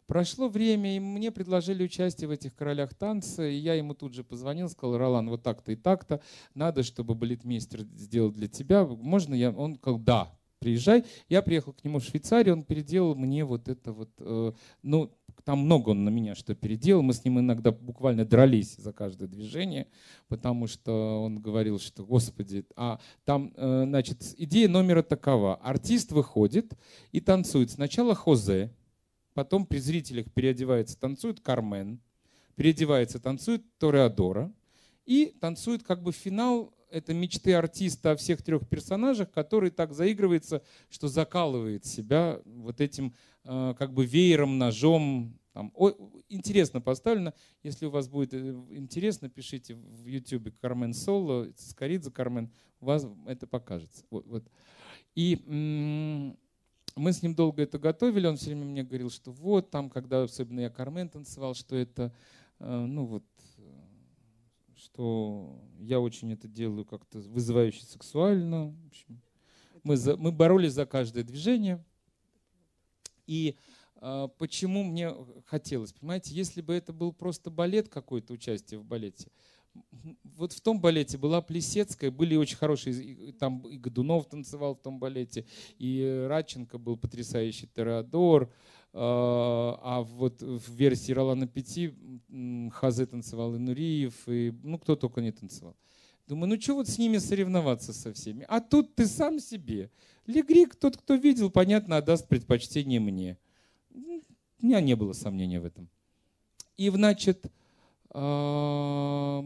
Прошло 0.07 0.47
время, 0.47 0.95
и 0.95 0.99
мне 0.99 1.31
предложили 1.31 1.83
участие 1.83 2.27
в 2.27 2.31
этих 2.31 2.55
королях 2.55 2.93
танца, 2.93 3.45
и 3.45 3.55
я 3.55 3.73
ему 3.73 3.95
тут 3.95 4.13
же 4.13 4.23
позвонил, 4.23 4.69
сказал, 4.69 4.97
Ролан, 4.97 5.29
вот 5.29 5.41
так-то 5.41 5.71
и 5.71 5.75
так-то, 5.75 6.21
надо, 6.53 6.83
чтобы 6.83 7.15
балетмейстер 7.15 7.81
сделал 7.95 8.31
для 8.31 8.47
тебя, 8.47 8.85
можно 8.85 9.33
я? 9.33 9.51
Он 9.51 9.75
сказал, 9.75 9.99
да, 9.99 10.31
приезжай. 10.59 11.03
Я 11.29 11.41
приехал 11.41 11.73
к 11.73 11.83
нему 11.83 11.99
в 11.99 12.03
Швейцарию, 12.03 12.55
он 12.55 12.63
переделал 12.63 13.15
мне 13.15 13.45
вот 13.45 13.67
это 13.67 13.91
вот, 13.91 14.09
э, 14.19 14.51
ну, 14.81 15.11
там 15.43 15.59
много 15.59 15.89
он 15.89 16.03
на 16.03 16.09
меня 16.09 16.35
что 16.35 16.55
переделал, 16.55 17.01
мы 17.01 17.13
с 17.13 17.23
ним 17.23 17.39
иногда 17.39 17.71
буквально 17.71 18.25
дрались 18.25 18.75
за 18.75 18.93
каждое 18.93 19.27
движение, 19.27 19.87
потому 20.27 20.67
что 20.67 21.23
он 21.23 21.39
говорил, 21.39 21.79
что, 21.79 22.05
господи, 22.05 22.65
а 22.75 22.99
там, 23.25 23.53
э, 23.55 23.83
значит, 23.85 24.23
идея 24.37 24.67
номера 24.67 25.03
такова. 25.03 25.55
Артист 25.55 26.11
выходит 26.11 26.73
и 27.11 27.19
танцует 27.19 27.71
сначала 27.71 28.15
Хозе, 28.15 28.73
потом 29.33 29.65
при 29.65 29.77
зрителях 29.77 30.31
переодевается, 30.33 30.99
танцует 30.99 31.39
Кармен, 31.41 31.99
переодевается, 32.55 33.19
танцует 33.19 33.63
Тореадора, 33.77 34.51
и 35.05 35.35
танцует 35.39 35.83
как 35.83 36.01
бы 36.01 36.11
финал 36.11 36.73
это 36.95 37.13
мечты 37.13 37.53
артиста 37.53 38.11
о 38.11 38.15
всех 38.15 38.41
трех 38.41 38.67
персонажах, 38.69 39.29
который 39.29 39.69
так 39.69 39.93
заигрывается, 39.93 40.61
что 40.89 41.09
закалывает 41.09 41.85
себя 41.85 42.39
вот 42.45 42.79
этим 42.79 43.13
э, 43.43 43.73
как 43.77 43.93
бы 43.93 44.05
веером, 44.05 44.57
ножом. 44.57 45.37
Там. 45.51 45.73
О, 45.75 45.91
интересно 46.29 46.79
поставлено. 46.79 47.33
Если 47.63 47.85
у 47.85 47.89
вас 47.89 48.07
будет 48.07 48.33
э, 48.33 48.37
интересно, 48.69 49.29
пишите 49.29 49.75
в 49.75 50.05
YouTube 50.07 50.57
Кармен 50.61 50.93
Соло, 50.93 51.49
Скоридзе 51.57 52.11
Кармен, 52.11 52.49
вас 52.79 53.05
это 53.27 53.45
покажется. 53.45 54.05
Вот, 54.09 54.25
вот. 54.25 54.49
И 55.15 55.41
мы 55.45 57.11
с 57.11 57.21
ним 57.21 57.35
долго 57.35 57.61
это 57.61 57.77
готовили, 57.77 58.27
он 58.27 58.37
все 58.37 58.47
время 58.47 58.63
мне 58.63 58.83
говорил, 58.83 59.09
что 59.09 59.31
вот 59.31 59.69
там, 59.69 59.89
когда 59.89 60.23
особенно 60.23 60.61
я 60.61 60.69
Кармен 60.69 61.09
танцевал, 61.09 61.55
что 61.55 61.75
это, 61.75 62.13
э, 62.59 62.85
ну 62.85 63.05
вот, 63.05 63.25
что 64.85 65.59
я 65.79 65.99
очень 65.99 66.31
это 66.31 66.47
делаю 66.47 66.85
как-то 66.85 67.19
вызывающе 67.19 67.85
сексуально. 67.85 68.67
В 68.67 68.87
общем, 68.87 69.21
мы, 69.83 69.97
за, 69.97 70.15
мы 70.15 70.31
боролись 70.31 70.73
за 70.73 70.85
каждое 70.85 71.23
движение. 71.23 71.83
И 73.25 73.55
э, 74.01 74.27
почему 74.37 74.83
мне 74.83 75.11
хотелось, 75.47 75.93
понимаете, 75.93 76.35
если 76.35 76.61
бы 76.61 76.73
это 76.73 76.93
был 76.93 77.11
просто 77.11 77.49
балет, 77.49 77.89
какое-то 77.89 78.33
участие 78.33 78.79
в 78.79 78.85
балете, 78.85 79.31
вот 80.23 80.53
в 80.53 80.61
том 80.61 80.79
балете 80.79 81.17
была 81.17 81.41
Плесецкая, 81.41 82.11
были 82.11 82.35
очень 82.35 82.57
хорошие, 82.57 83.33
там 83.33 83.67
и 83.67 83.77
Годунов 83.77 84.29
танцевал 84.29 84.75
в 84.75 84.81
том 84.81 84.99
балете, 84.99 85.45
и 85.79 86.25
Радченко 86.29 86.77
был 86.77 86.95
потрясающий 86.95 87.67
Теодор, 87.67 88.51
а, 88.97 89.77
а 89.81 90.01
вот 90.03 90.41
в 90.41 90.71
версии 90.73 91.11
Ролана 91.11 91.47
Пяти 91.47 91.93
Хазе 92.71 93.05
танцевал 93.05 93.53
и 93.55 93.57
Нуриев, 93.57 94.15
и 94.27 94.53
ну 94.63 94.79
кто 94.79 94.95
только 94.95 95.19
не 95.19 95.33
танцевал. 95.33 95.75
Думаю, 96.27 96.49
ну 96.49 96.61
что 96.61 96.75
вот 96.75 96.87
с 96.87 96.97
ними 96.97 97.17
соревноваться 97.17 97.91
со 97.91 98.13
всеми? 98.13 98.45
А 98.47 98.61
тут 98.61 98.95
ты 98.95 99.05
сам 99.05 99.39
себе. 99.39 99.91
Легрик, 100.25 100.75
тот, 100.75 100.95
кто 100.97 101.15
видел, 101.15 101.51
понятно, 101.51 101.97
отдаст 101.97 102.29
предпочтение 102.29 103.01
мне. 103.01 103.37
У 103.93 104.21
меня 104.65 104.79
не 104.79 104.95
было 104.95 105.11
сомнения 105.13 105.59
в 105.59 105.65
этом. 105.65 105.89
И, 106.77 106.89
значит, 106.89 107.51
мы 108.13 109.43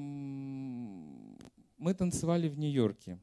танцевали 1.98 2.48
в 2.48 2.58
Нью-Йорке. 2.58 3.20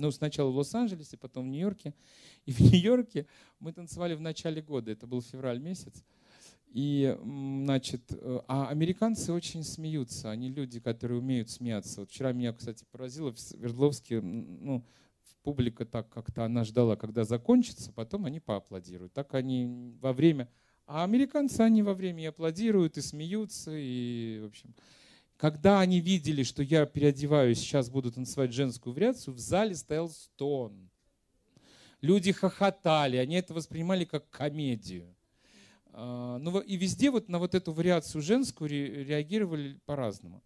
Ну, 0.00 0.10
сначала 0.10 0.50
в 0.50 0.56
Лос-Анджелесе, 0.56 1.16
потом 1.16 1.44
в 1.44 1.48
Нью-Йорке. 1.48 1.94
И 2.46 2.52
в 2.52 2.60
Нью-Йорке 2.60 3.26
мы 3.58 3.72
танцевали 3.72 4.14
в 4.14 4.20
начале 4.20 4.62
года, 4.62 4.90
это 4.90 5.06
был 5.06 5.22
февраль 5.22 5.60
месяц. 5.60 6.04
И, 6.68 7.18
значит, 7.22 8.02
э, 8.12 8.40
а 8.46 8.68
американцы 8.68 9.32
очень 9.32 9.64
смеются, 9.64 10.30
они 10.30 10.48
люди, 10.50 10.78
которые 10.78 11.18
умеют 11.18 11.50
смеяться. 11.50 12.00
Вот 12.00 12.10
вчера 12.10 12.32
меня, 12.32 12.52
кстати, 12.52 12.84
поразило 12.92 13.32
в 13.32 13.40
Свердловске, 13.40 14.20
ну, 14.20 14.86
публика 15.42 15.84
так 15.84 16.08
как-то, 16.08 16.44
она 16.44 16.64
ждала, 16.64 16.96
когда 16.96 17.24
закончится, 17.24 17.92
потом 17.92 18.24
они 18.24 18.40
поаплодируют. 18.40 19.12
Так 19.12 19.34
они 19.34 19.96
во 20.00 20.12
время... 20.12 20.48
А 20.86 21.04
американцы, 21.04 21.60
они 21.60 21.82
во 21.82 21.94
время 21.94 22.24
и 22.24 22.26
аплодируют, 22.26 22.96
и 22.96 23.00
смеются, 23.00 23.72
и, 23.74 24.40
в 24.42 24.46
общем... 24.46 24.74
Когда 25.40 25.80
они 25.80 26.00
видели, 26.00 26.42
что 26.42 26.62
я 26.62 26.84
переодеваюсь, 26.84 27.58
сейчас 27.58 27.88
буду 27.88 28.12
танцевать 28.12 28.52
женскую 28.52 28.94
вариацию, 28.94 29.32
в 29.32 29.38
зале 29.38 29.74
стоял 29.74 30.10
стон. 30.10 30.90
Люди 32.02 32.30
хохотали, 32.30 33.16
они 33.16 33.36
это 33.36 33.54
воспринимали 33.54 34.04
как 34.04 34.28
комедию. 34.28 35.16
А, 35.94 36.36
ну 36.36 36.60
и 36.60 36.76
везде 36.76 37.10
вот 37.10 37.30
на 37.30 37.38
вот 37.38 37.54
эту 37.54 37.72
вариацию 37.72 38.20
женскую 38.20 38.68
реагировали 38.68 39.80
по-разному. 39.86 40.44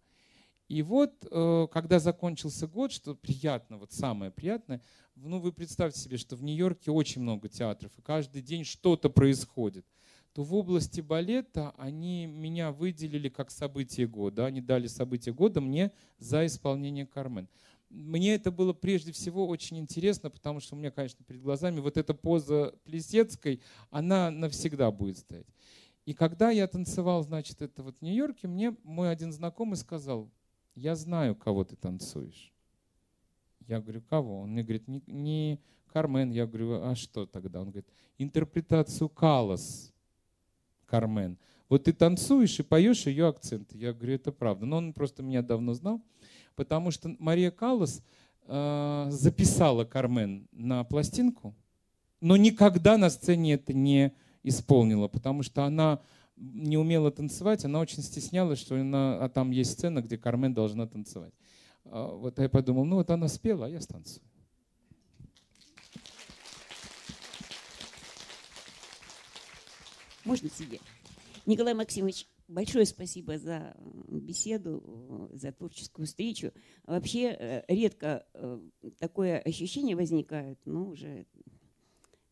И 0.69 0.81
вот, 0.81 1.27
э, 1.29 1.67
когда 1.73 1.99
закончился 1.99 2.65
год, 2.65 2.93
что 2.93 3.15
приятно, 3.15 3.77
вот 3.77 3.91
самое 3.91 4.31
приятное, 4.31 4.81
ну 5.15 5.39
вы 5.39 5.51
представьте 5.51 5.99
себе, 5.99 6.15
что 6.15 6.37
в 6.37 6.43
Нью-Йорке 6.43 6.91
очень 6.91 7.21
много 7.21 7.49
театров, 7.49 7.91
и 7.97 8.01
каждый 8.01 8.41
день 8.41 8.63
что-то 8.63 9.09
происходит 9.09 9.85
то 10.35 10.43
в 10.43 10.53
области 10.53 10.99
балета 10.99 11.73
они 11.77 12.25
меня 12.25 12.73
выделили 12.73 13.29
как 13.29 13.49
событие 13.49 14.05
года. 14.05 14.45
Они 14.45 14.59
дали 14.59 14.87
событие 14.87 15.33
года 15.33 15.61
мне 15.61 15.93
за 16.17 16.45
исполнение 16.45 17.05
Кармен. 17.05 17.47
Мне 17.89 18.35
это 18.35 18.51
было 18.51 18.73
прежде 18.73 19.13
всего 19.13 19.47
очень 19.47 19.77
интересно, 19.77 20.29
потому 20.29 20.59
что 20.59 20.75
у 20.75 20.77
меня, 20.77 20.91
конечно, 20.91 21.23
перед 21.23 21.41
глазами 21.41 21.79
вот 21.79 21.95
эта 21.95 22.13
поза 22.13 22.75
Плесецкой, 22.83 23.61
она 23.91 24.29
навсегда 24.29 24.91
будет 24.91 25.19
стоять. 25.19 25.47
И 26.05 26.13
когда 26.13 26.51
я 26.51 26.67
танцевал, 26.67 27.23
значит, 27.23 27.61
это 27.61 27.81
вот 27.81 27.95
в 27.99 28.01
Нью-Йорке, 28.01 28.49
мне 28.49 28.75
мой 28.83 29.09
один 29.09 29.31
знакомый 29.31 29.77
сказал, 29.77 30.29
я 30.75 30.97
знаю, 30.97 31.37
кого 31.37 31.63
ты 31.63 31.77
танцуешь. 31.77 32.51
Я 33.69 33.79
говорю, 33.79 34.01
кого? 34.01 34.41
Он 34.41 34.51
мне 34.51 34.63
говорит, 34.63 34.89
не, 34.89 35.01
не 35.07 35.61
Кармен. 35.93 36.31
Я 36.31 36.45
говорю, 36.45 36.83
а 36.83 36.93
что 36.95 37.25
тогда? 37.25 37.61
Он 37.61 37.67
говорит, 37.69 37.87
интерпретацию 38.17 39.07
Калас. 39.07 39.94
Кармен. 40.85 41.37
Вот 41.69 41.85
ты 41.85 41.93
танцуешь 41.93 42.59
и 42.59 42.63
поешь 42.63 43.07
ее 43.07 43.27
акценты. 43.27 43.77
Я 43.77 43.93
говорю, 43.93 44.15
это 44.15 44.31
правда. 44.31 44.65
Но 44.65 44.77
он 44.77 44.93
просто 44.93 45.23
меня 45.23 45.41
давно 45.41 45.73
знал, 45.73 46.01
потому 46.55 46.91
что 46.91 47.15
Мария 47.19 47.51
Каллас 47.51 48.01
э, 48.47 49.07
записала 49.09 49.83
Кармен 49.85 50.47
на 50.51 50.83
пластинку, 50.83 51.55
но 52.21 52.37
никогда 52.37 52.97
на 52.97 53.09
сцене 53.09 53.53
это 53.53 53.73
не 53.73 54.13
исполнила, 54.43 55.07
потому 55.07 55.43
что 55.43 55.63
она 55.63 56.01
не 56.37 56.77
умела 56.77 57.11
танцевать, 57.11 57.65
она 57.65 57.79
очень 57.79 58.03
стеснялась, 58.03 58.59
что 58.59 58.75
она, 58.75 59.17
а 59.23 59.29
там 59.29 59.51
есть 59.51 59.71
сцена, 59.71 60.01
где 60.01 60.17
Кармен 60.17 60.53
должна 60.53 60.85
танцевать. 60.85 61.33
А, 61.85 62.15
вот 62.15 62.39
я 62.39 62.49
подумал, 62.49 62.85
ну 62.85 62.97
вот 62.97 63.09
она 63.09 63.27
спела, 63.27 63.65
а 63.65 63.69
я 63.69 63.81
станцую. 63.81 64.23
Можно 70.25 70.49
сидеть. 70.49 70.81
Николай 71.45 71.75
Максимович, 71.75 72.27
большое 72.47 72.85
спасибо 72.85 73.37
за 73.37 73.75
беседу, 74.07 75.29
за 75.33 75.51
творческую 75.51 76.07
встречу. 76.07 76.51
Вообще 76.85 77.35
э, 77.39 77.63
редко 77.67 78.25
э, 78.33 78.59
такое 78.97 79.39
ощущение 79.39 79.95
возникает, 79.95 80.59
но 80.65 80.89
уже 80.89 81.27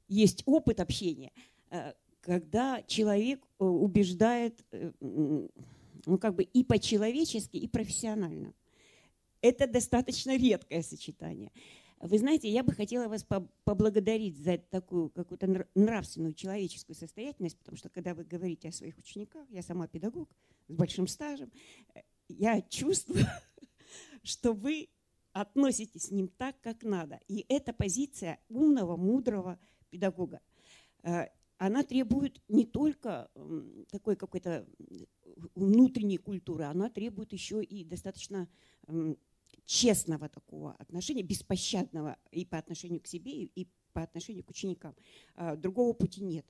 есть 0.07 0.43
опыт 0.45 0.79
общения, 0.79 1.31
э, 1.69 1.93
когда 2.21 2.81
человек 2.83 3.45
убеждает 3.59 4.65
ну, 4.99 6.17
как 6.19 6.35
бы 6.35 6.43
и 6.43 6.63
по-человечески, 6.63 7.57
и 7.57 7.67
профессионально. 7.67 8.53
Это 9.41 9.67
достаточно 9.67 10.37
редкое 10.37 10.81
сочетание. 10.81 11.51
Вы 12.03 12.17
знаете, 12.17 12.49
я 12.49 12.63
бы 12.63 12.73
хотела 12.73 13.07
вас 13.07 13.25
поблагодарить 13.63 14.37
за 14.37 14.57
такую 14.57 15.09
какую-то 15.09 15.65
нравственную 15.73 16.33
человеческую 16.33 16.97
состоятельность, 16.97 17.57
потому 17.57 17.77
что 17.77 17.87
когда 17.87 18.13
вы 18.13 18.25
говорите 18.25 18.67
о 18.67 18.73
своих 18.73 18.97
учениках, 18.97 19.49
я 19.49 19.61
сама 19.61 19.87
педагог 19.87 20.29
с 20.67 20.73
большим 20.75 21.07
стажем, 21.07 21.49
э, 21.95 22.01
я 22.27 22.61
чувствую, 22.61 23.23
что 24.23 24.51
вы 24.51 24.89
относитесь 25.31 26.09
к 26.09 26.11
ним 26.11 26.27
так, 26.27 26.59
как 26.59 26.83
надо. 26.83 27.21
И 27.29 27.45
это 27.47 27.71
позиция 27.71 28.37
умного, 28.49 28.97
мудрого 28.97 29.57
педагога. 29.89 30.41
Э, 31.03 31.27
она 31.57 31.83
требует 31.83 32.41
не 32.49 32.65
только 32.65 33.31
такой 33.89 34.17
какой-то 34.17 34.67
внутренней 35.55 36.17
культуры, 36.17 36.65
она 36.65 36.89
требует 36.89 37.31
еще 37.31 37.63
и 37.63 37.85
достаточно 37.85 38.49
честного 39.65 40.29
такого 40.29 40.73
отношения, 40.73 41.23
беспощадного 41.23 42.17
и 42.31 42.45
по 42.45 42.57
отношению 42.57 43.01
к 43.01 43.07
себе, 43.07 43.43
и 43.43 43.67
по 43.93 44.01
отношению 44.01 44.43
к 44.43 44.49
ученикам. 44.49 44.95
А, 45.35 45.55
другого 45.55 45.93
пути 45.93 46.23
нет. 46.23 46.45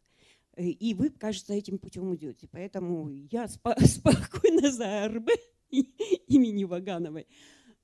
Э, 0.55 0.63
и 0.65 0.93
вы, 0.93 1.09
кажется, 1.09 1.53
этим 1.53 1.77
путем 1.77 2.13
идете. 2.15 2.47
Поэтому 2.51 3.09
я 3.09 3.47
спокойно 3.85 4.71
за 4.71 5.07
РБ 5.07 5.29
имени 5.69 6.63
Вагановой 6.63 7.27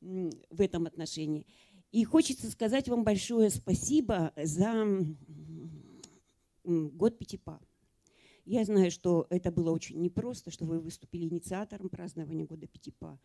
в 0.01 0.61
этом 0.61 0.85
отношении. 0.85 1.45
И 1.91 2.03
хочется 2.03 2.49
сказать 2.51 2.88
вам 2.88 3.03
большое 3.03 3.49
спасибо 3.49 4.31
за 4.35 4.85
год 6.64 7.18
Пятипа. 7.18 7.60
Я 8.45 8.64
знаю, 8.64 8.91
что 8.91 9.27
это 9.30 9.51
было 9.51 9.72
очень 9.72 9.99
непросто, 10.01 10.51
что 10.51 10.65
вы 10.65 10.80
выступили 10.80 11.26
инициатором 11.26 11.89
празднования 11.89 12.45
года 12.45 12.68
Пятипа. 12.68 13.19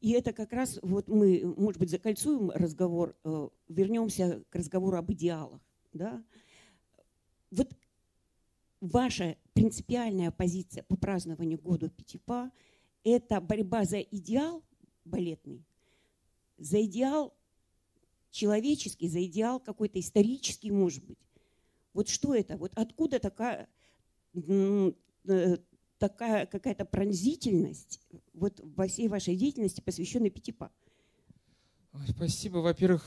И 0.00 0.12
это 0.12 0.32
как 0.32 0.52
раз, 0.52 0.78
вот 0.82 1.08
мы, 1.08 1.54
может 1.56 1.78
быть, 1.78 1.90
закольцуем 1.90 2.50
разговор, 2.50 3.14
э, 3.22 3.48
вернемся 3.68 4.42
к 4.48 4.54
разговору 4.54 4.96
об 4.96 5.12
идеалах. 5.12 5.60
Да? 5.92 6.24
Вот 7.50 7.70
ваша 8.80 9.36
принципиальная 9.52 10.30
позиция 10.30 10.82
по 10.84 10.96
празднованию 10.96 11.58
года 11.58 11.90
Пятипа– 11.90 12.50
это 13.04 13.40
борьба 13.40 13.84
за 13.84 14.00
идеал 14.00 14.62
балетный, 15.04 15.64
за 16.56 16.82
идеал 16.82 17.34
человеческий, 18.30 19.08
за 19.08 19.24
идеал 19.24 19.60
какой-то 19.60 20.00
исторический, 20.00 20.70
может 20.70 21.04
быть. 21.04 21.18
Вот 21.92 22.08
что 22.08 22.34
это? 22.34 22.56
Вот 22.56 22.72
откуда 22.74 23.18
такая 23.18 23.68
э, 24.34 24.92
такая 26.00 26.46
какая-то 26.46 26.84
пронзительность 26.84 28.00
вот 28.32 28.60
во 28.76 28.88
всей 28.88 29.06
вашей 29.06 29.36
деятельности, 29.36 29.80
посвященной 29.80 30.30
Пятипа? 30.30 30.72
Спасибо, 32.08 32.58
во-первых, 32.58 33.04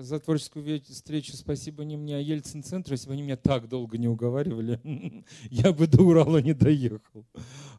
за 0.00 0.18
творческую 0.18 0.82
встречу. 0.82 1.36
Спасибо 1.36 1.84
не 1.84 1.96
мне, 1.96 2.16
а 2.16 2.20
Ельцин-центру. 2.20 2.94
Если 2.94 3.06
бы 3.06 3.12
они 3.12 3.22
меня 3.22 3.36
так 3.36 3.68
долго 3.68 3.96
не 3.96 4.08
уговаривали, 4.08 4.80
я 5.50 5.72
бы 5.72 5.86
до 5.86 6.02
Урала 6.02 6.38
не 6.38 6.52
доехал. 6.52 7.24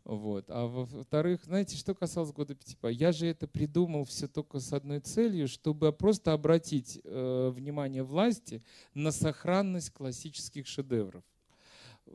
Вот. 0.05 0.45
А 0.47 0.65
во-вторых, 0.65 1.43
знаете, 1.43 1.75
что 1.75 1.93
касалось 1.93 2.31
года 2.31 2.55
Пятипа? 2.55 2.87
Я 2.87 3.11
же 3.11 3.27
это 3.27 3.47
придумал 3.47 4.05
все 4.05 4.29
только 4.29 4.59
с 4.59 4.71
одной 4.71 5.01
целью, 5.01 5.49
чтобы 5.49 5.91
просто 5.91 6.31
обратить 6.31 7.01
э, 7.03 7.51
внимание 7.53 8.03
власти 8.03 8.63
на 8.93 9.11
сохранность 9.11 9.91
классических 9.91 10.67
шедевров. 10.67 11.23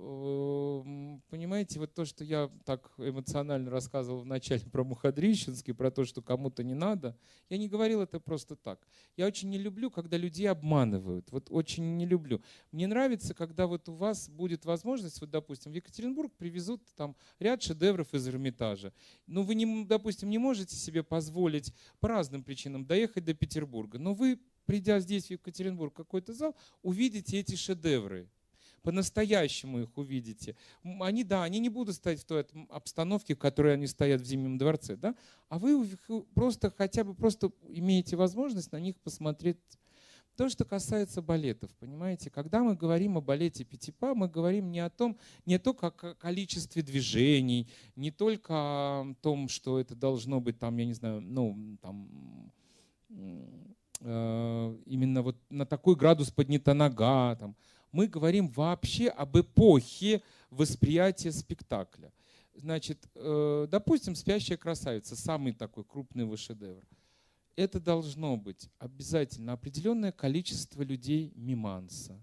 Эм, 0.00 1.20
понимаете, 1.28 1.80
вот 1.80 1.92
то, 1.92 2.04
что 2.04 2.22
я 2.22 2.48
так 2.64 2.88
эмоционально 2.98 3.68
рассказывал 3.68 4.20
в 4.20 4.26
начале 4.26 4.62
про 4.72 4.84
Мухадрищенский, 4.84 5.74
про 5.74 5.90
то, 5.90 6.04
что 6.04 6.22
кому-то 6.22 6.62
не 6.62 6.74
надо, 6.74 7.16
я 7.48 7.58
не 7.58 7.68
говорил 7.68 8.00
это 8.00 8.20
просто 8.20 8.54
так. 8.54 8.86
Я 9.16 9.26
очень 9.26 9.48
не 9.48 9.58
люблю, 9.58 9.90
когда 9.90 10.16
людей 10.16 10.48
обманывают. 10.48 11.32
Вот 11.32 11.48
очень 11.50 11.96
не 11.96 12.06
люблю. 12.06 12.40
Мне 12.70 12.86
нравится, 12.86 13.34
когда 13.34 13.66
вот 13.66 13.88
у 13.88 13.94
вас 13.94 14.28
будет 14.28 14.64
возможность, 14.64 15.20
вот, 15.20 15.30
допустим, 15.30 15.72
в 15.72 15.74
Екатеринбург 15.74 16.32
привезут 16.36 16.80
там 16.94 17.16
ряд 17.40 17.60
шедевров 17.60 18.14
из 18.14 18.28
Эрмитажа. 18.28 18.92
Но 19.26 19.42
вы, 19.42 19.56
не, 19.56 19.84
допустим, 19.84 20.30
не 20.30 20.38
можете 20.38 20.76
себе 20.76 21.02
позволить 21.02 21.74
по 21.98 22.06
разным 22.06 22.44
причинам 22.44 22.86
доехать 22.86 23.24
до 23.24 23.34
Петербурга. 23.34 23.98
Но 23.98 24.14
вы, 24.14 24.38
придя 24.64 25.00
здесь 25.00 25.26
в 25.26 25.30
Екатеринбург, 25.30 25.92
какой-то 25.92 26.34
зал, 26.34 26.54
увидите 26.82 27.40
эти 27.40 27.56
шедевры 27.56 28.28
по-настоящему 28.82 29.80
их 29.80 29.96
увидите. 29.96 30.56
Они, 30.82 31.24
да, 31.24 31.42
они 31.42 31.58
не 31.58 31.68
будут 31.68 31.96
стоять 31.96 32.20
в 32.20 32.24
той 32.24 32.46
обстановке, 32.70 33.34
в 33.34 33.38
которой 33.38 33.74
они 33.74 33.86
стоят 33.86 34.20
в 34.20 34.24
Зимнем 34.24 34.58
дворце, 34.58 34.96
да, 34.96 35.14
а 35.48 35.58
вы 35.58 35.88
просто 36.34 36.70
хотя 36.70 37.04
бы 37.04 37.14
просто 37.14 37.50
имеете 37.68 38.16
возможность 38.16 38.72
на 38.72 38.80
них 38.80 38.96
посмотреть. 38.96 39.58
То, 40.36 40.48
что 40.48 40.64
касается 40.64 41.20
балетов, 41.20 41.74
понимаете, 41.80 42.30
когда 42.30 42.62
мы 42.62 42.76
говорим 42.76 43.18
о 43.18 43.20
балете 43.20 43.64
Пятипа, 43.64 44.14
мы 44.14 44.28
говорим 44.28 44.70
не 44.70 44.78
о 44.78 44.88
том, 44.88 45.18
не 45.44 45.58
только 45.58 45.88
о 45.88 45.90
количестве 45.90 46.82
движений, 46.82 47.68
не 47.96 48.12
только 48.12 48.52
о 48.54 49.14
том, 49.20 49.48
что 49.48 49.80
это 49.80 49.96
должно 49.96 50.40
быть 50.40 50.56
там, 50.60 50.76
я 50.76 50.84
не 50.84 50.92
знаю, 50.92 51.20
ну, 51.20 51.76
там, 51.82 52.52
э, 54.00 54.78
именно 54.86 55.22
вот 55.22 55.36
на 55.50 55.66
такой 55.66 55.96
градус 55.96 56.30
поднята 56.30 56.72
нога, 56.72 57.34
там, 57.34 57.56
мы 57.92 58.06
говорим 58.06 58.48
вообще 58.48 59.08
об 59.08 59.38
эпохе 59.38 60.22
восприятия 60.50 61.32
спектакля. 61.32 62.12
Значит, 62.54 63.08
э, 63.14 63.66
допустим, 63.70 64.14
«Спящая 64.14 64.58
красавица»– 64.58 65.16
самый 65.16 65.52
такой 65.52 65.84
крупный 65.84 66.24
его 66.24 66.36
шедевр. 66.36 66.82
Это 67.56 67.80
должно 67.80 68.36
быть 68.36 68.68
обязательно 68.78 69.52
определенное 69.52 70.12
количество 70.12 70.82
людей 70.82 71.32
миманса, 71.34 72.20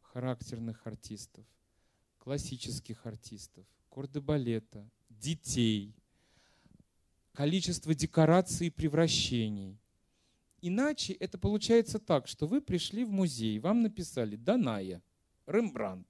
характерных 0.00 0.86
артистов, 0.86 1.44
классических 2.18 3.06
артистов, 3.06 3.66
кордебалета, 3.90 4.88
детей, 5.08 5.94
количество 7.32 7.94
декораций 7.94 8.68
и 8.68 8.70
превращений– 8.70 9.78
Иначе 10.66 11.12
это 11.12 11.36
получается 11.36 11.98
так, 11.98 12.26
что 12.26 12.46
вы 12.46 12.62
пришли 12.62 13.04
в 13.04 13.10
музей, 13.10 13.58
вам 13.58 13.82
написали 13.82 14.34
Даная, 14.34 15.02
Рембрандт. 15.46 16.08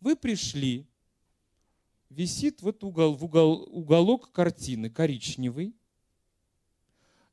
Вы 0.00 0.16
пришли, 0.16 0.86
висит 2.08 2.62
вот 2.62 2.82
угол, 2.82 3.14
в 3.14 3.22
угол, 3.22 3.68
уголок 3.70 4.32
картины 4.32 4.88
коричневый, 4.88 5.76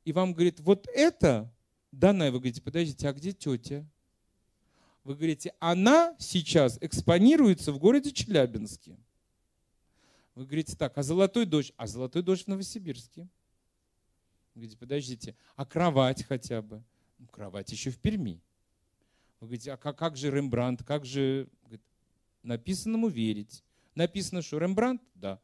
и 0.04 0.12
вам 0.12 0.34
говорит, 0.34 0.60
вот 0.60 0.86
это 0.92 1.50
Даная. 1.90 2.30
Вы 2.30 2.40
говорите, 2.40 2.60
подождите, 2.60 3.08
а 3.08 3.14
где 3.14 3.32
тетя? 3.32 3.88
Вы 5.04 5.14
говорите, 5.14 5.54
она 5.58 6.14
сейчас 6.18 6.76
экспонируется 6.82 7.72
в 7.72 7.78
городе 7.78 8.12
Челябинске. 8.12 8.98
Вы 10.34 10.44
говорите, 10.44 10.76
так, 10.76 10.98
а 10.98 11.02
золотой 11.02 11.46
дождь? 11.46 11.72
А 11.78 11.86
золотой 11.86 12.22
дождь 12.22 12.44
в 12.44 12.48
Новосибирске. 12.48 13.26
Вы 14.54 14.60
говорите, 14.60 14.78
подождите, 14.78 15.36
а 15.56 15.66
кровать 15.66 16.22
хотя 16.24 16.62
бы? 16.62 16.82
Ну, 17.18 17.26
кровать 17.26 17.72
еще 17.72 17.90
в 17.90 17.98
Перми. 17.98 18.40
Вы 19.40 19.48
говорите, 19.48 19.72
а 19.72 19.76
как, 19.76 19.98
как 19.98 20.16
же 20.16 20.30
Рембрандт, 20.30 20.84
как 20.84 21.04
же... 21.04 21.48
Говорит, 21.62 21.82
написанному 22.42 23.08
верить. 23.08 23.64
Написано, 23.94 24.42
что 24.42 24.58
Рембрандт? 24.58 25.02
Да. 25.14 25.40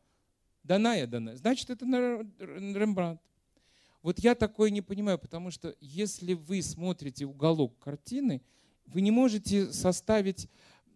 Даная, 0.63 1.07
Даная. 1.07 1.37
Значит, 1.37 1.71
это 1.71 1.85
Рембрандт. 1.85 3.21
Вот 4.03 4.19
я 4.21 4.35
такое 4.35 4.71
не 4.71 4.81
понимаю, 4.81 5.19
потому 5.19 5.51
что 5.51 5.75
если 5.81 6.35
вы 6.35 6.63
смотрите 6.63 7.27
уголок 7.27 7.79
картины, 7.79 8.43
вы 8.87 9.01
не 9.01 9.11
можете 9.11 9.73
составить 9.73 10.49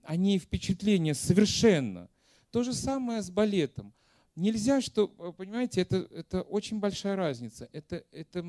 о 0.05 0.17
ней 0.17 0.39
впечатление 0.39 1.15
совершенно. 1.15 2.09
То 2.51 2.63
же 2.63 2.73
самое 2.73 3.23
с 3.23 3.31
балетом. 3.31 3.93
Нельзя, 4.37 4.81
что, 4.81 5.15
э, 5.19 5.33
понимаете, 5.37 5.81
это, 5.83 5.97
это 6.11 6.43
очень 6.43 6.81
большая 6.81 7.17
разница. 7.17 7.69
Это, 7.73 8.05
это 8.11 8.43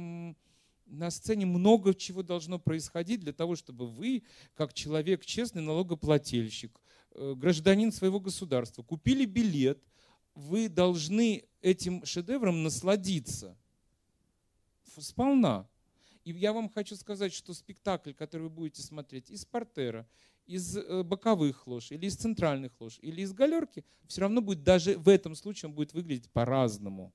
на 0.85 1.11
сцене 1.11 1.45
много 1.45 1.93
чего 1.93 2.23
должно 2.23 2.59
происходить 2.59 3.19
для 3.19 3.33
того, 3.33 3.55
чтобы 3.55 3.87
вы, 3.87 4.23
как 4.55 4.73
человек 4.73 5.25
честный 5.25 5.61
налогоплательщик, 5.61 6.79
э, 7.11 7.33
гражданин 7.35 7.91
своего 7.91 8.19
государства, 8.19 8.83
купили 8.83 9.25
билет, 9.25 9.83
вы 10.33 10.69
должны 10.69 11.45
этим 11.61 12.03
шедевром 12.05 12.63
насладиться 12.63 13.55
сполна. 14.97 15.67
И 16.23 16.31
я 16.31 16.53
вам 16.53 16.69
хочу 16.69 16.95
сказать, 16.95 17.33
что 17.33 17.53
спектакль, 17.53 18.13
который 18.13 18.43
вы 18.43 18.49
будете 18.49 18.81
смотреть 18.81 19.29
из 19.29 19.45
портера, 19.45 20.07
из 20.47 20.77
э, 20.77 21.03
боковых 21.03 21.67
лож, 21.67 21.91
или 21.91 22.05
из 22.05 22.15
центральных 22.15 22.71
лож, 22.79 22.99
или 23.01 23.21
из 23.21 23.33
галерки, 23.33 23.83
все 24.07 24.21
равно 24.21 24.41
будет 24.41 24.63
даже 24.63 24.97
в 24.97 25.09
этом 25.09 25.35
случае 25.35 25.69
он 25.69 25.75
будет 25.75 25.93
выглядеть 25.93 26.29
по-разному. 26.29 27.13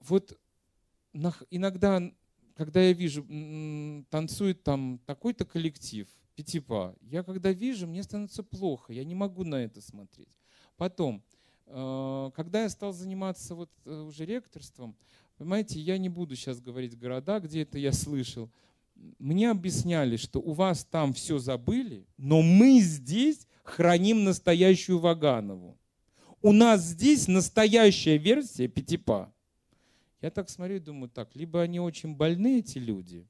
Вот 0.00 0.38
иногда, 1.50 2.02
когда 2.54 2.82
я 2.82 2.92
вижу, 2.92 3.24
танцует 4.10 4.62
там 4.62 5.00
такой-то 5.06 5.46
коллектив, 5.46 6.08
пятипа, 6.34 6.94
я 7.00 7.22
когда 7.22 7.52
вижу, 7.52 7.86
мне 7.86 8.02
становится 8.02 8.42
плохо, 8.42 8.92
я 8.92 9.04
не 9.04 9.14
могу 9.14 9.44
на 9.44 9.56
это 9.56 9.80
смотреть. 9.80 10.28
Потом, 10.76 11.22
э, 11.66 12.30
когда 12.34 12.62
я 12.62 12.68
стал 12.68 12.92
заниматься 12.92 13.54
вот 13.54 13.70
э, 13.84 14.00
уже 14.00 14.26
ректорством, 14.26 14.96
понимаете, 15.38 15.80
я 15.80 15.96
не 15.96 16.08
буду 16.08 16.36
сейчас 16.36 16.60
говорить 16.60 16.98
города, 16.98 17.40
где 17.40 17.62
это 17.62 17.78
я 17.78 17.92
слышал, 17.92 18.50
мне 19.18 19.50
объясняли, 19.50 20.16
что 20.16 20.40
у 20.40 20.52
вас 20.52 20.84
там 20.84 21.12
все 21.12 21.38
забыли, 21.38 22.06
но 22.16 22.42
мы 22.42 22.80
здесь 22.80 23.46
храним 23.62 24.24
настоящую 24.24 24.98
Ваганову. 24.98 25.78
У 26.42 26.52
нас 26.52 26.82
здесь 26.82 27.26
настоящая 27.26 28.18
версия 28.18 28.68
Пятипа. 28.68 29.32
Я 30.20 30.30
так 30.30 30.50
смотрю 30.50 30.76
и 30.76 30.80
думаю, 30.80 31.08
так, 31.08 31.34
либо 31.34 31.62
они 31.62 31.80
очень 31.80 32.14
больны, 32.14 32.58
эти 32.58 32.78
люди, 32.78 33.26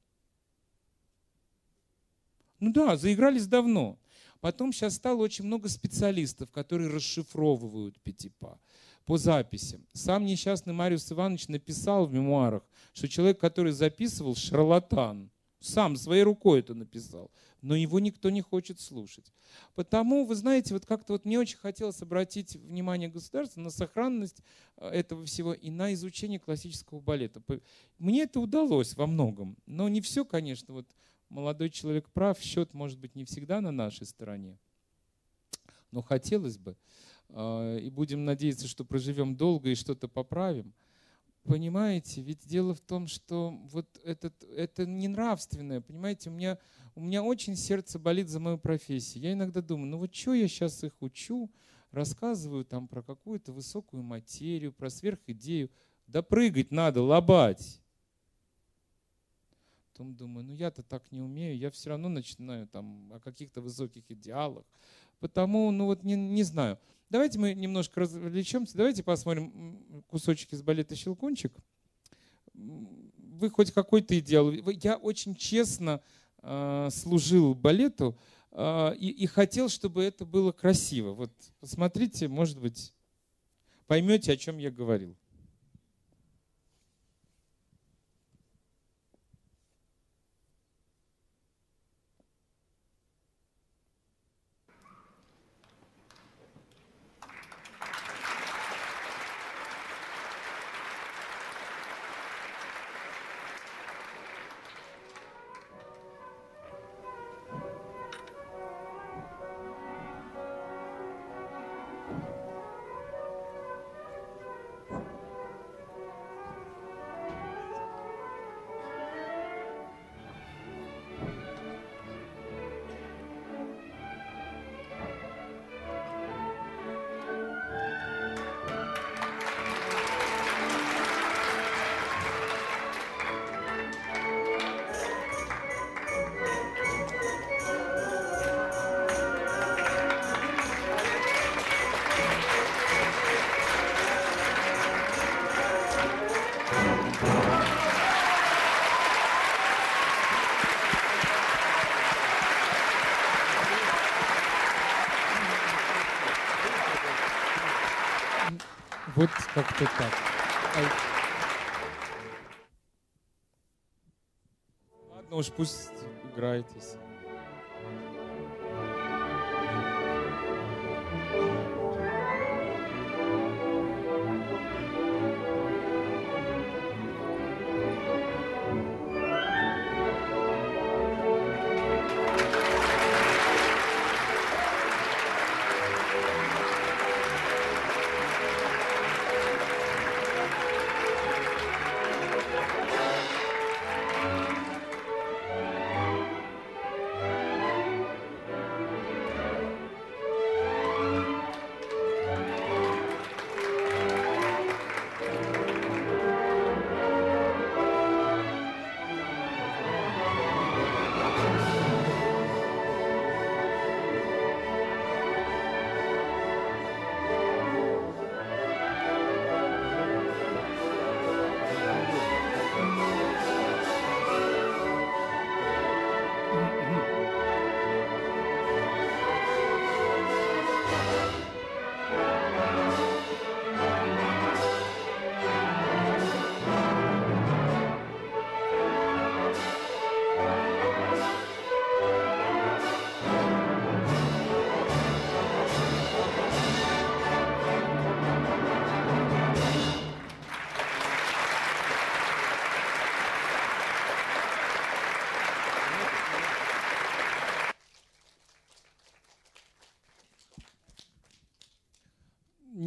Ну 2.59 2.71
да, 2.71 2.97
заигрались 2.97 3.47
давно. 3.47 3.99
Потом 4.39 4.71
сейчас 4.71 4.95
стало 4.95 5.21
очень 5.21 5.45
много 5.45 5.69
специалистов, 5.69 6.51
которые 6.51 6.89
расшифровывают 6.89 7.99
Пятипа 8.01 8.59
по 9.05 9.17
записям. 9.17 9.85
Сам 9.93 10.25
несчастный 10.25 10.73
Мариус 10.73 11.11
Иванович 11.11 11.47
написал 11.47 12.05
в 12.05 12.13
мемуарах, 12.13 12.63
что 12.93 13.07
человек, 13.07 13.39
который 13.39 13.71
записывал, 13.71 14.35
шарлатан. 14.35 15.29
Сам 15.65 15.95
своей 15.95 16.21
рукой 16.21 16.59
это 16.59 16.75
написал. 16.75 17.31
Но 17.61 17.75
его 17.75 17.99
никто 17.99 18.29
не 18.29 18.41
хочет 18.41 18.79
слушать. 18.79 19.33
Потому, 19.73 20.23
вы 20.25 20.35
знаете, 20.35 20.75
вот 20.75 20.85
как-то 20.85 21.13
вот 21.13 21.25
мне 21.25 21.39
очень 21.39 21.57
хотелось 21.57 22.01
обратить 22.03 22.55
внимание 22.55 23.09
государства 23.09 23.59
на 23.61 23.71
сохранность 23.71 24.43
э, 24.77 24.87
этого 24.89 25.25
всего 25.25 25.53
и 25.53 25.71
на 25.71 25.91
изучение 25.95 26.39
классического 26.39 26.99
балета. 26.99 27.41
Мне 27.97 28.23
это 28.23 28.39
удалось 28.39 28.95
во 28.95 29.07
многом, 29.07 29.57
но 29.65 29.89
не 29.89 30.01
все, 30.01 30.23
конечно. 30.23 30.75
Вот 30.75 30.85
молодой 31.29 31.71
человек 31.71 32.09
прав, 32.09 32.39
счет 32.39 32.75
может 32.75 32.99
быть 32.99 33.15
не 33.15 33.25
всегда 33.25 33.59
на 33.59 33.71
нашей 33.71 34.05
стороне. 34.05 34.59
Но 35.89 36.03
хотелось 36.03 36.59
бы. 36.59 36.77
А, 37.29 37.77
и 37.77 37.89
будем 37.89 38.23
надеяться, 38.23 38.67
что 38.67 38.85
проживем 38.85 39.35
долго 39.35 39.69
и 39.69 39.75
что-то 39.75 40.07
поправим. 40.07 40.73
Понимаете, 41.45 42.21
ведь 42.21 42.47
дело 42.47 42.73
в 42.73 42.81
том, 42.81 43.05
что 43.05 43.51
вот 43.71 43.99
этот, 44.03 44.43
это 44.43 44.87
не 44.87 45.07
нравственное, 45.07 45.79
понимаете, 45.79 46.31
у 46.31 46.33
меня, 46.33 46.57
у 46.95 47.01
меня 47.01 47.21
очень 47.21 47.55
сердце 47.55 47.99
болит 47.99 48.29
за 48.29 48.39
мою 48.39 48.57
профессию. 48.57 49.23
Я 49.23 49.33
иногда 49.33 49.61
думаю, 49.61 49.87
ну 49.91 49.99
вот 49.99 50.13
что 50.13 50.33
я 50.33 50.47
сейчас 50.47 50.83
их 50.83 50.93
учу, 51.01 51.51
рассказываю 51.91 52.65
там 52.65 52.87
про 52.87 53.03
какую-то 53.03 53.53
высокую 53.53 54.01
материю, 54.01 54.73
про 54.73 54.89
сверхидею. 54.89 55.69
Да 56.07 56.23
прыгать 56.23 56.71
надо, 56.71 57.03
лобать. 57.03 57.79
Потом 59.91 60.15
думаю, 60.15 60.47
ну 60.47 60.51
я-то 60.51 60.81
так 60.81 61.11
не 61.11 61.21
умею, 61.21 61.55
я 61.55 61.69
все 61.69 61.91
равно 61.91 62.09
начинаю 62.09 62.67
там 62.67 63.13
о 63.13 63.19
каких-то 63.19 63.61
высоких 63.61 64.03
идеалах. 64.09 64.65
Потому, 65.25 65.71
ну 65.71 65.85
вот 65.85 66.03
не, 66.03 66.13
не 66.13 66.43
знаю. 66.43 66.77
Давайте 67.09 67.39
мы 67.39 67.55
немножко 67.55 68.01
развлечемся. 68.01 68.77
Давайте 68.77 69.01
посмотрим 69.01 70.03
кусочек 70.05 70.53
из 70.53 70.61
балета 70.61 70.95
«Щелкунчик». 70.95 71.51
Вы 72.53 73.49
хоть 73.49 73.71
какой-то 73.71 74.19
идеал. 74.19 74.51
Я 74.51 74.97
очень 74.97 75.33
честно 75.33 75.99
э, 76.43 76.89
служил 76.91 77.55
балету 77.55 78.15
э, 78.51 78.95
и, 78.99 79.09
и 79.09 79.25
хотел, 79.25 79.67
чтобы 79.67 80.03
это 80.03 80.25
было 80.25 80.51
красиво. 80.51 81.13
Вот 81.13 81.31
посмотрите, 81.59 82.27
может 82.27 82.59
быть, 82.59 82.93
поймете, 83.87 84.33
о 84.33 84.37
чем 84.37 84.59
я 84.59 84.69
говорил. 84.69 85.15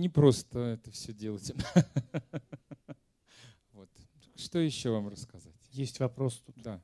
Не 0.08 0.12
просто 0.12 0.58
это 0.58 0.90
все 0.90 1.12
делать. 1.12 1.52
Вот. 3.72 3.90
Что 4.34 4.58
еще 4.58 4.90
вам 4.90 5.08
рассказать? 5.08 5.54
Есть 5.70 6.00
вопрос 6.00 6.42
тут. 6.44 6.56
Да. 6.56 6.80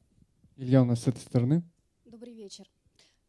Илья 0.57 0.83
у 0.83 0.85
нас 0.85 1.03
с 1.03 1.09
этой 1.09 1.19
стороны. 1.19 1.65
Добрый 2.05 2.33
вечер. 2.33 2.71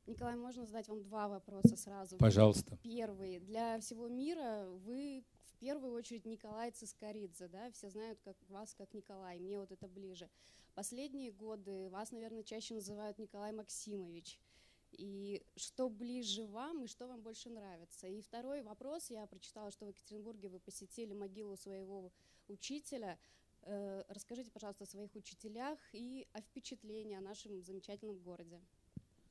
Николай, 0.06 0.36
можно 0.36 0.66
задать 0.68 0.88
вам 0.88 1.02
два 1.02 1.28
вопроса 1.28 1.76
сразу? 1.76 2.18
Пожалуйста. 2.18 2.78
Первый. 2.84 3.40
Для 3.40 3.80
всего 3.80 4.08
мира 4.08 4.68
вы 4.86 5.24
в 5.46 5.58
первую 5.58 5.94
очередь 5.94 6.26
Николай 6.26 6.70
Цискоридзе, 6.70 7.48
да? 7.48 7.72
Все 7.72 7.90
знают 7.90 8.20
как, 8.24 8.38
вас 8.50 8.76
как 8.76 8.94
Николай, 8.94 9.40
мне 9.40 9.58
вот 9.58 9.72
это 9.72 9.88
ближе. 9.88 10.30
Последние 10.76 11.32
годы 11.32 11.90
вас, 11.90 12.12
наверное, 12.12 12.44
чаще 12.44 12.76
называют 12.76 13.18
Николай 13.18 13.52
Максимович. 13.52 14.40
И 14.98 15.44
что 15.56 15.90
ближе 15.90 16.46
вам 16.46 16.84
и 16.84 16.88
что 16.88 17.08
вам 17.08 17.22
больше 17.22 17.50
нравится? 17.50 18.08
И 18.08 18.22
второй 18.22 18.62
вопрос. 18.62 19.10
Я 19.10 19.26
прочитала, 19.28 19.72
что 19.72 19.86
в 19.86 19.90
Екатеринбурге 19.90 20.50
вы 20.50 20.60
посетили 20.60 21.14
могилу 21.14 21.58
своего 21.58 22.12
учителя. 22.48 23.18
Э, 23.64 24.04
расскажите, 24.10 24.52
пожалуйста, 24.52 24.84
о 24.84 24.88
своих 24.88 25.16
учителях 25.16 25.80
и 25.94 26.28
о 26.34 26.42
впечатлении 26.42 27.16
о 27.16 27.22
нашем 27.22 27.62
замечательном 27.64 28.20
городе. 28.20 28.60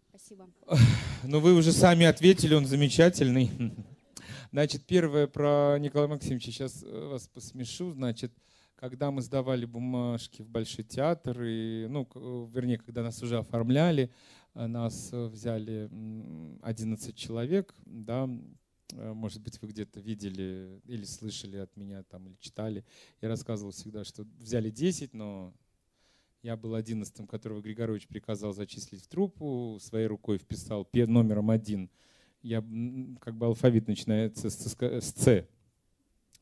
Спасибо. 0.08 0.50
Ну, 1.26 1.40
вы 1.40 1.54
уже 1.54 1.72
сами 1.72 2.04
ответили, 2.04 2.54
он 2.54 2.66
замечательный. 2.66 3.50
Значит, 4.52 4.84
первое 4.84 5.26
про 5.26 5.78
Николая 5.78 6.08
Максимовича. 6.08 6.52
Сейчас 6.52 6.82
э, 6.82 7.08
вас 7.08 7.28
посмешу. 7.28 7.92
Значит, 7.92 8.30
когда 8.76 9.10
мы 9.10 9.22
сдавали 9.22 9.64
бумажки 9.64 10.42
в 10.42 10.48
Большой 10.48 10.84
театр, 10.84 11.42
и, 11.42 11.86
ну, 11.88 12.08
э, 12.14 12.46
вернее, 12.52 12.78
когда 12.78 13.02
нас 13.02 13.22
уже 13.22 13.38
оформляли, 13.38 14.12
э, 14.54 14.66
нас 14.66 15.10
взяли 15.12 15.90
11 16.62 17.16
человек, 17.16 17.74
да, 17.84 18.28
может 18.92 19.42
быть, 19.42 19.60
вы 19.60 19.68
где-то 19.68 20.00
видели 20.00 20.80
или 20.84 21.04
слышали 21.04 21.56
от 21.56 21.76
меня 21.76 22.02
там, 22.04 22.28
или 22.28 22.36
читали. 22.38 22.84
Я 23.20 23.28
рассказывал 23.28 23.72
всегда, 23.72 24.04
что 24.04 24.24
взяли 24.38 24.70
10, 24.70 25.14
но 25.14 25.52
я 26.44 26.58
был 26.58 26.74
одиннадцатым, 26.74 27.26
которого 27.26 27.62
Григорович 27.62 28.06
приказал 28.06 28.52
зачислить 28.52 29.02
в 29.02 29.08
труппу, 29.08 29.78
своей 29.80 30.06
рукой 30.06 30.36
вписал 30.36 30.86
номером 30.92 31.50
один. 31.50 31.90
Я 32.42 32.62
как 33.20 33.34
бы 33.36 33.46
алфавит 33.46 33.88
начинается 33.88 34.50
с, 34.50 34.76
с 34.78 35.12
Ц 35.12 35.48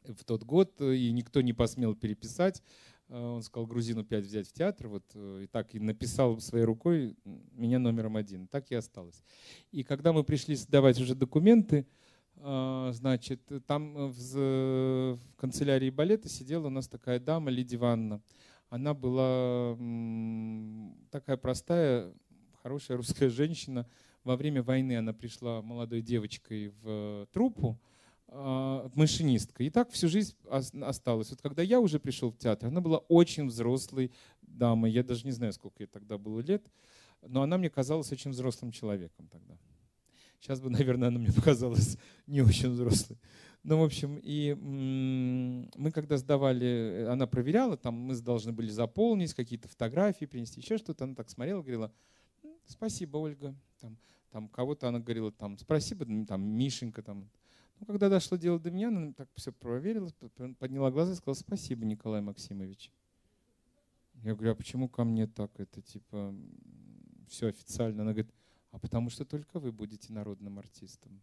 в 0.08 0.24
тот 0.24 0.44
год, 0.44 0.80
и 0.80 1.10
никто 1.12 1.40
не 1.40 1.52
посмел 1.52 1.94
переписать. 1.94 2.62
Э, 3.08 3.18
он 3.18 3.42
сказал 3.42 3.66
грузину 3.66 4.04
5 4.04 4.24
взять 4.24 4.48
в 4.48 4.52
театр, 4.52 4.88
вот 4.88 5.04
э, 5.14 5.42
и 5.44 5.46
так 5.46 5.74
и 5.74 5.80
написал 5.80 6.40
своей 6.40 6.64
рукой 6.64 7.16
меня 7.52 7.78
номером 7.78 8.16
один. 8.16 8.46
Так 8.46 8.70
и 8.70 8.74
осталось. 8.74 9.22
И 9.70 9.82
когда 9.82 10.12
мы 10.12 10.24
пришли 10.24 10.54
сдавать 10.54 11.00
уже 11.00 11.14
документы, 11.14 11.86
э, 12.36 12.90
значит, 12.92 13.40
там 13.66 14.12
в 14.12 15.18
канцелярии 15.36 15.90
балета 15.90 16.28
сидела 16.28 16.66
у 16.66 16.70
нас 16.70 16.88
такая 16.88 17.20
дама 17.20 17.50
Лидия 17.50 17.76
Ивановна 17.76 18.22
она 18.72 18.94
была 18.94 19.76
такая 21.10 21.36
простая, 21.36 22.10
хорошая 22.62 22.96
русская 22.96 23.28
женщина. 23.28 23.86
Во 24.24 24.34
время 24.34 24.62
войны 24.62 24.96
она 24.96 25.12
пришла 25.12 25.60
молодой 25.60 26.00
девочкой 26.00 26.72
в 26.80 27.28
труппу, 27.34 27.78
а, 28.34 28.90
машинисткой. 28.94 29.66
И 29.66 29.70
так 29.70 29.90
всю 29.90 30.08
жизнь 30.08 30.34
осталась. 30.48 31.30
Вот 31.30 31.42
когда 31.42 31.62
я 31.62 31.80
уже 31.80 32.00
пришел 32.00 32.30
в 32.30 32.38
театр, 32.38 32.68
она 32.68 32.80
была 32.80 32.98
очень 32.98 33.46
взрослой 33.46 34.10
дамой. 34.40 34.90
Я 34.90 35.02
даже 35.02 35.26
не 35.26 35.32
знаю, 35.32 35.52
сколько 35.52 35.82
ей 35.82 35.86
тогда 35.86 36.16
было 36.16 36.40
лет, 36.40 36.64
но 37.20 37.42
она 37.42 37.58
мне 37.58 37.68
казалась 37.68 38.10
очень 38.10 38.30
взрослым 38.30 38.72
человеком 38.72 39.28
тогда. 39.28 39.58
Сейчас 40.40 40.60
бы, 40.60 40.70
наверное, 40.78 41.08
она 41.08 41.18
мне 41.18 41.30
показалась 41.30 41.98
не 42.26 42.40
очень 42.40 42.70
взрослой. 42.70 43.18
Ну, 43.64 43.78
в 43.78 43.84
общем, 43.84 44.18
и 44.22 44.54
мы 44.54 45.92
когда 45.92 46.16
сдавали, 46.16 47.06
она 47.08 47.26
проверяла, 47.26 47.76
там 47.76 47.94
мы 47.94 48.18
должны 48.18 48.52
были 48.52 48.70
заполнить 48.70 49.34
какие-то 49.34 49.68
фотографии, 49.68 50.24
принести 50.24 50.60
еще 50.60 50.78
что-то. 50.78 51.04
Она 51.04 51.14
так 51.14 51.28
смотрела, 51.28 51.60
говорила, 51.60 51.92
спасибо, 52.64 53.18
Ольга. 53.18 53.54
Там, 53.78 53.98
там 54.30 54.48
кого-то 54.48 54.88
она 54.88 55.00
говорила, 55.00 55.30
там, 55.30 55.58
спасибо, 55.58 56.06
там, 56.26 56.42
Мишенька. 56.42 57.02
Там. 57.02 57.28
Ну, 57.82 57.86
когда 57.86 58.08
дошло 58.08 58.38
дело 58.38 58.60
до 58.60 58.70
меня, 58.70 58.88
она 58.88 59.12
так 59.12 59.28
все 59.34 59.50
проверила, 59.50 60.08
подняла 60.60 60.92
глаза 60.92 61.14
и 61.14 61.16
сказала, 61.16 61.34
спасибо, 61.34 61.84
Николай 61.84 62.20
Максимович. 62.20 62.92
Я 64.22 64.36
говорю, 64.36 64.52
а 64.52 64.54
почему 64.54 64.88
ко 64.88 65.02
мне 65.02 65.26
так 65.26 65.50
это, 65.58 65.82
типа, 65.82 66.32
все 67.26 67.48
официально? 67.48 68.02
Она 68.02 68.12
говорит, 68.12 68.32
а 68.70 68.78
потому 68.78 69.10
что 69.10 69.24
только 69.24 69.58
вы 69.58 69.72
будете 69.72 70.12
народным 70.12 70.60
артистом. 70.60 71.20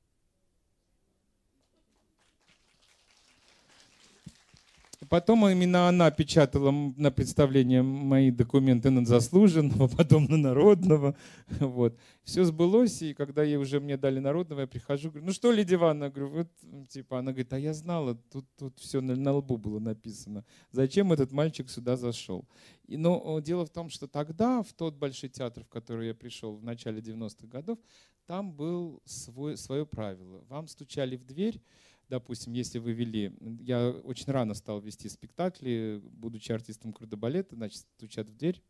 Потом 5.08 5.48
именно 5.48 5.88
она 5.88 6.12
печатала 6.12 6.72
на 6.72 7.10
представление 7.10 7.82
мои 7.82 8.32
документы 8.32 8.90
на 8.90 9.06
заслуженного, 9.06 9.88
потом 9.98 10.26
на 10.26 10.36
народного. 10.36 11.16
Вот. 11.60 11.98
Все 12.24 12.44
сбылось, 12.44 13.02
и 13.02 13.14
когда 13.14 13.44
ей 13.44 13.56
уже 13.56 13.80
мне 13.80 13.96
дали 13.96 14.20
народного, 14.20 14.62
я 14.62 14.68
прихожу, 14.68 15.10
говорю, 15.10 15.28
ну 15.28 15.32
что, 15.32 15.54
Лидия 15.54 15.76
Ивановна, 15.76 16.10
говорю, 16.10 16.30
вот, 16.30 16.88
типа, 16.90 17.20
она 17.20 17.32
говорит, 17.32 17.54
а 17.54 17.60
я 17.60 17.74
знала, 17.74 18.16
тут, 18.30 18.46
тут 18.58 18.78
все 18.78 19.00
на, 19.00 19.16
на 19.16 19.32
лбу 19.32 19.58
было 19.58 19.80
написано. 19.80 20.44
Зачем 20.72 21.14
этот 21.14 21.32
мальчик 21.32 21.70
сюда 21.70 21.96
зашел? 21.96 22.46
И, 22.86 22.98
но 22.98 23.40
дело 23.40 23.66
в 23.66 23.70
том, 23.70 23.90
что 23.90 24.06
тогда, 24.06 24.62
в 24.64 24.74
тот 24.74 24.96
большой 24.96 25.30
театр, 25.30 25.64
в 25.64 25.70
который 25.70 26.08
я 26.08 26.14
пришел 26.14 26.58
в 26.58 26.64
начале 26.64 27.00
90-х 27.00 27.48
годов, 27.48 27.80
там 28.26 28.52
был 28.52 29.02
свой, 29.06 29.58
свое 29.58 29.86
правило. 29.86 30.44
Вам 30.50 30.68
стучали 30.68 31.16
в 31.16 31.26
дверь, 31.26 31.62
допустим, 32.10 32.54
если 32.54 32.80
вы 32.80 32.94
вели, 32.94 33.32
я 33.62 33.90
очень 33.90 34.32
рано 34.32 34.54
стал 34.54 34.82
вести 34.82 35.08
спектакли, 35.08 36.02
будучи 36.04 36.52
артистом 36.52 36.92
кардебалета, 36.92 37.56
значит, 37.56 37.86
стучат 37.98 38.30
в 38.30 38.36
дверь, 38.36 38.62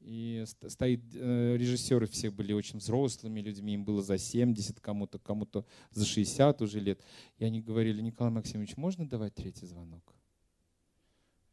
и 0.00 0.44
стоит 0.46 1.00
э, 1.14 1.56
режиссеры 1.56 2.06
все 2.06 2.30
были 2.30 2.52
очень 2.52 2.80
взрослыми 2.80 3.40
людьми, 3.40 3.74
им 3.74 3.84
было 3.84 4.02
за 4.02 4.18
70, 4.18 4.80
кому-то 4.80 5.20
кому-то 5.20 5.64
за 5.92 6.04
60 6.04 6.60
уже 6.62 6.80
лет. 6.80 7.00
И 7.38 7.44
они 7.44 7.60
говорили, 7.60 8.02
Николай 8.02 8.32
Максимович, 8.32 8.76
можно 8.76 9.08
давать 9.08 9.34
третий 9.34 9.66
звонок? 9.66 10.16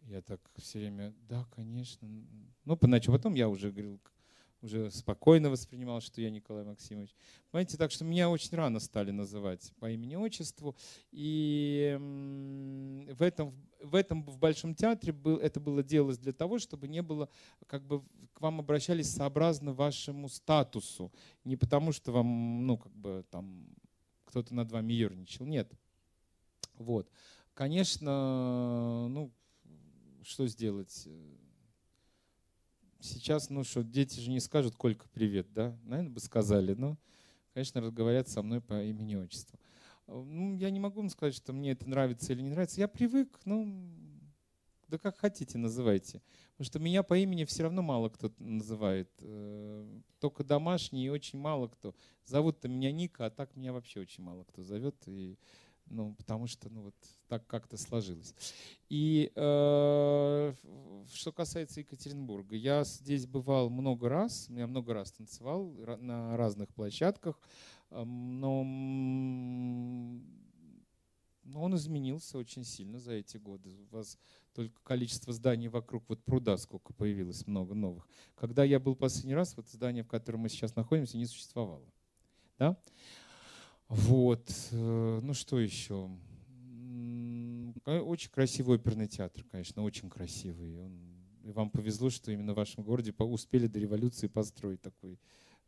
Я 0.02 0.24
так 0.24 0.41
все 0.56 0.80
время, 0.80 1.14
да, 1.28 1.46
конечно. 1.56 2.10
Ну, 2.66 2.76
поначалу, 2.76 3.18
потом 3.18 3.36
я 3.36 3.48
уже 3.48 3.70
говорил, 3.72 4.00
уже 4.61 4.91
спокойно 4.91 5.49
воспринимал, 5.49 6.02
что 6.02 6.22
я 6.22 6.30
Николай 6.30 6.64
Максимович. 6.64 7.15
Понимаете, 7.52 7.77
так 7.77 7.91
что 7.91 8.03
меня 8.03 8.30
очень 8.30 8.56
рано 8.57 8.80
стали 8.80 9.11
называть 9.11 9.72
по 9.80 9.90
имени-отчеству. 9.90 10.76
И 11.11 11.98
в 11.99 13.22
этом, 13.22 13.53
в 13.81 13.95
этом 13.95 14.23
в 14.23 14.38
Большом 14.38 14.76
театре 14.76 15.14
был, 15.14 15.38
это 15.38 15.60
было 15.60 15.84
делалось 15.84 16.18
для 16.18 16.34
того, 16.34 16.60
чтобы 16.60 16.88
не 16.88 17.02
было, 17.02 17.30
как 17.68 17.86
бы 17.86 18.03
к 18.34 18.41
вам 18.41 18.60
обращались 18.60 19.11
сообразно 19.11 19.73
вашему 19.73 20.30
статусу. 20.30 21.11
Не 21.44 21.56
потому, 21.56 21.91
что 21.91 22.11
вам, 22.11 22.68
ну, 22.68 22.77
как 22.77 22.94
бы 22.94 23.26
там 23.30 23.65
кто-то 24.26 24.53
над 24.53 24.72
вами 24.72 24.94
ерничал. 24.94 25.45
Нет. 25.45 25.72
Вот. 26.76 27.10
Конечно, 27.53 29.07
ну, 29.10 29.34
что 30.23 30.48
сделать? 30.48 31.07
Сейчас, 33.00 33.50
ну 33.50 33.64
что, 33.64 33.84
дети 33.84 34.20
же 34.20 34.30
не 34.30 34.40
скажут, 34.40 34.76
Колька, 34.76 35.08
привет, 35.14 35.52
да? 35.54 35.78
Наверное, 35.84 36.12
бы 36.12 36.20
сказали, 36.20 36.74
но, 36.74 36.98
конечно, 37.54 37.82
разговаривают 37.82 38.28
со 38.30 38.42
мной 38.42 38.62
по 38.62 38.84
имени-отчеству. 38.84 39.60
Ну, 40.08 40.56
я 40.56 40.70
не 40.70 40.80
могу 40.80 41.02
вам 41.02 41.10
сказать, 41.10 41.36
что 41.36 41.54
мне 41.54 41.72
это 41.72 41.88
нравится 41.88 42.34
или 42.34 42.42
не 42.42 42.50
нравится. 42.50 42.80
Я 42.80 42.88
привык, 42.88 43.40
ну, 43.46 43.90
да 44.88 44.98
как 44.98 45.18
хотите 45.18 45.58
называйте. 45.58 46.22
Потому 46.52 46.66
что 46.66 46.80
меня 46.80 47.04
по 47.04 47.18
имени 47.18 47.46
все 47.46 47.64
равно 47.64 47.82
мало 47.82 48.10
кто 48.10 48.34
называет. 48.40 49.10
Э, 49.22 49.88
только 50.20 50.44
домашние 50.44 51.06
и 51.06 51.10
очень 51.10 51.40
мало 51.40 51.68
кто. 51.68 51.96
Зовут-то 52.26 52.68
меня 52.68 52.92
Ника, 52.92 53.28
а 53.28 53.30
так 53.30 53.56
меня 53.56 53.72
вообще 53.72 54.00
очень 54.00 54.24
мало 54.24 54.44
кто 54.44 54.64
зовет. 54.64 54.96
И 55.06 55.38
ну, 55.90 56.14
потому 56.14 56.48
что 56.48 56.70
ну, 56.70 56.84
вот 56.84 56.95
так 57.28 57.45
как-то 57.48 57.78
сложилось. 57.78 58.34
И 58.90 59.32
э, 59.36 60.53
что 61.14 61.32
касается 61.32 61.82
Екатеринбурга, 61.82 62.56
я 62.56 62.84
здесь 62.84 63.26
бывал 63.26 63.70
много 63.70 64.10
раз, 64.10 64.48
я 64.49 64.68
много 64.68 64.94
раз 64.94 65.11
танцевал 65.11 65.72
на 65.99 66.38
разных 66.38 66.70
площадках, 66.70 67.40
но, 67.90 68.64
но 71.44 71.61
он 71.61 71.76
изменился 71.76 72.38
очень 72.38 72.64
сильно 72.64 72.99
за 72.99 73.14
эти 73.14 73.38
годы. 73.38 73.76
У 73.91 73.95
вас 73.95 74.18
только 74.53 74.80
количество 74.84 75.34
зданий 75.34 75.68
вокруг 75.68 76.03
вот 76.07 76.24
пруда 76.24 76.57
сколько 76.57 76.94
появилось, 76.94 77.48
много 77.48 77.74
новых. 77.74 78.07
Когда 78.36 78.64
я 78.64 78.80
был 78.80 78.95
последний 78.95 79.36
раз, 79.36 79.56
вот 79.57 79.68
здание, 79.70 80.03
в 80.03 80.07
котором 80.07 80.41
мы 80.41 80.49
сейчас 80.49 80.76
находимся, 80.76 81.18
не 81.18 81.26
существовало. 81.26 81.86
Да? 82.57 82.78
Вот. 83.90 84.48
Э, 84.72 85.20
ну 85.22 85.34
что 85.34 85.60
еще? 85.60 86.10
Очень 87.86 88.30
красивый 88.30 88.78
оперный 88.78 89.07
театр, 89.07 89.44
конечно, 89.52 89.84
очень 89.84 90.10
красивый. 90.10 90.78
И 91.44 91.52
вам 91.52 91.72
повезло, 91.72 92.11
что 92.11 92.32
именно 92.32 92.53
в 92.53 92.57
вашем 92.57 92.84
городе 92.84 93.14
успели 93.18 93.66
до 93.66 93.80
революции 93.80 94.28
построить 94.28 94.82
такой 94.82 95.20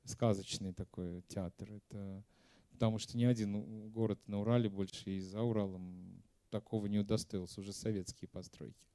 сказочный 0.03 0.72
такой 0.72 1.23
театр. 1.23 1.72
Это 1.72 2.23
потому 2.72 2.99
что 2.99 3.18
ни 3.18 3.26
один 3.26 3.89
город 3.89 4.19
на 4.27 4.41
Урале 4.41 4.69
больше 4.69 5.11
и 5.11 5.19
за 5.19 5.41
Уралом 5.41 6.23
такого 6.49 6.85
не 6.88 6.99
удостоился, 6.99 7.61
уже 7.61 7.73
советские 7.73 8.27
постройки. 8.27 8.88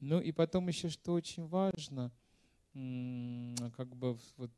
Ну 0.00 0.20
и 0.20 0.32
потом 0.32 0.68
еще, 0.68 0.90
что 0.90 1.12
очень 1.14 1.46
важно– 1.46 2.12
как 3.76 3.96
бы 3.96 4.18
вот 4.36 4.50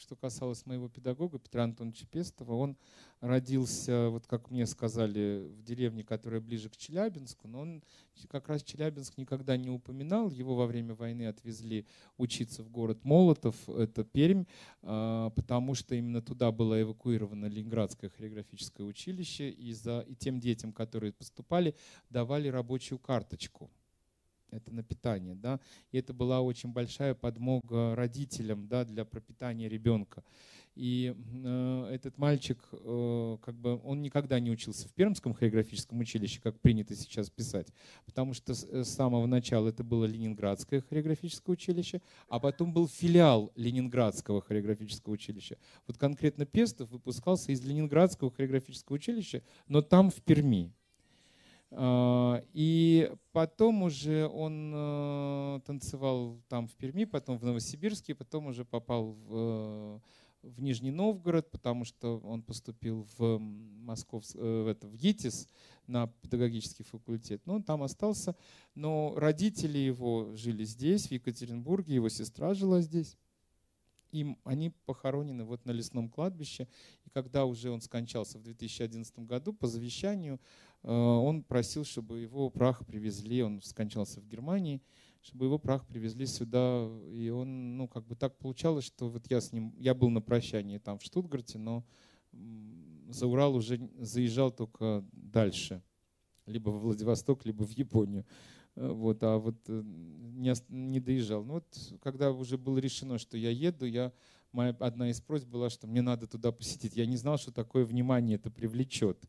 что 0.00 0.16
касалось 0.16 0.64
моего 0.64 0.88
педагога 0.88 1.38
Петра 1.38 1.64
Антоновича 1.64 2.06
Пестова, 2.06 2.54
он 2.54 2.78
родился, 3.20 4.08
вот 4.08 4.26
как 4.26 4.50
мне 4.50 4.66
сказали, 4.66 5.46
в 5.50 5.62
деревне, 5.62 6.02
которая 6.02 6.40
ближе 6.40 6.70
к 6.70 6.76
Челябинску, 6.76 7.46
но 7.46 7.60
он 7.60 7.82
как 8.28 8.48
раз 8.48 8.62
Челябинск 8.62 9.18
никогда 9.18 9.56
не 9.56 9.68
упоминал. 9.68 10.30
Его 10.30 10.54
во 10.54 10.66
время 10.66 10.94
войны 10.94 11.26
отвезли 11.26 11.86
учиться 12.16 12.62
в 12.62 12.70
город 12.70 13.04
Молотов, 13.04 13.68
это 13.68 14.02
Пермь, 14.02 14.44
а, 14.82 15.30
потому 15.30 15.74
что 15.74 15.94
именно 15.94 16.22
туда 16.22 16.50
было 16.52 16.80
эвакуировано 16.80 17.46
Ленинградское 17.46 18.08
хореографическое 18.08 18.86
училище, 18.86 19.50
и, 19.50 19.72
за, 19.72 20.00
и 20.00 20.14
тем 20.14 20.40
детям, 20.40 20.72
которые 20.72 21.12
поступали, 21.12 21.74
давали 22.08 22.48
рабочую 22.48 22.98
карточку 22.98 23.70
это 24.50 24.72
на 24.72 24.82
питание, 24.82 25.34
да, 25.34 25.60
и 25.92 25.98
это 25.98 26.12
была 26.12 26.40
очень 26.40 26.72
большая 26.72 27.14
подмога 27.14 27.94
родителям, 27.94 28.68
да, 28.68 28.84
для 28.84 29.04
пропитания 29.04 29.68
ребенка. 29.68 30.22
И 30.78 31.12
э, 31.44 31.88
этот 31.90 32.18
мальчик, 32.18 32.56
э, 32.70 33.38
как 33.42 33.56
бы, 33.56 33.80
он 33.82 34.00
никогда 34.00 34.38
не 34.38 34.48
учился 34.52 34.86
в 34.86 34.92
Пермском 34.92 35.34
хореографическом 35.34 35.98
училище, 35.98 36.40
как 36.40 36.60
принято 36.60 36.94
сейчас 36.94 37.30
писать, 37.30 37.72
потому 38.06 38.32
что 38.32 38.54
с, 38.54 38.62
с 38.62 38.88
самого 38.88 39.26
начала 39.26 39.70
это 39.70 39.82
было 39.82 40.04
Ленинградское 40.04 40.80
хореографическое 40.82 41.54
училище, 41.54 42.00
а 42.28 42.38
потом 42.38 42.72
был 42.72 42.86
филиал 42.86 43.50
Ленинградского 43.56 44.40
хореографического 44.40 45.14
училища. 45.14 45.58
Вот 45.88 45.98
конкретно 45.98 46.46
Пестов 46.46 46.90
выпускался 46.90 47.50
из 47.50 47.60
Ленинградского 47.64 48.30
хореографического 48.30 48.94
училища, 48.94 49.42
но 49.66 49.82
там 49.82 50.10
в 50.10 50.22
Перми. 50.22 50.72
А, 51.70 52.42
и 52.54 53.12
потом 53.32 53.82
уже 53.82 54.26
он 54.26 54.72
э, 54.74 55.60
танцевал 55.66 56.40
там 56.48 56.66
в 56.66 56.74
Перми, 56.76 57.04
потом 57.04 57.38
в 57.38 57.44
Новосибирске, 57.44 58.14
потом 58.14 58.46
уже 58.46 58.64
попал 58.64 59.12
в, 59.12 59.28
э, 59.30 60.00
в 60.42 60.62
Нижний 60.62 60.90
Новгород, 60.90 61.50
потому 61.50 61.84
что 61.84 62.18
он 62.20 62.42
поступил 62.42 63.06
в, 63.18 63.38
Московск, 63.38 64.36
э, 64.36 64.62
в, 64.62 64.66
это, 64.66 64.88
в 64.88 64.96
ГИТИС 64.96 65.46
на 65.86 66.06
педагогический 66.06 66.84
факультет. 66.84 67.42
Но 67.44 67.56
он 67.56 67.62
там 67.62 67.82
остался, 67.82 68.34
но 68.74 69.14
родители 69.16 69.78
его 69.78 70.34
жили 70.36 70.64
здесь, 70.64 71.08
в 71.08 71.12
Екатеринбурге, 71.12 71.94
его 71.94 72.08
сестра 72.08 72.54
жила 72.54 72.80
здесь. 72.80 73.18
И 74.10 74.36
они 74.44 74.70
похоронены 74.86 75.44
вот 75.44 75.66
на 75.66 75.70
лесном 75.70 76.08
кладбище. 76.08 76.66
И 77.04 77.10
когда 77.10 77.44
уже 77.44 77.70
он 77.70 77.82
скончался 77.82 78.38
в 78.38 78.42
2011 78.42 79.18
году, 79.20 79.52
по 79.52 79.66
завещанию 79.66 80.40
он 80.82 81.42
просил, 81.42 81.84
чтобы 81.84 82.20
его 82.20 82.50
прах 82.50 82.86
привезли, 82.86 83.42
он 83.42 83.60
скончался 83.62 84.20
в 84.20 84.28
Германии, 84.28 84.80
чтобы 85.20 85.46
его 85.46 85.58
прах 85.58 85.86
привезли 85.86 86.26
сюда. 86.26 86.88
И 87.10 87.28
он, 87.30 87.76
ну, 87.76 87.88
как 87.88 88.06
бы 88.06 88.14
так 88.14 88.38
получалось, 88.38 88.84
что 88.84 89.08
вот 89.08 89.30
я 89.30 89.40
с 89.40 89.52
ним, 89.52 89.74
я 89.78 89.94
был 89.94 90.10
на 90.10 90.20
прощании 90.20 90.78
там 90.78 90.98
в 90.98 91.02
Штутгарте, 91.02 91.58
но 91.58 91.84
за 93.08 93.26
Урал 93.26 93.56
уже 93.56 93.80
заезжал 93.98 94.50
только 94.50 95.04
дальше, 95.12 95.82
либо 96.46 96.70
в 96.70 96.80
Владивосток, 96.80 97.44
либо 97.44 97.64
в 97.64 97.70
Японию. 97.70 98.24
Э, 98.76 98.90
вот, 98.90 99.22
а 99.22 99.38
вот 99.38 99.56
э, 99.68 99.82
не, 99.84 100.52
не 100.68 101.00
доезжал. 101.00 101.44
Ну 101.44 101.54
вот, 101.54 101.98
когда 102.02 102.30
уже 102.30 102.58
было 102.58 102.78
решено, 102.78 103.18
что 103.18 103.36
я 103.36 103.50
еду, 103.50 103.86
я, 103.86 104.12
моя 104.52 104.70
одна 104.78 105.10
из 105.10 105.20
просьб 105.20 105.48
была, 105.48 105.70
что 105.70 105.86
мне 105.86 106.02
надо 106.02 106.26
туда 106.26 106.52
посетить. 106.52 106.96
Я 106.96 107.06
не 107.06 107.16
знал, 107.16 107.38
что 107.38 107.52
такое 107.52 107.84
внимание 107.84 108.36
это 108.36 108.50
привлечет 108.50 109.28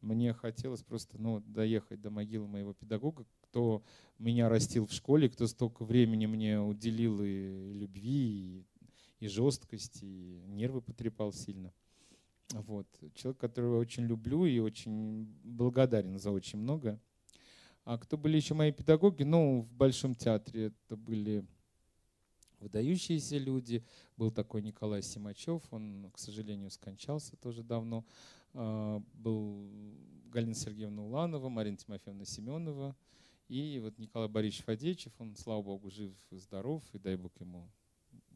мне 0.00 0.32
хотелось 0.32 0.82
просто 0.82 1.20
ну, 1.20 1.40
доехать 1.40 2.00
до 2.00 2.10
могилы 2.10 2.46
моего 2.46 2.72
педагога, 2.72 3.24
кто 3.42 3.82
меня 4.18 4.48
растил 4.48 4.86
в 4.86 4.92
школе, 4.92 5.28
кто 5.28 5.46
столько 5.46 5.84
времени 5.84 6.26
мне 6.26 6.60
уделил 6.60 7.22
и 7.22 7.72
любви, 7.72 8.64
и, 9.20 9.24
и 9.24 9.28
жесткости, 9.28 10.04
и 10.04 10.42
нервы 10.46 10.80
потрепал 10.80 11.32
сильно. 11.32 11.72
Вот. 12.52 12.86
Человек, 13.14 13.40
которого 13.40 13.74
я 13.74 13.80
очень 13.80 14.04
люблю 14.04 14.46
и 14.46 14.58
очень 14.58 15.26
благодарен 15.44 16.18
за 16.18 16.30
очень 16.30 16.58
много. 16.58 17.00
А 17.84 17.98
кто 17.98 18.16
были 18.16 18.36
еще 18.36 18.54
мои 18.54 18.72
педагоги? 18.72 19.22
Ну, 19.22 19.62
в 19.62 19.72
Большом 19.72 20.14
театре 20.14 20.66
это 20.66 20.96
были 20.96 21.44
выдающиеся 22.60 23.38
люди. 23.38 23.84
Был 24.16 24.30
такой 24.30 24.62
Николай 24.62 25.02
Симачев, 25.02 25.62
он, 25.70 26.10
к 26.12 26.18
сожалению, 26.18 26.70
скончался 26.70 27.36
тоже 27.36 27.62
давно. 27.62 28.04
А, 28.60 29.00
был 29.14 29.70
Галина 30.32 30.54
Сергеевна 30.54 31.00
Уланова, 31.00 31.48
Марина 31.48 31.76
Тимофеевна 31.76 32.24
Семенова 32.24 32.96
и 33.46 33.78
вот 33.80 33.96
Николай 33.98 34.28
Борисович 34.28 34.64
Фадеичев, 34.64 35.12
он, 35.20 35.36
слава 35.36 35.62
богу, 35.62 35.90
жив 35.90 36.12
здоров, 36.32 36.82
и 36.92 36.98
дай 36.98 37.14
бог 37.14 37.30
ему 37.40 37.70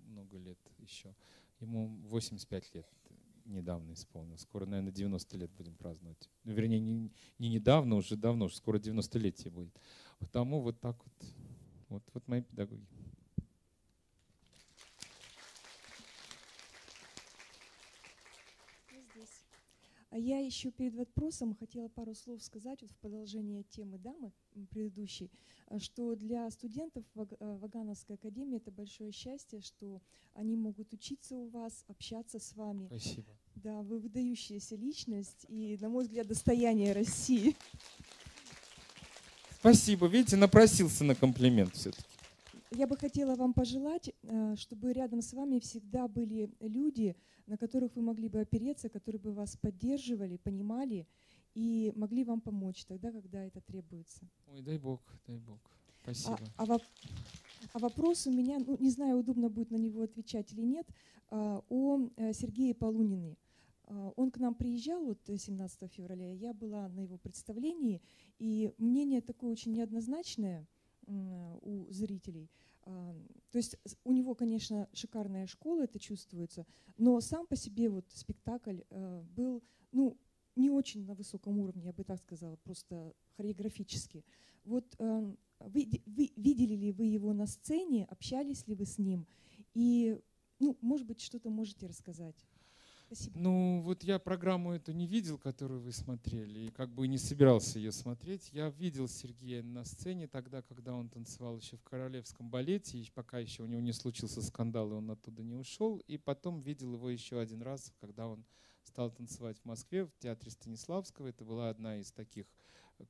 много 0.06 0.38
лет 0.38 0.60
еще. 0.78 1.12
Ему 1.58 1.88
85 2.04 2.74
лет 2.76 2.86
недавно 3.46 3.94
исполнилось. 3.94 4.42
Скоро, 4.42 4.64
наверное, 4.64 4.92
90 4.92 5.36
лет 5.36 5.50
будем 5.50 5.74
праздновать. 5.74 6.30
Ну, 6.44 6.52
вернее, 6.52 6.78
не, 6.78 7.10
не 7.40 7.48
недавно, 7.48 7.96
уже 7.96 8.16
давно, 8.16 8.44
уже 8.44 8.54
скоро 8.54 8.78
90-летие 8.78 9.50
будет. 9.50 9.76
Потому 10.20 10.60
вот 10.60 10.78
так 10.80 10.96
вот. 11.04 11.34
Вот, 11.88 12.04
вот 12.14 12.28
мои 12.28 12.42
педагоги. 12.42 12.86
А 18.88 20.01
я 20.18 20.38
еще 20.38 20.70
перед 20.70 20.94
вопросом 20.94 21.54
хотела 21.54 21.88
пару 21.88 22.14
слов 22.14 22.42
сказать 22.42 22.82
вот 22.82 22.90
в 22.90 22.96
продолжение 22.96 23.62
темы 23.62 23.98
дамы 23.98 24.32
предыдущей, 24.70 25.30
а, 25.68 25.78
что 25.78 26.14
для 26.14 26.50
студентов 26.50 27.04
а, 27.14 27.26
Вагановской 27.56 28.16
академии 28.16 28.58
это 28.58 28.70
большое 28.70 29.12
счастье, 29.12 29.60
что 29.60 30.02
они 30.34 30.56
могут 30.56 30.92
учиться 30.92 31.36
у 31.36 31.48
вас, 31.48 31.84
общаться 31.88 32.38
с 32.38 32.54
вами. 32.54 32.86
Спасибо. 32.86 33.26
Да, 33.54 33.82
вы 33.82 33.98
выдающаяся 33.98 34.76
личность 34.76 35.46
и, 35.48 35.78
на 35.80 35.88
мой 35.88 36.04
взгляд, 36.04 36.26
достояние 36.26 36.92
России. 36.92 37.56
Спасибо. 39.60 40.08
Видите, 40.08 40.36
напросился 40.36 41.04
на 41.04 41.14
комплимент 41.14 41.74
все-таки. 41.74 42.11
Я 42.74 42.86
бы 42.86 42.96
хотела 42.96 43.34
вам 43.36 43.52
пожелать, 43.52 44.10
э, 44.22 44.56
чтобы 44.56 44.92
рядом 44.92 45.20
с 45.20 45.34
вами 45.34 45.58
всегда 45.58 46.08
были 46.08 46.50
люди, 46.60 47.14
на 47.46 47.58
которых 47.58 47.94
вы 47.96 48.02
могли 48.02 48.28
бы 48.28 48.40
опереться, 48.40 48.88
которые 48.88 49.20
бы 49.20 49.32
вас 49.32 49.56
поддерживали, 49.56 50.38
понимали 50.38 51.06
и 51.54 51.92
могли 51.94 52.24
вам 52.24 52.40
помочь 52.40 52.84
тогда, 52.86 53.12
когда 53.12 53.44
это 53.44 53.60
требуется. 53.60 54.26
Ой, 54.46 54.62
дай 54.62 54.78
Бог, 54.78 55.00
дай 55.26 55.38
Бог. 55.38 55.58
Спасибо. 56.02 56.38
А, 56.56 56.62
а, 56.62 56.66
воп, 56.66 56.82
а 57.74 57.78
вопрос 57.78 58.26
у 58.26 58.32
меня, 58.32 58.58
ну, 58.58 58.78
не 58.80 58.90
знаю, 58.90 59.18
удобно 59.18 59.50
будет 59.50 59.70
на 59.70 59.76
него 59.76 60.02
отвечать 60.02 60.52
или 60.52 60.62
нет, 60.62 60.86
а, 61.30 61.62
о 61.68 62.08
э, 62.16 62.32
Сергее 62.32 62.74
Полунине. 62.74 63.36
А, 63.84 64.12
он 64.16 64.30
к 64.30 64.38
нам 64.38 64.54
приезжал 64.54 65.04
вот 65.04 65.18
17 65.26 65.92
февраля, 65.92 66.32
я 66.32 66.54
была 66.54 66.88
на 66.88 67.00
его 67.00 67.18
представлении, 67.18 68.00
и 68.38 68.72
мнение 68.78 69.20
такое 69.20 69.50
очень 69.52 69.72
неоднозначное 69.72 70.66
у 71.06 71.88
зрителей– 71.90 72.48
то 72.84 73.58
есть 73.58 73.76
у 74.04 74.12
него, 74.12 74.34
конечно, 74.34 74.88
шикарная 74.92 75.46
школа, 75.46 75.82
это 75.82 75.98
чувствуется, 75.98 76.66
но 76.98 77.20
сам 77.20 77.46
по 77.46 77.56
себе 77.56 77.88
вот 77.88 78.06
спектакль 78.10 78.80
э, 78.90 79.22
был, 79.36 79.62
ну, 79.92 80.18
не 80.56 80.70
очень 80.70 81.04
на 81.04 81.14
высоком 81.14 81.58
уровне, 81.58 81.84
я 81.84 81.92
бы 81.92 82.04
так 82.04 82.20
сказала, 82.20 82.56
просто 82.56 83.14
хореографически. 83.36 84.24
Вот 84.64 84.96
вы, 84.98 85.88
вы, 86.06 86.32
видели 86.36 86.74
ли 86.74 86.92
вы 86.92 87.06
его 87.06 87.32
на 87.32 87.46
сцене, 87.46 88.04
общались 88.06 88.66
ли 88.66 88.74
вы 88.74 88.84
с 88.84 88.98
ним? 88.98 89.26
И, 89.74 90.20
ну, 90.58 90.76
может 90.80 91.06
быть, 91.06 91.20
что-то 91.20 91.50
можете 91.50 91.86
рассказать? 91.86 92.36
Спасибо. 93.14 93.38
Ну, 93.38 93.82
вот 93.82 94.04
я 94.04 94.18
программу 94.18 94.72
эту 94.72 94.92
не 94.92 95.06
видел, 95.06 95.36
которую 95.36 95.82
вы 95.82 95.92
смотрели, 95.92 96.60
и 96.60 96.70
как 96.70 96.94
бы 96.94 97.06
не 97.06 97.18
собирался 97.18 97.78
ее 97.78 97.92
смотреть. 97.92 98.48
Я 98.52 98.70
видел 98.70 99.06
Сергея 99.06 99.62
на 99.62 99.84
сцене 99.84 100.26
тогда, 100.26 100.62
когда 100.62 100.94
он 100.94 101.10
танцевал 101.10 101.58
еще 101.58 101.76
в 101.76 101.82
королевском 101.82 102.48
балете, 102.48 102.96
и 102.96 103.10
пока 103.14 103.38
еще 103.38 103.64
у 103.64 103.66
него 103.66 103.82
не 103.82 103.92
случился 103.92 104.40
скандал, 104.40 104.92
и 104.92 104.94
он 104.94 105.10
оттуда 105.10 105.42
не 105.42 105.54
ушел. 105.54 105.98
И 106.06 106.16
потом 106.16 106.62
видел 106.62 106.94
его 106.94 107.10
еще 107.10 107.38
один 107.38 107.60
раз, 107.60 107.92
когда 108.00 108.26
он 108.26 108.46
стал 108.82 109.10
танцевать 109.10 109.58
в 109.58 109.66
Москве, 109.66 110.06
в 110.06 110.16
театре 110.16 110.50
Станиславского. 110.50 111.26
Это 111.26 111.44
была 111.44 111.68
одна 111.68 111.98
из 111.98 112.10
таких 112.12 112.46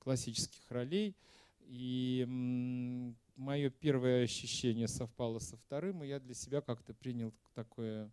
классических 0.01 0.69
ролей. 0.69 1.17
И 1.61 2.25
мое 3.37 3.71
первое 3.71 4.25
ощущение 4.25 4.89
совпало 4.89 5.39
со 5.39 5.57
вторым, 5.57 6.03
и 6.03 6.09
я 6.09 6.19
для 6.19 6.35
себя 6.35 6.61
как-то 6.61 6.93
принял 6.93 7.33
такое 7.55 8.11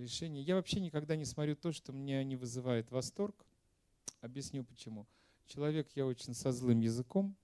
решение. 0.00 0.42
Я 0.42 0.54
вообще 0.54 0.80
никогда 0.80 1.16
не 1.16 1.24
смотрю 1.24 1.56
то, 1.56 1.72
что 1.72 1.92
меня 1.92 2.22
не 2.24 2.36
вызывает 2.36 2.90
восторг. 2.90 3.46
Объясню 4.20 4.64
почему. 4.64 5.06
Человек 5.46 5.88
я 5.94 6.06
очень 6.06 6.34
со 6.34 6.52
злым 6.52 6.80
языком. 6.80 7.36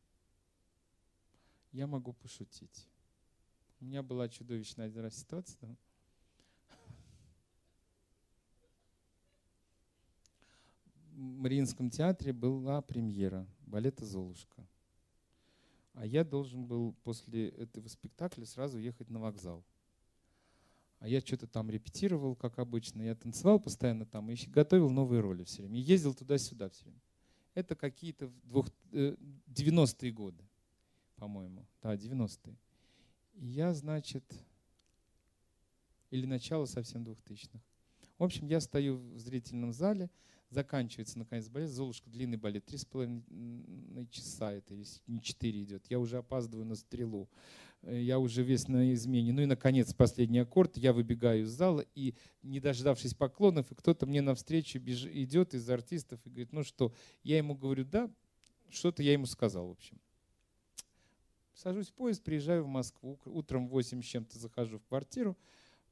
Я 1.73 1.87
могу 1.87 2.13
пошутить. 2.13 2.89
У 3.81 3.85
меня 3.85 4.03
была 4.03 4.29
чудовищная 4.29 4.87
один 4.87 5.03
раз 5.03 5.17
ситуация. 5.17 5.77
В 11.13 11.19
Мариинском 11.19 11.91
театре 11.91 12.33
была 12.33 12.83
премьера 12.83 13.47
балета 13.67 14.05
«Золушка». 14.05 14.67
А 15.93 16.05
я 16.05 16.25
должен 16.25 16.65
был 16.65 16.93
после 17.05 17.51
этого 17.51 17.87
спектакля 17.87 18.45
сразу 18.47 18.79
ехать 18.79 19.11
на 19.11 19.21
вокзал 19.21 19.65
а 20.99 21.09
я 21.09 21.21
что-то 21.21 21.47
там 21.47 21.71
репетировал, 21.71 22.35
как 22.35 22.59
обычно. 22.59 23.03
Я 23.03 23.15
танцевал 23.15 23.61
постоянно 23.61 24.07
там 24.07 24.31
и 24.31 24.37
готовил 24.47 24.91
новые 24.91 25.21
роли 25.21 25.45
все 25.45 25.63
время. 25.63 25.79
Ездил 25.81 26.15
туда-сюда 26.15 26.71
все 26.71 26.85
время. 26.85 27.01
Это 27.55 27.77
какие-то 27.77 28.33
90-е 28.93 30.11
э, 30.11 30.13
годы, 30.13 30.45
по-моему. 31.17 31.67
Да, 31.83 31.95
90-е. 31.95 32.57
И 33.35 33.47
я, 33.47 33.75
значит, 33.75 34.25
или 36.11 36.27
начало 36.27 36.67
совсем 36.67 37.05
2000-х. 37.05 37.61
В 38.19 38.25
общем, 38.25 38.47
я 38.47 38.61
стою 38.61 38.97
в 38.97 39.19
зрительном 39.19 39.73
зале, 39.73 40.11
заканчивается 40.51 41.19
наконец 41.19 41.49
балет. 41.49 41.71
Золушка 41.71 42.09
длинный 42.11 42.37
балет, 42.37 42.65
три 42.65 42.79
с 42.79 42.85
половиной 42.85 44.07
часа 44.11 44.53
это, 44.53 44.75
или 44.75 44.85
не 45.07 45.21
четыре 45.21 45.63
идет. 45.65 45.85
Я 45.91 45.99
уже 45.99 46.19
опаздываю 46.19 46.67
на 46.67 46.77
стрелу. 46.77 47.29
Э, 47.85 48.01
я 48.01 48.19
уже 48.19 48.43
весь 48.43 48.69
на 48.69 48.93
измене. 48.93 49.33
Ну 49.33 49.43
и, 49.43 49.47
наконец, 49.47 49.93
последний 49.93 50.39
аккорд. 50.39 50.77
Я 50.77 50.93
выбегаю 50.93 51.43
из 51.43 51.51
зала, 51.51 51.85
и, 51.95 52.15
не 52.43 52.61
дождавшись 52.61 53.15
поклонов, 53.15 53.71
и 53.71 53.75
кто-то 53.75 54.07
мне 54.07 54.23
навстречу 54.23 54.79
беж... 54.79 55.05
идет 55.07 55.55
из 55.55 55.69
артистов 55.69 56.21
и 56.25 56.31
говорит, 56.31 56.53
ну 56.53 56.63
что? 56.63 56.93
Я 57.23 57.39
ему 57.39 57.55
говорю, 57.55 57.85
да, 57.85 58.11
что-то 58.71 59.03
я 59.03 59.13
ему 59.13 59.27
сказал, 59.27 59.69
в 59.69 59.73
общем. 59.73 60.01
Сажусь 61.55 61.89
в 61.89 61.93
поезд, 61.93 62.23
приезжаю 62.23 62.65
в 62.65 62.69
Москву. 62.69 63.19
Утром 63.27 63.69
в 63.69 63.71
8 63.71 64.03
с 64.03 64.07
чем-то 64.07 64.39
захожу 64.39 64.79
в 64.79 64.85
квартиру. 64.87 65.37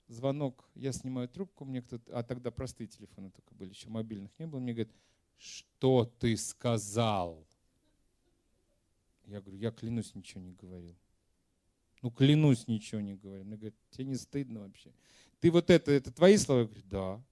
Звонок, 0.09 0.69
я 0.75 0.93
снимаю 0.93 1.29
трубку, 1.29 1.65
мне 1.65 1.81
кто-то, 1.81 2.19
а 2.19 2.23
тогда 2.23 2.51
простые 2.51 2.89
телефоны 2.89 3.31
только 3.31 3.55
были, 3.55 3.71
еще 3.71 3.89
мобильных 3.89 4.37
не 4.39 4.47
было. 4.47 4.59
Мне 4.59 4.73
говорят, 4.73 4.93
что 5.39 6.05
ты 6.05 6.37
сказал? 6.37 7.47
Я 9.25 9.41
говорю, 9.41 9.59
я 9.59 9.71
клянусь, 9.71 10.15
ничего 10.15 10.43
не 10.43 10.53
говорил. 10.53 10.97
Ну, 12.03 12.11
клянусь, 12.11 12.67
ничего 12.67 13.01
не 13.01 13.15
говорю. 13.15 13.45
Мне 13.45 13.57
говорят, 13.57 13.75
тебе 13.91 14.07
не 14.07 14.17
стыдно 14.17 14.61
вообще? 14.61 14.91
Ты 15.41 15.51
вот 15.51 15.71
это, 15.71 15.93
это 15.93 16.13
твои 16.13 16.37
слова? 16.37 16.61
Я 16.61 16.67
говорю, 16.67 16.83
да. 16.91 17.23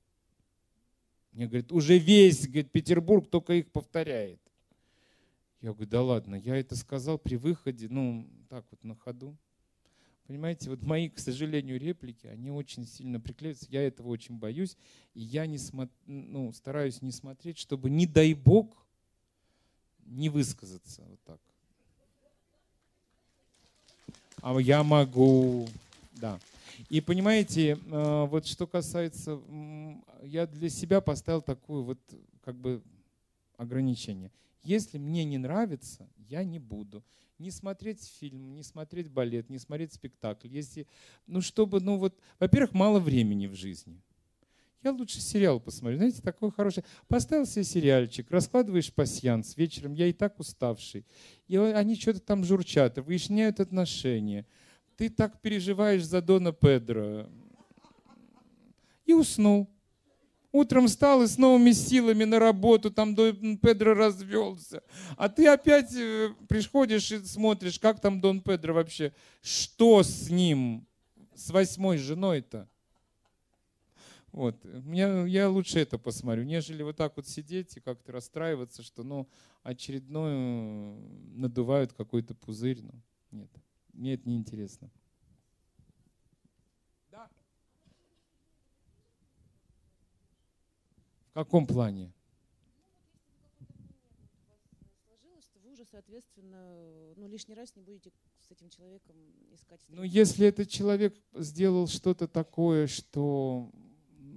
Мне 1.33 1.47
говорят, 1.47 1.73
уже 1.73 1.99
весь 1.99 2.47
говорит, 2.47 2.71
Петербург 2.71 3.29
только 3.29 3.55
их 3.55 3.71
повторяет. 3.71 4.41
Я 5.61 5.73
говорю, 5.73 5.91
да 5.91 6.03
ладно, 6.03 6.35
я 6.37 6.57
это 6.57 6.75
сказал 6.77 7.19
при 7.19 7.37
выходе, 7.37 7.89
ну, 7.89 8.27
так 8.49 8.65
вот 8.71 8.83
на 8.85 8.95
ходу. 8.95 9.37
Понимаете, 10.27 10.71
вот 10.71 10.83
мои, 10.83 11.09
к 11.09 11.19
сожалению, 11.19 11.79
реплики, 11.79 12.29
они 12.29 12.53
очень 12.53 12.87
сильно 12.87 13.19
приклеиваются. 13.21 13.67
Я 13.69 13.83
этого 13.83 14.09
очень 14.09 14.37
боюсь. 14.39 14.77
И 15.13 15.21
я 15.21 15.45
не 15.47 15.59
смо... 15.59 15.89
ну, 16.07 16.53
стараюсь 16.53 17.03
не 17.03 17.11
смотреть, 17.11 17.59
чтобы, 17.59 17.91
не 17.91 18.07
дай 18.07 18.35
бог, 18.35 18.87
не 20.07 20.29
высказаться 20.29 21.03
вот 21.03 21.21
так. 21.25 21.41
А 24.43 24.59
я 24.59 24.83
могу, 24.83 25.69
да. 26.13 26.39
И 26.89 27.01
понимаете, 27.01 27.73
э, 27.73 28.27
вот 28.27 28.47
что 28.47 28.67
касается, 28.67 29.41
я 30.23 30.47
для 30.47 30.71
себя 30.71 31.01
поставил 31.01 31.43
такую 31.43 31.83
вот 31.83 31.99
как 32.43 32.57
бы 32.57 32.83
ограничение. 33.57 34.31
Если 34.63 34.99
мне 34.99 35.25
не 35.25 35.39
нравится, 35.39 36.09
я 36.17 36.43
не 36.45 36.59
буду. 36.59 37.03
Не 37.39 37.51
смотреть 37.51 38.05
фильм, 38.21 38.55
не 38.55 38.63
смотреть 38.63 39.11
балет, 39.11 39.49
не 39.49 39.59
смотреть 39.59 39.93
спектакль. 39.93 40.49
Если, 40.49 40.87
ну, 41.27 41.41
чтобы, 41.41 41.81
ну 41.81 41.97
вот, 41.97 42.15
во-первых, 42.39 42.75
мало 42.75 42.99
времени 42.99 43.47
в 43.47 43.55
жизни. 43.55 44.01
Я 44.83 44.93
лучше 44.93 45.21
сериал 45.21 45.61
посмотрю. 45.61 45.99
Знаете, 45.99 46.23
такой 46.23 46.51
хороший. 46.51 46.85
Поставил 47.07 47.45
себе 47.45 47.65
сериальчик, 47.65 48.31
раскладываешь 48.31 48.93
пасьянс 48.93 49.57
вечером, 49.57 49.93
я 49.93 50.07
и 50.07 50.13
так 50.13 50.39
уставший. 50.41 51.05
И 51.49 51.57
они 51.57 51.97
что-то 51.97 52.21
там 52.21 52.45
журчат, 52.45 52.97
выясняют 52.99 53.61
отношения. 53.61 54.47
Ты 54.97 55.11
так 55.11 55.41
переживаешь 55.43 56.05
за 56.05 56.23
Дона 56.23 56.53
Педро. 56.53 57.29
И 59.05 59.13
уснул. 59.13 59.69
Утром 60.53 60.89
встал 60.89 61.23
и 61.23 61.27
с 61.29 61.37
новыми 61.37 61.73
силами 61.73 62.25
на 62.25 62.39
работу, 62.39 62.91
там 62.91 63.15
Дон 63.15 63.59
Педро 63.59 63.95
развелся. 63.95 64.83
А 65.17 65.29
ты 65.29 65.47
опять 65.47 65.95
э, 65.95 66.31
приходишь 66.49 67.13
и 67.13 67.19
смотришь, 67.25 67.79
как 67.79 68.01
там 68.01 68.21
Дон 68.21 68.41
Педро 68.41 68.75
вообще, 68.75 69.13
что 69.43 70.03
с 70.03 70.29
ним, 70.29 70.89
с 71.35 71.51
восьмой 71.51 71.99
женой-то. 71.99 72.69
Вот. 74.33 74.65
Мне, 74.65 75.27
я 75.29 75.51
лучше 75.51 75.81
это 75.81 75.99
посмотрю, 75.99 76.45
нежели 76.45 76.83
вот 76.83 76.97
так 76.97 77.17
вот 77.17 77.27
сидеть 77.27 77.77
и 77.77 77.81
как-то 77.81 78.13
расстраиваться, 78.13 78.83
что 78.83 79.03
ну, 79.03 79.29
очередной 79.63 80.95
надувают 81.35 81.93
какой-то 81.93 82.35
пузырь. 82.35 82.83
Ну, 82.83 82.93
нет, 83.33 83.51
мне 83.93 84.15
это 84.15 84.29
не 84.29 84.37
интересно. 84.37 84.91
В 91.31 91.33
каком 91.33 91.67
плане? 91.67 92.13
вы 95.63 95.73
уже, 95.73 95.85
соответственно, 95.85 97.15
ну, 97.17 97.29
лишний 97.29 97.55
раз 97.55 97.77
не 97.77 97.83
будете 97.83 98.11
с 98.41 98.51
этим 98.51 98.69
человеком 98.69 99.15
искать. 99.53 99.81
Ну, 99.89 100.03
если 100.03 100.47
этот 100.47 100.69
человек 100.69 101.17
сделал 101.35 101.87
что-то 101.87 102.27
такое, 102.27 102.89
что 102.89 103.71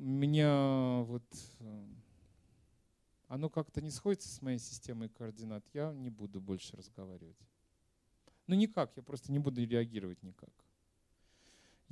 меня 0.05 1.01
вот 1.03 1.23
э, 1.59 1.85
оно 3.27 3.49
как-то 3.49 3.81
не 3.81 3.91
сходится 3.91 4.29
с 4.29 4.41
моей 4.41 4.59
системой 4.59 5.09
координат, 5.09 5.63
я 5.73 5.93
не 5.93 6.09
буду 6.09 6.41
больше 6.41 6.75
разговаривать. 6.77 7.37
Ну 8.47 8.55
никак, 8.55 8.95
я 8.97 9.03
просто 9.03 9.31
не 9.31 9.39
буду 9.39 9.65
реагировать 9.65 10.21
никак 10.23 10.51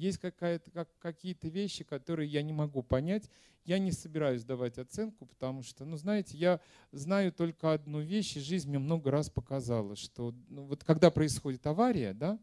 есть 0.02 0.20
как, 0.20 0.90
какие-то 1.00 1.48
вещи, 1.48 1.84
которые 1.84 2.28
я 2.28 2.42
не 2.42 2.54
могу 2.54 2.82
понять. 2.82 3.30
Я 3.64 3.78
не 3.78 3.92
собираюсь 3.92 4.44
давать 4.44 4.80
оценку, 4.80 5.28
потому 5.28 5.62
что, 5.62 5.86
ну, 5.86 5.96
знаете, 5.96 6.36
я 6.36 6.60
знаю 6.92 7.32
только 7.32 7.74
одну 7.74 8.02
вещь, 8.02 8.36
и 8.36 8.40
жизнь 8.40 8.68
мне 8.68 8.80
много 8.80 9.12
раз 9.12 9.30
показала, 9.30 9.96
что 9.96 10.34
ну, 10.50 10.64
вот 10.64 10.84
когда 10.84 11.12
происходит 11.12 11.68
авария, 11.68 12.14
да, 12.14 12.40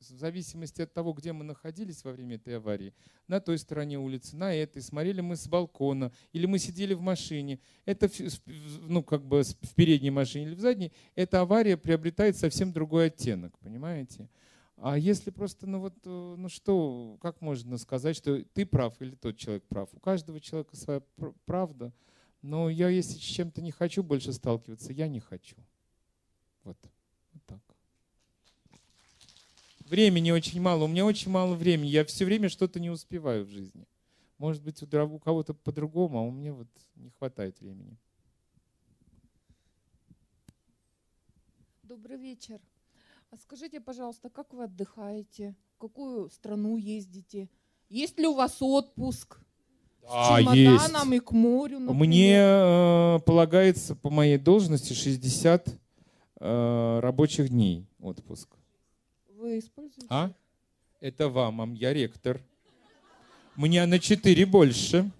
в 0.00 0.18
зависимости 0.18 0.82
от 0.82 0.92
того, 0.92 1.12
где 1.12 1.32
мы 1.32 1.44
находились 1.44 2.02
во 2.04 2.12
время 2.12 2.36
этой 2.36 2.56
аварии, 2.56 2.94
на 3.28 3.40
той 3.40 3.58
стороне 3.58 3.98
улицы, 3.98 4.36
на 4.36 4.54
этой, 4.54 4.80
смотрели 4.82 5.20
мы 5.20 5.36
с 5.36 5.46
балкона, 5.46 6.12
или 6.32 6.46
мы 6.46 6.58
сидели 6.58 6.94
в 6.94 7.00
машине, 7.00 7.60
это, 7.84 8.08
ну, 8.80 9.02
как 9.02 9.24
бы 9.24 9.42
в 9.42 9.74
передней 9.74 10.10
машине 10.10 10.46
или 10.46 10.54
в 10.54 10.60
задней, 10.60 10.92
эта 11.14 11.40
авария 11.40 11.76
приобретает 11.76 12.36
совсем 12.36 12.72
другой 12.72 13.06
оттенок, 13.06 13.58
понимаете? 13.58 14.28
А 14.82 14.96
если 14.96 15.30
просто, 15.30 15.66
ну 15.66 15.80
вот, 15.80 15.94
э, 16.04 16.34
ну 16.38 16.48
что, 16.48 17.18
как 17.20 17.42
можно 17.42 17.76
сказать, 17.76 18.16
что 18.16 18.42
ты 18.42 18.64
прав 18.64 18.94
или 19.02 19.14
тот 19.14 19.36
человек 19.36 19.64
прав? 19.64 19.90
У 19.92 20.00
каждого 20.00 20.40
человека 20.40 20.74
своя 20.74 21.02
правда. 21.44 21.92
Но 22.40 22.70
я, 22.70 22.88
если 22.88 23.18
с 23.18 23.20
чем-то 23.20 23.60
не 23.60 23.72
хочу 23.72 24.02
больше 24.02 24.32
сталкиваться, 24.32 24.94
я 24.94 25.08
не 25.08 25.20
хочу. 25.20 25.56
Вот. 26.64 26.78
Времени 29.90 30.30
очень 30.30 30.60
мало, 30.60 30.84
у 30.84 30.86
меня 30.86 31.04
очень 31.04 31.32
мало 31.32 31.56
времени. 31.56 31.88
Я 31.88 32.04
все 32.04 32.24
время 32.24 32.48
что-то 32.48 32.78
не 32.78 32.90
успеваю 32.90 33.44
в 33.44 33.48
жизни. 33.48 33.88
Может 34.38 34.62
быть, 34.62 34.80
у 34.80 35.18
кого-то 35.18 35.52
по-другому, 35.52 36.18
а 36.18 36.22
у 36.22 36.30
меня 36.30 36.52
вот 36.52 36.68
не 36.94 37.10
хватает 37.10 37.60
времени. 37.60 37.98
Добрый 41.82 42.18
вечер. 42.18 42.60
А 43.32 43.36
скажите, 43.36 43.80
пожалуйста, 43.80 44.30
как 44.30 44.54
вы 44.54 44.62
отдыхаете? 44.62 45.56
В 45.74 45.78
какую 45.78 46.30
страну 46.30 46.76
ездите? 46.76 47.48
Есть 47.88 48.16
ли 48.16 48.28
у 48.28 48.34
вас 48.34 48.58
отпуск? 48.60 49.40
Да, 50.02 50.36
с 50.36 50.38
чемоданом 50.38 51.10
есть. 51.10 51.22
и 51.22 51.26
к 51.26 51.32
морю, 51.32 51.80
например? 51.80 52.06
Мне 52.06 52.36
э, 52.36 53.18
полагается 53.26 53.96
по 53.96 54.08
моей 54.08 54.38
должности 54.38 54.92
60 54.92 55.68
э, 56.38 57.00
рабочих 57.00 57.48
дней 57.48 57.88
отпуск. 57.98 58.59
Используете? 59.58 60.06
А? 60.08 60.32
Это 61.00 61.28
вам, 61.28 61.74
я 61.74 61.92
ректор. 61.92 62.40
Мне 63.56 63.84
на 63.86 63.98
4 63.98 64.46
больше. 64.46 65.10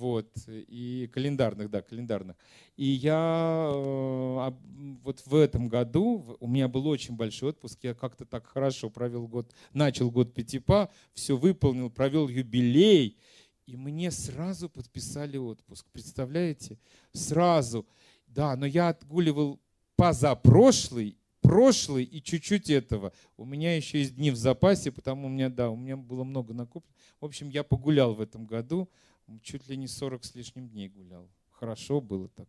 Вот, 0.00 0.30
и 0.46 1.10
календарных, 1.12 1.68
да, 1.68 1.82
календарных. 1.82 2.36
И 2.76 2.86
я 2.86 3.70
э, 3.72 4.52
вот 5.02 5.20
в 5.26 5.34
этом 5.34 5.68
году, 5.68 6.36
у 6.38 6.46
меня 6.46 6.68
был 6.68 6.86
очень 6.86 7.16
большой 7.16 7.50
отпуск, 7.50 7.80
я 7.82 7.92
как-то 7.92 8.24
так 8.24 8.46
хорошо 8.46 8.88
провел 8.88 9.26
год, 9.26 9.52
начал 9.72 10.10
год 10.10 10.32
Пятипа, 10.32 10.90
все 11.12 11.36
выполнил, 11.36 11.90
провел 11.90 12.28
юбилей, 12.28 13.18
и 13.66 13.76
мне 13.76 14.10
сразу 14.10 14.68
подписали 14.68 15.36
отпуск. 15.36 15.86
Представляете? 15.92 16.78
Сразу. 17.12 17.86
Да, 18.26 18.56
но 18.56 18.66
я 18.66 18.90
отгуливал 18.90 19.60
позапрошлый, 19.96 21.16
прошлый 21.40 22.04
и 22.04 22.22
чуть-чуть 22.22 22.70
этого. 22.70 23.12
У 23.36 23.44
меня 23.44 23.76
еще 23.76 23.98
есть 23.98 24.16
дни 24.16 24.30
в 24.30 24.36
запасе, 24.36 24.92
потому 24.92 25.26
у 25.26 25.30
меня, 25.30 25.48
да, 25.48 25.70
у 25.70 25.76
меня 25.76 25.96
было 25.96 26.24
много 26.24 26.54
накоплено. 26.54 26.94
В 27.20 27.24
общем, 27.24 27.48
я 27.48 27.64
погулял 27.64 28.14
в 28.14 28.20
этом 28.20 28.46
году 28.46 28.88
чуть 29.42 29.68
ли 29.68 29.76
не 29.76 29.86
40 29.86 30.24
с 30.24 30.34
лишним 30.34 30.68
дней 30.68 30.88
гулял. 30.88 31.28
Хорошо 31.50 32.00
было 32.00 32.28
так. 32.28 32.48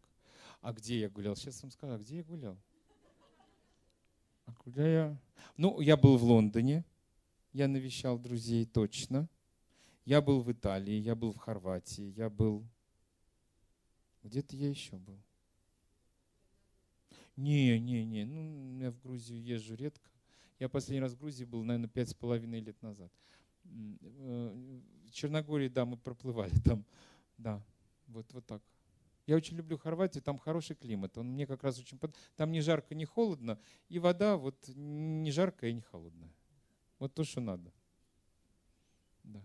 А 0.61 0.73
где 0.73 0.99
я 0.99 1.09
гулял? 1.09 1.35
Сейчас 1.35 1.61
вам 1.61 1.71
скажу, 1.71 1.93
а 1.93 1.97
где 1.97 2.17
я 2.17 2.23
гулял? 2.23 2.57
А 4.45 4.53
куда 4.53 4.87
я? 4.87 5.17
Ну, 5.57 5.79
я 5.81 5.97
был 5.97 6.17
в 6.17 6.23
Лондоне. 6.23 6.85
Я 7.53 7.67
навещал 7.67 8.17
друзей 8.17 8.65
точно. 8.65 9.27
Я 10.05 10.21
был 10.21 10.41
в 10.41 10.51
Италии, 10.51 10.95
я 10.95 11.15
был 11.15 11.31
в 11.31 11.37
Хорватии, 11.37 12.13
я 12.17 12.29
был... 12.29 12.65
Где-то 14.23 14.55
я 14.55 14.69
еще 14.69 14.95
был. 14.97 15.19
Не, 17.35 17.79
не, 17.79 18.05
не. 18.05 18.25
Ну, 18.25 18.79
я 18.79 18.91
в 18.91 18.99
Грузию 19.01 19.41
езжу 19.41 19.75
редко. 19.75 20.09
Я 20.59 20.69
последний 20.69 21.01
раз 21.01 21.13
в 21.13 21.19
Грузии 21.19 21.45
был, 21.45 21.63
наверное, 21.63 21.89
пять 21.89 22.09
с 22.09 22.13
половиной 22.13 22.59
лет 22.59 22.81
назад. 22.81 23.11
Э, 23.65 24.79
в 25.05 25.11
Черногории, 25.11 25.69
да, 25.69 25.85
мы 25.85 25.97
проплывали 25.97 26.53
там. 26.65 26.85
Да, 27.37 27.63
вот, 28.07 28.31
вот 28.33 28.45
так. 28.45 28.61
Я 29.27 29.35
очень 29.35 29.55
люблю 29.55 29.77
Хорватию, 29.77 30.23
там 30.23 30.37
хороший 30.37 30.75
климат. 30.75 31.17
Он 31.17 31.27
мне 31.27 31.47
как 31.47 31.63
раз 31.63 31.79
очень 31.79 31.97
под... 31.97 32.15
Там 32.35 32.51
не 32.51 32.61
жарко, 32.61 32.95
не 32.95 33.05
холодно, 33.05 33.59
и 33.87 33.99
вода 33.99 34.35
вот 34.35 34.55
не 34.75 35.31
жаркая 35.31 35.69
и 35.69 35.73
не 35.73 35.81
холодная. 35.81 36.31
Вот 36.99 37.13
то, 37.13 37.23
что 37.23 37.39
надо. 37.39 37.71
Да. 39.23 39.41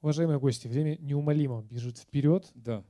Уважаемые 0.00 0.38
гости, 0.38 0.68
время 0.68 0.96
неумолимо 1.00 1.62
бежит 1.62 1.98
вперед. 1.98 2.50
Да. 2.54 2.84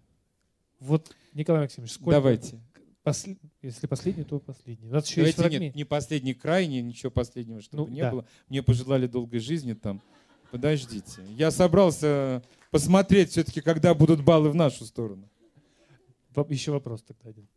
Вот, 0.80 1.14
Николай 1.34 1.62
Максимович, 1.62 1.92
сколько... 1.92 2.10
Давайте. 2.12 2.60
Посл... 3.02 3.30
Если 3.62 3.86
последний, 3.88 4.22
то 4.24 4.38
последний. 4.38 4.88
У 4.88 4.92
нас 4.92 5.06
еще 5.08 5.22
Давайте 5.22 5.42
есть 5.42 5.60
нет, 5.60 5.74
не 5.74 5.84
последний 5.84 6.34
крайний, 6.34 6.82
ничего 6.82 7.10
последнего, 7.10 7.60
чтобы 7.60 7.84
Ну, 7.84 7.88
не 7.88 8.00
да. 8.00 8.10
было. 8.12 8.26
Мне 8.48 8.62
пожелали 8.62 9.06
долгой 9.06 9.40
жизни 9.40 9.74
там. 9.74 10.00
Подождите. 10.52 11.22
Я 11.36 11.50
собрался 11.50 12.42
посмотреть 12.70 13.30
все-таки, 13.30 13.60
когда 13.60 13.94
будут 13.94 14.22
баллы 14.22 14.50
в 14.50 14.54
нашу 14.54 14.84
сторону. 14.84 15.28
Еще 16.48 16.70
вопрос 16.70 17.02
тогда 17.02 17.30
один. 17.30 17.48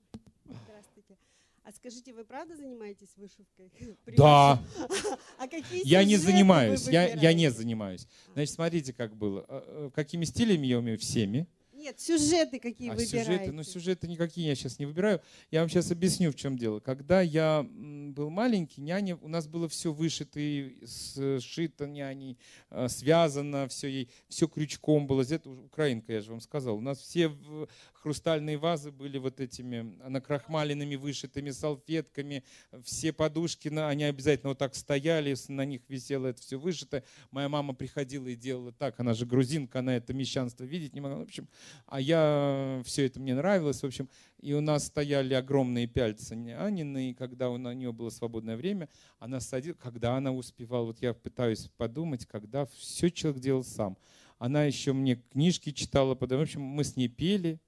Здравствуйте. 0.45 1.15
А 1.63 1.72
скажите, 1.72 2.13
вы 2.13 2.26
правда 2.26 2.55
занимаетесь 2.55 3.09
вышивкой? 3.15 3.72
Да. 4.17 4.59
А 5.38 5.47
какие 5.47 5.85
Я 5.88 6.03
не 6.03 6.15
занимаюсь. 6.17 6.88
Я, 6.88 7.13
я 7.13 7.34
не 7.34 7.51
занимаюсь. 7.51 8.07
Значит, 8.34 8.55
смотрите, 8.55 8.93
как 8.93 9.15
было. 9.15 9.45
Э, 9.47 9.61
э, 9.67 9.89
Какими 9.93 10.26
стилями 10.26 10.65
я 10.65 10.80
умею? 10.80 10.97
Всеми. 10.97 11.47
Нет, 11.86 11.99
сюжеты 11.99 12.60
какие 12.60 12.90
А 12.90 12.95
выбираете? 12.95 13.24
сюжеты, 13.24 13.52
ну 13.52 13.64
сюжеты 13.64 14.07
никакие 14.07 14.48
я 14.48 14.56
сейчас 14.56 14.80
не 14.80 14.88
выбираю. 14.88 15.22
Я 15.52 15.60
вам 15.60 15.70
сейчас 15.70 15.91
объясню, 15.91 16.32
в 16.32 16.36
чем 16.36 16.57
дело. 16.57 16.80
Когда 16.80 17.22
я 17.22 17.64
был 17.64 18.32
маленький, 18.32 18.82
няня, 18.82 19.18
у 19.18 19.28
нас 19.28 19.48
было 19.48 19.70
все 19.70 19.94
вышито, 19.94 20.40
и 20.40 20.84
сшито 20.88 21.86
няней, 21.86 22.40
э, 22.72 22.88
связано, 22.88 23.68
все 23.68 23.88
ей, 23.88 24.10
все 24.30 24.48
крючком 24.48 25.06
было. 25.06 25.22
Это 25.22 25.48
украинка, 25.48 26.12
я 26.12 26.22
же 26.22 26.32
вам 26.32 26.41
сказал. 26.41 26.76
У 26.76 26.82
нас 26.82 26.98
все 26.98 27.32
хрустальные 28.06 28.57
вазы 28.57 28.91
были 28.91 29.18
вот 29.18 29.40
этими 29.40 29.98
накрахмаленными, 30.07 30.95
вышитыми 30.95 31.49
салфетками. 31.49 32.44
Все 32.84 33.12
подушки, 33.14 33.68
они 33.68 34.03
обязательно 34.03 34.49
вот 34.49 34.60
так 34.60 34.76
стояли, 34.76 35.36
на 35.48 35.66
них 35.66 35.82
висело 35.88 36.28
это 36.28 36.41
все 36.41 36.57
вышито. 36.57 37.03
Моя 37.32 37.49
мама 37.49 37.74
приходила 37.74 38.28
и 38.28 38.36
делала 38.36 38.72
так, 38.72 38.99
она 38.99 39.14
же 39.14 39.26
грузинка, 39.26 39.80
она 39.80 39.98
это 39.98 40.14
мещанство 40.14 40.64
видеть 40.64 40.94
не 40.94 41.02
могла. 41.02 41.18
В 41.18 41.24
общем, 41.24 41.48
а 41.85 41.99
я 41.99 42.81
все 42.85 43.06
это 43.06 43.19
мне 43.19 43.35
нравилось, 43.35 43.81
в 43.81 43.85
общем, 43.85 44.10
и 44.39 44.53
у 44.53 44.61
нас 44.61 44.85
стояли 44.85 45.34
огромные 45.34 45.88
пяльцы 45.88 46.34
Анины, 46.34 47.11
и 47.11 47.14
когда 47.14 47.49
у 47.49 47.57
нее 47.57 47.91
было 47.91 48.10
свободное 48.10 48.57
время, 48.57 48.89
она 49.19 49.39
садила, 49.39 49.76
когда 49.76 50.15
она 50.15 50.31
успевала, 50.31 50.85
вот 50.85 51.02
я 51.02 51.14
пытаюсь 51.14 51.69
подумать, 51.77 52.26
когда 52.26 52.65
все 52.65 53.10
человек 53.10 53.41
делал 53.41 53.64
сам. 53.64 53.97
Она 54.38 54.65
еще 54.65 54.93
мне 54.93 55.15
книжки 55.15 55.72
читала, 55.72 56.14
потом, 56.14 56.39
в 56.39 56.41
общем, 56.41 56.61
мы 56.61 56.84
с 56.84 56.95
ней 56.95 57.07
пели, 57.07 57.60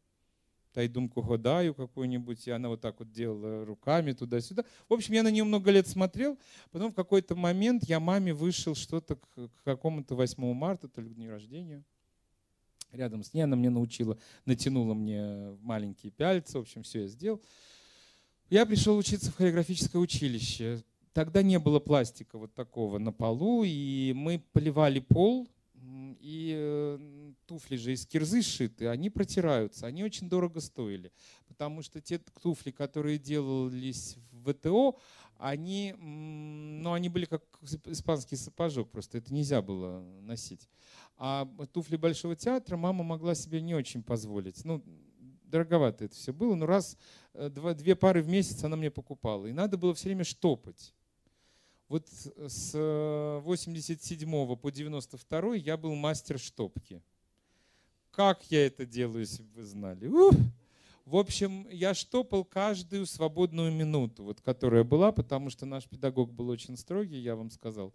дай 0.75 0.87
думку 0.87 1.23
гадаю 1.23 1.73
какую-нибудь, 1.73 2.47
и 2.47 2.51
она 2.51 2.69
вот 2.69 2.81
так 2.81 2.99
вот 2.99 3.11
делала 3.11 3.65
руками 3.65 4.11
туда-сюда. 4.11 4.63
В 4.87 4.93
общем, 4.93 5.15
я 5.15 5.23
на 5.23 5.31
нее 5.31 5.43
много 5.43 5.71
лет 5.71 5.87
смотрел, 5.87 6.37
потом 6.69 6.91
в 6.91 6.95
какой-то 6.95 7.35
момент 7.35 7.85
я 7.85 7.99
маме 7.99 8.31
вышел 8.31 8.75
что-то 8.75 9.15
к 9.15 9.49
какому-то 9.63 10.15
8 10.15 10.53
марта, 10.53 10.87
то 10.87 11.01
ли 11.01 11.09
к 11.09 11.15
дню 11.15 11.31
рождения, 11.31 11.83
рядом 12.91 13.23
с 13.23 13.33
ней. 13.33 13.41
Она 13.41 13.55
мне 13.55 13.69
научила, 13.69 14.17
натянула 14.45 14.93
мне 14.93 15.57
маленькие 15.61 16.11
пяльцы. 16.11 16.57
В 16.57 16.61
общем, 16.61 16.83
все 16.83 17.01
я 17.01 17.07
сделал. 17.07 17.41
Я 18.49 18.65
пришел 18.65 18.97
учиться 18.97 19.31
в 19.31 19.35
хореографическое 19.35 20.01
училище. 20.01 20.83
Тогда 21.13 21.41
не 21.41 21.59
было 21.59 21.79
пластика 21.79 22.37
вот 22.37 22.53
такого 22.53 22.99
на 22.99 23.11
полу, 23.11 23.63
и 23.65 24.13
мы 24.15 24.41
поливали 24.53 24.99
пол, 24.99 25.47
и 26.19 26.53
э, 26.55 27.33
туфли 27.45 27.75
же 27.75 27.93
из 27.93 28.05
кирзы 28.05 28.41
сшиты, 28.41 28.87
они 28.87 29.09
протираются, 29.09 29.87
они 29.87 30.03
очень 30.03 30.29
дорого 30.29 30.59
стоили, 30.59 31.11
потому 31.47 31.81
что 31.81 32.01
те 32.01 32.19
туфли, 32.41 32.71
которые 32.71 33.17
делались 33.17 34.17
в 34.31 34.51
ВТО, 34.51 34.99
они, 35.37 35.93
ну, 35.97 36.93
они 36.93 37.09
были 37.09 37.25
как 37.25 37.43
испанский 37.85 38.35
сапожок, 38.35 38.89
просто 38.89 39.19
это 39.19 39.33
нельзя 39.33 39.61
было 39.61 40.01
носить. 40.21 40.67
А 41.17 41.47
туфли 41.73 41.97
Большого 41.97 42.35
театра 42.35 42.77
мама 42.77 43.03
могла 43.03 43.33
себе 43.33 43.59
не 43.61 43.73
очень 43.73 44.03
позволить. 44.03 44.63
Ну, 44.63 44.83
дороговато 45.43 46.05
это 46.05 46.15
все 46.15 46.31
было, 46.31 46.55
но 46.55 46.65
раз, 46.65 46.97
э, 47.33 47.49
два, 47.49 47.73
две 47.73 47.95
пары 47.95 48.21
в 48.21 48.27
месяц 48.27 48.63
она 48.63 48.75
мне 48.75 48.91
покупала. 48.91 49.47
И 49.47 49.51
надо 49.51 49.77
было 49.77 49.93
все 49.95 50.09
время 50.09 50.23
штопать. 50.23 50.93
Вот 51.89 52.07
с 52.09 52.71
э, 52.73 53.39
87 53.43 54.55
по 54.57 54.71
92 54.71 55.55
я 55.55 55.77
был 55.77 55.95
мастер 55.95 56.37
штопки. 56.37 57.01
Как 58.11 58.43
я 58.51 58.67
это 58.67 58.85
делаю, 58.85 59.21
если 59.21 59.43
бы 59.43 59.49
вы 59.55 59.63
знали? 59.63 60.07
Ух! 60.07 60.33
В 61.05 61.15
общем, 61.15 61.65
я 61.69 61.93
штопал 61.93 62.43
каждую 62.43 63.05
свободную 63.05 63.71
минуту, 63.71 64.25
вот, 64.25 64.41
которая 64.41 64.83
была, 64.83 65.13
потому 65.13 65.49
что 65.49 65.65
наш 65.65 65.85
педагог 65.85 66.33
был 66.33 66.49
очень 66.49 66.75
строгий, 66.75 67.19
я 67.19 67.37
вам 67.37 67.49
сказал. 67.49 67.93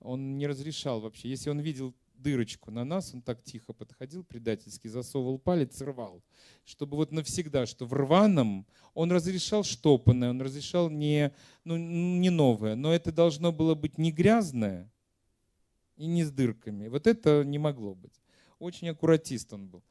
Он 0.00 0.38
не 0.38 0.46
разрешал 0.46 1.00
вообще. 1.00 1.28
Если 1.28 1.50
он 1.50 1.60
видел 1.60 1.92
дырочку 2.24 2.70
на 2.70 2.84
нас, 2.84 3.14
он 3.14 3.20
так 3.22 3.44
тихо 3.44 3.72
подходил, 3.72 4.24
предательски 4.24 4.88
засовывал 4.88 5.38
палец 5.38 5.80
и 5.80 5.84
рвал. 5.84 6.22
Чтобы 6.64 6.96
вот 6.96 7.12
навсегда, 7.12 7.66
что 7.66 7.86
в 7.86 7.92
рваном 7.92 8.66
он 8.94 9.12
разрешал 9.12 9.62
штопанное, 9.62 10.30
он 10.30 10.40
разрешал 10.40 10.90
не, 10.90 11.32
ну, 11.64 11.76
не 11.76 12.30
новое, 12.30 12.74
но 12.74 12.92
это 12.92 13.12
должно 13.12 13.52
было 13.52 13.74
быть 13.74 13.98
не 13.98 14.10
грязное 14.10 14.90
и 15.96 16.06
не 16.06 16.24
с 16.24 16.30
дырками. 16.30 16.88
Вот 16.88 17.06
это 17.06 17.44
не 17.44 17.58
могло 17.58 17.94
быть. 17.94 18.22
Очень 18.58 18.88
аккуратист 18.88 19.52
он 19.52 19.68
был. 19.68 19.84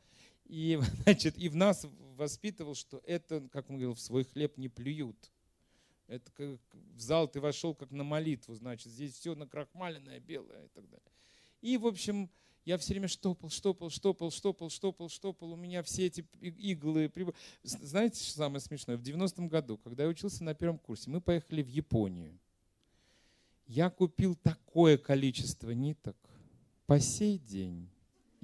И, 0.46 0.80
значит, 1.04 1.38
и 1.38 1.50
в 1.50 1.56
нас 1.56 1.86
воспитывал, 2.18 2.76
что 2.76 3.02
это, 3.06 3.48
как 3.52 3.70
он 3.70 3.76
говорил, 3.76 3.94
в 3.94 4.02
свой 4.02 4.24
хлеб 4.24 4.58
не 4.58 4.70
плюют. 4.70 5.32
Это 6.08 6.32
как 6.32 6.60
в 6.96 7.00
зал 7.00 7.28
ты 7.28 7.40
вошел 7.40 7.76
как 7.76 7.92
на 7.92 8.04
молитву, 8.04 8.56
значит, 8.56 8.92
здесь 8.92 9.14
все 9.14 9.36
накрахмаленное, 9.36 10.20
белое 10.20 10.66
и 10.66 10.70
так 10.70 10.90
далее. 10.90 11.12
И, 11.64 11.78
в 11.78 11.88
общем, 11.88 12.30
я 12.66 12.78
все 12.78 12.94
время 12.94 13.08
штопал, 13.08 13.50
штопал, 13.50 13.90
штопал, 13.90 14.32
штопал, 14.32 14.70
штопал, 14.70 15.08
штопал. 15.08 15.54
У 15.54 15.56
меня 15.56 15.82
все 15.82 16.08
эти 16.08 16.26
иглы. 16.42 17.10
Знаете, 17.64 18.22
что 18.22 18.36
самое 18.36 18.60
смешное? 18.60 18.98
В 18.98 19.02
90-м 19.02 19.48
году, 19.48 19.78
когда 19.78 20.04
я 20.04 20.10
учился 20.10 20.44
на 20.44 20.54
первом 20.54 20.78
курсе, 20.78 21.10
мы 21.10 21.22
поехали 21.22 21.64
в 21.64 21.70
Японию. 21.70 22.38
Я 23.66 23.90
купил 23.90 24.36
такое 24.36 24.98
количество 24.98 25.72
ниток 25.72 26.18
по 26.86 27.00
сей 27.00 27.38
день. 27.38 27.90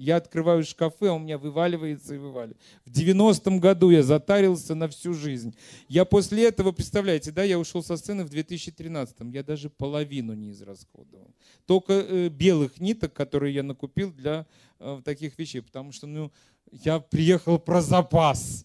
Я 0.00 0.16
открываю 0.16 0.64
шкафы, 0.64 1.08
а 1.08 1.12
у 1.12 1.18
меня 1.18 1.36
вываливается 1.36 2.14
и 2.14 2.18
вываливается. 2.18 2.64
В 2.86 2.90
90-м 2.90 3.60
году 3.60 3.90
я 3.90 4.02
затарился 4.02 4.74
на 4.74 4.88
всю 4.88 5.12
жизнь. 5.12 5.54
Я 5.88 6.06
после 6.06 6.48
этого, 6.48 6.72
представляете, 6.72 7.32
да, 7.32 7.44
я 7.44 7.58
ушел 7.58 7.82
со 7.82 7.98
сцены 7.98 8.24
в 8.24 8.30
2013-м. 8.30 9.30
Я 9.30 9.42
даже 9.42 9.68
половину 9.68 10.32
не 10.32 10.52
израсходовал. 10.52 11.34
Только 11.66 11.92
э, 11.92 12.28
белых 12.30 12.80
ниток, 12.80 13.12
которые 13.12 13.52
я 13.54 13.62
накупил 13.62 14.10
для 14.10 14.46
э, 14.78 15.02
таких 15.04 15.38
вещей. 15.38 15.60
Потому 15.60 15.92
что, 15.92 16.06
ну, 16.06 16.32
я 16.72 16.98
приехал 16.98 17.58
про 17.58 17.82
запас. 17.82 18.64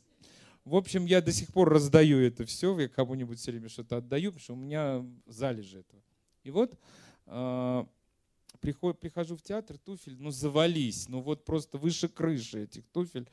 В 0.64 0.74
общем, 0.74 1.06
я 1.06 1.22
до 1.22 1.34
сих 1.34 1.52
пор 1.52 1.68
раздаю 1.70 2.18
это 2.20 2.45
все. 2.45 2.80
Я 2.80 2.88
кому-нибудь 2.88 3.40
все 3.40 3.52
время 3.52 3.68
что-то 3.68 3.98
отдаю, 3.98 4.32
потому 4.32 4.41
что 4.41 4.53
у 4.53 4.56
меня 4.56 5.06
залежи 5.26 5.80
этого. 5.80 6.02
И 6.44 6.52
вот 6.52 6.80
э, 7.26 7.86
приход- 8.61 8.99
прихожу 8.99 9.36
в 9.36 9.41
театр, 9.41 9.77
туфель, 9.77 10.18
ну 10.19 10.32
завались, 10.32 11.07
ну 11.10 11.22
вот 11.22 11.45
просто 11.45 11.77
выше 11.77 12.07
крыши 12.07 12.64
этих 12.64 12.86
туфель. 12.88 13.27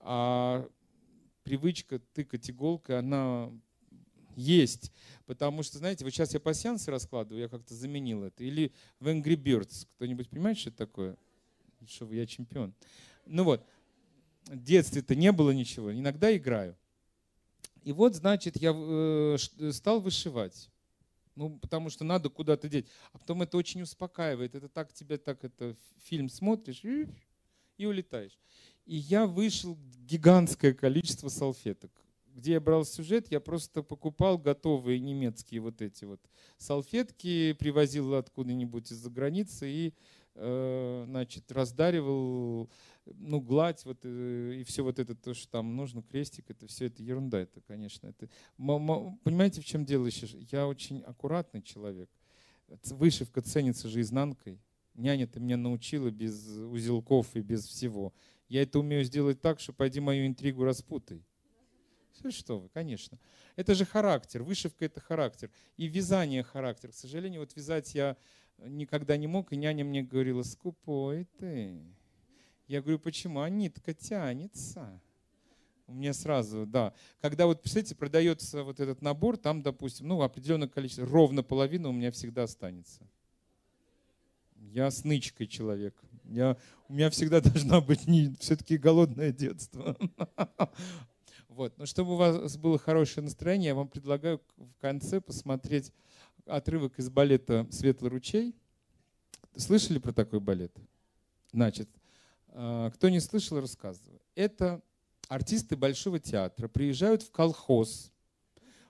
А 0.00 0.68
привычка 1.42 1.98
тыкать 2.12 2.50
иголкой, 2.50 2.98
она 2.98 3.50
есть. 4.36 4.92
Потому 5.26 5.62
что, 5.62 5.78
знаете, 5.78 6.04
вот 6.04 6.12
сейчас 6.12 6.34
я 6.34 6.40
пассиансы 6.40 6.90
раскладываю, 6.90 7.42
я 7.42 7.48
как-то 7.48 7.74
заменил 7.74 8.24
это. 8.24 8.42
Или 8.44 8.72
в 9.00 9.08
Angry 9.08 9.36
Birds. 9.36 9.86
Кто-нибудь 9.96 10.28
понимает, 10.28 10.58
что 10.58 10.70
это 10.70 10.78
такое? 10.78 11.16
Что 11.86 12.10
я 12.12 12.26
чемпион. 12.26 12.74
Ну 13.26 13.44
вот, 13.44 13.64
в 14.46 14.62
детстве-то 14.62 15.14
не 15.14 15.32
было 15.32 15.50
ничего, 15.50 15.92
иногда 15.92 16.34
играю. 16.36 16.76
И 17.82 17.92
вот, 17.92 18.14
значит, 18.14 18.56
я 18.56 18.72
э, 18.74 19.36
стал 19.72 20.00
вышивать. 20.00 20.70
Ну, 21.36 21.58
потому 21.58 21.90
что 21.90 22.04
надо 22.04 22.30
куда-то 22.30 22.68
деть. 22.68 22.86
А 23.12 23.18
потом 23.18 23.42
это 23.42 23.56
очень 23.56 23.82
успокаивает. 23.82 24.54
Это 24.54 24.68
так 24.68 24.92
тебя, 24.92 25.18
так 25.18 25.44
это 25.44 25.76
фильм 26.04 26.28
смотришь 26.28 26.84
и, 26.84 27.08
улетаешь. 27.86 28.38
И 28.86 28.96
я 28.96 29.26
вышел 29.26 29.76
гигантское 30.06 30.74
количество 30.74 31.28
салфеток. 31.28 31.90
Где 32.34 32.52
я 32.52 32.60
брал 32.60 32.84
сюжет, 32.84 33.30
я 33.30 33.40
просто 33.40 33.82
покупал 33.82 34.38
готовые 34.38 34.98
немецкие 34.98 35.60
вот 35.60 35.80
эти 35.80 36.04
вот 36.04 36.20
салфетки, 36.58 37.52
привозил 37.52 38.14
откуда-нибудь 38.14 38.90
из-за 38.90 39.08
границы 39.08 39.70
и, 39.70 39.94
значит, 40.34 41.50
раздаривал, 41.52 42.68
ну, 43.06 43.40
гладь 43.40 43.84
вот, 43.84 43.98
э, 44.02 44.54
и 44.60 44.64
все 44.64 44.82
вот 44.82 44.98
это, 44.98 45.14
то, 45.14 45.34
что 45.34 45.48
там 45.48 45.76
нужно, 45.76 46.02
крестик, 46.02 46.50
это 46.50 46.66
все 46.66 46.86
это 46.86 47.02
ерунда, 47.02 47.40
это, 47.40 47.60
конечно, 47.60 48.08
это... 48.08 48.28
Понимаете, 48.56 49.60
в 49.60 49.64
чем 49.64 49.84
дело 49.84 50.06
еще? 50.06 50.26
Я 50.50 50.66
очень 50.66 51.02
аккуратный 51.02 51.62
человек. 51.62 52.10
Вышивка 52.90 53.42
ценится 53.42 53.88
же 53.88 54.00
изнанкой. 54.00 54.60
Няня-то 54.94 55.40
меня 55.40 55.56
научила 55.56 56.10
без 56.10 56.48
узелков 56.48 57.34
и 57.34 57.40
без 57.40 57.66
всего. 57.66 58.12
Я 58.48 58.62
это 58.62 58.78
умею 58.78 59.04
сделать 59.04 59.40
так, 59.40 59.60
что 59.60 59.72
пойди 59.72 60.00
мою 60.00 60.26
интригу 60.26 60.64
распутай. 60.64 61.24
Что 62.30 62.60
вы, 62.60 62.68
конечно. 62.68 63.18
Это 63.56 63.74
же 63.74 63.84
характер, 63.84 64.42
вышивка 64.42 64.84
это 64.84 65.00
характер. 65.00 65.50
И 65.76 65.86
вязание 65.88 66.42
характер. 66.42 66.90
К 66.90 66.94
сожалению, 66.94 67.40
вот 67.40 67.54
вязать 67.54 67.94
я 67.94 68.16
никогда 68.68 69.16
не 69.16 69.26
мог, 69.26 69.52
и 69.52 69.56
няня 69.56 69.84
мне 69.84 70.02
говорила, 70.02 70.42
скупой 70.42 71.26
ты. 71.38 71.80
Я 72.66 72.80
говорю, 72.80 72.98
почему? 72.98 73.40
А 73.40 73.50
нитка 73.50 73.94
тянется. 73.94 75.00
У 75.86 75.92
меня 75.92 76.14
сразу, 76.14 76.66
да. 76.66 76.94
Когда 77.20 77.46
вот, 77.46 77.60
представляете, 77.60 77.94
продается 77.94 78.64
вот 78.64 78.80
этот 78.80 79.02
набор, 79.02 79.36
там, 79.36 79.62
допустим, 79.62 80.08
ну, 80.08 80.22
определенное 80.22 80.68
количество, 80.68 81.04
ровно 81.06 81.42
половина 81.42 81.90
у 81.90 81.92
меня 81.92 82.10
всегда 82.10 82.44
останется. 82.44 83.06
Я 84.56 84.90
с 84.90 85.04
нычкой 85.04 85.46
человек. 85.46 85.94
Я, 86.24 86.56
у 86.88 86.94
меня 86.94 87.10
всегда 87.10 87.40
должна 87.42 87.82
быть 87.82 88.06
не, 88.06 88.34
все-таки 88.40 88.78
голодное 88.78 89.32
детство. 89.32 89.96
Вот. 91.48 91.78
Но 91.78 91.86
чтобы 91.86 92.14
у 92.14 92.16
вас 92.16 92.56
было 92.56 92.80
хорошее 92.80 93.22
настроение, 93.22 93.68
я 93.68 93.74
вам 93.76 93.86
предлагаю 93.86 94.40
в 94.56 94.74
конце 94.80 95.20
посмотреть 95.20 95.92
отрывок 96.46 96.98
из 96.98 97.08
балета 97.10 97.66
«Светлый 97.70 98.10
ручей». 98.10 98.54
Слышали 99.56 99.98
про 99.98 100.12
такой 100.12 100.40
балет? 100.40 100.76
Значит, 101.52 101.88
а, 102.48 102.90
кто 102.90 103.08
не 103.08 103.20
слышал, 103.20 103.60
рассказываю. 103.60 104.20
Это 104.34 104.82
артисты 105.28 105.76
Большого 105.76 106.18
театра 106.18 106.68
приезжают 106.68 107.22
в 107.22 107.30
колхоз 107.30 108.10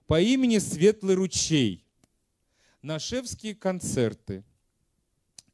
по 0.06 0.20
имени 0.20 0.58
Светлый 0.58 1.14
ручей 1.14 1.84
на 2.82 2.98
шефские 2.98 3.54
концерты. 3.54 4.44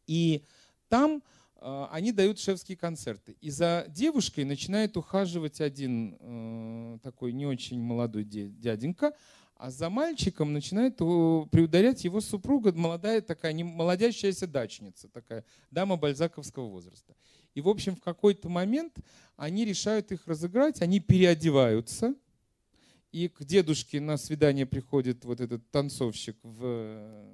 И 0.06 0.44
там 0.88 1.22
э, 1.60 1.86
они 1.92 2.10
дают 2.10 2.40
шефские 2.40 2.76
концерты. 2.76 3.36
И 3.40 3.50
за 3.50 3.86
девушкой 3.88 4.44
начинает 4.44 4.96
ухаживать 4.96 5.60
один 5.60 6.16
э, 6.18 6.98
такой 7.04 7.32
не 7.32 7.46
очень 7.46 7.80
молодой 7.80 8.24
дяденька, 8.24 9.12
а 9.60 9.70
за 9.70 9.90
мальчиком 9.90 10.54
начинает 10.54 10.96
приударять 10.96 12.04
его 12.04 12.22
супруга, 12.22 12.72
молодая 12.72 13.20
такая, 13.20 13.52
не 13.52 13.62
молодящаяся 13.62 14.46
дачница, 14.46 15.06
такая 15.08 15.44
дама 15.70 15.96
бальзаковского 15.96 16.66
возраста. 16.66 17.14
И, 17.54 17.60
в 17.60 17.68
общем, 17.68 17.94
в 17.94 18.00
какой-то 18.00 18.48
момент 18.48 18.96
они 19.36 19.66
решают 19.66 20.12
их 20.12 20.26
разыграть, 20.26 20.80
они 20.80 20.98
переодеваются, 20.98 22.14
и 23.12 23.28
к 23.28 23.44
дедушке 23.44 24.00
на 24.00 24.16
свидание 24.16 24.64
приходит 24.64 25.26
вот 25.26 25.40
этот 25.40 25.70
танцовщик 25.70 26.38
в 26.42 27.26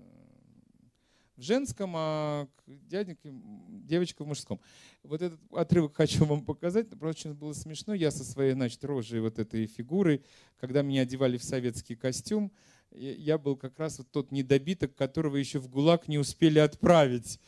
в 1.37 1.43
женском, 1.43 1.93
а 1.95 2.49
дяденьке, 2.67 3.31
девочка 3.69 4.25
в 4.25 4.27
мужском. 4.27 4.61
Вот 5.03 5.23
этот 5.23 5.39
отрывок 5.53 5.95
хочу 5.95 6.25
вам 6.25 6.45
показать. 6.45 6.89
Просто 6.91 7.29
очень 7.29 7.39
было 7.39 7.53
смешно. 7.53 7.95
Я 7.95 8.11
со 8.11 8.25
своей, 8.25 8.53
значит, 8.53 8.83
рожей 8.85 9.21
вот 9.21 9.39
этой 9.39 9.67
фигурой, 9.67 10.23
когда 10.59 10.83
меня 10.83 11.03
одевали 11.03 11.37
в 11.37 11.45
советский 11.45 11.95
костюм, 11.95 12.53
я 12.91 13.37
был 13.37 13.57
как 13.57 13.79
раз 13.79 13.99
вот 13.99 14.11
тот 14.11 14.33
недобиток, 14.33 14.95
которого 14.95 15.37
еще 15.37 15.59
в 15.59 15.69
ГУЛАГ 15.69 16.09
не 16.09 16.19
успели 16.19 16.59
отправить. 16.59 17.39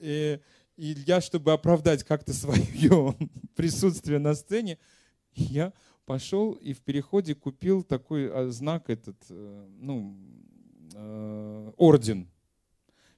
И, 0.00 0.40
и 0.76 0.96
я, 1.06 1.20
чтобы 1.20 1.52
оправдать 1.52 2.02
как-то 2.04 2.32
свое 2.32 3.14
присутствие 3.54 4.18
на 4.18 4.34
сцене, 4.34 4.78
я 5.32 5.72
пошел 6.06 6.52
и 6.54 6.72
в 6.72 6.80
переходе 6.80 7.34
купил 7.34 7.82
такой 7.84 8.30
а, 8.32 8.48
знак, 8.48 8.88
этот, 8.88 9.18
э, 9.28 9.68
ну, 9.78 10.16
э, 10.94 11.72
орден 11.76 12.28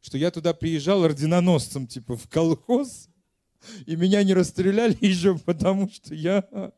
что 0.01 0.19
я 0.19 0.31
туда 0.31 0.55
приезжал 0.55 1.05
орденоносцем, 1.05 1.87
типа, 1.87 2.17
в 2.17 2.29
колхоз, 2.29 3.09
и 3.87 3.97
меня 3.97 4.23
не 4.23 4.35
расстреляли 4.35 4.97
еще 5.05 5.39
потому, 5.39 5.91
что 5.91 6.15
я 6.15 6.73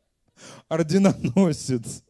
орденоносец. 0.67 2.03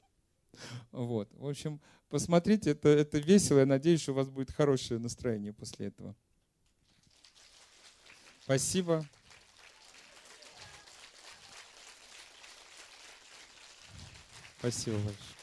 Вот. 0.91 1.29
В 1.33 1.47
общем, 1.47 1.81
посмотрите, 2.09 2.71
это, 2.71 2.89
это 2.89 3.17
весело. 3.17 3.59
Я 3.59 3.65
надеюсь, 3.65 4.01
что 4.01 4.11
у 4.13 4.15
вас 4.15 4.29
будет 4.29 4.51
хорошее 4.51 4.99
настроение 4.99 5.53
после 5.53 5.87
этого. 5.87 6.15
Спасибо. 8.43 9.05
Спасибо 14.59 14.97
большое. 14.97 15.42